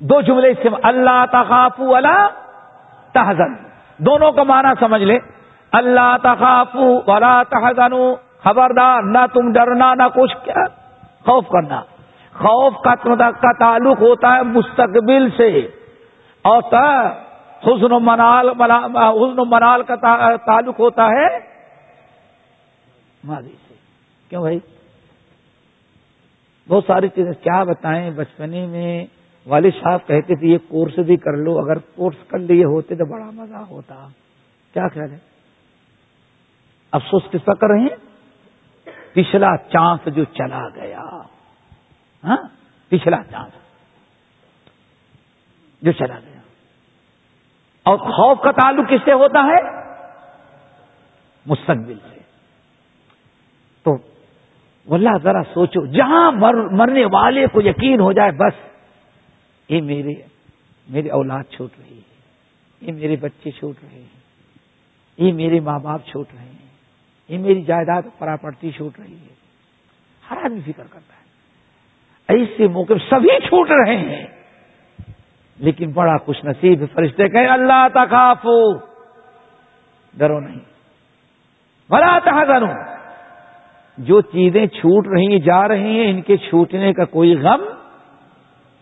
دو 0.00 0.20
جملے 0.20 0.52
سے 0.54 0.68
اللہ 0.82 1.24
تخاف 1.32 1.80
اللہ 1.80 2.26
تحزن. 3.12 3.54
دونوں 3.98 4.32
کا 4.32 4.42
معنی 4.42 4.68
سمجھ 4.80 5.02
لے. 5.02 5.18
اللہ 5.72 6.16
تخاف 6.22 6.76
ولا 7.06 7.42
تحزن 7.42 7.94
خبردار، 8.44 9.02
نہ 9.02 9.26
تم 9.32 9.52
ڈرنا، 9.52 9.94
نہ 9.94 10.02
کچھ. 10.14 10.36
کیا؟ 10.44 10.64
خوف 11.24 11.48
کرنا. 11.48 11.80
خوف 12.34 12.74
کا 12.82 13.52
تعلق 13.52 14.00
ہوتا 14.00 14.34
ہے 14.36 14.42
مستقبل 14.42 15.28
سے. 15.36 15.50
اور 16.44 16.62
حسن 17.64 17.92
و 17.92 18.00
منال 18.00 18.48
حسن 18.48 19.38
و 19.38 19.44
منال 19.44 19.82
کا 19.82 19.96
تعلق 20.46 20.80
ہوتا 20.80 21.08
ہے 21.08 21.28
ماضی 23.24 23.54
سے. 23.68 23.74
کیوں 24.28 24.42
بھائی؟ 24.42 24.58
بہت 26.68 26.84
ساری 26.86 27.08
چیزیں 27.08 27.32
کیا 27.32 27.62
بتائیں 27.64 28.10
بچپنے 28.10 28.66
میں؟ 28.66 29.19
والد 29.46 29.70
صاحب 29.82 30.06
کہتے 30.06 30.34
تھے، 30.34 30.46
یہ 30.46 30.58
کورس 30.68 30.98
بھی 30.98 31.16
کر 31.16 31.32
لو، 31.32 31.58
اگر 31.58 31.78
کورس 31.78 32.28
کر 32.28 32.38
لیے 32.38 32.64
ہوتے 32.64 32.94
تو 32.94 33.04
بڑا 33.04 33.30
مزہ 33.30 33.56
ہوتا۔ 33.56 34.06
کیا 34.72 34.88
خیال 34.88 35.12
ہے؟ 35.12 35.18
افسوس 36.92 37.22
کس 37.30 37.44
کا 37.44 37.54
کر 37.54 37.66
رہے 37.66 37.80
ہیں؟ 37.80 38.10
پچھلا 39.12 39.56
چانس 39.56 40.14
جو 40.14 40.24
چلا 40.24 40.68
گیا۔ 40.74 41.02
ہاں؟ 42.24 42.36
پچھلا 42.88 43.16
چانس 43.30 43.52
جو 45.82 45.92
چلا 45.92 46.18
گیا۔ 46.18 46.40
اور 47.82 47.98
خوف 47.98 48.38
کا 48.42 48.50
تعلق 48.50 48.88
کس 48.88 49.00
سے 49.04 49.12
ہوتا 49.12 49.38
ہے؟ 49.38 49.90
مستقبل 51.46 51.98
سے۔ 52.10 52.20
تو 53.82 53.96
اللہ 54.94 55.18
ذرا 55.22 55.42
سوچو، 55.54 55.86
جہاں 55.86 56.32
مر، 56.32 56.54
مرنے 56.54 57.04
والے 57.04 57.46
کو 57.46 57.60
یقین 57.60 58.00
ہو 58.00 58.12
جائے، 58.12 58.30
بس 58.30 58.69
یہ 59.70 59.82
میرے، 59.82 60.14
میری 60.88 61.08
اولاد 61.08 61.42
چھوٹ 61.50 61.70
رہی 61.78 61.96
ہے، 61.96 62.20
یہ 62.80 62.92
میرے 62.92 63.16
بچے 63.16 63.50
چھوٹ 63.50 63.74
رہے 63.82 63.98
ہیں، 63.98 64.20
یہ 65.16 65.32
میرے 65.32 65.60
ماں 65.60 65.78
باپ 65.78 66.06
چھوٹ 66.06 66.26
رہے 66.34 66.44
ہیں، 66.44 66.68
یہ 67.28 67.38
میری 67.38 67.62
جائیداد 67.62 68.02
پراپرتی 68.18 68.70
چھوٹ 68.70 69.00
رہی 69.00 69.14
ہے۔ 69.14 69.34
ہر 70.30 70.36
آدمی 70.36 70.60
فکر 70.60 70.84
کرتا 70.90 71.14
ہے۔ 71.14 71.20
ایسے 72.28 72.68
موقع 72.68 72.92
سبھی 73.10 73.40
چھوٹ 73.40 73.70
رہے 73.70 73.96
ہیں، 73.96 74.26
لیکن 75.58 75.92
بڑا 75.92 76.16
خوش 76.16 76.44
نصیب 76.44 76.84
فرشتے 76.92 77.28
کہیں، 77.28 77.48
اللہ 77.48 77.86
تخاف 77.94 78.46
ڈرو 80.14 80.40
نہیں۔ 80.40 80.60
بڑا 81.88 82.18
تحزنو۔ 82.18 83.00
جو 83.98 84.20
چیزیں 84.20 84.66
چھوٹ 84.66 85.06
رہی 85.06 85.40
جا 85.40 85.68
رہی 85.68 86.00
ہیں، 86.00 86.10
ان 86.10 86.22
کے 86.22 86.36
چھوٹنے 86.36 86.92
کا 86.92 87.04
کوئی 87.04 87.36
غم 87.36 87.64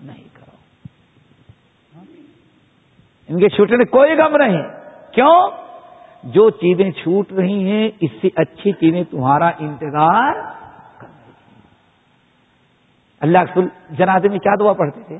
نہیں 0.01 0.25
کرو 0.33 0.57
ان 3.29 3.41
کے 3.41 3.49
چھوٹنے 3.49 3.85
کوئی 3.85 4.15
غم 4.15 4.37
نہیں۔ 4.37 4.63
کیوں؟ 5.13 5.51
جو 6.25 6.51
چیزیں 6.51 6.91
چھوٹ 6.91 7.33
رہی 7.33 7.71
ہیں، 7.71 7.91
اس 8.01 8.11
سے 8.23 8.29
اچھی 8.37 8.73
چیزیں 8.73 9.05
تمہارا 9.11 9.51
انتظار 9.59 10.33
کر 10.99 11.07
رہی 11.07 11.33
اللہ 13.21 13.59
جنازے 13.91 14.29
میں 14.29 14.39
کیا 14.39 14.55
دعا 14.61 14.73
پڑھتے 14.73 15.01
تھے؟ 15.07 15.19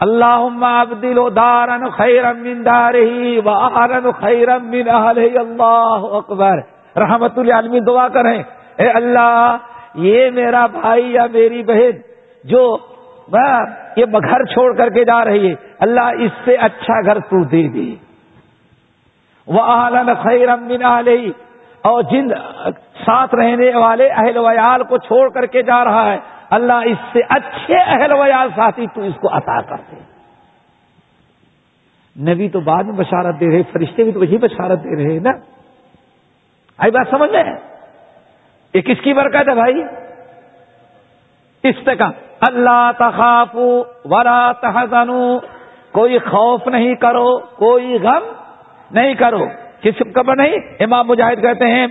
اللہ 0.00 0.64
ابدل 0.64 1.18
و 1.18 1.30
دارن 1.30 1.90
خیرم 1.90 2.38
من 2.38 2.64
دارہی 2.64 3.38
و 3.44 4.12
خیرم 4.12 4.66
من 4.66 4.90
اہلہی۔ 4.90 5.38
اللہ 5.38 5.98
اکبر۔ 6.02 6.58
رحمت 6.96 7.38
العالمین 7.38 7.86
دعا 7.86 8.08
کریں۔ 8.08 8.42
اے 8.76 8.90
اللہ، 8.90 9.56
یہ 9.94 10.30
میرا 10.30 10.66
بھائی 10.66 11.12
یا 11.12 11.26
میری 11.32 11.62
بہن 11.62 11.90
جو 12.44 12.76
یہ 13.96 14.04
گھر 14.04 14.44
چھوڑ 14.44 14.72
کر 14.76 14.88
کے 14.88 15.04
جا 15.04 15.24
رہی 15.24 15.48
ہے۔ 15.48 15.54
اللہ 15.80 16.22
اس 16.24 16.32
سے 16.44 16.54
اچھا 16.56 17.00
گھر 17.00 17.18
تو 17.18 17.42
دے 17.44 17.66
دے 17.68 17.94
وہ 19.46 19.62
آلن 19.62 20.14
خیرم 20.14 20.64
من 20.64 20.82
اور 21.84 22.02
جن 22.02 22.28
ساتھ 23.04 23.34
رہنے 23.34 23.74
والے 23.76 24.08
اہل 24.08 24.36
ویال 24.36 24.82
کو 24.84 24.96
چھوڑ 24.98 25.28
کر 25.28 25.46
کے 25.46 25.62
جا 25.62 25.84
رہا 25.84 26.12
ہے، 26.12 26.18
اللہ 26.50 26.86
اس 26.86 26.98
سے 27.12 27.20
اچھے 27.28 27.76
اہل 27.76 28.12
ویال 28.12 28.48
ساتھی 28.56 28.86
تو 28.94 29.00
اس 29.02 29.14
کو 29.20 29.28
عطا 29.36 29.60
کر 29.60 29.80
دے 29.90 29.98
نبی 32.16 32.48
تو 32.48 32.60
بعد 32.60 32.84
میں 32.84 32.96
بشارت 32.96 33.40
دے 33.40 33.50
رہے، 33.50 33.62
فرشتے 33.72 34.04
بھی 34.04 34.12
تو 34.12 34.20
وہی 34.20 34.38
بشارت 34.38 34.84
دے 34.84 34.96
رہے 34.96 35.18
نا۔ 35.18 35.32
آئی 36.78 36.90
بات 36.90 37.06
سمجھ 37.10 37.30
لیں 37.30 37.44
یہ 38.74 38.80
کس 38.80 39.00
کی 39.04 39.12
برکت 39.12 39.48
ہے 39.48 39.54
بھائی؟ 39.54 39.82
استقام 41.64 42.12
اللہ 42.40 42.90
تخاف 42.98 43.56
ورا 44.04 44.52
تحزنو، 44.52 45.38
کوئی 45.92 46.18
خوف 46.18 46.66
نہیں 46.66 46.94
کرو، 46.94 47.38
کوئی 47.38 47.98
غم 48.02 48.32
نہیں 48.90 49.14
کرو۔ 49.14 49.46
کس 49.82 50.02
قبر 50.14 50.36
نہیں؟ 50.36 50.56
امام 50.80 51.06
مجاہد 51.06 51.42
کہتے 51.42 51.66
ہیں 51.66 51.86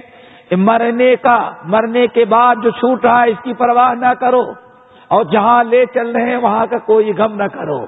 مرنے 0.52 1.16
کا، 1.16 1.52
مرنے 1.64 2.08
کے 2.08 2.26
بعد 2.26 2.56
جو 2.64 2.70
چھوٹ 2.70 3.06
رہا 3.06 3.24
ہے، 3.24 3.30
اس 3.30 3.44
کی 3.44 3.54
پرواہ 3.54 3.94
نہ 3.94 4.14
کرو۔ 4.20 4.42
اور 5.08 5.24
جہاں 5.24 5.64
لے 5.64 5.86
چل 5.94 6.12
رہے 6.12 6.30
ہیں، 6.30 6.38
وہاں 6.38 6.66
کا 6.66 6.78
کوئی 6.78 7.14
غم 7.14 7.36
نہ 7.36 7.44
کرو۔ 7.44 7.86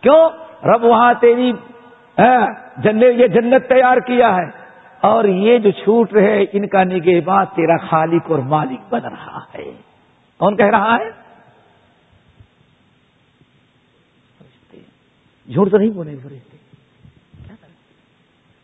کیوں؟ 0.00 0.28
رب 0.66 0.84
وہاں 0.84 1.14
تیری 1.20 1.52
جنت، 2.76 3.02
یہ 3.02 3.26
جنت 3.26 3.68
تیار 3.68 3.96
کیا 3.96 4.36
ہے۔ 4.36 4.64
اور 5.00 5.24
یہ 5.24 5.58
جو 5.58 5.70
چھوٹ 5.70 6.12
رہے 6.12 6.44
ان 6.52 6.68
کا 6.68 6.84
نگہ 6.84 7.44
تیرا 7.54 7.76
خالق 7.76 8.30
اور 8.30 8.38
مالک 8.38 8.80
بن 8.90 9.00
رہا 9.04 9.38
ہے۔ 9.54 9.72
کون 10.38 10.56
کہہ 10.56 10.66
رہا 10.66 10.96
ہے؟ 10.96 11.23
جھوٹ 15.52 15.70
تو 15.70 15.78
نہیں 15.78 15.90
بولے 15.90 16.16
فرشتے۔ 16.22 16.56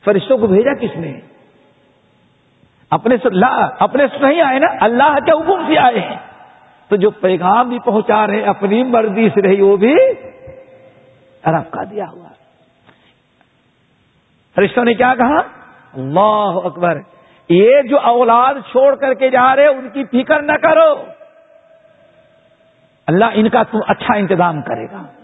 فرشتوں 0.05 0.39
کو 0.39 0.47
بھیجا 0.47 0.75
کس 0.75 0.97
نے؟ 0.97 1.21
اپنے 2.91 3.17
سے 3.17 3.29
اپنے 3.79 4.07
سے 4.07 4.27
نہیں 4.27 4.43
آئے 4.43 4.59
نا، 4.59 4.67
اللہ 4.81 5.19
کے 5.27 5.33
حکم 5.33 5.73
سے 5.73 5.79
آئے 5.79 6.01
ہیں۔ 6.01 6.17
تو 6.89 6.97
جو 6.97 7.11
پیغام 7.11 7.69
بھی 7.69 7.79
پہنچا 7.79 8.27
رہے 8.27 8.43
اپنی 8.43 8.85
مرضی 8.85 9.29
سے 9.29 9.43
رہی 9.43 9.63
وہ 9.63 9.77
بھی 9.77 9.95
رب 11.47 11.71
کا 11.71 11.85
دیا 11.91 12.05
ہوا۔ 12.13 12.29
فرشتوں 14.55 14.85
نے 14.85 14.95
کیا 14.95 15.15
کہا؟ 15.15 15.39
اللہ 15.93 16.59
اکبر۔ 16.65 17.01
یہ 17.49 17.83
جو 17.83 18.01
اولاد 18.01 18.55
چھوڑ 18.55 18.95
کر 18.95 19.15
کے 19.15 19.31
جا 19.31 19.57
رہے، 19.57 19.67
ان 19.67 19.89
کی 19.89 20.05
فکر 20.05 20.43
نہ 20.43 20.53
کرو۔ 20.53 21.05
اللہ 23.07 23.25
ان 23.35 23.49
کا 23.49 23.63
تم 23.63 23.79
اچھا 23.89 24.15
انتظام 24.15 24.63
کرے 24.63 24.85
گا۔ 24.85 25.20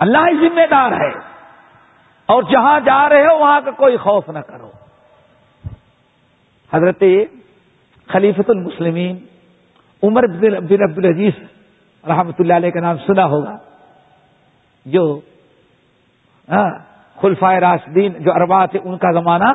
اللہ 0.00 0.18
ہی 0.18 0.48
ذمہ 0.48 0.66
دار 0.70 0.92
ہے۔ 0.92 1.30
اور 2.26 2.42
جہاں 2.42 2.80
جا 2.80 3.08
رہے 3.08 3.22
ہو، 3.22 3.38
وہاں 3.38 3.60
کا 3.60 3.70
کوئی 3.70 3.96
خوف 3.96 4.28
نہ 4.28 4.38
کرو۔ 4.38 4.70
حضرت 6.72 7.02
خلیفت 8.08 8.50
المسلمین 8.50 9.18
عمر 10.02 10.26
بن 10.26 10.82
عبد 10.82 10.98
العزیز 10.98 11.32
رحمت 12.08 12.34
اللہ 12.38 12.54
علیہ 12.54 12.70
کا 12.70 12.80
نام 12.80 12.96
سنا 12.96 13.24
ہوگا۔ 13.24 13.56
جو 14.86 15.20
ہاں، 16.48 16.70
خلفائے 17.20 17.60
راشدین، 17.60 18.12
جو 18.12 18.32
اربا 18.32 18.66
تھے، 18.66 18.78
ان 18.84 18.98
کا 18.98 19.12
زمانہ 19.12 19.52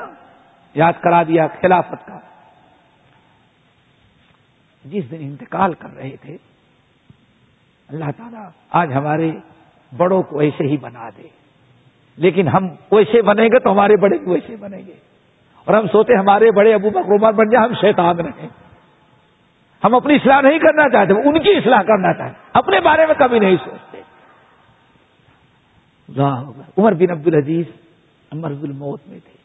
یاد 0.73 0.93
کرا 1.01 1.23
دیا 1.23 1.47
خلافت 1.61 2.05
کا۔ 2.05 2.19
جس 4.85 5.11
دن 5.11 5.17
انتقال 5.19 5.73
کر 5.73 5.95
رہے 5.95 6.17
تھے، 6.17 6.37
اللہ 7.87 8.05
تعالیٰ 8.17 8.49
آج 8.71 8.93
ہمارے 8.93 9.31
بڑوں 9.97 10.23
کو 10.23 10.39
ایسے 10.39 10.63
ہی 10.63 10.77
بنا 10.77 11.09
دے۔ 11.09 11.27
لیکن 12.17 12.47
ہم 12.47 12.67
ویسے 12.91 13.21
بنیں 13.21 13.45
گے 13.45 13.59
تو 13.59 13.71
ہمارے 13.71 13.95
بڑے 13.95 14.17
بھی 14.17 14.31
ویسے 14.31 14.55
بنیں 14.55 14.81
گے۔ 14.87 14.93
اور 15.65 15.73
ہم 15.73 15.87
سوتے 15.87 16.13
ہمارے 16.13 16.51
بڑے 16.51 16.73
ابو 16.73 16.89
بکر 16.89 17.13
عمر 17.13 17.31
بن 17.31 17.49
جائے 17.49 17.67
ہم 17.67 17.73
شیطان 17.73 18.19
رہیں۔ 18.19 18.47
ہم 19.83 19.95
اپنی 19.95 20.15
اصلاح 20.15 20.41
نہیں 20.41 20.59
کرنا 20.59 20.89
چاہتے 20.89 21.13
ان 21.13 21.39
کی 21.43 21.49
اصلاح 21.49 21.81
کرنا 21.81 22.13
چاہتے۔ 22.13 22.39
اپنے 22.53 22.79
بارے 22.79 23.05
میں 23.05 23.15
کبھی 23.15 23.39
نہیں 23.39 23.55
سوچتے۔ 23.65 24.01
عمر 26.77 26.93
بن 26.93 27.11
عبد 27.11 27.27
العزیز 27.27 27.65
مرض 28.31 28.63
الموت 28.63 29.01
میں 29.07 29.19
تھے۔ 29.19 29.35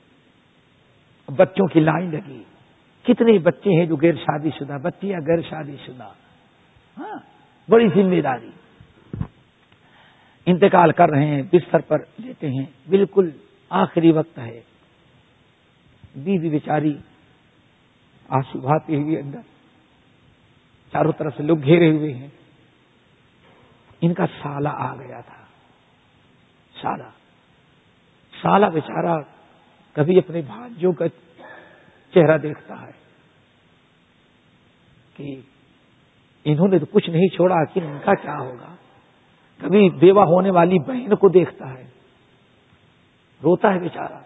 بچوں 1.37 1.67
کی 1.67 1.81
لائن 1.81 2.11
لگی۔ 2.11 2.43
کتنے 3.03 3.39
بچے 3.39 3.71
ہیں 3.71 3.87
جو 3.87 3.97
غیر 4.03 4.15
شادی 4.15 4.51
شدہ، 4.59 4.77
بچیاں 4.83 5.21
غیر 5.27 5.41
شادی 5.51 5.77
شدہ۔ 5.87 6.09
ہاں 6.99 7.19
بڑی 7.71 7.89
ذمہ 7.95 8.21
داری۔ 8.21 8.51
انتقال 10.47 10.93
کر 10.93 11.09
رہے 11.11 11.27
ہیں، 11.27 11.43
بستر 11.43 11.81
پر 11.81 11.99
لیتے 12.19 12.49
ہیں۔ 12.49 12.67
بالکل 12.89 13.31
آخری 13.69 14.13
وقت 14.13 14.39
ہے۔ 14.39 14.61
بیوی 16.17 16.51
بیچاری 16.51 16.99
آنسو 18.29 18.59
بھاتے 18.59 18.97
ہوئے 18.97 19.21
اندر، 19.21 19.41
چاروں 20.93 21.13
طرف 21.13 21.37
سے 21.37 21.43
لوگ 21.43 21.63
گھیرے 21.63 21.91
ہوئے 21.91 22.15
ہیں۔ 22.15 22.29
ان 24.01 24.15
کا 24.15 24.27
سالہ 24.27 24.69
آ 24.69 24.95
گیا 24.95 25.21
تھا۔ 25.21 25.45
سالہ۔ 26.83 27.11
سالہ 28.43 28.67
بیچارہ 28.67 29.21
کبھی 29.93 30.19
اپنے 30.19 30.41
بھانجوں 30.41 30.93
کا 30.93 31.09
چہرہ 32.15 32.39
دیکھتا 32.39 32.83
ہے 32.83 32.93
کہ 35.17 35.41
انہوں 36.45 36.69
نے 36.69 36.79
تو 36.79 36.87
کچھ 36.87 37.11
نہیں 37.11 37.29
چھوڑا 37.29 37.65
کہ 37.65 37.81
ان 37.81 37.99
کا 38.05 38.15
کیا 38.15 38.37
ہوگا؟ 38.39 38.75
کبھی 39.61 39.89
بیوہ 39.91 40.25
ہونے 40.25 40.51
والی 40.51 40.79
بہن 40.79 41.15
کو 41.15 41.29
دیکھتا 41.29 41.69
ہے، 41.71 41.85
روتا 43.43 43.73
ہے 43.75 43.79
بیچارہ 43.79 44.19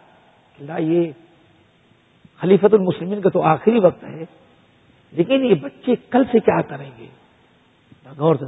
یہ 0.80 1.10
خلیفت 2.40 2.74
المسلمین 2.74 3.20
کا 3.20 3.30
تو 3.30 3.42
آخری 3.42 3.78
وقت 3.78 4.04
ہے، 4.04 4.24
لیکن 5.12 5.44
یہ 5.44 5.54
بچے 5.54 5.94
کل 6.10 6.24
سے 6.32 6.38
کیا 6.40 6.60
کریں 6.60 6.90
گے؟ 6.98 7.06
غور 8.18 8.34
سے 8.34 8.46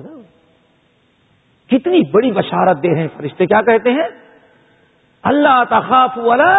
کتنی 1.71 2.01
بڑی 2.11 2.31
بشارت 2.33 2.83
دے 2.83 2.89
رہے 2.89 3.01
ہیں 3.01 3.09
فرشتے، 3.17 3.47
کیا 3.47 3.61
کہتے 3.63 3.93
ہیں؟ 3.93 4.09
اللہ 5.25 5.63
تخاف 5.71 6.19
والا 6.19 6.53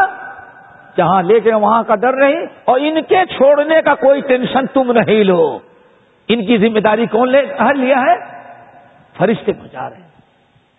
جہاں 0.97 1.21
لے 1.23 1.39
کے 1.39 1.53
وہاں 1.55 1.83
کا 1.83 1.95
ڈر 1.95 2.15
نہیں 2.17 2.45
اور 2.65 2.79
ان 2.79 3.01
کے 3.03 3.25
چھوڑنے 3.25 3.81
کا 3.81 3.93
کوئی 3.95 4.21
ٹینشن 4.21 4.67
تم 4.73 4.91
نہیں 4.91 5.23
لو۔ 5.23 5.43
ان 6.29 6.45
کی 6.45 6.57
ذمہ 6.57 6.79
داری 6.79 7.05
کون 7.07 7.31
لے 7.31 7.41
لیا 7.75 8.01
ہے؟ 8.01 8.15
فرشتے 9.17 9.53
پہنچا 9.53 9.89
رہے 9.89 9.97
ہیں۔ 9.97 10.06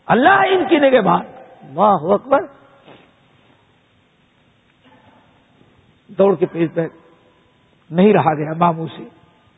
اللہ 0.09 0.30
ان 0.30 0.68
کی 0.68 0.78
نگہ 0.78 1.01
بات 1.01 1.26
واہ 1.74 1.98
اکبر۔ 2.02 2.39
دوڑ 6.06 6.36
کے 6.36 6.47
پیش 6.47 6.70
پہ 6.74 6.80
نہیں 7.90 8.12
رہا 8.12 8.35
گیا 8.35 8.52
ماموں 8.56 8.86
سے 8.97 9.02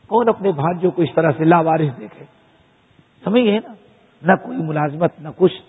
کون 0.07 0.29
اپنے 0.29 0.51
بھانجوں 0.51 0.91
کو 0.91 1.01
اس 1.01 1.09
طرح 1.15 1.31
سے 1.37 1.43
لاوارث 1.43 1.99
دیکھے؟ 1.99 2.25
سمجھ 3.23 3.43
گئے 3.43 3.59
نا، 3.59 3.73
نہ 4.21 4.31
کوئی 4.43 4.57
ملازمت، 4.57 5.13
نہ 5.19 5.29
کچھ۔ 5.37 5.61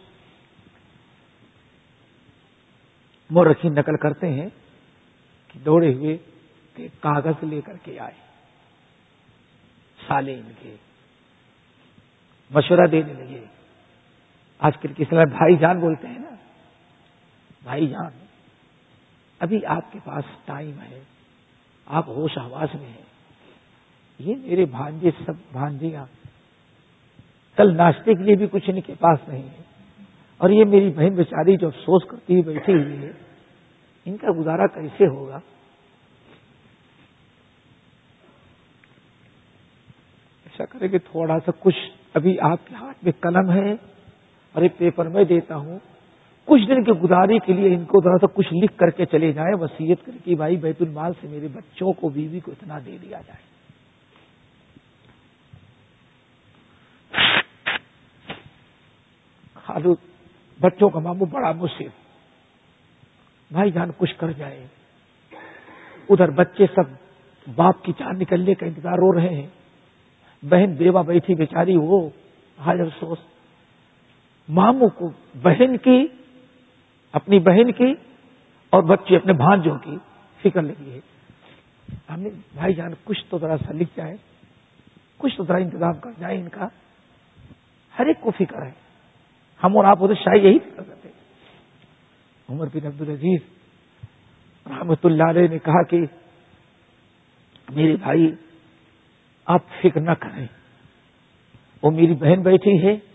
مورخی 3.30 3.68
نقل 3.68 3.96
کرتے 3.96 4.28
ہیں 4.28 4.48
کہ 5.48 5.58
دوڑے 5.58 5.94
ہوئے 5.94 6.16
کہ 6.74 6.88
کاغذ 7.00 7.44
لے 7.44 7.60
کر 7.60 7.76
کے 7.76 8.00
آئے۔ 8.00 8.14
سالے 10.06 10.34
ان 10.34 10.52
کے۔ 10.60 10.76
مشورہ 12.50 12.86
دینے 12.86 13.12
لگے۔ 13.12 13.44
آج 14.62 14.72
کل 14.80 14.92
کس 14.96 15.06
طرح 15.10 15.24
بھائی 15.24 15.56
جان 15.56 15.80
بولتے 15.80 16.08
ہیں 16.08 16.18
نا؟ 16.18 16.34
بھائی 17.62 17.86
جان۔ 17.86 18.24
ابھی 19.38 19.66
آپ 19.66 19.92
کے 19.92 19.98
پاس 20.04 20.24
ٹائم 20.44 20.80
ہے۔ 20.80 21.00
آپ 21.86 22.08
ہوش 22.08 22.38
آواز 22.38 22.68
میں 22.80 22.88
ہیں۔ 22.88 23.02
یہ 24.18 24.34
میرے 24.36 24.64
بھانجے 24.64 25.10
سب 25.26 25.32
بھانجیاں۔ 25.52 26.06
کل 27.56 27.76
ناشتے 27.76 28.14
کے 28.14 28.22
لیے 28.22 28.36
بھی 28.36 28.46
کچھ 28.50 28.70
ان 28.70 28.80
کے 28.80 28.94
پاس 28.94 29.28
نہیں 29.28 29.42
ہے۔ 29.42 29.62
اور 30.38 30.50
یہ 30.50 30.64
میری 30.64 30.90
بہن 30.90 31.14
بیچاری 31.14 31.56
جو 31.56 31.66
افسوس 31.66 32.10
کرتی 32.10 32.32
ہوئی 32.32 32.54
بیٹھی 32.54 32.72
ہوئی 32.72 32.98
ہے، 32.98 33.12
ان 34.04 34.16
کا 34.16 34.26
گزارا 34.38 34.66
کیسے 34.66 35.06
ہوگا؟ 35.06 35.36
ایسا 40.44 40.64
کرے 40.64 40.88
کہ 40.88 40.98
تھوڑا 40.98 41.38
سا 41.46 41.50
کچھ 41.60 41.90
ابھی 42.14 42.40
آپ 42.40 42.66
کے 42.66 42.74
ہاتھ 42.74 43.04
میں 43.04 43.12
قلم 43.20 43.52
ہے۔ 43.52 43.74
اور 44.52 44.62
ایک 44.62 44.78
پیپر 44.78 45.08
میں 45.08 45.24
دیتا 45.24 45.56
ہوں۔ 45.56 45.78
کچھ 46.44 46.62
دن 46.68 46.84
کی 46.84 46.92
گزاری 46.92 47.38
کے 47.38 47.52
لیے 47.52 47.74
ان 47.74 47.84
کو 47.84 48.00
ذرا 48.04 48.18
سا 48.20 48.26
کچھ 48.26 48.54
لکھ 48.54 48.78
کر 48.78 48.90
کے 48.90 49.06
چلے 49.06 49.32
جائیں 49.32 49.54
وسیعت 49.60 50.06
کر 50.06 50.12
کے 50.24 50.34
بھائی 50.34 50.56
بیت 50.56 50.76
المال 50.80 51.12
سے 51.20 51.28
میرے 51.28 51.48
بچوں 51.48 51.92
کو، 51.92 52.08
بیوی 52.08 52.40
کو 52.40 52.50
اتنا 52.50 52.78
دے 52.86 52.96
دیا 53.02 53.20
جائے۔ 53.26 53.52
خالو 59.54 59.94
بچوں 60.60 60.88
کا 60.88 60.98
ماموں 60.98 61.26
بڑا 61.26 61.52
مصیب۔ 61.52 61.90
بھائی 63.52 63.70
جان 63.70 63.90
کچھ 63.96 64.14
کر 64.16 64.32
جائے۔ 64.32 64.66
ادھر 66.08 66.30
بچے 66.30 66.66
سب 66.66 66.92
باپ 67.54 67.84
کی 67.84 67.92
چاند 67.98 68.22
نکلنے 68.22 68.54
کا 68.54 68.66
انتظار 68.66 68.92
ہو 68.92 69.14
رہے 69.14 69.34
ہیں۔ 69.34 69.46
بہن 70.42 70.72
بیوہ 70.72 71.02
بیٹھی 71.02 71.34
بیچاری، 71.34 71.76
وہ 71.76 72.10
حاضر 72.58 72.80
افسوس 72.80 73.18
ماموں 74.54 74.88
کو 74.88 75.10
بہن 75.42 75.76
کی، 75.76 76.06
اپنی 77.12 77.38
بہن 77.38 77.72
کی 77.72 77.94
اور 78.70 78.82
بچے 78.82 79.16
اپنے 79.16 79.32
بھانجوں 79.32 79.78
کی 79.78 79.96
فکر 80.42 80.62
لگی 80.62 80.90
ہے۔ 80.90 81.00
ہم 82.10 82.20
نے 82.20 82.28
بھائی 82.54 82.74
جان، 82.74 82.90
کچھ 83.04 83.24
تو 83.28 83.38
ذرا 83.38 83.56
سا 83.56 83.72
لکھ 83.72 83.90
جائے، 83.96 84.16
کچھ 85.18 85.36
تو 85.36 85.44
ذرا 85.44 85.56
انتظام 85.56 85.92
کر 85.92 86.10
جائے 86.18 86.38
ان 86.38 86.48
کا۔ 86.48 86.68
ہر 87.98 88.06
ایک 88.06 88.20
کو 88.20 88.30
فکر 88.30 88.62
ہے۔ 88.62 88.70
ہم 89.64 89.76
اور 89.76 89.84
آپ 89.84 90.02
ادھر 90.02 90.14
شاید 90.14 90.44
یہی 90.44 90.58
فکر 90.58 90.82
کرتے 90.82 91.08
عمر 92.48 92.66
بن 92.74 92.86
عبد 92.86 93.00
العزیز 93.00 93.40
رحمت 94.66 95.06
اللہ 95.06 95.22
علیہ 95.22 95.48
نے 95.48 95.58
کہا 95.58 95.82
کہ، 95.82 96.00
میرے 97.68 97.96
بھائی، 97.96 98.34
آپ 99.44 99.62
فکر 99.82 100.00
نہ 100.00 100.10
کریں۔ 100.10 100.46
وہ 101.82 101.90
میری 101.90 102.14
بہن 102.14 102.42
بیٹھی 102.42 102.86
ہے۔ 102.86 103.11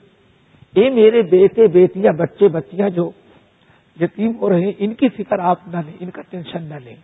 اے 0.78 0.90
میرے 0.90 1.22
بیٹے، 1.22 1.68
بیٹیاں، 1.68 2.14
بچے، 2.14 2.48
بچیاں 2.48 2.90
جو 2.90 3.12
یتیم 4.02 4.32
ہو 4.38 4.50
رہے 4.50 4.62
ہیں، 4.62 4.72
ان 4.78 4.94
کی 4.94 5.10
فکر 5.10 5.40
آپ 5.40 5.68
نہ 5.68 5.78
لیں، 5.86 5.94
ان 6.00 6.10
کا 6.10 6.22
ٹینشن 6.30 6.64
نہ 6.64 6.76
لیں۔ 6.84 6.96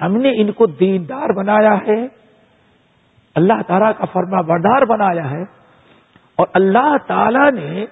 ہم 0.00 0.16
نے 0.16 0.40
ان 0.40 0.52
کو 0.52 0.66
دیندار 0.66 1.32
بنایا 1.36 1.74
ہے۔ 1.86 2.06
اللہ 3.34 3.62
تعالیٰ 3.66 3.92
کا 3.98 4.04
فرما 4.04 4.40
بردار 4.40 4.82
بنایا 4.82 5.30
ہے۔ 5.30 5.42
اور 6.36 6.46
اللہ 6.54 6.96
تعالی 7.06 7.60
نے 7.60 7.86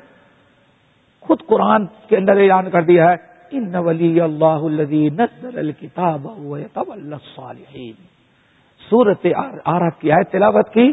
خود 1.21 1.43
قرآن 1.47 1.87
کے 2.09 2.17
اندر 2.17 2.37
اعلان 2.37 2.71
کر 2.71 2.83
دیا 2.83 3.11
ہے، 3.11 3.17
ان 3.51 3.75
ولی 3.75 4.21
اللہ 4.21 4.65
نزل 5.21 5.59
الکتاب 5.59 6.27
صالحین 7.37 7.93
سورت 8.91 9.27
آرف 9.65 10.01
کی 10.01 10.13
آئے 10.13 10.25
تلاوت 10.25 10.73
کی، 10.73 10.93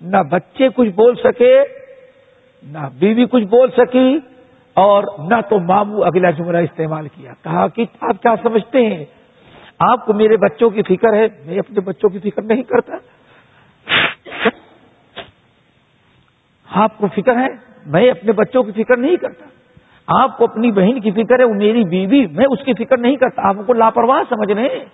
نہ 0.00 0.16
بچے 0.30 0.68
کچھ 0.68 0.88
بول 0.88 1.14
سکے 1.14 1.62
نہ 2.62 2.78
بیوی 2.98 3.24
کچھ 3.30 3.44
بول 3.44 3.70
سکی 3.76 4.18
اور 4.74 5.02
نہ 5.18 5.40
تو 5.50 5.58
مامو 5.58 6.04
اگلا 6.04 6.30
جملہ 6.30 6.58
استعمال 6.58 7.08
کیا۔ 7.08 7.32
کہا 7.42 7.68
کہ 7.68 7.84
آپ 8.00 8.22
کیا 8.22 8.34
سمجھتے 8.42 8.86
ہیں؟ 8.86 9.04
آپ 9.78 10.06
کو 10.06 10.12
میرے 10.12 10.36
بچوں 10.36 10.70
کی 10.70 10.82
فکر 10.82 11.12
ہے، 11.12 11.26
میں 11.46 11.58
اپنے 11.58 11.80
بچوں 11.80 12.10
کی 12.10 12.30
فکر 12.30 12.42
نہیں 12.42 12.62
کرتا۔ 12.62 12.96
آپ 16.70 16.98
کو 16.98 17.06
فکر 17.06 17.36
ہے، 17.36 17.46
میں 17.86 18.10
اپنے 18.10 18.32
بچوں 18.32 18.62
کی 18.62 18.72
فکر 18.72 18.96
نہیں 18.96 19.16
کرتا۔ 19.16 19.46
آپ 20.06 20.38
کو 20.38 20.44
اپنی 20.44 20.70
بہن 20.70 21.00
کی 21.00 21.10
فکر 21.10 21.38
ہے، 21.38 21.44
وہ 21.44 21.54
میری 21.54 21.84
بیوی، 21.84 22.26
میں 22.26 22.46
اس 22.50 22.58
کی 22.64 22.84
فکر 22.84 22.96
نہیں 22.98 23.16
کرتا۔ 23.16 23.48
آپ 23.48 23.56
کو 23.66 23.72
لاپرواہ 23.72 24.22
سمجھ 24.28 24.52
رہے 24.52 24.78
ہیں۔ 24.78 24.84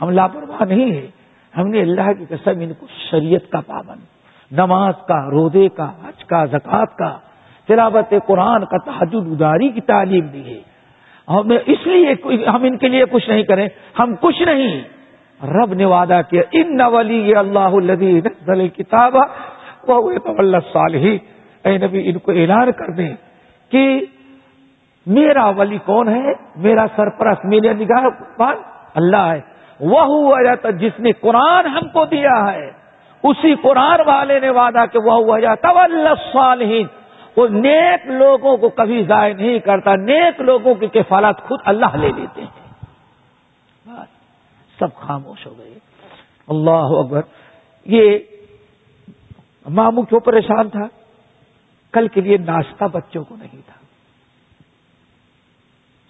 ہم 0.00 0.10
لاپرواہ 0.10 0.64
نہیں 0.64 0.90
ہیں۔ 0.90 1.06
ہم 1.56 1.66
نے 1.66 1.80
اللہ 1.80 2.12
کی 2.18 2.24
قسم 2.28 2.60
ان 2.60 2.74
کو 2.74 2.86
شریعت 3.10 3.52
کا 3.52 3.60
پابند، 3.60 4.00
نماز 4.52 4.94
کا، 5.08 5.30
روزے 5.30 5.68
کا 5.68 5.92
کا، 6.26 6.44
زکوٰۃ 6.44 6.96
کا، 6.98 7.18
تلاوت 7.68 8.14
قرآن 8.26 8.64
کا 8.64 8.78
تحجد 8.78 9.14
اداری 9.14 9.68
کی 9.68 9.80
تعلیم 9.80 10.26
دی 10.26 10.56
ہے۔ 10.56 10.76
ہمیں 11.28 11.58
اس 11.66 11.86
لیے 11.86 12.14
ہم 12.48 12.62
ان 12.62 12.78
کے 12.78 12.88
لیے 12.88 13.04
کچھ 13.10 13.30
نہیں 13.30 13.42
کریں۔ 13.42 13.68
ہم 13.98 14.14
کچھ 14.20 14.42
نہیں۔ 14.42 14.82
رب 15.46 15.74
نے 15.74 15.84
وعدہ 15.84 16.20
کیا، 16.30 16.42
ان 16.52 16.76
نولی 16.76 17.34
اللہ 17.34 18.66
کتاب 18.74 19.16
صالحی 20.72 21.18
اے 21.64 21.78
نبی، 21.78 22.08
ان 22.08 22.18
کو 22.18 22.32
اعلان 22.32 22.72
کر 22.72 22.90
دیں 22.90 23.14
کہ 23.70 24.00
میرا 25.06 25.48
ولی 25.48 25.78
کون 25.84 26.08
ہے؟ 26.08 26.32
میرا 26.56 26.86
سرپرست، 26.96 27.44
میرے 27.44 27.72
نگاہ 27.72 28.52
اللہ 28.94 29.16
ہے۔ 29.16 29.40
وہ 29.80 30.34
جس 30.70 31.00
نے 31.00 31.12
قرآن 31.12 31.66
ہم 31.66 31.88
کو 31.88 32.04
دیا 32.04 32.52
ہے۔ 32.52 32.70
اسی 33.28 33.54
قرآن 33.54 34.00
والے 34.06 34.40
نے 34.40 34.50
وعدہ 34.50 34.84
کہ 34.92 34.98
وہ 34.98 35.12
ہوا 35.12 35.40
جاتا 35.40 35.68
صالحین 36.32 36.86
وہ 37.36 37.48
نیک 37.48 38.06
لوگوں 38.06 38.56
کو 38.56 38.68
کبھی 38.68 39.04
ضائع 39.04 39.34
نہیں 39.34 39.58
کرتا، 39.58 39.94
نیک 39.96 40.40
لوگوں 40.40 40.74
کی 40.74 40.86
کفالت 40.86 41.42
خود 41.42 41.60
اللہ 41.64 41.96
لے 41.96 42.08
لیتے 42.16 42.42
ہیں۔ 42.42 42.66
سب 44.78 44.94
خاموش 44.94 45.46
ہو 45.46 45.58
گئے۔ 45.58 45.78
اللہ 46.48 46.70
اکبر۔ 46.70 47.20
یہ 47.84 48.18
ماموں 49.68 50.02
کیوں 50.02 50.20
پریشان 50.20 50.70
تھا؟ 50.70 50.86
کل 51.92 52.08
کے 52.08 52.20
لیے 52.20 52.36
ناشتہ 52.36 52.84
بچوں 52.84 53.24
کو 53.24 53.36
نہیں 53.36 53.60
تھا۔ 53.66 53.86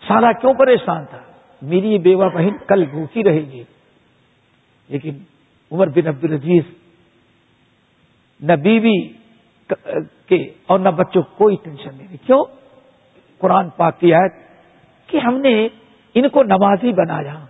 سارا 0.09 0.33
کیوں 0.33 0.55
پریشان 0.55 1.05
تھا؟ 1.05 1.19
میری 1.63 1.93
یہ 1.93 1.99
بیوہ 1.99 2.29
بہن 2.29 2.59
کل 2.69 2.85
بھوکی 2.85 3.25
رہے 3.25 3.41
گی۔ 3.41 3.65
لیکن 4.89 5.19
عمر 5.73 5.87
بن 5.87 6.07
عبد 6.07 6.25
العزیز 6.25 6.63
نہ 8.41 8.53
بیوی 8.53 9.13
کے 10.27 10.49
اور 10.67 10.79
نہ 10.79 10.89
بچوں 10.89 11.23
کو 11.23 11.35
کوئی 11.37 11.57
ٹینشن 11.63 11.91
نہیں 11.97 12.27
کیوں؟ 12.27 12.45
قرآن 13.39 13.69
پاک 13.69 14.01
کی 14.01 14.15
آیت 14.15 14.33
کہ 15.07 15.19
ہم 15.19 15.39
نے 15.39 15.69
ان 16.15 16.29
کو 16.29 16.43
نمازی 16.43 16.93
بنایا 16.93 17.45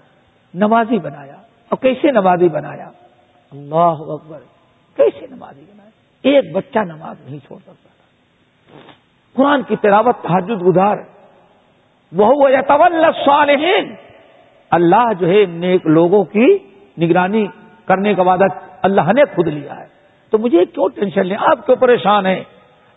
نمازی 0.55 0.99
بنایا 0.99 1.35
اور 1.69 1.77
کیسے 1.77 2.11
نمازی 2.11 2.49
بنایا؟ 2.49 2.91
اللہ 3.53 3.97
اکبر، 3.99 4.41
کیسے 4.97 5.27
نمازی 5.27 5.61
بنایا؟ 5.61 5.91
ایک 6.23 6.55
بچہ 6.55 6.79
نماز 6.79 7.17
نہیں 7.25 7.39
چھوڑ 7.47 7.59
سکتا 7.59 7.73
تھا۔ 7.73 8.05
قرآن 9.35 9.63
کی 9.63 9.77
تلاوت 9.77 10.17
تحجد 10.23 10.63
گزار۔ 10.63 10.97
وہ 12.13 12.49
صالحین 13.27 13.95
اللہ 14.71 15.13
جو 15.21 15.27
ہے 15.27 15.45
نیک 15.45 15.87
لوگوں 15.87 16.25
کی 16.25 16.59
نگرانی 16.99 17.47
کرنے 17.85 18.15
کا 18.15 18.23
وعدہ 18.23 18.45
اللہ 18.83 19.13
نے 19.13 19.25
خود 19.25 19.47
لیا 19.47 19.77
ہے۔ 19.81 19.96
تو 20.31 20.39
مجھے 20.39 20.65
کیوں 20.65 20.89
ٹینشن 20.89 21.27
لیں؟ 21.27 21.37
آپ 21.41 21.67
کیوں 21.67 21.77
پریشان 21.77 22.27
ہیں؟ 22.27 22.45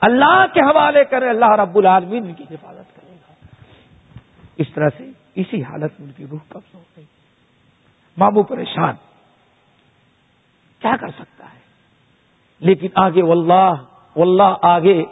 اللہ 0.02 0.46
کے 0.54 0.60
حوالے 0.60 1.06
کرے 1.06 1.30
اللہ 1.30 1.56
رب 1.56 1.78
العالمین 1.78 2.26
ان 2.26 2.34
کی 2.34 2.44
حفاظت 2.44 2.96
کرے 2.96 3.16
گا۔ 3.16 3.34
اس 4.58 4.68
طرح 4.74 4.90
سے 4.98 5.10
اسی 5.36 5.64
حالت 5.64 6.00
میں 6.00 6.08
ان 6.08 6.14
کی 6.18 6.26
روح 6.32 6.40
قبض 6.48 6.76
ہو 6.76 6.80
گئی؟ 6.98 7.06
مامو 8.18 8.44
پریشان۔ 8.44 8.96
کیا 10.82 10.96
کر 11.02 11.08
سکتا 11.08 11.46
ہے؟ 11.46 11.60
لیکن 12.60 12.88
آگے 12.96 13.24
واللہ 13.24 13.74
واللہ 14.16 14.56
آگے 14.62 15.04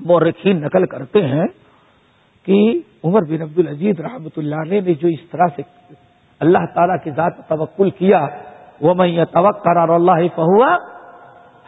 مورخین 0.00 0.60
نقل 0.60 0.86
کرتے 0.86 1.26
ہیں 1.26 1.46
کہ 2.44 2.80
عمر 3.04 3.22
بن 3.22 3.42
عبد 3.42 3.58
العزیز 3.58 4.00
رحمۃ 4.00 4.36
اللہ 4.36 4.54
علیہ 4.54 4.80
نے 4.80 4.94
جو 4.94 5.08
اس 5.08 5.30
طرح 5.30 5.46
سے 5.56 5.62
اللہ 6.40 6.64
تعالی 6.74 6.92
کی 7.04 7.10
ذات 7.10 7.48
توکل 7.48 7.90
کیا 7.90 8.26
وہ 8.82 8.94
میں 8.94 9.08
یہ 9.08 9.24
توقع 9.24 9.78
اللہ 9.78 10.26
فہوا 10.36 10.76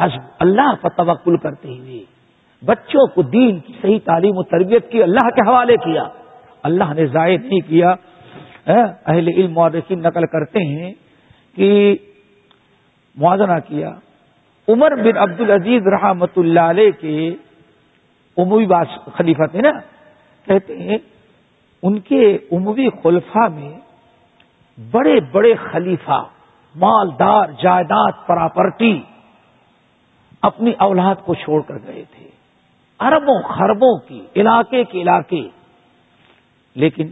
حسب 0.01 0.21
اللہ 0.39 0.75
پر 0.81 0.89
توکل 0.89 1.37
کرتے 1.37 1.69
ہوئے 1.69 2.05
بچوں 2.65 3.07
کو 3.07 3.23
دین 3.23 3.61
کی 3.61 3.73
صحیح 3.83 3.99
تعلیم 4.05 4.33
و 4.35 4.43
تربیت 4.43 4.91
کی 4.91 5.03
اللہ 5.03 5.31
کے 5.31 5.49
حوالے 5.49 5.77
کیا۔ 5.77 6.05
اللہ 6.63 6.93
نے 6.93 7.07
ضائع 7.07 7.37
نہیں 7.39 7.61
کیا۔ 7.61 7.95
اہل 8.67 9.29
علم 9.29 9.53
مورخین 9.53 10.03
نقل 10.03 10.27
کرتے 10.27 10.59
ہیں 10.65 10.93
کہ 11.55 11.97
موازنہ 13.15 13.59
کیا۔ 13.69 13.91
عمر 14.69 14.95
بن 14.97 15.17
عبد 15.17 15.41
العزیز 15.41 15.83
رحمت 15.87 16.31
اللہ 16.37 16.61
علیہ 16.61 16.91
کے 16.91 17.35
عموی 18.37 18.67
خلیفہ 19.17 19.47
تھے 19.47 19.61
نا، 19.61 19.71
کہتے 20.47 20.79
ہیں 20.79 20.99
ان 21.83 21.99
کے 21.99 22.39
عموی 22.53 22.89
خلفہ 23.03 23.49
میں 23.55 23.75
بڑے 24.91 25.21
بڑے 25.33 25.55
خلیفہ 25.73 26.23
مالدار 26.75 27.49
جائیداد 27.63 28.27
پراپرٹی 28.27 29.03
اپنی 30.43 30.73
اولاد 30.79 31.15
کو 31.25 31.35
چھوڑ 31.35 31.63
کر 31.63 31.75
گئے 31.87 32.05
تھے۔ 32.11 32.29
اربوں 33.01 33.43
خربوں 33.43 33.99
کی، 34.09 34.27
علاقے 34.37 34.85
کے 34.85 35.03
علاقے۔ 35.03 35.49
لیکن 36.75 37.09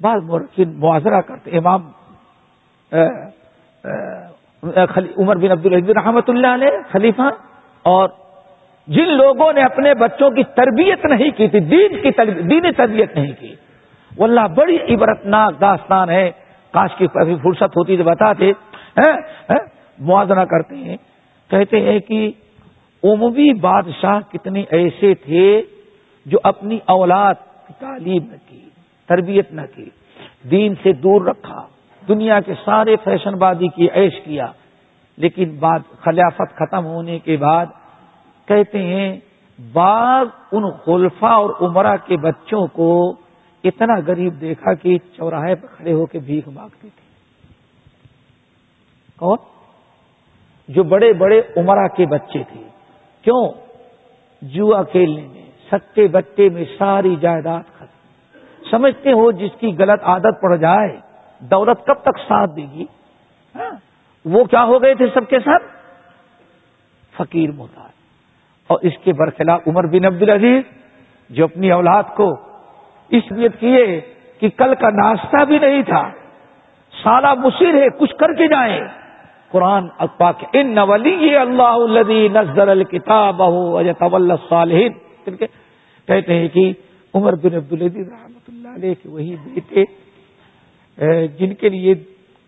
بعض 0.00 0.22
مورخین 0.22 0.78
معاذرہ 0.78 1.20
کرتے، 1.20 1.58
امام 1.58 1.90
عمر 5.18 5.36
بن 5.36 5.50
عبد 5.50 5.66
العزیز 5.66 5.90
رحمۃ 5.90 6.28
اللہ 6.28 6.46
علیہ، 6.46 6.92
خلیفہ۔ 6.92 7.22
اور 7.82 8.08
جن 8.86 9.08
لوگوں 9.08 9.52
نے 9.52 9.62
اپنے 9.62 9.94
بچوں 9.94 10.30
کی 10.30 10.42
تربیت 10.44 11.04
نہیں 11.04 11.30
کی 11.30 11.48
تھی، 11.48 11.60
دین 11.60 12.02
کی 12.02 12.10
دینی 12.48 12.72
تربیت 12.72 13.16
نہیں 13.16 13.32
کی 13.40 13.54
وہ 14.16 14.24
اللہ 14.24 14.46
بڑی 14.56 14.94
عبرتناک 14.94 15.60
داستان 15.60 16.10
ہے۔ 16.10 16.30
کاش 16.72 16.90
کی 16.98 17.06
فرصت 17.42 17.76
ہوتی 17.76 17.96
تو 17.96 18.04
بتاتے 18.04 18.52
موازنہ 19.98 20.40
کرتے 20.40 20.76
ہیں۔ 20.76 20.96
کہتے 21.50 21.80
ہیں 21.80 21.98
کہ 21.98 22.30
عموی 23.02 23.52
بادشاہ 23.60 24.20
کتنے 24.32 24.62
ایسے 24.70 25.14
تھے 25.14 25.62
جو 26.26 26.38
اپنی 26.42 26.78
اولاد 26.86 27.34
کی 27.66 27.72
تعلیم 27.78 28.22
نہ 28.30 28.36
کی، 28.48 28.68
تربیت 29.08 29.52
نہ 29.52 29.60
کی، 29.74 29.88
دین 30.50 30.74
سے 30.82 30.92
دور 30.92 31.24
رکھا، 31.26 31.66
دنیا 32.08 32.40
کے 32.40 32.54
سارے 32.64 32.96
فیشن 33.04 33.38
بازی 33.38 33.68
کی 33.68 33.88
عیش 33.94 34.20
کیا۔ 34.24 34.46
لیکن 35.18 35.56
بعد 35.58 35.78
خلافت 36.00 36.56
ختم 36.56 36.84
ہونے 36.84 37.18
کے 37.18 37.36
بعد 37.36 37.66
کہتے 38.48 38.82
ہیں، 38.82 39.20
بعض 39.72 40.26
ان 40.52 40.70
خلفا 40.84 41.30
اور 41.30 41.50
عمرہ 41.60 41.96
کے 42.06 42.16
بچوں 42.16 42.66
کو 42.66 42.90
اتنا 43.64 43.94
غریب 44.06 44.40
دیکھا 44.40 44.74
کہ 44.74 44.98
چوراہے 45.16 45.54
پہ 45.54 45.66
کھڑے 45.66 45.92
ہو 45.92 46.06
کے 46.06 46.18
بھیک 46.18 46.48
مانگتے 46.48 46.88
تھے۔ 46.96 47.08
کون؟ 49.18 49.38
جو 50.68 50.82
بڑے 50.82 51.12
بڑے 51.12 51.42
عمرہ 51.56 51.88
کے 51.88 52.06
بچے 52.06 52.42
تھے۔ 52.52 52.68
کیوں؟ 53.22 53.52
جوا 54.42 54.82
کھیلنے 54.82 55.26
میں، 55.26 55.50
سکے 55.72 56.08
بچے 56.08 56.48
میں 56.48 56.64
ساری 56.78 57.16
جائیداد 57.16 57.62
ختم۔ 57.76 57.98
سمجھتے 58.70 59.12
ہو 59.12 59.32
جس 59.32 59.50
کی 59.60 59.76
غلط 59.78 60.02
عادت 60.02 60.40
پڑ 60.42 60.56
جائے، 60.56 60.96
دولت 61.40 61.86
کب 61.86 61.94
تک 61.94 62.18
ساتھ 62.18 62.50
دے 62.56 62.62
گی؟ 62.62 62.84
ہاں؟ 63.54 63.70
وہ 64.24 64.44
کیا 64.44 64.64
ہو 64.64 64.82
گئے 64.82 64.94
تھے 64.94 65.06
سب 65.14 65.28
کے 65.28 65.38
ساتھ؟ 65.38 65.62
فقیر 67.16 67.50
محتاج 67.50 67.90
اور 68.66 68.78
اس 68.82 68.92
کے 69.04 69.12
برخلاف 69.12 69.60
عمر 69.66 69.86
بن 69.86 70.04
عبد 70.04 70.22
العزیز 70.22 70.62
جو 71.30 71.44
اپنی 71.44 71.70
اولاد 71.70 72.02
کو 72.16 72.47
اس 73.10 73.30
لیے 73.32 73.48
کیے 73.60 73.84
کہ 74.40 74.48
کل 74.56 74.74
کا 74.80 74.90
ناشتہ 74.92 75.44
بھی 75.44 75.58
نہیں 75.58 75.82
تھا، 75.82 76.02
سالہ 76.94 77.32
مصیر 77.38 77.74
ہے، 77.74 77.88
کچھ 77.98 78.14
کر 78.16 78.32
کے 78.34 78.46
جائیں۔ 78.48 78.80
قرآن 79.50 79.86
اقباق 79.98 80.42
ان 80.52 80.74
نولی 80.74 81.14
یہ 81.20 81.38
اللہ 81.38 81.76
الدی 81.82 82.26
نزل 82.32 82.68
الکتاب 82.70 83.42
صالحین 84.48 84.92
کہتے 85.28 86.34
ہیں 86.34 86.48
کہ 86.48 86.72
عمر 87.14 87.34
بن 87.42 87.54
عبد 87.56 87.72
العزیز 87.72 88.08
رحمۃ 88.08 88.48
اللہ 88.48 88.74
علیہ 88.74 88.94
کے 89.02 89.08
وہی 89.08 89.34
بیٹے 89.44 89.84
جن 91.38 91.54
کے 91.54 91.68
لیے 91.68 91.94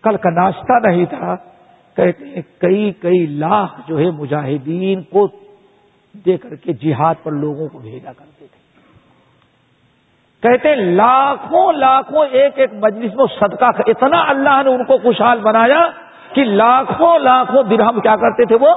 کل 0.03 0.17
کا 0.17 0.29
ناشتہ 0.31 0.79
نہیں 0.87 1.05
تھا۔ 1.09 1.35
کہتے 1.97 2.25
ہیں 2.25 2.41
کئی 2.59 2.91
کئی 3.01 3.25
لاکھ 3.39 3.79
جو 3.87 3.99
ہے 3.99 4.09
مجاہدین 4.19 5.01
کو 5.09 5.27
دے 6.25 6.37
کر 6.37 6.55
کے 6.55 6.73
جہاد 6.81 7.23
پر 7.23 7.31
لوگوں 7.33 7.67
کو 7.67 7.79
بھیجا 7.79 8.11
کرتے 8.11 8.45
تھے۔ 8.45 8.60
کہتے 10.43 10.69
ہیں، 10.69 10.75
لاکھوں 10.75 11.71
لاکھوں 11.73 12.25
ایک 12.31 12.59
ایک 12.59 12.73
مجلس 12.73 13.15
میں 13.15 13.25
صدقہ 13.39 13.65
اتنا 13.87 14.23
اللہ 14.27 14.61
نے 14.65 14.69
ان 14.69 14.83
کو 14.83 14.97
خوشحال 14.97 15.39
بنایا 15.39 15.87
کہ 16.33 16.43
لاکھوں 16.43 17.19
لاکھوں 17.19 17.63
درہم 17.63 17.99
کیا 17.99 18.15
کرتے 18.15 18.45
تھے 18.45 18.57
وہ؟ 18.61 18.73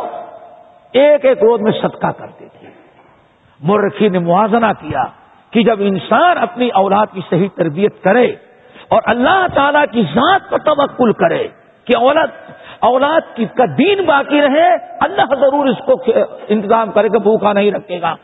ایک 0.93 1.25
ایک 1.25 1.43
روز 1.43 1.61
میں 1.61 1.73
صدقہ 1.73 2.11
کرتے 2.19 2.47
تھے۔ 2.49 2.69
مرخی 3.61 4.09
نے 4.09 4.19
موازنہ 4.19 4.67
کیا 4.81 5.05
کہ 5.51 5.63
جب 5.63 5.77
انسان 5.81 6.39
اپنی 6.39 6.69
اولاد 6.69 7.07
کی 7.13 7.21
صحیح 7.31 7.49
تربیت 7.57 8.03
کرے 8.05 8.27
اور 8.89 9.03
اللہ 9.07 9.47
تعالی 9.55 9.79
کی 9.93 10.03
ذات 10.03 10.51
پر 10.51 10.59
توکل 10.59 11.13
کرے 11.13 11.49
کہ 11.87 11.93
اولاد 11.99 12.27
اولاد 12.81 13.41
کا 13.57 13.65
دین 13.79 14.05
باقی 14.05 14.41
رہے، 14.41 14.69
اللہ 15.01 15.35
ضرور 15.35 15.67
اس 15.67 15.79
کو 15.87 16.03
انتظام 16.49 16.91
کرے 16.91 17.09
گا 17.09 17.19
بھوکا 17.19 17.53
نہیں 17.53 17.71
رکھے 17.71 18.01
گا۔ 18.01 18.15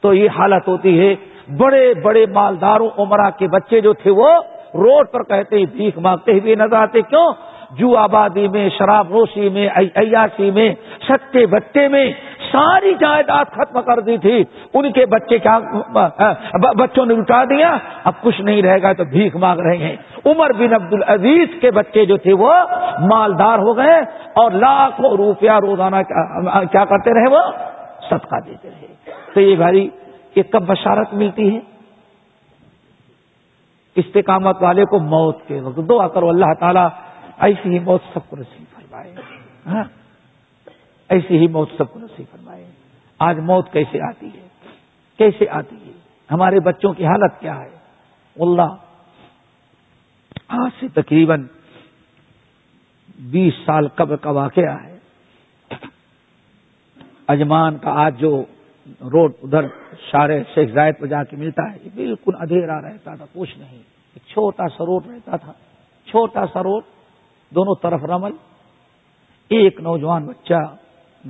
تو 0.00 0.14
یہ 0.14 0.28
حالت 0.38 0.68
ہوتی 0.68 1.00
ہے 1.00 1.14
بڑے 1.48 1.94
بڑے 1.94 2.26
مالداروں، 2.26 2.90
عمرہ 2.98 3.30
کے 3.38 3.48
بچے 3.48 3.80
جو 3.80 3.92
تھے 3.92 4.10
وہ 4.10 4.28
روڈ 4.74 5.06
پر 5.12 5.22
کہتے 5.22 5.56
ہی 5.56 5.66
بھیک 5.66 5.98
مانگتے 5.98 6.32
ہوئے 6.32 6.54
نظر 6.54 6.76
آتے، 6.76 7.02
کیوں؟ 7.02 7.32
جو 7.70 7.98
آبادی 7.98 8.48
میں، 8.48 8.68
شراب 8.68 9.08
نوشی 9.10 9.48
میں 9.48 9.68
عیاشی 9.96 10.50
میں، 10.50 10.74
سچے 11.08 11.46
بچے 11.46 11.88
میں 11.88 12.12
ساری 12.52 12.94
جائیداد 13.00 13.44
ختم 13.44 13.80
کر 13.80 14.00
دی 14.00 14.16
تھی۔ 14.18 14.44
ان 14.74 14.92
کے 14.92 15.06
بچے 15.06 15.38
کیا 15.38 15.58
بچوں 16.78 17.06
نے 17.06 17.14
لٹا 17.14 17.44
دیا؟ 17.44 17.76
اب 18.04 18.12
کچھ 18.22 18.40
نہیں 18.40 18.62
رہے 18.62 18.82
گا 18.82 18.92
تو 18.92 19.04
بھیک 19.04 19.36
مانگ 19.36 19.60
رہے 19.60 19.76
ہیں۔ 19.76 19.96
عمر 20.26 20.52
بن 20.52 20.74
عبد 20.74 20.92
العزیز 20.92 21.48
کے 21.60 21.70
بچے 21.70 22.04
جو 22.04 22.16
تھے 22.16 22.32
وہ 22.32 22.52
مالدار 23.00 23.58
ہو 23.58 23.76
گئے 23.76 24.00
اور 24.34 24.50
لاکھوں 24.50 25.16
روپیہ 25.16 25.50
روزانہ 25.50 25.96
کیا 26.72 26.84
کرتے 26.84 27.10
رہے 27.10 27.30
وہ؟ 27.30 27.42
صدقہ 28.10 28.36
دیتے 28.46 28.68
رہے۔ 28.68 28.86
تو 29.34 29.40
یہ 29.40 29.56
بھائی 29.56 29.88
یہ 30.36 30.42
کب 30.42 30.62
بشارت 30.66 31.14
ملتی 31.14 31.54
ہے۔ 31.54 31.60
استقامت 33.94 34.56
والے 34.60 34.84
کو 34.84 34.98
موت 34.98 35.38
کے 35.46 35.60
وقت 35.60 35.88
دعا 35.88 36.08
کرو، 36.08 36.28
اللہ 36.28 36.54
تعالیٰ 36.60 36.88
ایسی 37.38 37.68
ہی 37.68 37.78
موت 37.78 38.02
سب 38.14 38.30
کو 38.30 38.36
نصیب 38.36 38.74
فرمائے۔ 38.74 39.14
ہاں؟ 39.66 39.84
ایسی 41.08 41.38
ہی 41.38 41.46
موت 41.46 41.70
سب 41.78 41.92
کو 41.92 41.98
نصیب 41.98 42.26
فرمائے۔ 42.30 42.70
آج 43.18 43.38
موت 43.38 43.72
کیسے 43.72 44.08
آتی 44.08 44.26
ہے؟ 44.26 44.48
کیسے 45.18 45.44
آتی 45.50 45.76
ہے؟ 45.86 45.92
ہمارے 46.30 46.60
بچوں 46.60 46.92
کی 46.92 47.04
حالت 47.04 47.40
کیا 47.40 47.58
ہے؟ 47.58 47.76
اللہ 48.40 48.76
آج 50.48 50.70
سے 50.80 50.88
تقریباً 50.88 51.46
بیس 53.18 53.54
سال 53.66 53.88
قبل 53.88 54.16
کا 54.16 54.30
واقعہ 54.30 54.82
ہے۔ 54.84 54.98
اجمان 57.28 57.78
کا 57.78 57.90
آج 57.90 58.20
جو 58.20 58.44
روڈ 58.86 59.32
ادھر 59.42 59.81
شارے 60.00 60.42
شیخ 60.54 60.70
زائد 60.70 60.94
پہ 60.98 61.06
جا 61.06 61.24
کے 61.24 61.36
ملتا 61.36 61.72
ہے، 61.72 61.78
یہ 61.82 61.90
بالکل 61.94 62.32
ادھیرا 62.38 62.80
رہتا 62.80 63.14
تھا، 63.14 63.24
کچھ 63.32 63.58
نہیں۔ 63.58 63.78
ایک 64.14 64.22
چھوٹا 64.28 64.68
سا 64.68 64.84
روڈ 64.84 65.06
رہتا 65.06 65.36
تھا۔ 65.36 65.52
چھوٹا 66.06 66.46
سا 66.52 66.62
روڈ، 66.62 66.82
دونوں 67.50 67.74
طرف 67.82 68.04
رمل۔ 68.04 68.32
ایک 69.48 69.80
نوجوان 69.80 70.26
بچہ 70.26 70.76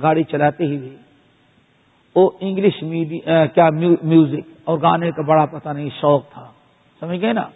گاڑی 0.01 0.23
چلاتے 0.23 0.63
ہی 0.63 0.77
بھی 0.77 0.95
وہ 2.15 2.29
انگلش 2.39 2.83
کیا 3.55 3.69
میوزک 4.03 4.49
اور 4.63 4.77
گانے 4.81 5.11
کا 5.11 5.21
بڑا 5.21 5.45
پتہ 5.45 5.69
نہیں، 5.69 5.89
شوق 6.01 6.29
تھا۔ 6.29 6.51
سمجھ 6.99 7.21
گئے 7.21 7.33
نا؟ 7.33 7.47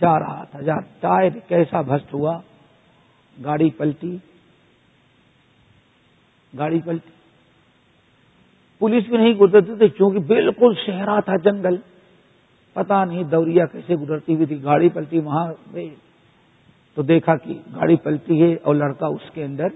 جا 0.00 0.18
رہا 0.18 0.44
تھا، 0.44 0.60
جا، 0.60 0.74
ٹائر 1.00 1.30
کیسا 1.48 1.80
بھسٹ 1.80 2.14
ہوا۔ 2.14 2.40
گاڑی 3.44 3.70
پلٹی۔ 3.70 4.16
گاڑی 6.58 6.80
پلٹی۔ 6.80 7.21
پولیس 8.82 9.04
بھی 9.08 9.16
نہیں 9.16 9.34
گزرتی 9.34 9.74
تھی 9.78 9.88
کیونکہ 9.88 10.18
بالکل 10.18 10.74
شہرا 10.86 11.20
تھا 11.20 11.36
جنگل۔ 11.36 11.76
پتا 12.74 13.04
نہیں 13.04 13.22
دوریا 13.22 13.66
کیسے 13.66 13.94
گزرتی 13.94 14.34
ہوئی 14.34 14.46
تھی، 14.46 14.62
گاڑی 14.62 14.88
پلٹی 14.88 15.18
وہاں 15.18 15.52
تو 16.94 17.02
دیکھا 17.02 17.36
کہ 17.36 17.52
گاڑی 17.74 17.96
پلٹی 17.96 18.42
ہے 18.42 18.54
اور 18.62 18.74
لڑکا 18.74 19.06
اس 19.06 19.30
کے 19.34 19.44
اندر 19.44 19.68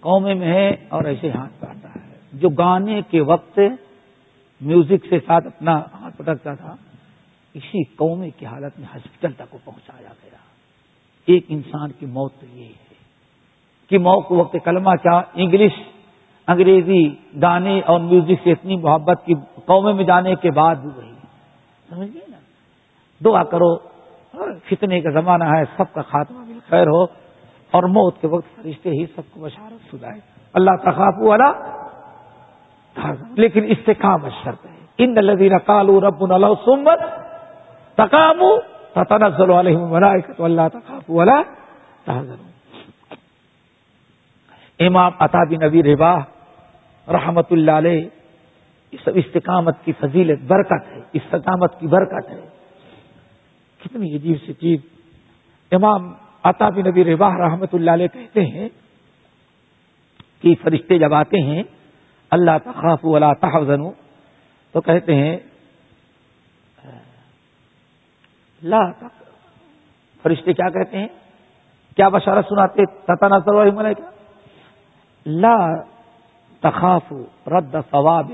قومے 0.00 0.34
میں 0.34 0.46
ہے 0.46 0.68
اور 0.88 1.04
ایسے 1.04 1.30
ہاتھ 1.30 1.52
پاتا 1.60 1.88
ہے۔ 1.94 2.14
جو 2.32 2.48
گانے 2.48 3.00
کے 3.10 3.20
وقت 3.20 3.58
میوزک 4.60 5.06
سے 5.10 5.18
ساتھ 5.26 5.46
اپنا 5.46 5.82
ہاتھ 5.92 6.16
پٹکتا 6.16 6.54
تھا، 6.54 6.74
اسی 7.54 7.84
قومے 7.84 8.30
کی 8.30 8.46
حالت 8.46 8.78
میں 8.78 8.88
ہاسپٹل 8.94 9.32
تک 9.32 9.50
کو 9.50 9.58
پہنچایا 9.64 10.12
گیا۔ 10.22 10.38
ایک 11.26 11.44
انسان 11.48 11.90
کی 11.98 12.06
موت 12.06 12.32
تو 12.40 12.46
یہ 12.52 12.64
ہے 12.64 12.94
کہ 13.88 13.98
موت 13.98 14.26
کو 14.28 14.36
وقت 14.36 14.56
کلمہ 14.64 14.90
کیا؟ 15.02 15.20
انگلش۔ 15.34 15.99
انگریزی 16.50 17.02
گانے 17.42 17.80
اور 17.80 18.00
میوزک 18.00 18.44
سے 18.44 18.50
اتنی 18.50 18.76
محبت 18.76 19.24
کی 19.24 19.34
قومے 19.66 19.92
میں 19.92 20.04
جانے 20.04 20.34
کے 20.34 20.50
بعد 20.50 20.74
بھی 20.74 20.90
وہی 20.96 21.12
سمجھ 21.88 22.30
نا؟ 22.30 22.36
دعا 23.24 23.44
کرو۔ 23.44 23.76
فتنے 24.64 25.00
کا 25.00 25.10
زمانہ 25.10 25.44
ہے، 25.44 25.64
سب 25.76 25.92
کا 25.92 26.02
خاتمہ 26.02 26.44
بھی 26.44 26.58
خیر 26.68 26.86
ہو۔ 26.86 27.30
اور 27.72 27.82
موت 27.82 28.20
کے 28.20 28.26
وقت 28.26 28.56
فرشتے 28.56 28.90
ہی 28.90 29.06
سب 29.06 29.20
کو 29.30 29.40
بشارت 29.40 29.90
سنائے 29.90 30.20
اللہ 30.52 30.70
تخاف 30.82 31.14
والا 31.18 31.52
لیکن 33.36 33.64
اس 33.64 33.78
سے 33.84 33.94
کام 33.94 34.28
شرط 34.28 34.66
ہے۔ 34.66 34.86
ان 34.98 35.14
لذیر 35.14 35.58
کالو 35.58 36.00
رب 36.00 36.32
اللہ 36.32 36.46
سمت 36.64 37.00
تنزل 38.94 39.50
علیہ 39.50 39.78
ملائکت 39.78 40.40
اللہ 40.40 40.68
تخاف 40.72 41.10
والا 41.10 41.42
امام 44.78 45.12
عطا 45.18 45.44
بن 45.44 45.66
نبی 45.66 45.82
ربا 45.82 46.18
رحمت 47.12 47.52
اللہ 47.52 47.70
علیہ 47.70 48.08
اس 48.90 49.08
استقامت 49.14 49.84
کی 49.84 49.92
فضیلت، 49.92 50.42
برکت 50.42 50.88
ہے، 50.92 51.00
استقامت 51.12 51.80
کی 51.80 51.86
برکت 51.86 52.30
ہے۔ 52.30 52.40
کتنی 53.80 54.16
عجیب 54.16 54.36
سی 54.46 54.52
چیز۔ 54.52 54.80
امام 55.72 56.12
عطا 56.42 56.68
نبی 56.68 57.04
ربا 57.04 57.28
رحمت 57.38 57.74
اللہ 57.74 57.90
علیہ 57.90 58.08
کہتے 58.08 58.40
ہیں 58.40 58.68
کہ 60.42 60.54
فرشتے 60.62 60.98
جب 60.98 61.14
آتے 61.14 61.42
ہیں، 61.42 61.62
اللہ 62.30 62.58
تخاف 62.64 63.04
ولا 63.04 63.32
تحزن 63.32 63.90
تو 64.74 64.80
کہتے 64.80 65.14
ہیں، 65.14 65.36
لا 68.62 68.80
فرشتے 70.22 70.52
کیا 70.52 70.68
کہتے 70.68 70.98
ہیں؟ 70.98 71.08
کیا 71.96 72.08
بشارت 72.08 72.44
سناتے؟ 72.48 72.84
تتا 72.86 73.28
نظر 73.28 73.70
کیا 73.70 74.10
لا 75.26 75.56
تخاف 76.60 77.12
رد 77.46 77.76
ثواب 77.90 78.32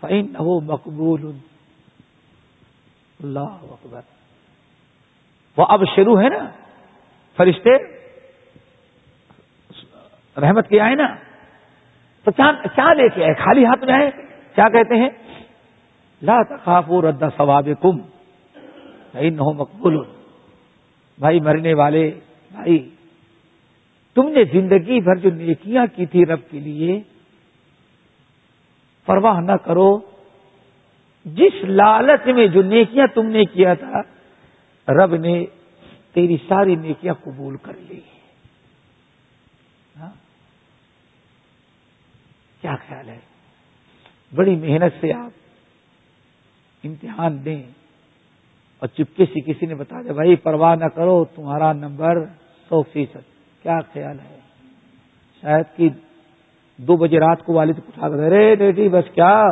فإنه 0.00 0.58
مقبول. 0.64 1.32
اللہ 3.24 3.56
اکبر۔ 3.62 4.00
وہ 5.56 5.66
اب 5.68 5.82
شروع 5.96 6.20
ہے 6.22 6.28
نا، 6.28 6.50
فرشتے، 7.36 7.70
رحمت 10.40 10.68
کے 10.68 10.80
آئے 10.80 10.94
نا، 10.94 11.14
تو 12.24 12.30
کیا 12.30 12.92
لے 12.92 13.08
کے 13.08 13.24
آئے، 13.24 13.34
خالی 13.34 13.64
ہاتھ 13.64 13.84
میں 13.84 13.94
آئے، 13.94 14.10
کیا 14.54 14.68
کہتے 14.68 14.94
ہیں؟ 14.94 15.10
لا 16.22 16.42
تخاف 16.42 16.90
رد 16.90 17.22
ثواب 17.36 17.68
کم 17.80 17.98
نہ 19.14 19.42
مقبول۔ 19.42 20.04
بھائی، 21.18 21.40
مرنے 21.40 21.74
والے، 21.74 22.20
بھائی، 22.50 22.90
تم 24.14 24.28
نے 24.28 24.44
زندگی 24.44 25.00
بھر 25.00 25.14
جو 25.14 25.30
نیکیاں 25.30 25.86
کی 25.96 26.06
تھی 26.06 26.26
رب 26.26 26.40
کے 26.50 26.60
لیے 26.60 27.02
پرواہ 29.06 29.40
نہ 29.40 29.52
کرو۔ 29.52 29.98
جس 31.24 31.64
لالچ 31.64 32.26
میں 32.26 32.46
جو 32.46 32.62
نیکیاں 32.62 33.06
تم 33.14 33.26
نے 33.26 33.44
کیا 33.44 33.74
تھا، 33.74 34.00
رب 34.92 35.14
نے 35.14 35.44
تیری 36.12 36.36
ساری 36.48 36.74
نیکیاں 36.74 37.14
قبول 37.14 37.56
کر 37.56 37.72
لی۔ 37.76 38.00
ہاں؟ 40.00 40.10
کیا 42.60 42.76
خیال 42.88 43.08
ہے؟ 43.08 43.18
بڑی 44.34 44.56
محنت 44.56 44.92
سے 45.00 45.12
آپ 45.12 45.30
امتحان 46.84 47.44
دیں 47.44 47.62
اور 48.78 48.88
چپکے 48.88 49.24
سے 49.26 49.40
کسی 49.40 49.66
نے 49.66 49.74
بتا 49.74 50.02
دیا، 50.02 50.12
بھائی، 50.12 50.36
پرواہ 50.36 50.76
نہ 50.76 50.84
کرو، 50.84 51.24
تمہارا 51.24 51.72
نمبر 51.72 52.24
سو 52.68 52.82
فیصد۔ 52.82 53.32
کیا 53.62 53.80
خیال 53.92 54.20
ہے؟ 54.20 54.38
شاید 55.40 55.76
کہ 55.76 55.88
دو 56.76 56.96
بجے 56.96 57.18
رات 57.18 57.44
کو 57.44 57.52
والد 57.52 57.78
اٹھا 57.78 58.08
کر 58.08 58.14
ارے 58.14 58.56
بیٹی، 58.56 58.88
بس 58.88 59.14
کیا؟ 59.14 59.42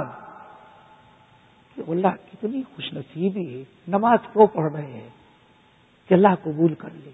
کہ 1.76 1.82
اللہ 1.88 2.08
کتنی 2.08 2.62
خوش 2.62 2.92
نصیبی 2.92 3.58
ہے، 3.58 3.64
نماز 3.88 4.18
کو 4.32 4.46
پڑھ 4.46 4.72
رہے 4.72 4.86
ہیں؟ 4.86 5.08
کہ 6.08 6.14
اللہ 6.14 6.28
قبول 6.42 6.74
کر 6.74 6.88
لے۔ 6.92 7.10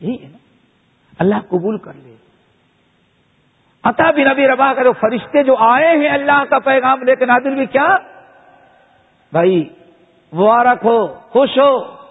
یہی 0.00 0.22
ہے 0.22 0.28
نا۔ 0.28 0.38
اللہ 1.18 1.34
قبول 1.48 1.78
کر 1.78 1.92
لے۔ 1.96 2.14
عطا 3.84 4.10
بھی 4.10 4.24
نبی 4.24 4.46
ربا 4.48 4.74
کرو 4.74 4.92
فرشتے 4.92 5.42
جو 5.42 5.56
آئے 5.58 5.96
ہیں 5.96 6.08
اللہ 6.08 6.44
کا 6.50 6.58
پیغام 6.58 7.02
لے 7.02 7.16
کے 7.16 7.26
نادر 7.26 7.50
بھی 7.50 7.66
کیا؟ 7.66 7.96
بھائی، 9.32 9.68
مبارک 10.32 10.78
ہو، 10.84 11.06
خوش 11.06 11.58
ہو۔ 11.58 12.02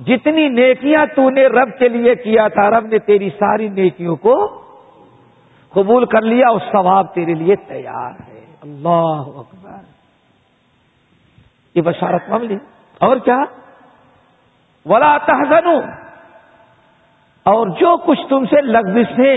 جتنی 0.00 0.48
نیکیاں 0.48 1.06
تو 1.16 1.30
نے 1.30 1.46
رب 1.46 1.78
کے 1.78 1.88
لیے 1.88 2.14
کیا 2.14 2.48
تھا، 2.48 2.70
رب 2.70 2.86
نے 2.86 2.98
تیری 2.98 3.30
ساری 3.30 3.68
نیکیوں 3.68 4.16
کو 4.16 4.64
قبول 5.70 6.04
کر 6.04 6.22
لیا 6.22 6.48
اور 6.48 6.58
ثواب 6.72 7.14
تیرے 7.14 7.34
لیے 7.34 7.56
تیار 7.56 8.10
ہے۔ 8.28 8.44
اللہ 8.62 9.22
اکبر۔ 9.26 9.98
یہ 11.74 11.82
بشارت 11.82 12.28
معاملی 12.28 12.56
اور 12.98 13.16
کیا؟ 13.16 13.38
ولا 14.86 15.18
تحزن 15.18 15.68
اور 17.42 17.66
جو 17.66 17.96
کچھ 17.96 18.20
تم 18.28 18.44
سے 18.44 18.60
لگزشیں 18.60 19.36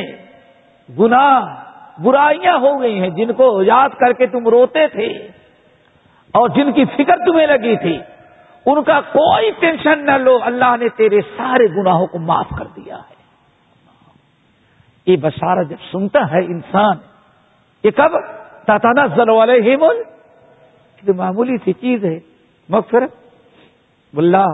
گناہ، 0.99 1.63
برائیاں 2.01 2.57
ہو 2.57 2.81
گئی 2.81 2.99
ہیں، 2.99 3.09
جن 3.09 3.33
کو 3.33 3.63
یاد 3.63 3.89
کر 3.89 4.13
کے 4.13 4.27
تم 4.27 4.47
روتے 4.47 4.87
تھے 4.87 5.07
اور 6.31 6.49
جن 6.49 6.71
کی 6.71 6.85
فکر 6.85 7.15
تمہیں 7.17 7.47
لگی 7.47 7.77
تھی، 7.77 7.99
ان 8.65 8.83
کا 8.83 9.01
کوئی 9.01 9.51
ٹینشن 9.59 10.05
نہ 10.05 10.11
لو۔ 10.11 10.39
اللہ 10.41 10.77
نے 10.79 10.89
تیرے 10.89 11.21
سارے 11.21 11.81
گناہوں 11.81 12.07
کو 12.07 12.19
معاف 12.19 12.49
کر 12.59 12.65
دیا۔ 12.65 12.97
ہے 12.97 13.10
یہ 15.05 15.17
بشارت 15.17 15.69
جب 15.69 15.75
سنتا 15.91 16.31
ہے 16.31 16.45
انسان، 16.45 16.97
یہ 17.83 17.91
کب؟ 17.91 18.11
تاطانہ 18.65 19.15
زل 19.15 19.29
والے 19.29 19.61
ہی 19.61 19.75
بول 19.77 20.03
معمولی 21.17 21.57
سی 21.57 21.73
چیز 21.73 22.05
ہے، 22.05 22.19
مغفرت۔ 22.69 23.09
بلّہ 24.13 24.45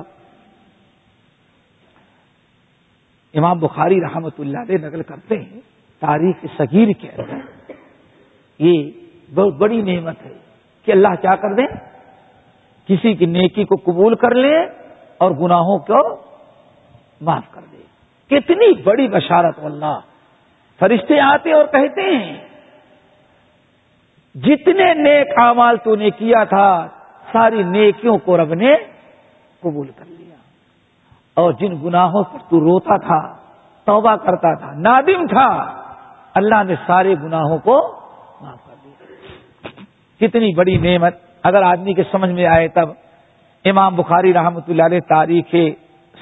امام 3.34 3.60
بخاری 3.60 4.02
رحمت 4.02 4.40
اللہ 4.40 4.58
علیہ 4.58 4.78
نقل 4.78 5.04
کرتے 5.04 5.40
ہیں، 5.40 5.60
تاریخ 6.00 6.46
صغیر 6.58 6.88
کے 7.02 7.10
اندر۔ 7.10 7.72
یہ 8.60 8.92
بہت 9.36 9.54
بڑی 9.54 9.82
نعمت 9.82 10.26
ہے 10.26 10.34
کہ 10.86 10.92
اللہ 10.92 11.16
کیا 11.22 11.36
کر 11.36 11.54
دیں؟ 11.54 11.68
کسی 12.86 13.14
کی 13.14 13.26
نیکی 13.26 13.64
کو 13.64 13.76
قبول 13.76 14.16
کر 14.16 14.36
لے 14.36 14.58
اور 15.18 15.32
گناہوں 15.32 15.80
کو 15.80 16.22
معاف 17.22 17.52
کر 17.52 17.62
دے 17.72 17.78
کتنی 18.28 18.82
بڑی 18.84 19.08
بشارت 19.08 19.60
اللہ 19.64 20.00
فرشتے 20.80 21.20
آتے 21.20 21.54
اور 21.54 21.66
کہتے 21.66 22.02
ہیں، 22.02 22.38
جتنے 24.36 24.94
نیک 24.94 25.28
اعمال 25.38 25.78
تو 25.78 25.96
نے 25.96 26.10
کیا 26.10 26.44
تھا، 26.44 26.88
ساری 27.32 27.64
نیکیوں 27.64 28.18
کو 28.18 28.38
رب 28.38 28.54
نے 28.54 28.76
قبول 29.60 29.88
کر 29.96 30.06
لیا۔ 30.08 30.36
اور 31.34 31.54
جن 31.54 31.76
گناہوں 31.84 32.24
پر 32.24 32.40
تو 32.50 32.60
روتا 32.60 32.98
تھا، 32.98 33.38
توبہ 33.86 34.16
کرتا 34.16 34.60
تھا، 34.60 34.74
نادم 34.74 35.28
تھا، 35.28 35.82
اللہ 36.34 36.64
نے 36.64 36.76
سارے 36.88 37.16
گناہوں 37.24 37.58
کو 37.58 38.00
معاف 38.42 38.68
کر 38.68 38.76
دیا۔ 38.84 39.08
کتنی 40.20 40.56
بڑی 40.56 40.78
نعمت۔ 40.78 41.16
اگر 41.44 41.62
آدمی 41.62 41.94
کے 41.94 42.04
سمجھ 42.12 42.30
میں 42.30 42.46
آئے 42.46 42.68
تب 42.68 42.90
امام 43.66 43.96
بخاری 43.96 44.34
رحمت 44.34 44.70
اللہ 44.70 44.84
علیہ 44.84 45.00
تاریخ 45.00 45.56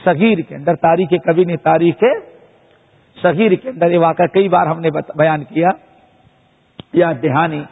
صغیر 0.03 0.37
کے 0.37 0.55
اندر، 0.55 0.75
تاریخ 0.75 1.09
کبھی 1.25 1.43
نے 1.43 1.57
تاریخ 1.57 2.03
صغیر 3.21 3.51
کے 3.51 3.69
اندر 3.69 3.91
یہ 3.91 3.97
واقعہ 3.97 4.25
کئی 4.25 4.49
بار 4.49 4.67
ہم 4.67 4.79
نے 4.79 4.89
بیان 5.15 5.43
کیا۔ 5.43 5.69
یا 6.93 7.11
دہانی 7.23 7.63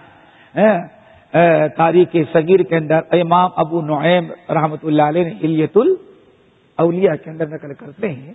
تاریخ 1.77 2.15
صغیر 2.33 2.59
کے 2.59 2.75
اندر 2.75 2.99
امام 3.11 3.49
ابو 3.55 3.81
نعیم 3.81 4.31
رحمت 4.49 4.85
اللہ 4.85 5.01
علیہ 5.01 5.23
نے 5.23 5.31
الیت 5.41 5.77
الاولیاء 5.77 7.13
کے 7.23 7.29
اندر 7.29 7.47
نقل 7.47 7.73
کرتے 7.73 8.11
ہیں 8.11 8.33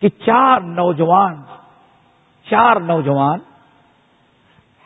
کہ 0.00 0.08
چار 0.08 0.60
نوجوان 0.60 1.34
چار 2.50 2.80
نوجوان 2.80 3.38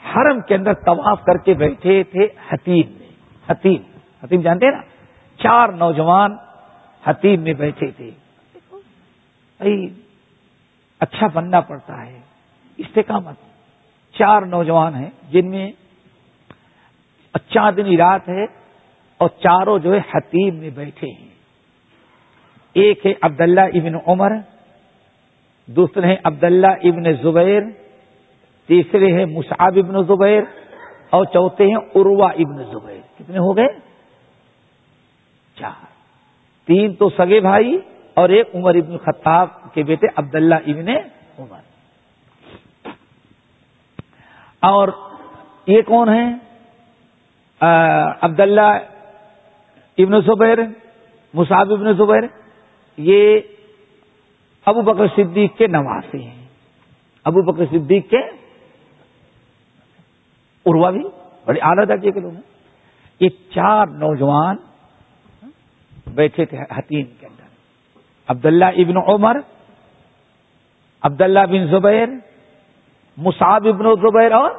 حرم 0.03 0.41
کے 0.41 0.55
اندر 0.55 0.73
طواف 0.73 1.25
کر 1.25 1.37
کے 1.37 1.55
بیٹھے 1.55 2.03
تھے 2.03 2.29
حتیم 2.49 2.93
میں۔ 2.99 3.09
حتیم 3.51 3.83
حتیم 4.25 4.41
جانتے 4.41 4.67
ہیں 4.67 4.73
نا؟ 4.73 4.81
چار 5.43 5.69
نوجوان 5.69 6.37
حتیم 7.07 7.41
میں 7.41 7.53
بیٹھے 7.53 7.91
تھے۔ 7.91 8.11
اچھا 11.01 11.27
بننا 11.27 11.61
پڑتا 11.61 12.07
ہے۔ 12.07 12.21
استقامت۔ 12.77 13.35
چار 14.13 14.43
نوجوان 14.43 14.95
ہیں 14.95 15.11
جن 15.31 15.51
میں 15.51 15.73
چاندنی 17.49 17.97
رات 17.97 18.29
ہے 18.29 18.45
اور 19.19 19.29
چاروں 19.29 19.79
جو 19.79 19.95
ہے 19.95 19.99
حتیم 19.99 20.57
میں 20.57 20.71
بیٹھے 20.71 21.09
ہیں۔ 21.09 21.29
ایک 22.73 23.07
ہے 23.07 23.13
عبداللہ 23.23 23.61
ابن 23.61 23.95
عمر، 24.07 24.31
دوسرے 25.67 26.07
ہیں 26.07 26.17
عبداللہ 26.25 26.67
ابن 26.67 27.13
زبیر، 27.23 27.63
تیسرے 28.67 29.07
ہیں 29.07 29.27
مصعب 29.27 29.73
ابن 29.77 30.03
زبیر 30.05 30.43
اور 31.11 31.25
چوتھے 31.25 31.67
ہیں 31.67 31.77
عروا 31.77 32.31
ابن 32.31 32.65
زبیر۔ 32.65 33.01
کتنے 33.19 33.39
ہو 33.39 33.57
گئے؟ 33.57 33.69
چار۔ 35.55 35.85
تین 36.67 36.95
تو 36.95 37.09
سگے 37.09 37.41
بھائی 37.41 37.79
اور 38.15 38.29
ایک 38.29 38.49
عمر 38.55 38.75
ابن 38.75 38.99
خطاب 38.99 39.49
کے 39.75 39.83
بیٹے 39.83 40.07
عبداللہ 40.17 40.55
ابن 40.55 40.89
عمر۔ 41.39 41.61
اور 44.61 44.89
یہ 45.67 45.83
کون 45.83 46.09
ہے 46.09 46.51
عبداللہ 48.21 48.71
ابن 49.99 50.21
زبیر، 50.21 50.59
مصعب 51.35 51.73
ابن 51.73 51.93
زبیر۔ 51.93 52.23
یہ 52.97 53.41
ابو 54.65 54.83
بکر 54.83 55.07
صدیق 55.17 55.57
کے 55.59 55.67
نواسے 55.67 56.19
ہیں۔ 56.19 56.47
ابو 57.25 57.53
بکر 57.53 57.65
صدیق 57.67 58.11
کے 58.11 58.19
اروا 60.67 60.91
بھی 60.91 61.05
بڑے 61.45 61.61
اعلیٰ 61.63 61.89
درجے 61.89 62.11
کے 62.11 62.21
لوگ 62.21 62.33
ہیں۔ 62.33 62.49
یہ 63.21 63.29
چار 63.29 63.87
نوجوان 63.87 64.57
بیٹھے 66.07 66.45
تھے 66.45 66.59
حتیم۔ 66.59 67.20
عبداللہ 68.31 68.65
ابن 68.65 68.97
عمر، 68.97 69.37
عبداللہ 71.03 71.41
بن 71.41 71.67
زبیر، 71.67 72.09
مصعب 73.17 73.67
ابن 73.67 73.95
زبیر 73.95 74.33
اور 74.33 74.51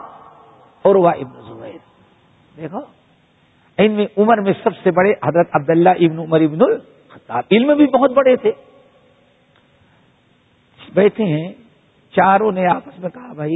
عروا 0.85 1.11
ابن 1.11 1.41
زبیر۔ 1.41 1.77
دیکھو، 2.57 2.79
ان 3.77 3.91
میں 3.91 4.05
عمر 4.17 4.37
میں 4.37 4.53
سب 4.63 4.69
سے 4.83 4.91
بڑے 4.91 5.11
حضرت 5.11 5.49
عبداللہ 5.53 5.89
ابن 5.89 6.19
عمر 6.19 6.41
ابن 6.41 6.61
الخطاب۔ 6.61 7.43
علم 7.51 7.77
بھی 7.77 7.87
بہت 7.87 8.11
بڑے 8.11 8.35
تھے۔ 8.35 8.51
بیٹھے 10.93 11.23
ہیں، 11.23 11.53
چاروں 12.11 12.51
نے 12.51 12.67
آپس 12.67 12.99
میں 12.99 13.09
کہا، 13.09 13.33
بھائی، 13.33 13.55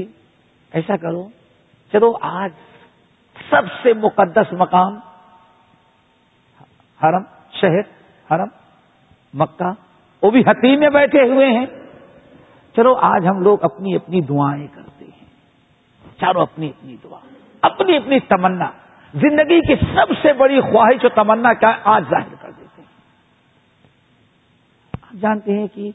ایسا 0.73 0.97
کرو۔ 0.97 1.27
چلو، 1.91 2.13
آج 2.21 2.49
سب 3.49 3.61
سے 3.83 3.93
مقدس 3.93 4.53
مقام، 4.53 4.97
حرم، 7.03 7.23
شہر، 7.51 7.81
حرم، 8.31 8.47
مکہ 9.33 9.84
وہ 10.25 10.31
بھی 10.31 10.41
حتیم 10.41 10.79
میں 10.79 10.89
بیٹھے 10.89 11.23
ہوئے 11.29 11.47
ہیں۔ 11.47 11.65
چلو 12.75 12.95
آج 12.95 13.27
ہم 13.27 13.41
لوگ 13.41 13.63
اپنی 13.63 13.95
اپنی 13.95 14.21
دعائیں 14.21 14.67
کرتے 14.67 15.05
ہیں۔ 15.05 15.25
چاروں 16.19 16.41
اپنی 16.41 16.69
اپنی 16.69 16.95
دعا، 17.03 17.19
اپنی 17.61 17.97
اپنی 17.97 18.19
تمنا۔ 18.19 18.69
زندگی 19.13 19.59
کی 19.61 19.75
سب 19.95 20.13
سے 20.21 20.33
بڑی 20.33 20.61
خواہش 20.61 21.05
و 21.05 21.09
تمنا 21.09 21.53
کیا 21.53 21.71
آج 21.83 22.03
ظاہر 22.09 22.35
کر 22.41 22.51
دیتے 22.51 22.81
ہیں۔ 22.81 22.93
آپ 24.93 25.21
جانتے 25.21 25.57
ہیں 25.57 25.67
کہ 25.73 25.91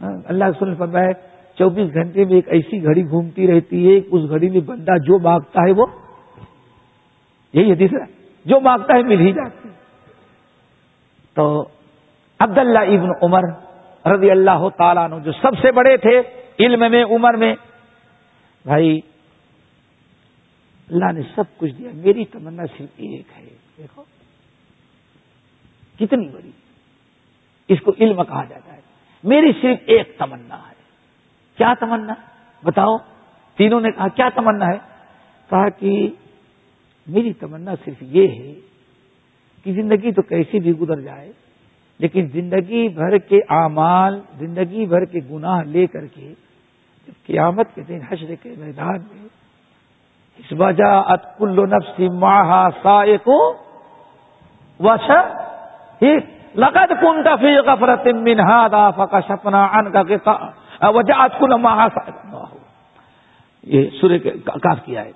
اللہ 0.00 0.44
رسول 0.44 0.68
نے 0.70 1.12
چوبیس 1.58 1.94
گھنٹے 1.94 2.24
میں 2.24 2.34
ایک 2.34 2.48
ایسی 2.48 2.84
گھڑی 2.84 3.02
گھومتی 3.02 3.46
رہتی 3.46 3.86
ہے 3.86 4.00
اس 4.10 4.28
گھڑی 4.30 4.50
میں 4.50 4.60
بندہ 4.60 4.98
جو 4.98 5.18
مانگتا 5.18 5.62
ہے 5.66 5.72
وہ، 5.72 5.86
یہی 7.52 7.72
ہے، 7.72 8.04
جو 8.44 8.60
مانگتا 8.60 8.94
ہے 8.94 9.02
مل 9.02 9.20
ہی 9.20 9.32
جاتی 9.32 9.68
تو 11.34 11.68
عبداللہ 12.40 12.78
ابن 12.78 13.10
عمر 13.22 13.42
رضی 14.06 14.30
اللہ 14.30 14.68
تعالیٰ 14.78 15.22
جو 15.22 15.32
سب 15.32 15.58
سے 15.62 15.72
بڑے 15.72 15.96
تھے، 15.96 16.22
علم 16.60 16.90
میں، 16.90 17.04
عمر 17.04 17.34
میں۔ 17.34 17.54
بھائی، 18.64 19.00
اللہ 20.90 21.12
نے 21.12 21.20
سب 21.34 21.58
کچھ 21.58 21.72
دیا۔ 21.72 21.90
میری 21.94 22.24
تمنا 22.24 22.62
صرف 22.66 22.90
ایک 22.96 23.26
ہے۔ 23.36 23.48
دیکھو۔ 23.78 24.02
کتنی 25.98 26.28
بڑی۔ 26.28 26.50
اس 27.68 27.80
کو 27.80 27.92
علم 28.00 28.24
کہا 28.24 28.44
جاتا 28.44 28.72
ہے۔ 28.72 28.80
میری 29.22 29.52
صرف 29.62 29.78
ایک 29.86 30.18
تمنا 30.18 30.56
ہے۔ 30.56 30.74
کیا 31.56 31.74
تمنا؟ 31.80 32.14
بتاؤ۔ 32.64 32.96
تینوں 33.56 33.80
نے 33.80 33.90
کہا، 33.90 34.08
کیا 34.08 34.28
تمنا 34.28 34.66
ہے؟ 34.66 34.78
کہا 35.50 35.68
کہ 35.68 36.10
میری 37.06 37.32
تمنا 37.32 37.74
صرف 37.84 37.96
یہ 38.00 38.28
ہے 38.28 38.54
کہ 39.64 39.72
زندگی 39.72 40.12
تو 40.12 40.22
کیسی 40.22 40.60
بھی 40.60 40.72
گزر 40.72 41.00
جائے 41.00 41.32
لیکن 42.00 42.26
زندگی 42.32 42.88
بھر 42.88 43.16
کے 43.20 43.38
اعمال، 43.50 44.18
زندگی 44.38 44.86
بھر 44.86 45.04
کے 45.04 45.20
گناہ 45.30 45.62
لے 45.66 45.86
کر 45.86 46.06
کے 46.06 46.32
جب 47.08 47.26
قیامت 47.26 47.74
کے 47.74 47.82
دن 47.88 48.00
حشر 48.10 48.34
کے 48.42 48.54
میدان 48.58 48.98
میں 49.02 49.26
اس 50.38 50.52
وجہ 50.58 50.90
ات 51.06 51.24
کلو 51.38 51.64
نفسی 51.66 52.08
ماہا 52.16 52.68
سا 52.82 53.00
کو 53.24 53.38
لقد 56.56 56.92
کنت 57.00 57.28
فی 57.40 57.56
غفرت 57.60 58.06
من 58.18 58.40
هذا 58.42 58.90
فکشفنا 58.92 59.64
عنك 59.64 60.20
وجاءت 60.90 61.38
كل 61.40 61.54
ما 61.56 61.88
یہ 63.66 63.88
سورہ 64.00 64.18
کاف 64.46 64.84
کیا 64.84 65.04
ہے 65.04 65.10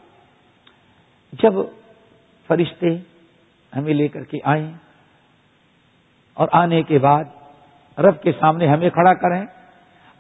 جب 1.32 1.60
فرشتے 2.48 2.96
ہمیں 3.72 3.92
لے 3.94 4.08
کر 4.08 4.24
کے 4.24 4.38
آئیں 4.44 4.72
اور 6.36 6.48
آنے 6.52 6.82
کے 6.82 6.98
بعد 6.98 7.24
رب 7.98 8.22
کے 8.22 8.32
سامنے 8.40 8.66
ہمیں 8.68 8.90
کھڑا 8.90 9.14
کریں 9.14 9.42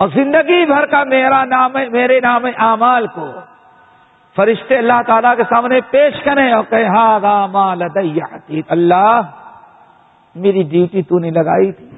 اور 0.00 0.08
زندگی 0.08 0.64
بھر 0.66 0.86
کا 0.86 1.02
میرا 1.04 1.44
نام 1.44 1.76
میرے 1.92 2.18
نام 2.20 2.46
اعمال 2.58 3.06
کو 3.06 3.26
فرشتے 4.36 4.76
اللہ 4.76 5.00
تعالیٰ 5.06 5.36
کے 5.36 5.42
سامنے 5.48 5.80
پیش 5.90 6.22
کریں 6.24 6.52
اور 6.52 6.64
کہ 6.70 6.84
ہاں 6.86 7.46
مال 7.48 7.82
اللہ، 8.68 9.20
میری 10.34 10.62
ڈیوٹی 10.62 11.02
تو 11.02 11.18
نے 11.18 11.30
لگائی 11.30 11.72
تھی 11.72 11.88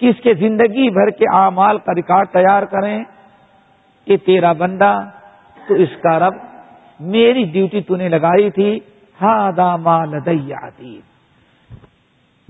کہ 0.00 0.08
اس 0.08 0.22
کے 0.22 0.34
زندگی 0.34 0.88
بھر 0.90 1.10
کے 1.10 1.26
اعمال 1.36 1.78
کا 1.78 1.94
ریکارڈ 1.94 2.28
تیار 2.28 2.62
کریں، 2.62 3.04
کہ 4.06 4.16
تیرا 4.16 4.52
بندہ 4.52 4.92
تو 5.68 5.74
اس 5.74 5.96
کا 6.02 6.18
رب، 6.18 6.34
میری 7.00 7.44
ڈیوٹی 7.52 7.80
تو 7.80 7.96
نے 7.96 8.08
لگائی 8.08 8.50
تھی 8.50 8.78
ہا 9.18 9.50
داما 9.56 10.04
لدیاتی 10.04 11.00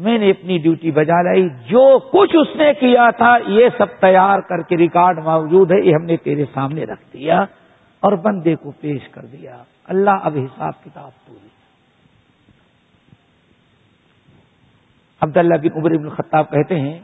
میں 0.01 0.19
نے 0.19 0.31
اپنی 0.31 0.59
ڈیوٹی 0.59 0.91
بجا 0.91 1.21
لائی، 1.23 1.49
جو 1.69 1.99
کچھ 2.13 2.37
اس 2.37 2.57
نے 2.57 2.73
کیا 2.75 3.11
تھا، 3.11 3.37
یہ 3.47 3.69
سب 3.79 4.01
تیار 4.01 4.41
کر 4.41 4.63
کے 4.63 4.77
ریکارڈ 4.77 5.19
موجود 5.19 5.71
ہے، 5.71 5.81
یہ 5.81 5.95
ہم 5.95 6.05
نے 6.05 6.17
تیرے 6.17 6.45
سامنے 6.55 6.85
رکھ 6.85 7.05
دیا 7.13 7.41
اور 8.03 8.13
بندے 8.13 8.55
کو 8.55 8.71
پیش 8.71 9.09
کر 9.09 9.27
دیا۔ 9.27 9.63
اللہ 9.85 10.11
اب 10.23 10.37
حساب 10.37 10.85
کتاب 10.85 11.11
پوری۔ 11.27 11.49
عبداللہ 15.21 15.55
بن 15.55 15.79
عمر 15.79 15.97
بن 15.97 16.09
خطاب 16.09 16.51
کہتے 16.51 16.81
ہیں، 16.81 16.99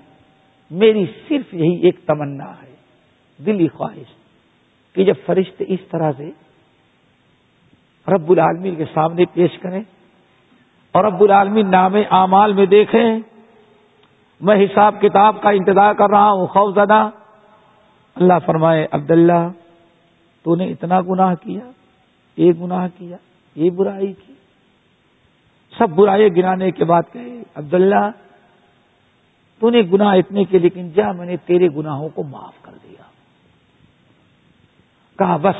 میری 0.70 1.04
صرف 1.28 1.54
یہی 1.54 1.74
ایک 1.84 1.98
تمنا 2.06 2.50
ہے 2.62 2.74
دلی 3.38 3.68
خواہش، 3.68 4.14
کہ 4.96 5.04
جب 5.04 5.14
فرشتے 5.26 5.64
اس 5.68 5.80
طرح 5.90 6.12
سے 6.16 6.30
رب 8.06 8.30
العالمین 8.30 8.74
کے 8.74 8.84
سامنے 8.94 9.24
پیش 9.24 9.58
کریں 9.58 9.82
اور 10.96 11.04
رب 11.04 11.22
العالمین 11.22 11.70
نام 11.70 11.94
اعمال 12.10 12.52
میں 12.52 12.66
دیکھیں، 12.66 13.20
میں 14.40 14.56
حساب 14.56 14.94
کتاب 15.00 15.42
کا 15.42 15.50
انتظار 15.50 15.94
کر 15.94 16.10
رہا 16.10 16.30
ہوں، 16.30 16.46
خوف 16.46 16.74
زدہ۔ 16.74 17.10
اللہ 18.14 18.32
فرمائے، 18.46 18.86
عبداللہ، 18.90 19.48
تو 20.42 20.54
نے 20.54 20.64
اتنا 20.64 21.00
گناہ 21.00 21.34
کیا، 21.34 21.70
یہ 22.36 22.52
گناہ 22.52 22.88
کیا، 22.98 23.16
یہ 23.54 23.70
برائی 23.70 24.12
کی۔ 24.12 24.32
سب 25.78 25.90
برائے 25.90 26.28
گرانے 26.36 26.70
کے 26.70 26.84
بعد 26.84 27.02
کہے، 27.12 27.42
عبداللہ، 27.54 28.10
تو 29.58 29.70
نے 29.70 29.82
گناہ 29.92 30.16
اتنے 30.16 30.44
کے، 30.44 30.58
لیکن 30.58 30.90
جا 30.90 31.12
میں 31.12 31.26
نے 31.26 31.36
تیرے 31.36 31.68
گناہوں 31.76 32.08
کو 32.08 32.22
معاف 32.22 32.62
کر 32.62 32.72
دیا۔ 32.82 33.02
کہا، 35.18 35.36
بس، 35.36 35.56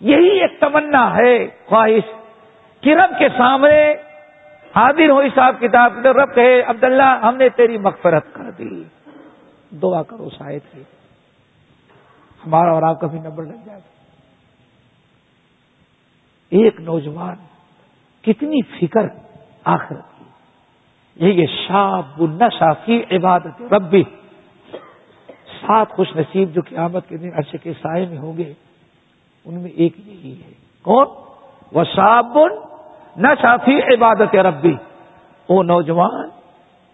یہی 0.00 0.28
ایک 0.28 0.60
تمنا 0.60 1.16
ہے، 1.16 1.48
خواہش 1.66 2.12
کہ 2.80 2.94
رب 2.94 3.18
کے 3.18 3.28
سامنے 3.36 4.07
حاضر 4.76 5.10
ہو 5.10 5.20
حساب 5.20 5.56
کتاب 5.60 5.98
رب 5.98 6.34
کہے، 6.34 6.60
عبداللہ، 6.60 7.20
ہم 7.22 7.36
نے 7.36 7.48
تیری 7.48 7.78
مغفرت 7.78 8.24
کر 8.32 8.50
دی۔ 8.50 8.82
دعا 9.70 10.02
کرو 10.02 10.28
شاید 10.38 10.78
ہمارا 12.46 12.70
اور 12.70 12.82
آپ 12.82 13.00
کا 13.00 13.06
بھی 13.06 13.18
نمبر 13.18 13.44
لگ 13.44 13.54
جائے۔ 13.64 13.80
گا 13.80 13.98
ایک 16.50 16.80
نوجوان 16.80 17.36
کتنی 18.22 18.62
فکر 18.62 19.06
آخرت 19.64 20.18
کی۔ 20.18 20.24
یہ 21.26 21.46
شاب 21.46 22.22
النشا 22.22 22.72
فی 22.72 23.02
عبادت 23.10 23.62
ربی۔ 23.72 24.02
سات 25.60 25.88
خوش 25.88 26.16
نصیب 26.16 26.54
جو 26.54 26.62
قیامت 26.62 27.08
کے 27.08 27.16
دن 27.16 27.30
عرصے 27.36 27.58
کے 27.58 27.72
سائے 27.72 28.06
میں 28.06 28.18
ہوں 28.18 28.36
گے، 28.36 28.52
ان 29.44 29.54
میں 29.54 29.70
ایک 29.70 30.08
یہی 30.08 30.42
ہے۔ 30.42 30.52
کون؟ 30.82 31.06
وہ 31.72 31.84
شاب 31.84 32.38
نہ 33.18 33.26
شافی 33.42 33.78
عبادت 33.94 34.34
ربی۔ 34.34 34.74
وہ 35.48 35.62
نوجوان، 35.62 36.28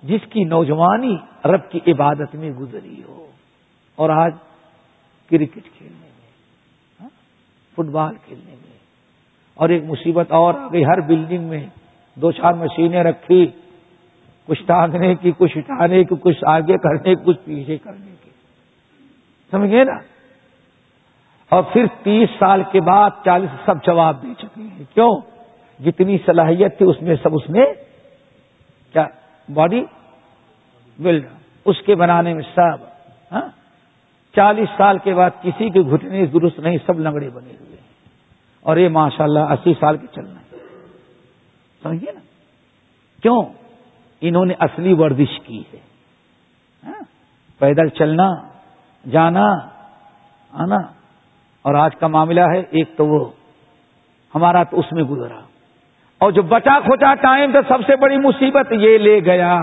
جس 0.02 0.20
کی 0.30 0.44
نوجوانی 0.44 1.16
رب 1.44 1.70
کی 1.70 1.92
عبادت 1.92 2.34
میں 2.34 2.50
گزری 2.50 3.02
ہو۔ 3.08 3.26
اور 3.96 4.10
آج 4.10 4.32
کرکٹ 5.30 5.78
کھیلنے 5.78 5.98
میں 6.00 6.28
ہاں، 7.00 7.08
فٹ 7.72 7.90
بال 7.90 8.14
کھیلنے 8.24 8.50
میں۔ 8.50 8.78
اور 9.54 9.68
ایک 9.68 9.82
مصیبت 9.84 10.32
اور 10.32 10.54
آ 10.54 10.68
گئی، 10.72 10.84
ہر 10.84 11.00
بلڈنگ 11.00 11.44
میں 11.44 11.66
دو 12.14 12.32
چار 12.32 12.52
مشینیں 12.52 13.04
رکھی۔ 13.04 13.46
کچھ 14.46 14.62
ٹانگنے 14.66 15.14
کی، 15.14 15.32
کچھ 15.38 15.58
اٹھانے 15.58 16.04
کی، 16.04 16.14
کچھ 16.20 16.44
آگے 16.46 16.78
کرنے 16.78 17.14
کی، 17.14 17.24
کچھ 17.24 17.38
پیچھے 17.44 17.78
کرنے 17.78 18.14
کی۔ 18.24 18.30
سمجھے 19.50 19.84
نا؟ 19.84 19.92
اور 21.48 21.62
پھر 21.62 21.86
تیس 22.02 22.28
سال 22.38 22.62
کے 22.72 22.80
بعد 22.80 23.10
چالیس 23.24 23.50
سب 23.64 23.84
جواب 23.84 24.22
دے 24.22 24.34
چکے 24.38 24.62
ہیں۔ 24.62 24.84
کیوں؟ 24.94 25.33
جتنی 25.80 26.18
صلاحیت 26.26 26.78
تھی 26.78 26.86
اس 26.86 27.02
میں 27.02 27.16
سب 27.22 27.34
اس 27.34 27.50
میں 27.50 27.66
کیا 28.92 29.06
باڈی 29.54 29.84
بلڈ 30.98 31.26
اس 31.64 31.76
کے 31.86 31.94
بنانے 31.94 32.34
میں 32.34 32.42
سب 32.54 32.84
ہاں؟ 33.32 33.48
چالیس 34.36 34.68
سال 34.76 34.98
کے 34.98 35.14
بعد 35.14 35.30
کسی 35.42 35.70
کے 35.70 35.80
گھٹنے 35.80 36.26
درست 36.26 36.58
نہیں، 36.58 36.78
سب 36.86 37.00
لنگڑے 37.00 37.30
بنے 37.30 37.52
ہوئے 37.60 37.76
اور 38.60 38.76
یہ 38.76 38.88
ماشاء 38.88 39.24
اللہ 39.24 39.38
اسی 39.38 39.74
سال 39.80 39.96
کے 39.96 40.06
چلنا 40.06 40.40
ہے۔ 40.40 40.56
سمجھیے 41.82 42.12
نا؟ 42.12 42.20
کیوں؟ 43.22 43.42
انہوں 44.20 44.46
نے 44.46 44.54
اصلی 44.58 44.92
ورزش 44.92 45.40
کی 45.40 45.62
ہے۔ 45.74 45.78
ہاں؟ 46.84 47.04
پیدل 47.58 47.88
چلنا، 47.88 48.30
جانا، 49.10 49.48
آنا۔ 50.50 50.76
اور 51.62 51.74
آج 51.74 51.96
کا 51.96 52.06
معاملہ 52.06 52.40
ہے، 52.40 52.60
ایک 52.60 52.88
تو 52.96 53.06
وہ 53.06 53.30
ہمارا 54.34 54.62
تو 54.62 54.80
اس 54.80 54.92
میں 54.92 55.04
گزرا۔ 55.04 55.40
اور 56.24 56.32
جو 56.32 56.42
بچا 56.42 56.80
کھوچا 56.80 57.14
ٹائم 57.14 57.52
تو 57.52 57.58
سب 57.68 57.86
سے 57.86 57.96
بڑی 57.96 58.16
مصیبت 58.16 58.66
یہ 58.70 58.98
لے 58.98 59.20
گیا۔ 59.24 59.58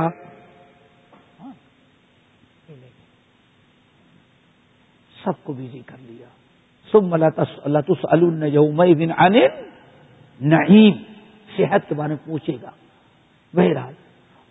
سب 5.23 5.43
کو 5.43 5.53
بزی 5.53 5.79
کر 5.85 5.95
لیا۔ 5.99 6.25
سب 6.91 7.13
اللہ 7.63 7.79
تسن 7.79 8.29
نعیم 10.41 10.93
صحت 11.57 11.89
کے 11.89 11.95
بارے 11.95 12.13
میں 12.13 12.25
پوچھے 12.25 12.57
گا۔ 12.61 12.69
بہرحال، 13.53 13.93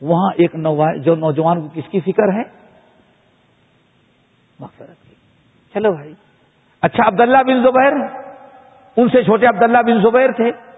وہاں 0.00 0.30
ایک 0.36 0.54
جو 1.02 1.14
نوجوان 1.14 1.60
کو 1.60 1.68
کس 1.74 1.90
کی 1.90 2.00
فکر 2.00 2.32
ہے؟ 2.32 2.42
مقصد 4.60 5.08
کی۔ 5.08 5.14
چلو 5.74 5.92
بھائی۔ 5.92 6.14
اچھا 6.82 7.08
عبداللہ 7.08 7.38
بن 7.38 7.62
زبیر۔ 7.62 7.92
ان 8.96 9.08
سے 9.08 9.24
چھوٹے 9.24 9.46
عبداللہ 9.46 9.78
بن 9.78 10.02
زبیر 10.02 10.32
تھے۔ 10.32 10.69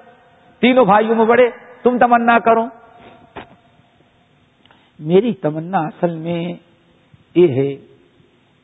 تینوں 0.62 0.84
بھائیوں 0.84 1.14
میں 1.14 1.24
بڑے 1.24 1.50
تم 1.82 1.98
تمنا 1.98 2.38
کرو۔ 2.38 2.66
میری 4.98 5.34
تمنا 5.34 5.78
اصل 5.78 6.16
میں 6.16 6.44
یہ 7.34 7.48
ہے 7.48 7.86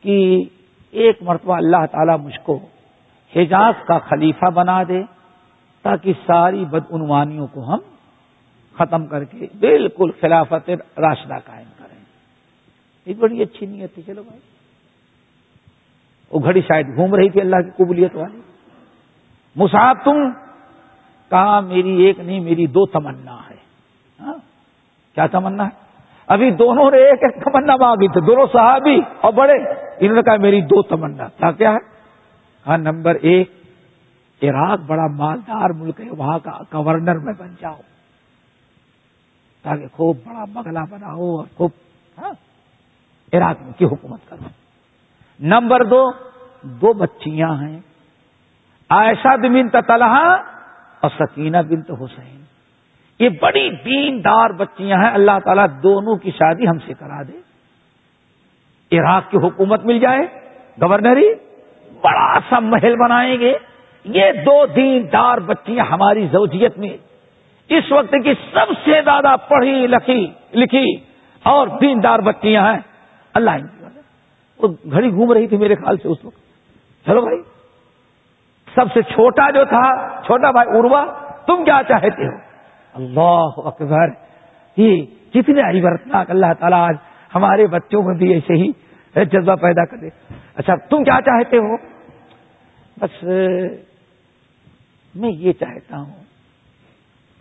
کہ 0.02 0.44
ایک 0.90 1.22
مرتبہ 1.22 1.56
اللہ 1.56 1.86
تعالی 1.90 2.22
مجھ 2.22 2.38
کو 2.42 2.58
حجاز 3.36 3.74
کا 3.86 3.98
خلیفہ 3.98 4.50
بنا 4.50 4.82
دے 4.82 5.02
تاکہ 5.82 6.12
ساری 6.26 6.64
بدعنوانیوں 6.64 7.46
کو 7.46 7.74
ہم 7.74 7.78
ختم 8.78 9.06
کر 9.06 9.24
کے 9.24 9.46
بالکل 9.58 10.10
خلافت 10.20 10.70
راشدہ 10.98 11.34
قائم 11.44 11.68
کریں۔ 11.78 12.04
یہ 13.06 13.14
بڑی 13.14 13.42
اچھی 13.42 13.66
نیت 13.66 13.94
تھی 13.94 14.02
چلو 14.06 14.22
بھائی۔ 14.22 14.40
وہ 16.30 16.40
گھڑی 16.44 16.60
شاید 16.60 16.86
گھوم 16.96 17.14
رہی 17.14 17.30
تھی 17.30 17.40
اللہ 17.40 17.56
کی 17.56 17.84
قبولیت 17.84 18.16
والی۔ 18.16 18.40
مساف 19.56 19.96
تم 20.04 20.47
کہا 21.30 21.60
میری 21.60 22.02
ایک 22.02 22.20
نہیں، 22.20 22.40
میری 22.40 22.66
دو 22.66 22.86
تمنا 22.86 23.36
ہے۔ 23.50 23.56
ہاں؟ 24.20 24.34
کیا 25.14 25.26
تمنا 25.26 25.64
ہے؟ 25.64 25.88
ابھی 26.26 26.50
دونوں 26.50 26.90
نے 26.90 26.96
ایک 26.96 27.18
ایک 27.22 27.44
تمنا 27.44 27.76
مانگی 27.76 28.08
تھی، 28.08 28.20
دونوں 28.20 28.46
صحابی 28.52 29.00
اور 29.20 29.32
بڑے۔ 29.32 29.52
انہوں 30.00 30.16
نے 30.16 30.22
کہا 30.22 30.36
میری 30.36 30.60
دو 30.60 30.82
تمنا 30.82 31.28
تھا 31.28 31.52
کیا 31.52 31.72
ہے؟ 31.72 31.78
ہاں 32.66 32.78
نمبر 32.78 33.14
ایک، 33.14 33.50
عراق 34.42 34.80
بڑا 34.86 35.06
مالدار 35.06 35.70
ملک 35.70 36.00
ہے، 36.00 36.10
وہاں 36.10 36.38
کا 36.38 36.58
گورنر 36.72 37.18
میں 37.18 37.32
بن 37.38 37.54
جاؤ۔ 37.60 37.80
تاکہ 39.62 39.86
خوب 39.92 40.16
بڑا 40.24 40.44
بگلا 40.44 40.84
بناؤ 40.90 41.36
اور 41.36 41.44
خوب 41.56 41.70
ہاں 42.18 42.32
عراق 43.32 43.62
میں 43.62 43.72
کی 43.78 43.84
حکومت 43.84 44.20
کرو۔ 44.28 44.48
نمبر 45.40 45.84
دو 45.84 46.10
دو 46.62 46.92
بچیاں 46.92 47.48
ہیں۔ 47.48 47.80
ایسا 48.90 49.36
دمین 49.36 49.68
تلحا 49.68 50.57
اور 51.00 51.10
سکینہ 51.18 51.56
بنت 51.56 51.90
حسین۔ 51.90 52.40
یہ 53.18 53.28
بڑی 53.28 53.70
دیندار 53.70 54.50
بچیاں 54.50 54.98
ہیں۔ 54.98 55.10
اللہ 55.14 55.38
تعالیٰ 55.44 55.66
دونوں 55.82 56.16
کی 56.16 56.30
شادی 56.30 56.68
ہم 56.68 56.78
سے 56.78 56.94
کرا 56.94 57.22
دے۔ 57.22 57.38
عراق 58.98 59.30
کی 59.30 59.36
حکومت 59.36 59.84
مل 59.84 59.98
جائے۔ 59.98 60.20
گورنری 60.82 61.28
بڑا 62.02 62.38
سا 62.50 62.58
محل 62.58 62.96
بنائیں 62.96 63.40
گے۔ 63.40 63.54
یہ 64.04 64.32
دو 64.32 64.66
دیندار 64.66 65.38
بچیاں 65.38 65.84
ہماری 65.84 66.26
زوجیت 66.26 66.78
میں۔ 66.78 66.96
اس 67.68 67.92
وقت 67.92 68.14
کی 68.24 68.32
سب 68.34 68.72
سے 68.84 68.92
زیادہ 69.04 69.34
پڑھی 69.48 69.86
لکھی 69.86 70.26
لکھی 70.52 70.96
اور 71.42 71.68
دیندار 71.80 72.18
بچیاں 72.18 72.72
ہیں۔ 72.72 72.80
اللہ 73.34 73.50
وہ 74.58 74.68
گھڑی 74.90 75.10
گھوم 75.10 75.32
رہی 75.32 75.46
تھی 75.46 75.56
میرے 75.56 75.74
خیال 75.74 75.96
سے 75.96 76.08
اس 76.08 76.24
وقت۔ 76.24 76.36
چلو 77.06 77.20
بھائی۔ 77.20 77.57
سب 78.78 78.92
سے 78.94 79.02
چھوٹا 79.02 79.50
جو 79.50 79.64
تھا، 79.64 79.82
چھوٹا 80.26 80.50
بھائی 80.50 80.78
اروا 80.78 81.04
تم 81.46 81.64
کیا 81.64 81.80
چاہتے 81.88 82.26
ہو؟ 82.26 82.36
اللہ 82.94 83.60
اکبر، 83.66 84.10
یہ 84.76 85.04
کتنے 85.32 85.62
عبرتناک 85.68 86.30
اللہ 86.30 86.52
تعالیٰ 86.58 86.80
آج 86.88 86.96
ہمارے 87.34 87.66
بچوں 87.66 88.02
میں 88.02 88.14
بھی 88.14 88.32
ایسے 88.32 88.54
ہی 88.54 88.70
جذبہ 89.14 89.54
پیدا 89.54 89.84
کر 89.84 89.96
دے۔ 89.96 90.08
اچھا 90.54 90.74
تم 90.90 91.04
کیا 91.04 91.20
چاہتے 91.20 91.56
ہو؟ 91.56 91.76
بس، 92.96 93.22
میں 95.14 95.30
یہ 95.30 95.52
چاہتا 95.52 95.96
ہوں 95.96 96.22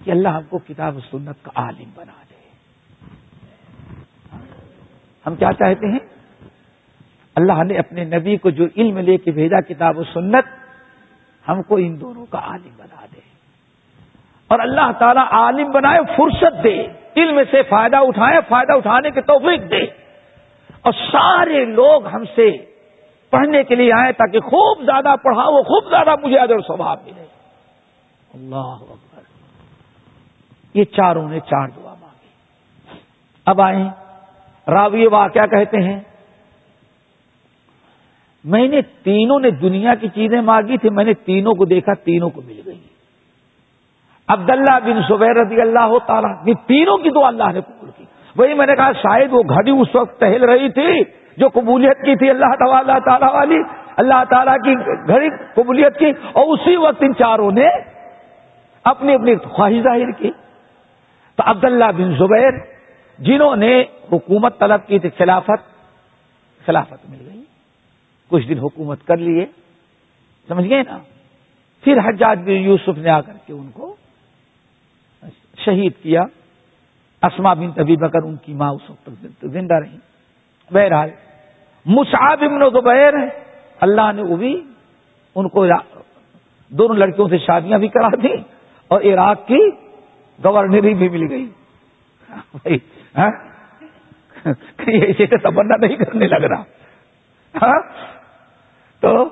کہ 0.05 0.11
اللہ 0.11 0.27
ہم 0.27 0.43
کو 0.43 0.57
کتاب 0.57 0.95
و 0.95 0.99
سنت 0.99 1.43
کا 1.43 1.51
عالم 1.55 1.89
بنا 1.95 2.17
دے۔ 2.29 2.35
ہم 5.25 5.35
کیا 5.35 5.51
چاہتے 5.53 5.91
ہیں؟ 5.91 5.99
اللہ 7.35 7.63
نے 7.63 7.77
اپنے 7.77 8.03
نبی 8.05 8.37
کو 8.37 8.49
جو 8.49 8.65
علم 8.77 8.97
لے 8.97 9.17
کے 9.17 9.31
بھیجا 9.31 9.59
کتاب 9.61 9.97
و 9.97 10.03
سنت 10.03 10.55
ہم 11.47 11.63
کو 11.63 11.75
ان 11.75 12.01
دونوں 12.01 12.25
کا 12.25 12.37
عالم 12.37 12.69
بنا 12.77 13.05
دے۔ 13.15 13.19
اور 14.47 14.59
اللہ 14.59 14.91
تعالیٰ 14.99 15.25
عالم 15.31 15.71
بنائے، 15.71 15.99
فرصت 16.17 16.63
دے، 16.63 16.87
علم 17.17 17.39
سے 17.51 17.63
فائدہ 17.63 17.97
اٹھائے، 17.97 18.39
فائدہ 18.49 18.71
اٹھانے 18.73 19.11
کے 19.11 19.21
توفیق 19.21 19.71
دے۔ 19.71 20.07
اور 20.81 20.93
سارے 21.11 21.65
لوگ 21.65 22.07
ہم 22.07 22.23
سے 22.35 22.51
پڑھنے 23.29 23.63
کے 23.63 23.75
لیے 23.75 23.93
آئے 23.93 24.13
تاکہ 24.13 24.39
خوب 24.39 24.85
زیادہ 24.85 25.15
پڑھاؤ 25.23 25.63
خوب 25.63 25.89
زیادہ 25.89 26.15
مجھے 26.23 26.39
ادر 26.39 26.59
سوبھاؤ 26.59 26.95
ملے۔ 27.05 27.25
اللہ 28.33 28.55
اکبر۔ 28.55 29.21
یہ 30.73 30.83
چاروں 30.83 31.29
نے 31.29 31.39
چار 31.39 31.67
دعا 31.67 31.95
مانگی۔ 31.99 32.27
اب 33.45 33.61
آئے 33.61 33.83
راوی 34.71 35.07
واقعہ 35.07 35.45
کہتے 35.47 35.77
ہیں 35.77 35.99
میں 38.43 38.67
نے 38.67 38.81
تینوں 38.81 39.39
نے 39.39 39.51
دنیا 39.51 39.95
کی 39.95 40.07
چیزیں 40.07 40.41
مانگی 40.41 40.77
تھی، 40.77 40.89
میں 40.89 41.03
نے 41.03 41.13
تینوں 41.13 41.53
کو 41.53 41.65
دیکھا، 41.65 41.93
تینوں 41.93 42.29
کو 42.29 42.41
مل 42.45 42.61
گئی۔ 42.65 42.79
عبداللہ 44.27 44.79
بن 44.85 45.01
زبیر 45.09 45.35
رضی 45.35 45.61
اللہ 45.61 45.97
تعالیٰ 46.05 46.31
یہ 46.45 46.53
تینوں 46.67 46.97
کی 46.97 47.09
دعا 47.09 47.27
اللہ 47.27 47.51
نے 47.53 47.61
قبول 47.61 47.89
کی۔ 47.97 48.03
وہی 48.35 48.53
میں 48.53 48.65
نے 48.65 48.75
کہا، 48.75 48.91
شاید 48.91 49.33
وہ 49.33 49.43
گھڑی 49.49 49.71
اس 49.71 49.95
وقت 49.95 50.19
ٹہل 50.19 50.43
رہی 50.43 50.69
تھی 50.69 51.03
جو 51.37 51.49
قبولیت 51.49 51.97
کی 52.05 52.15
تھی 52.15 52.29
اللہ 52.29 52.55
تعالیٰ 52.59 52.99
تعالیٰ 52.99 53.33
والی، 53.33 53.57
اللہ 53.97 54.23
تعالیٰ 54.29 54.55
کی 54.55 54.75
گھڑی 55.07 55.29
قبولیت 55.55 55.99
کی، 55.99 56.11
اور 56.33 56.45
اسی 56.47 56.77
وقت 56.77 57.03
ان 57.03 57.15
چاروں 57.15 57.51
نے 57.51 57.67
اپنی 58.83 59.13
اپنی 59.13 59.35
خواہش 59.35 59.83
ظاہر 59.83 60.11
کی۔ 60.11 60.31
تو 61.35 61.43
عبداللہ 61.45 61.85
بن 61.97 62.15
زبیر 62.15 62.51
جنہوں 63.19 63.55
نے 63.55 63.83
حکومت 64.11 64.59
طلب 64.59 64.87
کی 64.87 64.99
تھی، 64.99 65.09
خلافت 65.09 65.75
خلافت 66.65 67.09
مل 67.09 67.17
گئی۔ 67.25 67.43
کچھ 68.29 68.47
دن 68.47 68.57
حکومت 68.57 69.07
کر 69.07 69.17
لیے۔ 69.17 69.45
سمجھ 70.47 70.69
گئے 70.69 70.83
نا؟ 70.83 70.97
پھر 71.83 71.97
حجاج 71.97 72.39
بن 72.39 72.51
یوسف 72.51 72.97
نے 72.97 73.09
آ 73.09 73.21
کر 73.21 73.33
کے 73.45 73.53
ان 73.53 73.71
کو 73.73 73.95
شہید 75.57 75.91
کیا۔ 76.01 76.21
اسما 77.23 77.53
بن 77.53 77.71
تبھی 77.71 77.95
بکر 77.95 78.23
ان 78.23 78.35
کی 78.35 78.53
ماں 78.53 78.71
اس 78.71 78.89
وقت 78.89 79.09
تک 79.21 79.45
زندہ 79.47 79.73
رہی۔ 79.73 79.97
بہرحال، 80.71 81.09
مصعب 81.85 82.37
ابن 82.41 82.69
زبیر 82.69 83.13
اللہ 83.79 84.11
نے 84.15 84.21
وہ 84.21 84.37
بھی 84.37 84.61
ان 85.35 85.49
کو 85.49 85.67
دونوں 86.69 86.95
لڑکیوں 86.95 87.27
سے 87.29 87.37
شادیاں 87.37 87.79
بھی 87.79 87.87
کرا 87.87 88.07
دی 88.23 88.33
اور 88.87 89.01
عراق 89.01 89.47
کی 89.47 89.69
گورنری 90.43 90.93
بھی 90.93 91.09
مل 91.09 91.31
گئی۔ 91.31 91.49
ایسے 92.63 93.17
ہاں؟ 93.17 93.31
تمنا 95.43 95.87
نہیں 95.87 95.95
کرنے 95.95 96.27
لگ 96.27 96.45
رہا۔ 96.45 96.63
ہاں؟ 97.61 97.81
تو 98.99 99.25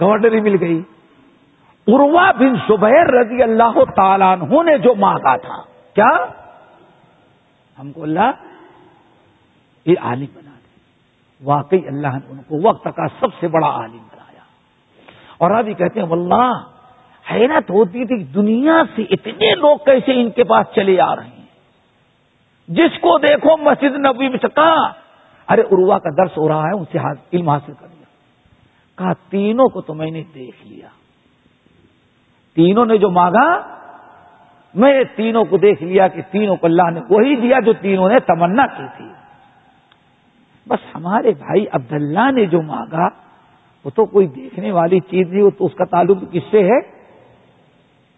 گورنری 0.00 0.40
مل 0.40 0.56
گئی۔ 0.60 0.82
اروا 1.86 2.32
بن 2.32 2.54
زبیر 2.54 3.06
رضی 3.06 3.42
اللہ 3.42 3.84
تعالیٰ 3.96 4.32
عنہ 4.32 4.62
نے 4.62 4.78
جو 4.78 4.94
مانگا 4.94 5.36
تھا، 5.36 5.62
کیا؟ 5.94 6.24
ہم 7.78 7.92
کو 7.92 8.02
اللہ 8.02 8.30
یہ 9.86 9.94
عالم 10.00 10.26
بنا 10.34 10.50
دے۔ 10.50 10.78
واقعی 11.44 11.86
اللہ 11.86 12.06
نے 12.06 12.30
ان 12.30 12.38
کو 12.38 12.68
وقت 12.68 12.84
کا 12.84 13.08
سب 13.20 13.26
سے 13.40 13.48
بڑا 13.48 13.66
عالم 13.66 13.98
بنایا۔ 13.98 14.42
اور 15.38 15.50
ابھی 15.50 15.74
کہتے 15.74 16.00
ہیں، 16.00 16.06
واللہ، 16.06 16.52
حیرت 17.30 17.70
ہوتی 17.70 18.04
تھی 18.04 18.24
دنیا 18.24 18.82
سے 18.96 19.02
اتنے 19.02 19.54
لوگ 19.54 19.76
کیسے 19.76 20.12
ان 20.20 20.30
کے 20.30 20.44
پاس 20.44 20.66
چلے 20.74 21.00
آ 21.00 21.16
رہے 21.16 21.24
ہیں۔ 21.24 21.44
جس 22.68 23.00
کو 23.00 23.18
دیکھو 23.18 23.56
مسجد 23.56 23.94
نبی 23.96 24.28
میں 24.28 24.38
کہا 24.38 25.03
ارے 25.48 25.60
اروا 25.60 25.98
کا 25.98 26.10
درس 26.10 26.38
ہو 26.38 26.48
رہا 26.48 26.62
ہے، 26.62 26.76
ان 26.76 26.84
سے 26.92 26.98
علم 27.32 27.48
حاصل 27.48 27.72
کر 27.80 27.86
لیا۔ 27.86 28.04
کہا، 28.98 29.12
تینوں 29.12 29.68
کو 29.68 29.80
تو 29.80 29.94
میں 29.94 30.10
نے 30.10 30.22
دیکھ 30.34 30.66
لیا۔ 30.66 30.88
تینوں 32.54 32.86
نے 32.86 32.98
جو 32.98 33.10
مانگا، 33.10 33.76
میں 34.74 35.04
تینوں 35.16 35.44
کو 35.44 35.56
دیکھ 35.56 35.82
لیا 35.82 36.08
کہ 36.08 36.22
تینوں 36.30 36.56
کو 36.56 36.66
اللہ 36.66 36.90
نے 36.90 37.00
وہی 37.10 37.36
دیا 37.36 37.60
جو 37.60 37.72
تینوں 37.72 38.08
نے 38.08 38.20
تمنا 38.20 38.66
کی 38.66 38.82
تھی۔ 38.96 39.08
بس 40.68 40.96
ہمارے 40.96 41.30
بھائی 41.30 41.66
عبداللہ 41.72 42.30
نے 42.30 42.46
جو 42.46 42.62
مانگا، 42.62 43.08
وہ 43.84 43.90
تو 43.90 44.04
کوئی 44.04 44.26
دیکھنے 44.26 44.72
والی 44.72 45.00
چیز 45.00 45.32
نہیں، 45.32 45.42
وہ 45.42 45.50
تو 45.50 45.66
اس 45.66 45.74
کا 45.74 45.84
تعلق 45.84 46.32
کس 46.32 46.42
سے 46.50 46.64
ہے؟ 46.64 46.80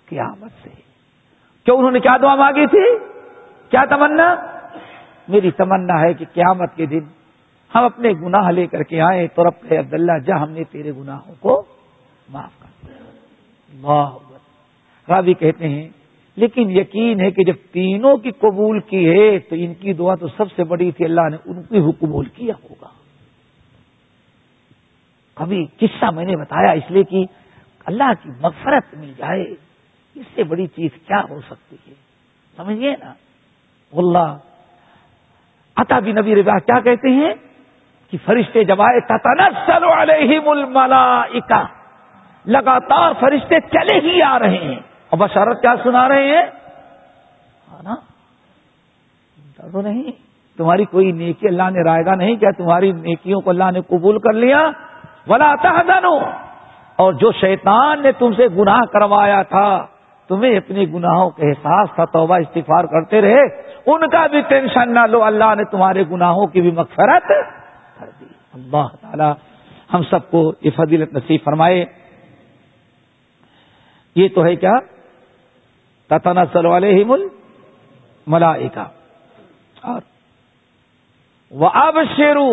قیامت 0.09 0.51
سے۔ 0.63 0.71
کیوں 1.65 1.77
انہوں 1.77 1.91
نے 1.91 2.01
کیا 2.01 2.17
دعا 2.23 2.35
مانگی 2.35 2.67
تھی؟ 2.67 2.99
کیا 3.71 3.85
تمنا؟ 3.85 4.35
میری 5.29 5.51
تمنا 5.51 6.01
ہے 6.01 6.15
کہ 6.15 6.25
قیامت 6.33 6.77
کے 6.77 6.87
دن 6.87 7.16
ہم 7.75 7.85
اپنے 7.85 8.13
گناہ 8.23 8.51
لے 8.51 8.67
کر 8.67 8.83
کے 8.83 9.01
آئے 9.01 9.27
تو 9.27 9.45
رب 9.45 9.65
عبداللہ، 9.71 10.19
جا 10.27 10.43
ہم 10.43 10.51
نے 10.51 10.65
تیرے 10.65 10.93
گناہوں 10.93 11.35
کو 11.41 11.63
معاف 12.29 12.51
کر 12.59 12.87
دیا۔ 12.87 14.09
راوی 15.09 15.35
کہتے 15.35 15.69
ہیں، 15.69 15.89
لیکن 16.37 16.71
یقین 16.71 17.21
ہے 17.21 17.31
کہ 17.31 17.45
جب 17.45 17.57
تینوں 17.73 18.17
کی 18.17 18.31
قبول 18.31 18.81
کی 18.81 19.09
ہے 19.11 19.39
تو 19.39 19.57
ان 19.59 19.75
کی 19.75 19.93
دعا 19.93 20.15
تو 20.15 20.29
سب 20.29 20.53
سے 20.57 20.65
بڑی 20.65 20.91
تھی، 20.91 21.05
اللہ 21.05 21.29
نے 21.31 21.37
ان 21.45 21.63
کی 21.63 21.81
قبول 21.99 22.29
کیا 22.29 22.55
ہوگا۔ 22.65 22.89
کبھی 25.35 25.65
قصہ 25.77 26.11
میں 26.11 26.25
نے 26.25 26.37
بتایا 26.37 26.71
اس 26.71 26.91
لیے 26.91 27.03
کہ 27.03 27.25
اللہ 27.87 28.13
کی 28.23 28.31
مغفرت 28.41 28.95
مل 28.95 29.13
جائے، 29.17 29.45
اس 30.15 30.27
سے 30.35 30.45
بڑی 30.45 30.67
چیز 30.67 30.91
کیا 31.07 31.21
ہو 31.31 31.41
سکتی 31.41 31.77
ہے؟ 31.89 31.95
سمجھیے 32.57 32.91
نا؟ 32.91 33.13
اللہ 33.93 34.37
عطا 35.77 35.99
بھی 35.99 36.13
نبی 36.13 36.35
رضا 36.35 36.59
کیا 36.59 36.81
کہتے 36.81 37.09
ہیں؟ 37.09 37.35
کہ 38.17 38.27
فرشتے 38.27 38.65
جب 38.65 38.83
آئے 38.83 39.01
تتنسل 39.01 39.85
علیہم 39.85 40.49
الملائکہ 40.49 41.65
لگاتار 42.47 43.13
فرشتے 43.21 43.61
چلے 43.61 44.01
ہی 44.01 44.23
آ 44.23 44.39
رہے 44.39 44.57
ہیں۔ 44.57 44.79
اور 45.11 45.19
بشارت 45.19 45.61
کیا 45.61 45.75
سنا 45.83 46.09
رہے 46.09 46.29
ہیں؟ 46.29 46.47
نا؟ 47.83 47.95
تو 49.73 49.81
نہیں۔ 49.81 50.03
تمہاری 50.59 50.85
کوئی 50.85 51.13
نیکی 51.13 51.49
اللہ 51.49 51.63
نے 51.63 51.85
رائے 51.85 52.05
گا 52.05 52.15
نہیں 52.15 52.37
کیا، 52.37 52.51
تمہاری 52.57 52.93
نیکیوں 52.93 53.41
کو 53.41 53.51
اللہ 53.51 53.71
نے 53.73 53.81
قبول 53.81 54.19
کر 54.19 54.33
لیا۔ 54.33 54.71
بلا 55.27 55.55
تحزنو 55.63 56.19
اور 56.97 57.13
جو 57.13 57.33
شیطان 57.33 58.03
نے 58.03 58.13
تم 58.13 58.33
سے 58.33 58.47
گناہ 58.49 58.81
کروایا 58.93 59.43
تھا، 59.43 59.87
تمہیں 60.29 60.57
اپنے 60.57 60.85
گناہوں 60.95 61.31
کے 61.31 61.49
احساس 61.49 61.89
تھا 61.95 62.05
توبہ 62.05 62.37
استفار 62.37 62.85
کرتے 62.85 63.21
رہے۔ 63.21 63.43
ان 63.87 64.09
کا 64.09 64.27
بھی 64.27 64.41
ٹینشن 64.41 64.95
نہ 64.95 65.07
لو، 65.07 65.25
اللہ 65.25 65.55
نے 65.55 65.65
تمہارے 65.71 66.05
گناہوں 66.11 66.47
کی 66.47 66.61
بھی 66.61 66.71
مغفرت 66.71 67.33
اللہ 68.57 68.97
تعالی 69.01 69.33
ہم 69.95 70.03
سب 70.11 70.31
کو 70.31 70.53
یہ 70.61 70.71
فضیلت 70.77 71.13
نصیب 71.13 71.41
فرمائے۔ 71.45 71.85
یہ 74.15 74.29
تو 74.29 74.45
ہے 74.45 74.57
کیا؟ 74.57 74.73
تتنا 76.11 76.45
سل 76.53 76.67
والے 76.67 76.95
ہی 76.95 77.05
مل 77.05 77.29
ملا 78.27 78.53
اور 79.81 80.01
وہ 81.51 81.71
اب 81.75 81.99
شیرو 82.17 82.51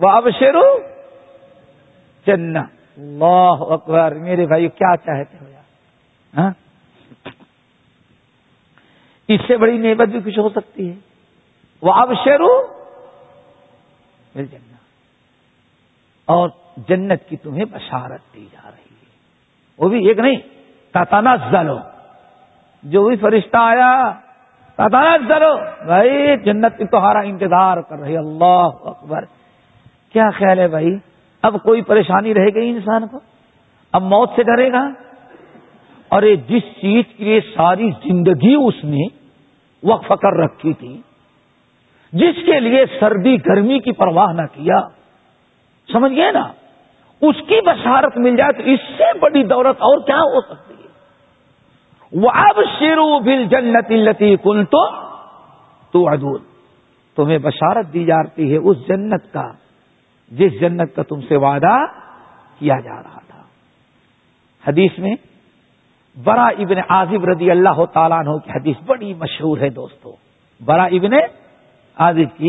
وہ 0.00 0.08
اب 0.08 0.28
شیرو 0.38 0.78
چن 2.26 2.56
اللہ 2.56 3.62
اکبر، 3.68 4.14
میرے 4.14 4.46
بھائی 4.46 4.68
کیا 4.68 4.96
چاہتے 4.96 5.36
ہو 5.40 5.48
یار؟ 5.48 5.62
ہاں؟ 6.36 6.50
اس 9.28 9.40
سے 9.46 9.56
بڑی 9.56 9.78
نعمت 9.78 10.08
بھی 10.08 10.20
کچھ 10.20 10.38
ہو 10.38 10.48
سکتی 10.48 10.88
ہے۔ 10.88 10.94
وہ 11.82 11.92
اب 11.92 12.12
شیرو 12.24 12.79
مل 14.34 14.44
اور 16.26 16.48
جنت 16.88 17.28
کی 17.28 17.36
تمہیں 17.36 17.64
بشارت 17.64 18.34
دی 18.34 18.46
جا 18.52 18.70
رہی 18.70 18.94
ہے۔ 18.94 19.04
وہ 19.78 19.88
بھی 19.88 20.08
ایک 20.08 20.18
نہیں 20.18 20.36
تاتانا 20.92 21.36
زلو 21.36 21.78
جو 22.82 23.08
بھی 23.08 23.16
فرشتہ 23.16 23.56
آیا 23.56 24.12
تاتانا 24.76 25.16
زلو 25.28 25.56
بھائی، 25.86 26.36
جنت 26.44 26.78
کی 26.78 26.84
تمہارا 26.84 27.18
انتظار 27.18 27.76
کر 27.76 27.98
رہی، 27.98 28.16
اللہ 28.16 28.68
اکبر۔ 28.80 29.24
کیا 30.12 30.30
خیال 30.30 30.58
ہے 30.58 30.68
بھائی؟ 30.68 30.96
اب 31.42 31.54
کوئی 31.62 31.82
پریشانی 31.82 32.34
رہ 32.34 32.46
گئی 32.54 32.70
انسان 32.70 33.08
کو؟ 33.08 33.20
اب 33.92 34.02
موت 34.02 34.30
سے 34.36 34.42
ڈرے 34.42 34.72
گا؟ 34.72 34.88
اور 36.08 36.22
جس 36.22 36.62
چیز 36.62 37.04
کے 37.16 37.24
لیے 37.24 37.40
ساری 37.40 37.90
زندگی 37.90 38.54
اس 38.54 38.84
نے 38.84 39.06
وقف 39.82 40.08
کر 40.08 40.36
رکھی 40.36 40.72
تھی 40.72 41.02
جس 42.12 42.36
کے 42.46 42.60
لیے 42.60 42.84
سردی 43.00 43.36
گرمی 43.36 43.78
کی 43.78 43.92
پرواہ 43.92 44.32
نہ 44.32 44.42
کیا۔ 44.52 44.80
سمجھ 45.92 46.12
گئے 46.12 46.32
نا؟ 46.32 46.52
اس 47.20 47.36
کی 47.48 47.60
بشارت 47.60 48.16
مل 48.16 48.36
جائے 48.36 48.52
تو 48.52 48.62
اس 48.62 48.80
سے 48.98 49.18
بڑی 49.18 49.42
دولت 49.42 49.82
اور 49.82 50.00
کیا 50.00 50.20
ہو 50.20 50.40
سکتی 50.40 50.74
ہے؟ 50.74 50.88
وہ 52.12 52.30
اب 52.34 52.60
شیرو 52.78 53.18
بل 53.18 53.44
جنت 53.44 53.90
التی 53.90 54.36
کل 54.36 54.64
تو 54.64 56.08
ادور 56.08 56.38
تمہیں 57.16 57.38
بشارت 57.38 57.92
دی 57.92 58.04
جاتی 58.04 58.52
ہے 58.52 58.56
اس 58.56 58.76
جنت 58.88 59.32
کا، 59.32 59.52
جس 60.30 60.60
جنت 60.60 60.96
کا 60.96 61.02
تم 61.02 61.20
سے 61.20 61.36
وعدہ 61.36 61.76
کیا 62.58 62.74
جا 62.84 63.02
رہا 63.02 63.20
تھا۔ 63.28 63.42
حدیث 64.68 64.98
میں 64.98 65.14
برا 66.24 66.46
ابن 66.46 66.78
عازب 66.88 67.24
رضی 67.24 67.50
اللہ 67.50 67.84
تعالیٰ 67.84 68.18
عنہ 68.18 68.36
کی 68.38 68.50
حدیث 68.50 68.76
بڑی 68.86 69.14
مشہور 69.14 69.58
ہے 69.58 69.68
دوستو۔ 69.68 70.14
برا 70.64 70.84
ابن 70.84 71.12
عازب 72.00 72.36
کی 72.36 72.48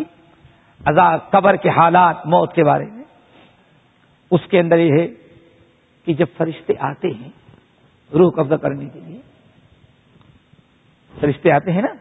قبر 1.32 1.56
کے 1.56 1.70
حالات 1.70 2.26
موت 2.26 2.54
کے 2.54 2.64
بارے 2.64 2.86
میں۔ 2.86 3.04
اس 4.32 4.48
کے 4.50 4.60
اندر 4.60 4.78
یہ 4.78 4.92
ہے 4.92 5.08
کہ 6.08 6.14
جب 6.14 6.26
فرشتے 6.38 6.74
آتے 6.80 7.08
ہیں، 7.08 7.30
روح 8.12 8.32
قبضہ 8.32 8.56
کرنے 8.56 8.86
کے 8.86 9.00
لیے، 9.00 9.20
فرشتے 11.14 11.52
آتے 11.52 11.72
ہیں 11.72 11.82
نا، 11.82 11.94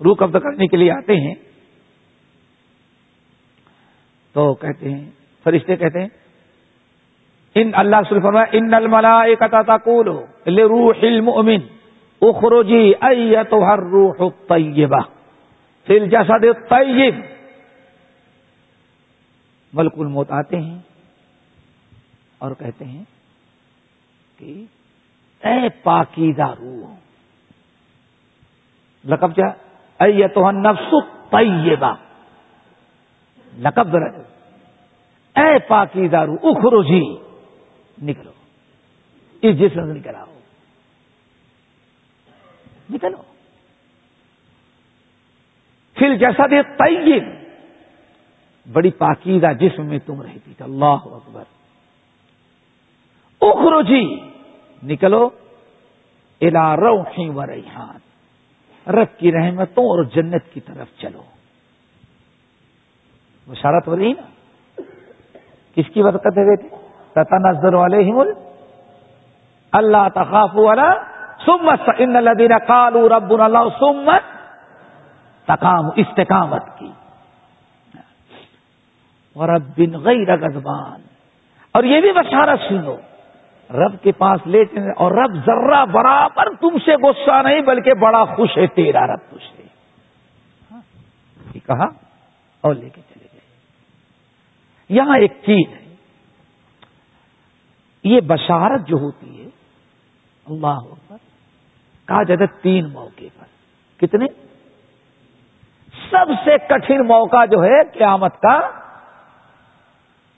روح 0.00 0.14
قبضہ 0.18 0.38
کرنے 0.38 0.66
کے 0.66 0.76
لیے 0.76 0.90
آتے 0.90 1.16
ہیں، 1.16 1.34
تو 4.34 4.52
کہتے 4.54 4.90
ہیں، 4.90 5.10
فرشتے 5.46 5.76
کہتے 5.76 6.00
ہیں، 6.00 6.08
ان 7.56 7.70
اللہ 7.74 8.08
صرف 8.08 8.22
فرمایا، 8.22 8.46
ان 8.52 8.74
الملا 8.74 9.20
ایک 9.22 9.42
تقول 9.66 10.08
روح 10.46 11.02
المؤمن 11.02 11.66
اخروجی 12.22 12.92
ایت 13.00 13.52
ہر 13.62 13.82
روح 13.92 14.28
طیبہ 14.48 15.00
فل 15.90 16.08
جسد 16.10 16.44
طیب 16.70 17.14
ملک 19.72 19.92
الموت 19.96 20.30
آتے 20.30 20.56
ہیں 20.56 20.78
اور 22.38 22.54
کہتے 22.58 22.84
ہیں 22.84 23.04
کہ 24.36 24.64
اے 25.44 25.68
پاکیزہ 25.82 26.54
روح 26.60 26.94
لقب 29.04 29.34
کیا؟ 29.34 29.48
ایت 29.98 30.38
نفس 30.38 30.94
طیبہ 31.30 31.94
لقب 33.58 33.92
درج 33.92 34.20
اے 35.36 35.58
پاکی 35.58 36.08
دارو 36.08 36.34
اخرو 36.34 36.82
جی 36.82 37.02
نکلو۔ 38.02 38.32
اس 39.42 39.58
جسم 39.58 39.92
سے 39.92 39.98
نکل 39.98 40.14
آؤ۔ 40.14 40.38
نکلو۔ 42.90 43.29
پھر 46.00 46.14
جیسا 46.14 46.46
دے 46.50 46.62
طیب، 46.62 47.24
بڑی 48.72 48.90
پاکیزہ 48.90 49.46
جسم 49.60 49.86
میں 49.86 49.98
تم 49.98 50.22
رہتی 50.22 50.54
تھی۔ 50.56 50.64
اللہ 50.64 51.02
اکبر۔ 51.04 51.42
اخرو 53.40 53.82
جی 53.82 54.30
نکلو 54.82 55.30
الا 56.40 56.76
روحی 56.76 57.28
و 57.28 57.46
ریحان۔ 57.46 57.98
رب 58.92 59.18
کی 59.18 59.32
رحمتوں 59.32 59.84
اور 59.84 60.04
جنت 60.04 60.52
کی 60.52 60.60
طرف 60.60 60.88
چلو۔ 60.98 61.22
بشارت 63.48 63.88
ہو 63.88 63.96
رہی 63.96 64.12
نا؟ 64.12 64.26
کس 65.74 65.94
کی 65.94 66.02
برکت 66.02 66.38
ہے 66.38 66.44
بیٹے؟ 66.46 66.68
تتا 67.12 67.50
نظر 67.50 67.74
والے 67.74 68.02
ہی 68.02 68.12
مل 68.12 68.32
اللہ 69.72 70.08
تخاف 70.14 70.50
والا 70.54 70.92
سمت 71.46 71.90
ان 71.98 72.16
الدین 72.16 72.58
کالو 72.66 73.08
رب 73.08 73.42
اللہ 73.42 73.68
سمت 73.78 74.29
تکام 75.54 75.86
استقامت 75.96 76.62
کی۔ 76.78 76.90
اور 79.32 79.48
اب 79.48 79.62
بن 79.76 80.04
گئی 80.04 80.26
رگزبان 80.26 81.00
اور 81.72 81.84
یہ 81.84 82.00
بھی 82.00 82.12
بشارت 82.12 82.60
سنو، 82.68 82.96
رب 83.70 84.02
کے 84.02 84.12
پاس 84.12 84.46
لے 84.46 84.64
چلے 84.64 84.92
اور 84.96 85.12
رب 85.12 85.34
ذرہ 85.46 85.84
برابر 85.84 86.44
تم 86.60 86.78
سے 86.78 86.96
غصہ 86.96 87.42
نہیں، 87.42 87.60
بلکہ 87.60 87.94
بڑا 87.94 88.24
خوش 88.24 88.58
ہے 88.58 88.66
تیرا 88.66 89.06
رب 89.06 89.30
خوش 89.30 89.42
ہے 89.58 89.60
کہا 91.66 91.84
اور 92.60 92.74
لے 92.74 92.88
کے 92.88 93.00
چلے 93.14 93.26
گئے۔ 93.32 93.40
یہاں 94.88 95.18
ایک 95.18 95.32
چیز 95.32 95.74
ہے۔ 95.74 95.94
یہ 98.04 98.20
بشارت 98.20 98.86
جو 98.86 98.96
ہوتی 98.96 99.44
ہے، 99.44 99.48
اللہ 100.46 100.94
کہا 102.06 102.22
جاتا 102.22 102.44
تین 102.62 102.92
موقع 102.92 103.24
پر۔ 103.38 103.46
کتنے؟ 104.00 104.49
سب 106.10 106.32
سے 106.44 106.56
کٹھن 106.68 107.06
موقع 107.06 107.44
جو 107.44 107.62
ہے 107.64 107.82
قیامت 107.98 108.40
کا، 108.40 108.58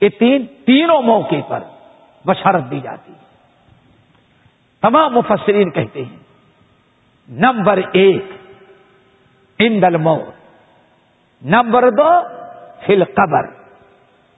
یہ 0.00 0.08
تین، 0.08 0.46
تینوں 0.66 1.02
موقع 1.02 1.40
پر 1.48 1.60
بشارت 2.24 2.70
دی 2.70 2.80
جاتی 2.80 3.12
ہے۔ 3.12 3.20
تمام 4.82 5.14
مفسرین 5.14 5.70
کہتے 5.70 6.04
ہیں، 6.04 6.16
نمبر 7.28 7.80
ایک 7.92 8.30
اندل 9.58 9.96
موت 9.96 10.34
نمبر 11.42 11.90
دو 11.90 12.10
فل 12.86 13.04
قبر 13.04 13.46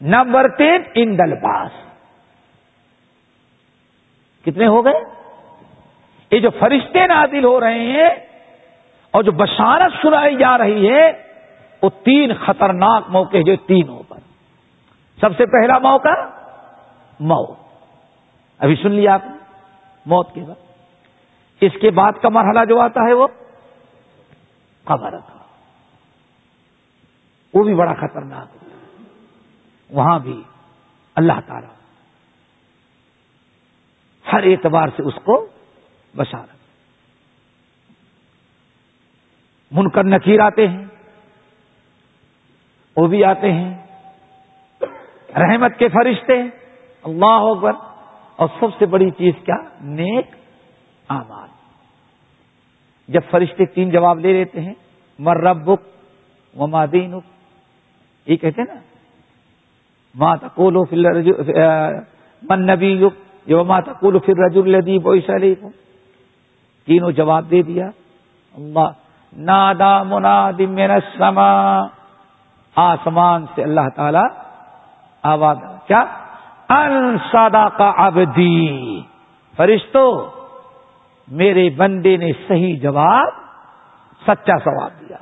نمبر 0.00 0.48
تین 0.48 0.82
اندل 0.94 1.34
باس 1.34 1.70
کتنے 4.44 4.66
ہو 4.66 4.84
گئے؟ 4.84 5.00
یہ 6.30 6.40
جو 6.40 6.50
فرشتے 6.50 7.06
نادل 7.06 7.44
ہو 7.44 7.60
رہے 7.60 7.78
ہیں 7.78 8.08
اور 9.14 9.22
جو 9.22 9.32
بشارت 9.32 9.92
سنائی 10.02 10.36
جا 10.36 10.58
رہی 10.58 10.90
ہے 10.90 11.23
وہ 11.84 11.90
تین 12.04 12.34
خطرناک 12.34 13.04
موقع 13.08 13.36
جو 13.46 13.56
تینوں 13.56 14.02
پر۔ 14.08 14.18
سب 15.20 15.36
سے 15.36 15.46
پہلا 15.46 15.78
موقع 15.78 16.26
موت۔ 17.20 17.58
ابھی 18.58 18.76
سن 18.76 18.90
لیا 18.90 19.14
آپ 19.14 19.24
نے؟ 19.24 19.36
موت 20.06 20.34
کے 20.34 20.40
بعد۔ 20.40 20.54
اس 21.60 21.72
کے 21.80 21.90
بعد 21.90 22.12
کا 22.22 22.28
مرحلہ 22.28 22.64
جو 22.68 22.80
آتا 22.80 23.00
ہے 23.08 23.12
وہ 23.12 23.26
قبر 24.84 25.10
کا۔ 25.10 25.38
وہ 27.54 27.64
بھی 27.64 27.74
بڑا 27.74 27.94
خطرناک 27.94 28.48
ہوتا 28.54 28.76
ہے۔ 28.76 29.04
وہاں 29.90 30.18
بھی 30.18 30.42
اللہ 31.14 31.40
تعالی 31.46 31.66
ہر 34.32 34.42
اعتبار 34.42 34.88
سے 34.88 35.02
اس 35.02 35.14
کو 35.24 35.46
بشارت۔ 36.16 36.56
منکر 39.70 40.04
نکیر 40.04 40.40
آتے 40.40 40.68
ہیں۔ 40.68 40.84
وہ 42.96 43.06
بھی 43.06 43.24
آتے 43.24 43.52
ہیں۔ 43.52 43.74
رحمت 45.36 45.78
کے 45.78 45.88
فرشتے 45.88 46.40
اللہ 47.04 47.48
اکبر۔ 47.50 47.72
اور 48.36 48.48
سب 48.60 48.78
سے 48.78 48.86
بڑی 48.86 49.10
چیز 49.10 49.34
کیا؟ 49.44 49.56
نیک 49.80 50.34
آماد 51.08 51.48
جب 53.08 53.20
فرشتے 53.30 53.64
تین 53.64 53.90
جواب 53.90 54.18
لے 54.18 54.32
لیتے 54.32 54.60
ہیں 54.60 54.74
مر 55.18 55.36
ربک 55.36 55.82
و 56.56 56.66
مادین 56.66 57.14
یہ 58.26 58.36
کہتے 58.36 58.62
ہیں 58.62 58.74
نا 58.74 58.80
ماں 60.14 60.36
تقولو 60.36 60.84
فل 60.84 61.06
من 62.42 62.66
نبی 62.66 62.90
یق 63.02 63.50
ماں 63.66 63.80
تقولو 63.80 64.18
فر 64.18 64.38
رج 64.38 64.56
الدیب 64.56 65.08
علیہ 65.08 65.54
تینوں 66.86 67.12
جواب 67.12 67.50
دے 67.50 67.62
دیا۔ 67.62 67.86
اللہ، 68.54 68.88
نادا 69.32 70.02
مناد 70.02 70.60
من 70.60 70.90
السما 70.90 71.82
آسمان 72.76 73.46
سے 73.54 73.62
اللہ 73.62 73.88
تعالی 73.96 74.26
آواز 75.22 75.56
کیا؟ 75.86 76.04
ان 76.68 77.16
سادا 77.32 77.68
کا 77.68 77.90
ابدی 77.96 79.00
فرشتو، 79.56 80.30
میرے 81.28 81.70
بندے 81.70 82.16
نے 82.16 82.32
صحیح 82.48 82.80
جواب، 82.80 83.28
سچا 84.26 84.58
سواب 84.58 84.90
دیا۔ 85.00 85.16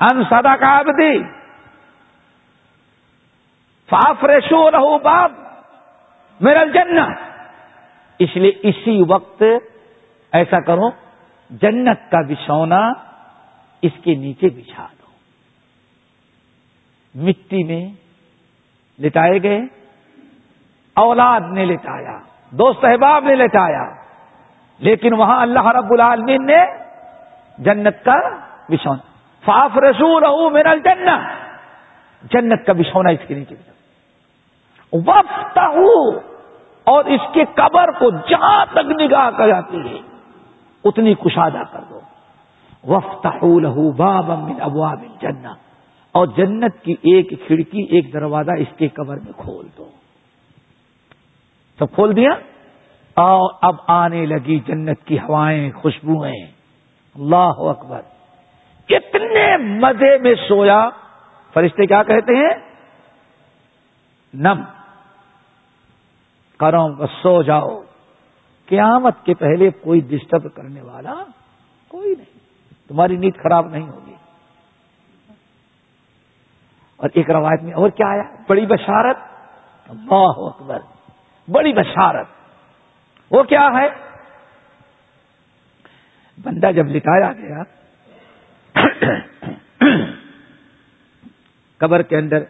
ان 0.00 0.24
سادا 0.24 0.56
کا 0.56 0.76
ابدی 0.76 1.22
فاف 3.90 4.24
ریشو 4.24 4.70
رہو 4.70 4.98
باپ 4.98 5.30
میرا 6.40 6.64
جنت 6.64 7.18
اس 8.18 8.36
لیے 8.36 8.52
اسی 8.62 9.02
وقت 9.08 9.42
ایسا 10.32 10.60
کرو، 10.60 10.90
جنت 11.50 12.10
کا 12.10 12.20
بچھونا 12.20 12.92
اس 13.82 13.92
کے 14.04 14.14
نیچے 14.14 14.48
بچھا۔ 14.48 14.86
مٹی 17.16 17.64
میں 17.64 17.84
لٹائے 19.02 19.42
گئے، 19.42 19.60
اولاد 20.94 21.40
نے 21.52 21.64
لٹایا، 21.64 22.18
دوست 22.50 22.84
احباب 22.84 23.24
نے 23.24 23.34
لٹایا، 23.34 23.84
لیکن 24.78 25.14
وہاں 25.14 25.42
اللہ 25.42 25.66
رب 25.66 25.90
العالمین 25.90 26.46
نے 26.46 26.64
جنت 27.58 28.04
کا 28.04 28.14
بچھونا۔ 28.68 29.04
فاف 29.44 29.76
رسول 29.76 30.24
ہوں 30.24 30.50
میرا 30.50 30.74
جنت 30.74 32.32
جنت 32.32 32.66
کا 32.66 32.72
بچھونا 32.72 33.10
اس 33.10 33.28
کے 33.28 33.34
نیچے۔ 33.34 33.54
وقت 34.92 35.58
اور 36.84 37.04
اس 37.04 37.20
کے 37.34 37.44
قبر 37.54 37.90
کو 37.90 38.10
جہاں 38.10 38.66
تک 38.72 39.00
نگاہ 39.00 39.30
کر 39.30 39.48
جاتی 39.48 39.88
ہے، 39.88 39.98
اتنی 40.84 41.14
کشادہ 41.14 41.62
کر 41.72 41.80
دو۔ 41.90 42.00
وفت 42.84 43.26
لہو 43.44 43.92
باب 43.92 44.30
من 44.30 44.62
ابواب 44.62 45.00
جنت 45.20 45.65
اور 46.16 46.26
جنت 46.26 46.82
کی 46.82 46.92
ایک 46.92 47.30
کھڑکی، 47.46 47.82
ایک 47.82 48.12
دروازہ 48.12 48.50
اس 48.50 48.76
کے 48.76 48.88
کور 48.88 49.16
میں 49.16 49.32
کھول 49.36 49.66
دو۔ 49.78 49.90
سب 51.78 51.94
کھول 51.94 52.16
دیا؟ 52.16 52.30
اور 53.14 53.54
اب 53.62 53.74
آنے 53.86 54.26
لگی 54.26 54.58
جنت 54.58 55.04
کی 55.04 55.18
ہوائیں، 55.18 55.70
خوشبوئیں۔ 55.72 56.46
اللہ 57.14 57.52
اکبر۔ 57.58 58.00
کتنے 58.86 59.56
مزے 59.56 60.18
میں 60.18 60.34
سویا۔ 60.48 60.88
فرشتے 61.54 61.86
کیا 61.86 62.02
کہتے 62.02 62.36
ہیں؟ 62.36 62.70
نم۔ 64.34 64.62
کرو 66.58 67.06
سو 67.22 67.42
جاؤ۔ 67.42 67.80
قیامت 68.66 69.24
کے 69.24 69.34
پہلے 69.34 69.70
کوئی 69.70 70.00
ڈسٹرب 70.00 70.54
کرنے 70.54 70.82
والا 70.82 71.14
کوئی 71.88 72.10
نہیں۔ 72.10 72.38
تمہاری 72.88 73.16
نیند 73.16 73.42
خراب 73.42 73.66
نہیں 73.66 73.88
ہوگی۔ 73.88 74.15
اور 76.96 77.10
ایک 77.14 77.30
روایت 77.30 77.62
میں 77.62 77.72
اور 77.72 77.90
کیا 77.90 78.06
آیا؟ 78.06 78.22
بڑی 78.48 78.66
بشارت۔ 78.66 79.16
اللہ 79.88 80.34
اکبر۔ 80.36 80.78
بڑی 81.50 81.72
بشارت۔ 81.72 82.26
وہ 83.30 83.42
کیا 83.42 83.68
ہے؟ 83.74 83.88
بندہ 86.42 86.66
جب 86.72 86.86
لٹایا 86.86 87.32
گیا، 87.32 87.62
قبر 91.78 92.02
کے 92.02 92.16
اندر، 92.16 92.44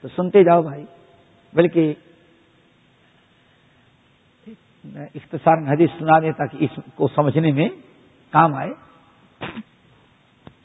تو 0.00 0.08
سنتے 0.08 0.44
جاؤ 0.44 0.62
بھائی، 0.62 0.84
بلکہ 1.52 1.94
اختصار 5.14 5.72
حدیث 5.72 5.90
سنا 5.98 6.18
دیں 6.20 6.32
تاکہ 6.32 6.56
اس 6.60 6.70
کو 6.94 7.08
سمجھنے 7.08 7.52
میں 7.52 7.68
کام 8.30 8.54
آئے۔ 8.54 8.70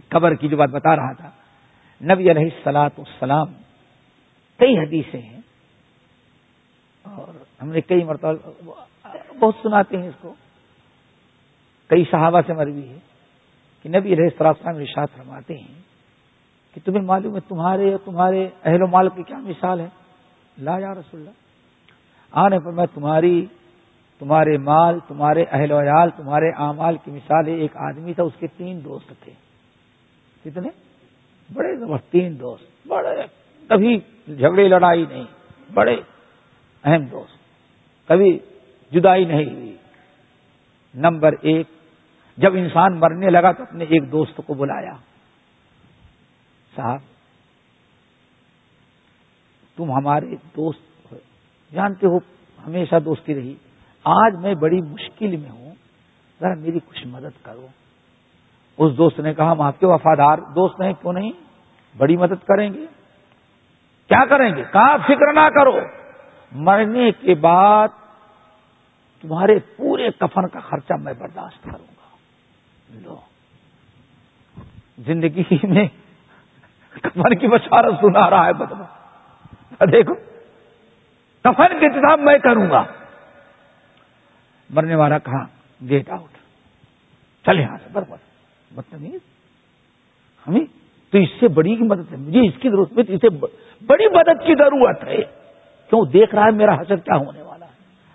قبر 0.10 0.34
کی 0.34 0.48
جو 0.48 0.58
بات 0.58 0.70
بتا 0.70 0.96
رہا 0.96 1.14
تھا۔ 1.14 1.30
نبی 2.04 2.32
علیہ 2.32 2.44
السلاط 2.44 2.92
السلام 2.98 3.48
کئی 4.58 4.78
حدیثیں 4.78 5.22
ہیں 5.22 5.42
اور 7.04 7.44
ہم 7.62 7.70
نے 7.70 7.82
کئی 7.82 8.04
مرتبہ 8.04 8.52
بہت 9.40 9.56
سناتے 9.64 9.98
ہیں 9.98 10.08
اس 10.08 10.14
کو۔ 10.22 10.34
کئی 11.90 12.04
صحابہ 12.12 12.42
سے 12.48 12.54
مروی 12.54 12.90
ہے 12.90 13.00
کہ 13.84 13.90
نبی 13.90 14.14
علیہ 14.14 14.26
السلام 14.40 14.78
رشاد 14.78 15.08
فرماتے 15.18 15.54
ہیں 15.54 15.82
کہ 16.74 16.82
تمہیں 16.86 17.04
معلوم 17.04 17.36
ہے 17.36 17.40
تمہارے 17.40 17.98
تمہارے 18.06 18.50
اہل 18.64 18.82
و 18.82 18.88
مال 18.88 19.10
کی 19.10 19.24
کیا 19.24 19.38
مثال 19.38 19.80
ہے؟ 19.80 19.88
لا 20.58 20.80
یا 20.80 20.94
رسول 20.94 21.20
اللہ۔ 21.20 21.30
آنے 22.32 22.60
پر 22.60 22.72
میں 22.72 22.86
تمہاری، 22.94 23.46
تمہارے 24.20 24.58
مال، 24.58 25.00
تمہارے 25.08 25.44
اہل 25.52 25.72
ویال 25.72 26.10
تمہارے 26.10 26.50
اعمال 26.50 26.98
کی 26.98 27.12
مثال 27.12 27.48
ہے۔ 27.48 27.54
ایک 27.54 27.78
آدمی 27.78 28.14
تھا، 28.14 28.24
اس 28.24 28.34
کے 28.40 28.48
تین 28.58 28.84
دوست 28.84 29.14
تھے۔ 29.24 29.34
کتنے؟ 30.44 30.89
بڑے 31.54 31.76
زبردست 31.76 32.12
تین 32.12 32.40
دوست، 32.40 32.88
بڑے، 32.88 33.24
کبھی 33.68 34.00
جھگڑے 34.28 34.68
لڑائی 34.68 35.06
نہیں، 35.06 35.24
بڑے 35.74 35.96
اہم 36.84 37.06
دوست۔ 37.06 37.40
کبھی 38.08 38.40
جدائی 38.92 39.26
نہیں 39.26 39.46
ہوئی۔ 39.46 39.78
نمبر 40.94 41.34
ایک، 41.42 41.68
جب 42.38 42.54
انسان 42.56 43.00
مرنے 43.00 43.30
لگا 43.30 43.52
تو 43.52 43.64
اپنے 43.64 43.86
ایک 43.90 44.12
دوست 44.12 44.42
کو 44.46 44.54
بلایا۔ 44.54 44.94
صاحب، 46.76 47.00
تم 49.76 49.92
ہمارے 49.92 50.36
دوست 50.56 51.14
جانتے 51.74 52.08
ہو، 52.08 52.18
ہمیشہ 52.68 52.96
دوستی 53.06 53.36
رہی۔ 53.36 53.56
آج 54.04 54.34
میں 54.44 54.54
بڑی 54.54 54.82
مشکل 54.82 55.36
میں 55.38 55.50
ہوں۔ 55.50 55.76
ذرا 56.40 56.54
میری 56.54 56.80
کچھ 56.86 57.08
مدد 57.08 57.46
کرو۔ 57.46 57.68
اس 58.80 58.98
دوست 58.98 59.20
نے 59.20 59.34
کہا 59.34 59.52
ہم 59.52 59.62
آپ 59.62 59.80
کے 59.80 59.86
وفادار 59.86 60.38
دوست 60.38 60.82
ہیں، 60.82 60.94
کیوں 60.94 61.14
نہیں؟ 61.14 61.32
بڑی 61.98 62.18
مدد 62.18 62.48
کریں 62.48 62.74
گے۔ 62.74 62.86
کیا 64.08 64.26
کریں 64.26 64.56
گے؟ 64.56 64.64
کہاں 64.74 64.98
فکر 65.08 65.34
نہ 65.34 65.50
کرو۔ 65.50 65.80
مرنے 66.52 67.12
کے 67.12 67.36
بعد 67.36 67.88
تمہارے 69.22 69.60
پورے 69.60 70.10
کفن 70.12 70.48
کا 70.48 70.60
خرچہ 70.60 70.94
میں 70.94 71.14
برداشت 71.14 71.64
کروں 71.64 71.86
گا۔ 71.86 72.18
لو۔ 72.90 73.16
زندگی 74.98 75.44
میں 75.64 75.88
کفن 76.92 77.38
کی 77.38 77.48
بشارت 77.48 77.94
سنا 78.02 78.30
رہا 78.30 78.46
ہے 78.46 78.54
بدلا 78.54 78.84
دیکھو، 79.92 80.14
کفن 81.44 81.80
کے 81.80 81.86
انتظام 81.86 82.26
میں 82.26 82.38
کروں 82.38 82.70
گا۔ 82.70 82.84
مرنے 84.70 84.96
والا 84.96 85.18
کہاں 85.18 85.46
گیٹ 85.84 86.10
آؤٹ۔ 86.10 86.38
چل 87.46 87.60
یہاں 87.60 87.78
سے 87.78 87.90
بربر 87.92 88.29
مطلب 88.72 89.00
بدتمیز 89.00 89.20
ہمیں 90.48 90.66
تو 91.12 91.18
اس 91.18 91.30
سے 91.40 91.48
بڑی 91.48 91.76
کی 91.76 91.84
مدد 91.84 92.12
ہے۔ 92.12 92.18
مجھے 92.18 92.40
اس 92.48 92.54
کی 92.62 92.70
ضرورت 92.70 92.92
میں 92.92 93.04
اسے 93.08 93.30
بڑی 93.86 94.08
مدد 94.08 94.46
کی 94.46 94.54
ضرورت 94.56 95.04
ہے۔ 95.04 95.18
کیوں 95.90 96.06
دیکھ 96.06 96.36
رہا 96.36 96.46
ہے 96.46 96.52
میرا 96.52 96.76
حسر 96.76 96.96
کیا 96.96 97.16
ہونے 97.16 97.42
والا 97.42 97.66
ہے؟ 97.66 97.72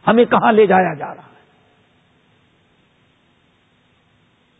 ہمیں 0.06 0.24
کہاں 0.24 0.52
لے 0.52 0.66
جایا 0.66 0.94
جا 0.94 1.14
رہا 1.14 1.22
ہے؟ 1.22 1.34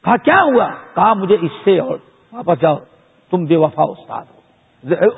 کہا، 0.05 0.16
کیا 0.16 0.43
ہوا؟ 0.43 0.71
کہا، 0.95 1.15
مجھے 1.15 1.37
اس 1.43 1.51
سے 1.65 1.79
اور 1.79 1.99
واپس 2.33 2.61
جاؤ۔ 2.61 2.77
تم 3.31 3.45
بے 3.45 3.57
وفا 3.57 3.83
استاد 3.83 4.25
ہو۔ 4.35 4.41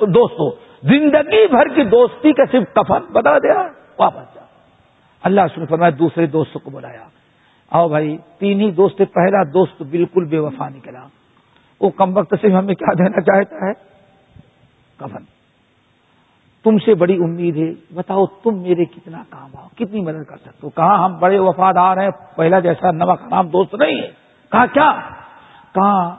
دوستو، 0.05 0.55
زندگی 0.83 1.47
بھر 1.47 1.67
کی 1.67 1.83
دوستی 1.83 2.33
کا 2.33 2.43
صرف 2.51 2.63
کفن 2.73 3.13
بتا 3.13 3.37
دیا، 3.37 3.67
واپس 3.99 4.35
جاؤ۔ 4.35 4.45
اللہ 5.21 5.41
سن 5.55 5.65
فرمایا، 5.65 5.91
دوسرے 5.99 6.25
دوست 6.25 6.57
کو 6.63 6.69
بلایا۔ 6.69 7.07
آؤ 7.71 7.89
بھائی، 7.89 8.17
تین 8.39 8.61
ہی 8.61 8.71
دوست 8.71 8.97
پہلا 8.97 9.43
دوست 9.43 9.81
بالکل 9.81 10.25
بے 10.25 10.39
وفا 10.39 10.69
نکلا۔ 10.69 11.07
وہ 11.81 11.89
کم 11.89 12.17
وقت 12.17 12.33
سے 12.41 12.51
ہمیں 12.51 12.75
کیا 12.75 12.93
دینا 12.93 13.21
چاہتا 13.21 13.55
ہے؟ 13.55 13.73
کفن۔ 14.97 15.23
تم 16.63 16.77
سے 16.77 16.95
بڑی 16.95 17.15
امید 17.15 17.57
ہے۔ 17.57 17.95
بتاؤ 17.95 18.25
تم 18.25 18.61
میرے 18.61 18.85
کتنا 18.85 19.23
کام 19.29 19.49
آؤ 19.55 19.67
کتنی 19.75 20.01
مدد 20.01 20.29
کر 20.29 20.37
سکتے 20.37 20.59
ہو؟ 20.63 20.69
کہاں 20.69 21.03
ہم 21.03 21.19
بڑے 21.19 21.39
وفادار 21.39 21.97
ہیں، 21.97 22.09
پہلا 22.35 22.59
جیسا 22.59 22.91
نمک 22.91 23.21
نام 23.29 23.47
دوست 23.47 23.73
نہیں 23.73 24.01
ہے۔ 24.01 24.07
کہا 24.51 24.65
کیا؟ 24.65 24.91
کہاں؟ 25.73 26.15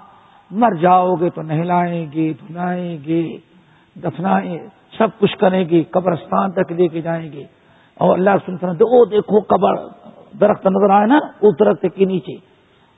مر 0.51 0.75
جاؤ 0.75 1.15
گے 1.15 1.31
تو 1.31 1.43
نہلائیں 1.43 2.13
گے، 2.13 2.33
دھلائیں 2.33 2.99
گے، 3.07 3.37
دفنائیں، 3.95 4.59
سب 4.99 5.09
کچھ 5.19 5.39
کریں 5.39 5.69
گے، 5.69 5.83
قبرستان 5.83 6.53
تک 6.53 6.73
لے 6.73 6.89
کے 6.89 7.01
جائیں 7.01 7.33
گے۔ 7.33 7.45
اور 7.95 8.19
اللہ 8.19 8.31
سنتے 8.47 8.67
دو 8.67 9.05
دیکھو 9.05 9.41
قبر 9.41 10.08
درخت 10.41 10.67
نظر 10.67 10.91
آئے 10.91 11.07
نا، 11.07 11.19
اس 11.41 11.55
درخت 11.61 11.97
کے 11.97 12.05
نیچے۔ 12.05 12.37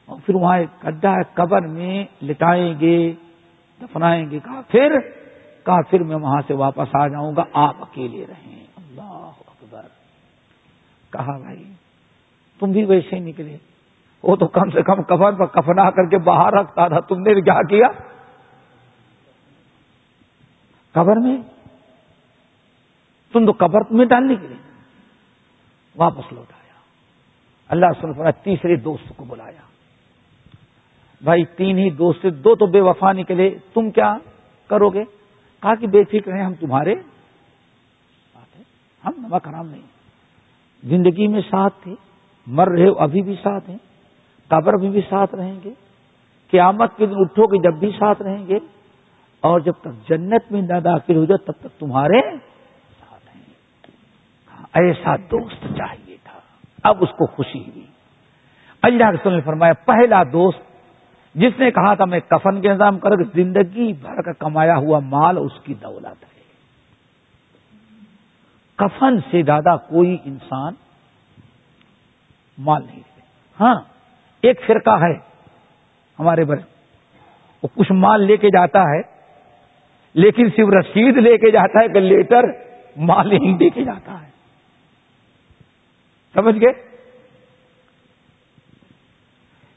اور 0.06 0.20
پھر 0.26 0.34
وہاں 0.34 0.58
ایک 0.58 0.68
گڈھا 0.84 1.12
ہے، 1.12 1.22
قبر 1.34 1.60
میں 1.60 2.04
لٹائیں 2.24 2.80
گے، 2.80 3.12
دفنائیں 3.82 4.30
گے 4.30 4.38
کہا 4.38 4.60
پھر 4.68 4.98
کہا 5.64 5.82
پھر 5.90 6.02
میں 6.02 6.16
وہاں 6.16 6.42
سے 6.46 6.54
واپس 6.54 6.88
آ 6.94 7.08
جاؤں 7.08 7.36
گا، 7.36 7.44
آپ 7.52 7.74
اکیلے 7.80 8.26
رہیں۔ 8.26 8.64
اللہ 8.76 9.30
اکبر۔ 9.46 9.82
کہا 11.12 11.38
بھائی، 11.38 11.72
تم 12.58 12.70
بھی 12.70 12.84
ویسے 12.84 13.16
ہی 13.16 13.20
نکلے۔ 13.20 13.56
وہ 14.22 14.36
تو 14.36 14.46
کم 14.46 14.70
سے 14.70 14.82
کم 14.82 15.02
کفن 15.02 15.36
پر 15.36 15.46
کفنا 15.46 15.90
کر 15.90 16.08
کے 16.08 16.18
باہر 16.18 16.52
رکھتا 16.52 16.88
تھا، 16.88 17.00
تم 17.00 17.20
نے 17.20 17.40
کیا 17.40 17.62
کیا؟ 17.62 17.86
قبر 20.92 21.16
میں؟ 21.16 21.36
تم 23.32 23.46
تو 23.46 23.52
قبر 23.52 23.78
میں 23.90 24.06
ڈالنے 24.06 24.34
کے 24.36 24.46
لیے 24.46 24.70
واپس 25.96 26.32
لوٹایا 26.32 26.69
اللہ 27.70 27.86
سن 28.00 28.32
تیسرے 28.42 28.76
دوست 28.76 29.12
کو 29.16 29.24
بلایا۔ 29.24 29.60
بھائی، 31.20 31.44
تین 31.44 31.78
ہی 31.78 31.90
دوست 31.90 32.22
دو 32.22 32.54
تو 32.54 32.66
بے 32.66 32.80
وفا 32.80 33.12
نکلے۔ 33.12 33.58
تم 33.74 33.90
کیا 33.90 34.16
کرو 34.68 34.90
گے؟ 34.90 35.04
کہا 35.62 35.74
کہ 35.74 35.86
بے 35.86 36.04
فکر 36.04 36.36
ہیں 36.36 36.44
ہم 36.44 36.54
تمہارے۔ 36.54 36.94
ہم 39.04 39.10
نمک 39.18 39.48
حرام 39.48 39.68
نہیں۔ 39.68 39.82
زندگی 40.84 41.26
میں 41.26 41.40
ساتھ 41.40 41.74
تھے، 41.82 41.94
مر 42.46 42.68
رہے 42.68 42.88
ہو، 42.88 42.98
ابھی 42.98 43.22
بھی 43.22 43.34
ساتھ 43.42 43.70
ہیں۔ 43.70 43.78
قبر 44.48 44.76
میں 44.76 44.90
بھی 44.90 45.00
ساتھ 45.10 45.34
رہیں 45.34 45.60
گے۔ 45.64 45.70
قیامت 46.50 46.96
کے 46.96 47.06
دن 47.06 47.14
اٹھو 47.16 47.46
گے، 47.46 47.70
جب 47.70 47.78
بھی 47.78 47.90
ساتھ 47.98 48.22
رہیں 48.22 48.46
گے۔ 48.46 48.58
اور 49.40 49.60
جب 49.60 49.72
تک 49.72 50.08
جنت 50.08 50.52
میں 50.52 50.62
نہ 50.62 50.80
داخل 50.80 51.16
ہو 51.16 51.24
جائے 51.24 51.44
تب 51.44 51.52
تک 51.60 51.80
تمہارے 51.80 52.36
ساتھ 53.00 53.36
ہیں۔ 53.36 53.42
ایسا 54.72 55.16
دوست 55.16 55.62
چاہیے۔ 55.62 56.09
اب 56.84 56.96
اس 57.00 57.10
کو 57.10 57.26
خوشی 57.26 57.58
ہوئی۔ 57.60 57.84
اللہ 58.82 59.10
رسول 59.10 59.32
نے 59.32 59.40
فرمایا، 59.40 59.72
پہلا 59.84 60.22
دوست 60.22 60.58
جس 61.34 61.58
نے 61.58 61.70
کہا 61.70 61.94
تھا، 61.94 62.04
میں 62.04 62.20
کفن 62.20 62.60
کے 62.60 62.70
انتظام 62.70 62.98
کر 62.98 63.22
زندگی 63.34 63.92
بھر 63.92 64.22
کا 64.22 64.32
کمایا 64.38 64.76
ہوا 64.76 64.98
مال 64.98 65.38
اس 65.38 65.60
کی 65.64 65.74
دولت 65.74 66.24
ہے۔ 66.24 66.38
کفن 68.78 69.18
سے 69.30 69.42
زیادہ 69.42 69.76
کوئی 69.88 70.16
انسان 70.24 70.74
مال 72.58 72.82
نہیں 72.86 73.00
دے 73.00 73.20
ہاں 73.60 73.74
ایک 74.42 74.60
فرقہ 74.66 74.96
ہے 75.02 75.12
ہمارے 76.18 76.44
بڑے 76.44 76.62
وہ 77.62 77.68
کچھ 77.74 77.92
مال 77.92 78.24
لے 78.26 78.36
کے 78.36 78.48
جاتا 78.48 78.82
ہے، 78.82 79.00
لیکن 80.14 80.48
صرف 80.56 80.68
رسید 80.68 81.16
لے 81.16 81.36
کے 81.38 81.50
جاتا 81.50 81.82
ہے 81.82 81.88
کہ 81.88 82.00
لیٹر 82.00 82.44
مال 82.96 83.28
نہیں 83.28 83.56
دے 83.58 83.70
کے 83.70 83.84
جاتا 83.84 84.20
ہے۔ 84.22 84.29
سمجھ 86.34 86.56
گئے؟ 86.56 86.98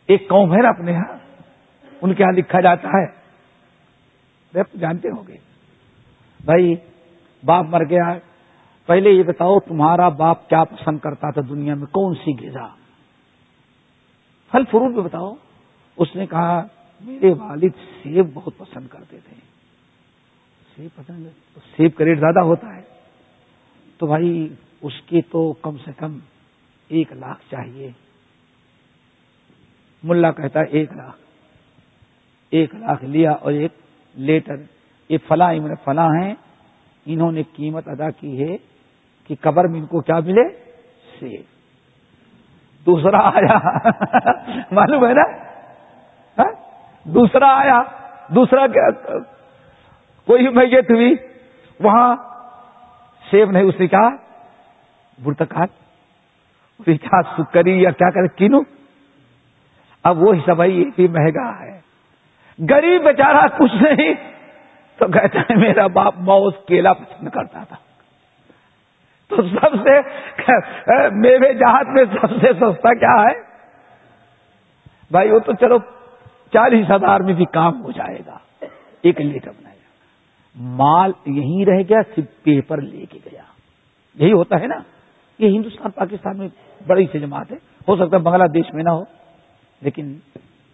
ایک 0.07 0.29
قوم 0.29 0.53
ہے 0.53 0.61
نا 0.61 0.69
اپنے 0.69 0.91
یہاں 0.91 1.17
ان 2.01 2.13
کے 2.13 2.23
یہاں 2.23 2.31
لکھا 2.31 2.61
جاتا 2.61 2.87
ہے۔ 2.87 3.23
جانتے 4.79 5.09
ہوں 5.09 5.27
گے۔ 5.27 5.37
بھائی، 6.45 6.75
باپ 7.45 7.65
مر 7.65 7.83
گیا۔ 7.89 8.13
پہلے 8.85 9.09
یہ 9.09 9.23
بتاؤ، 9.23 9.59
تمہارا 9.59 10.09
باپ 10.09 10.49
کیا 10.49 10.63
پسند 10.63 10.99
کرتا 10.99 11.31
تھا 11.31 11.41
دنیا 11.49 11.75
میں؟ 11.75 11.85
کون 11.85 12.15
سی 12.15 12.47
غذا؟ 12.47 12.67
پھل 14.51 14.63
فروٹ 14.71 14.95
میں 14.95 15.03
بتاؤ۔ 15.03 15.35
اس 15.97 16.15
نے 16.15 16.25
کہا، 16.25 16.67
میرے 17.01 17.31
والد 17.31 18.03
سیب 18.03 18.25
بہت 18.33 18.53
پسند 18.57 18.87
کرتے 18.87 19.17
تھے۔ 19.19 19.35
سیب 20.75 20.89
پسند 20.95 21.27
سیب 21.55 21.95
کا 21.95 22.05
ریٹ 22.05 22.19
زیادہ 22.19 22.39
ہوتا 22.39 22.75
ہے۔ 22.75 22.81
تو 23.97 24.07
بھائی، 24.07 24.53
اس 24.81 25.01
کے 25.01 25.21
تو 25.21 25.53
کم 25.53 25.77
سے 25.77 25.91
کم 25.97 26.19
ایک 26.87 27.13
لاکھ 27.13 27.51
چاہیے۔ 27.51 27.91
ملا 30.03 30.31
کہتا 30.31 30.59
ہے 30.59 30.65
ایک 30.65 30.93
لاکھ۔ 30.93 31.15
ایک 32.49 32.75
لاکھ 32.75 33.05
لیا 33.05 33.31
اور 33.31 33.51
ایک 33.51 33.71
لیٹر۔ 34.13 34.55
یہ 35.09 35.17
فلاں 35.27 35.53
فلاں 35.85 36.09
ہیں۔ 36.21 36.35
انہوں 37.05 37.31
نے 37.31 37.43
قیمت 37.43 37.87
ادا 37.87 38.09
کی 38.09 38.43
ہے 38.43 38.57
کہ 39.23 39.35
قبر 39.41 39.67
میں 39.67 39.79
ان 39.79 39.85
کو 39.85 40.01
کیا 40.01 40.19
ملے؟ 40.19 40.49
سیب۔ 41.19 41.41
دوسرا 42.85 43.19
آیا۔ 43.19 43.57
معلوم 44.71 45.05
ہے 45.05 45.13
نا؟ 45.13 45.43
ہاں؟ 46.37 46.51
دوسرا 47.05 47.59
آیا۔ 47.59 47.81
دوسرا 48.27 48.67
کیا؟ 48.67 48.89
کوئی 50.25 50.47
میت 50.47 50.91
ہوئی۔ 50.91 51.15
وہاں 51.79 52.15
سیب 53.31 53.51
نہیں 53.51 53.63
اس 53.63 53.79
نے 53.79 53.87
کہا 53.87 54.09
برتکال 55.23 55.82
کیا 56.77 57.21
سکری 57.21 57.81
یا 57.81 57.91
کیا 57.91 58.09
کرے، 58.09 58.27
کینو؟ 58.27 58.57
اب 60.03 60.23
وہ 60.23 60.33
حصہ 60.33 60.51
بھائی 60.51 60.79
یہ 60.79 60.85
بھی 60.95 61.07
مہنگا 61.07 61.59
ہے۔ 61.59 61.79
غریب 62.69 63.03
بیچارہ 63.03 63.47
کچھ 63.57 63.83
نہیں، 63.83 64.13
تو 64.97 65.07
کہتا 65.07 65.39
ہے، 65.41 65.55
میرا 65.55 65.87
باپ 65.87 66.13
موس 66.17 66.53
کیلا 66.67 66.93
پسند 66.93 67.29
کرتا 67.29 67.63
تھا۔ 67.63 67.75
تو 69.27 69.35
سب 69.35 69.75
سے 69.83 70.01
میرے 71.11 71.53
جہاز 71.53 71.85
میں 71.87 72.03
سب 72.21 72.27
سے 72.41 72.53
سستا 72.53 72.93
کیا 72.93 73.21
ہے؟ 73.21 73.41
بھائی، 75.11 75.31
وہ 75.31 75.39
تو 75.39 75.53
چلو، 75.53 75.77
چالیس 76.53 76.85
ہزار 76.91 77.19
میں 77.19 77.33
بھی 77.33 77.45
کام 77.45 77.83
ہو 77.83 77.91
جائے 77.91 78.19
گا۔ 78.27 78.65
ایک 79.01 79.21
لیٹر 79.21 79.49
بنائے 79.49 79.75
گا۔ 79.75 79.91
مال 80.55 81.11
یہیں 81.25 81.65
رہ 81.65 81.81
گیا، 81.89 81.99
صرف 82.15 82.43
پیپر 82.43 82.81
لے 82.81 83.05
کے 83.05 83.19
گیا۔ 83.31 83.41
یہی 84.15 84.31
ہوتا 84.31 84.59
ہے 84.59 84.67
نا۔ 84.67 84.75
یہ 85.37 85.47
ہندوستان 85.47 85.91
پاکستان 85.91 86.37
میں 86.37 86.47
بڑی 86.87 87.05
سی 87.11 87.19
جماعت 87.19 87.51
ہے۔ 87.51 87.57
ہو 87.87 87.95
سکتا 87.95 88.17
ہے 88.17 88.21
بنگلہ 88.21 88.43
دیش 88.43 88.73
میں 88.73 88.83
نہ 88.83 88.89
ہو، 88.89 89.03
لیکن 89.81 90.15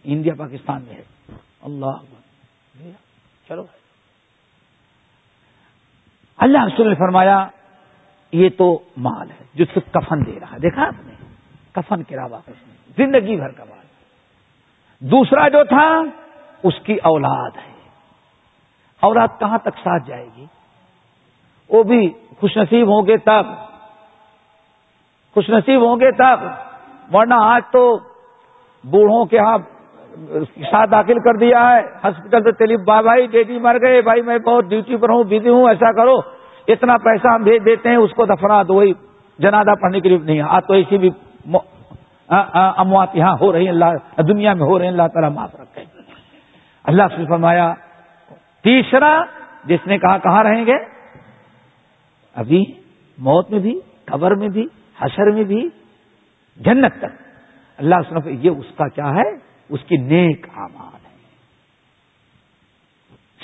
انڈیا 0.04 0.34
پاکستان 0.38 0.84
میں 0.84 0.96
ہے۔ 0.96 1.04
اللہ 1.62 1.92
چلو۔ 3.48 3.64
اللہ 6.38 6.66
رسول 6.66 6.90
نے 6.90 6.96
فرمایا، 6.96 7.48
یہ 8.32 8.50
تو 8.58 8.80
مال 8.98 9.32
ہے 9.32 9.44
جو 9.54 9.66
صرف 9.74 9.92
کفن 9.92 10.26
دے 10.26 10.40
رہا 10.40 10.52
ہے۔ 10.54 10.60
دیکھا 10.60 10.88
آپ 10.88 11.06
نے؟ 11.06 11.14
کفن 11.72 12.04
کے 12.04 12.16
علاوہ 12.16 12.52
زندگی 12.98 13.36
بھر 13.36 13.50
کا 13.50 13.64
مال۔ 13.64 13.86
دوسرا 15.00 15.48
جو 15.48 15.64
تھا، 15.64 16.02
اس 16.64 16.74
کی 16.84 16.94
اولاد 16.94 17.52
ہے۔ 17.58 17.90
اولاد 19.00 19.28
کہاں 19.40 19.58
تک 19.58 19.78
ساتھ 19.84 20.08
جائے 20.08 20.28
گی؟ 20.38 20.46
وہ 21.70 21.84
بھی 21.84 22.14
خوش 22.40 22.58
نصیب 22.58 22.88
ہوں 22.88 23.08
گے 23.08 23.18
تب۔ 23.18 23.69
خوش 25.36 25.50
نصیب 25.50 25.82
ہوں 25.82 26.00
گے 26.00 26.12
تب، 26.18 26.46
ورنہ 27.12 27.38
آج 27.42 27.62
تو 27.72 27.84
بوڑھوں 28.84 29.26
کے 29.26 29.40
ہاں 29.40 29.58
ساتھ 30.72 30.90
داخل 30.92 31.20
کر 31.24 31.38
دیا 31.40 31.60
ہے 31.70 31.82
ہاسپٹل 32.04 32.44
سے 32.44 32.52
چلی 32.60 32.78
با 32.86 33.00
بھائی 33.02 33.28
بیٹی 33.28 33.58
مر 33.60 33.78
گئے، 33.82 34.02
بھائی 34.02 34.22
میں 34.22 34.38
بہت 34.46 34.70
ڈیوٹی 34.70 34.98
پر 34.98 35.10
ہوں 35.10 35.24
بزی 35.24 35.50
ہوں، 35.50 35.68
ایسا 35.70 35.92
کرو، 35.98 36.16
اتنا 36.68 36.98
پیسہ 37.04 37.34
ہم 37.34 37.44
بھیج 37.44 37.66
دیتے 37.66 37.90
ہیں، 37.90 37.96
اس 37.98 38.14
کو 38.16 38.26
دفنا 38.26 38.62
دو 38.68 38.76
وہی 38.76 38.94
جنادہ 39.40 39.74
پڑھنے 39.82 40.00
کے 40.00 40.10
لیے 40.10 40.18
نہیں، 40.20 40.42
آج 40.48 40.66
تو 40.68 40.74
ایسی 40.74 40.98
بھی 40.98 41.10
اموات 42.30 43.16
یہاں 43.16 43.36
ہو 43.42 43.52
رہی 43.54 43.64
ہیں، 43.64 43.70
اللہ 43.70 44.22
دنیا 44.28 44.54
میں 44.54 44.66
ہو 44.68 44.78
رہے 44.78 44.86
ہیں، 44.86 44.92
اللہ 44.92 45.08
تعالیٰ 45.14 45.32
معاف 45.34 45.56
رکھے۔ 45.60 45.84
اللہ 46.86 47.16
سے 47.16 47.26
فرمایا، 47.30 47.72
تیسرا، 48.64 49.14
جس 49.66 49.88
نے 49.88 49.98
کہا، 49.98 50.18
کہاں 50.18 50.44
رہیں 50.44 50.66
گے؟ 50.66 50.76
ابھی 52.36 52.64
موت 53.18 53.52
میں 53.52 53.60
بھی، 53.60 53.80
قبر 54.06 54.36
میں 54.36 54.50
بھی 54.50 54.68
حشر 55.00 55.32
میں 55.32 55.44
بھی 55.44 55.70
جنت 56.58 56.94
تک۔ 56.98 57.22
اللہ 57.78 57.96
سنف 58.10 58.28
یہ 58.28 58.50
اس 58.50 58.66
کا 58.78 58.88
کیا 58.88 59.10
ہے؟ 59.10 59.36
اس 59.70 59.80
کی 59.88 59.98
نیک 59.98 60.48
آماد 60.56 61.06
ہے۔ 61.06 61.18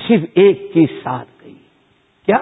صرف 0.07 0.29
ایک 0.33 0.71
چیز 0.73 1.03
ساتھ 1.03 1.27
گئی۔ 1.41 1.57
کیا؟ 2.25 2.37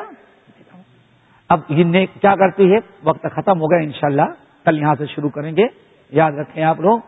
اب 1.50 1.60
یہ 1.70 1.84
نیک 1.84 2.10
کیا 2.22 2.36
کرتی 2.36 2.72
ہے؟ 2.72 2.78
وقت 3.04 3.26
ختم 3.32 3.62
ہو 3.62 3.66
گیا 3.66 3.80
انشاءاللہ۔ 3.84 4.34
کل 4.66 4.80
یہاں 4.80 4.96
سے 4.98 5.06
شروع 5.06 5.30
کریں 5.30 5.56
گے۔ 5.58 5.68
یاد 6.10 6.32
رکھیں 6.32 6.64
آپ 6.64 6.80
لوگ۔ 6.80 7.00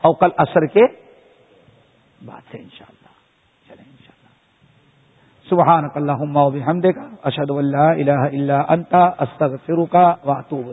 اور 0.00 0.14
کل 0.20 0.28
اثر 0.36 0.66
کے 0.66 0.86
بات 2.24 2.52
سے 2.52 2.58
انشاءاللہ۔ 2.58 3.08
چلیں 3.68 3.84
انشاءاللہ۔ 3.90 4.24
سبحان 5.48 5.84
اللہ 5.94 6.62
ہم 6.70 6.80
دے 6.80 6.88
گا 6.88 7.08
اشد 7.22 7.50
اللہ 7.50 7.76
الہ 7.76 8.10
اللہ 8.10 8.62
انتا 8.68 9.04
استغفرک 9.04 9.96
واتوب 10.24 10.66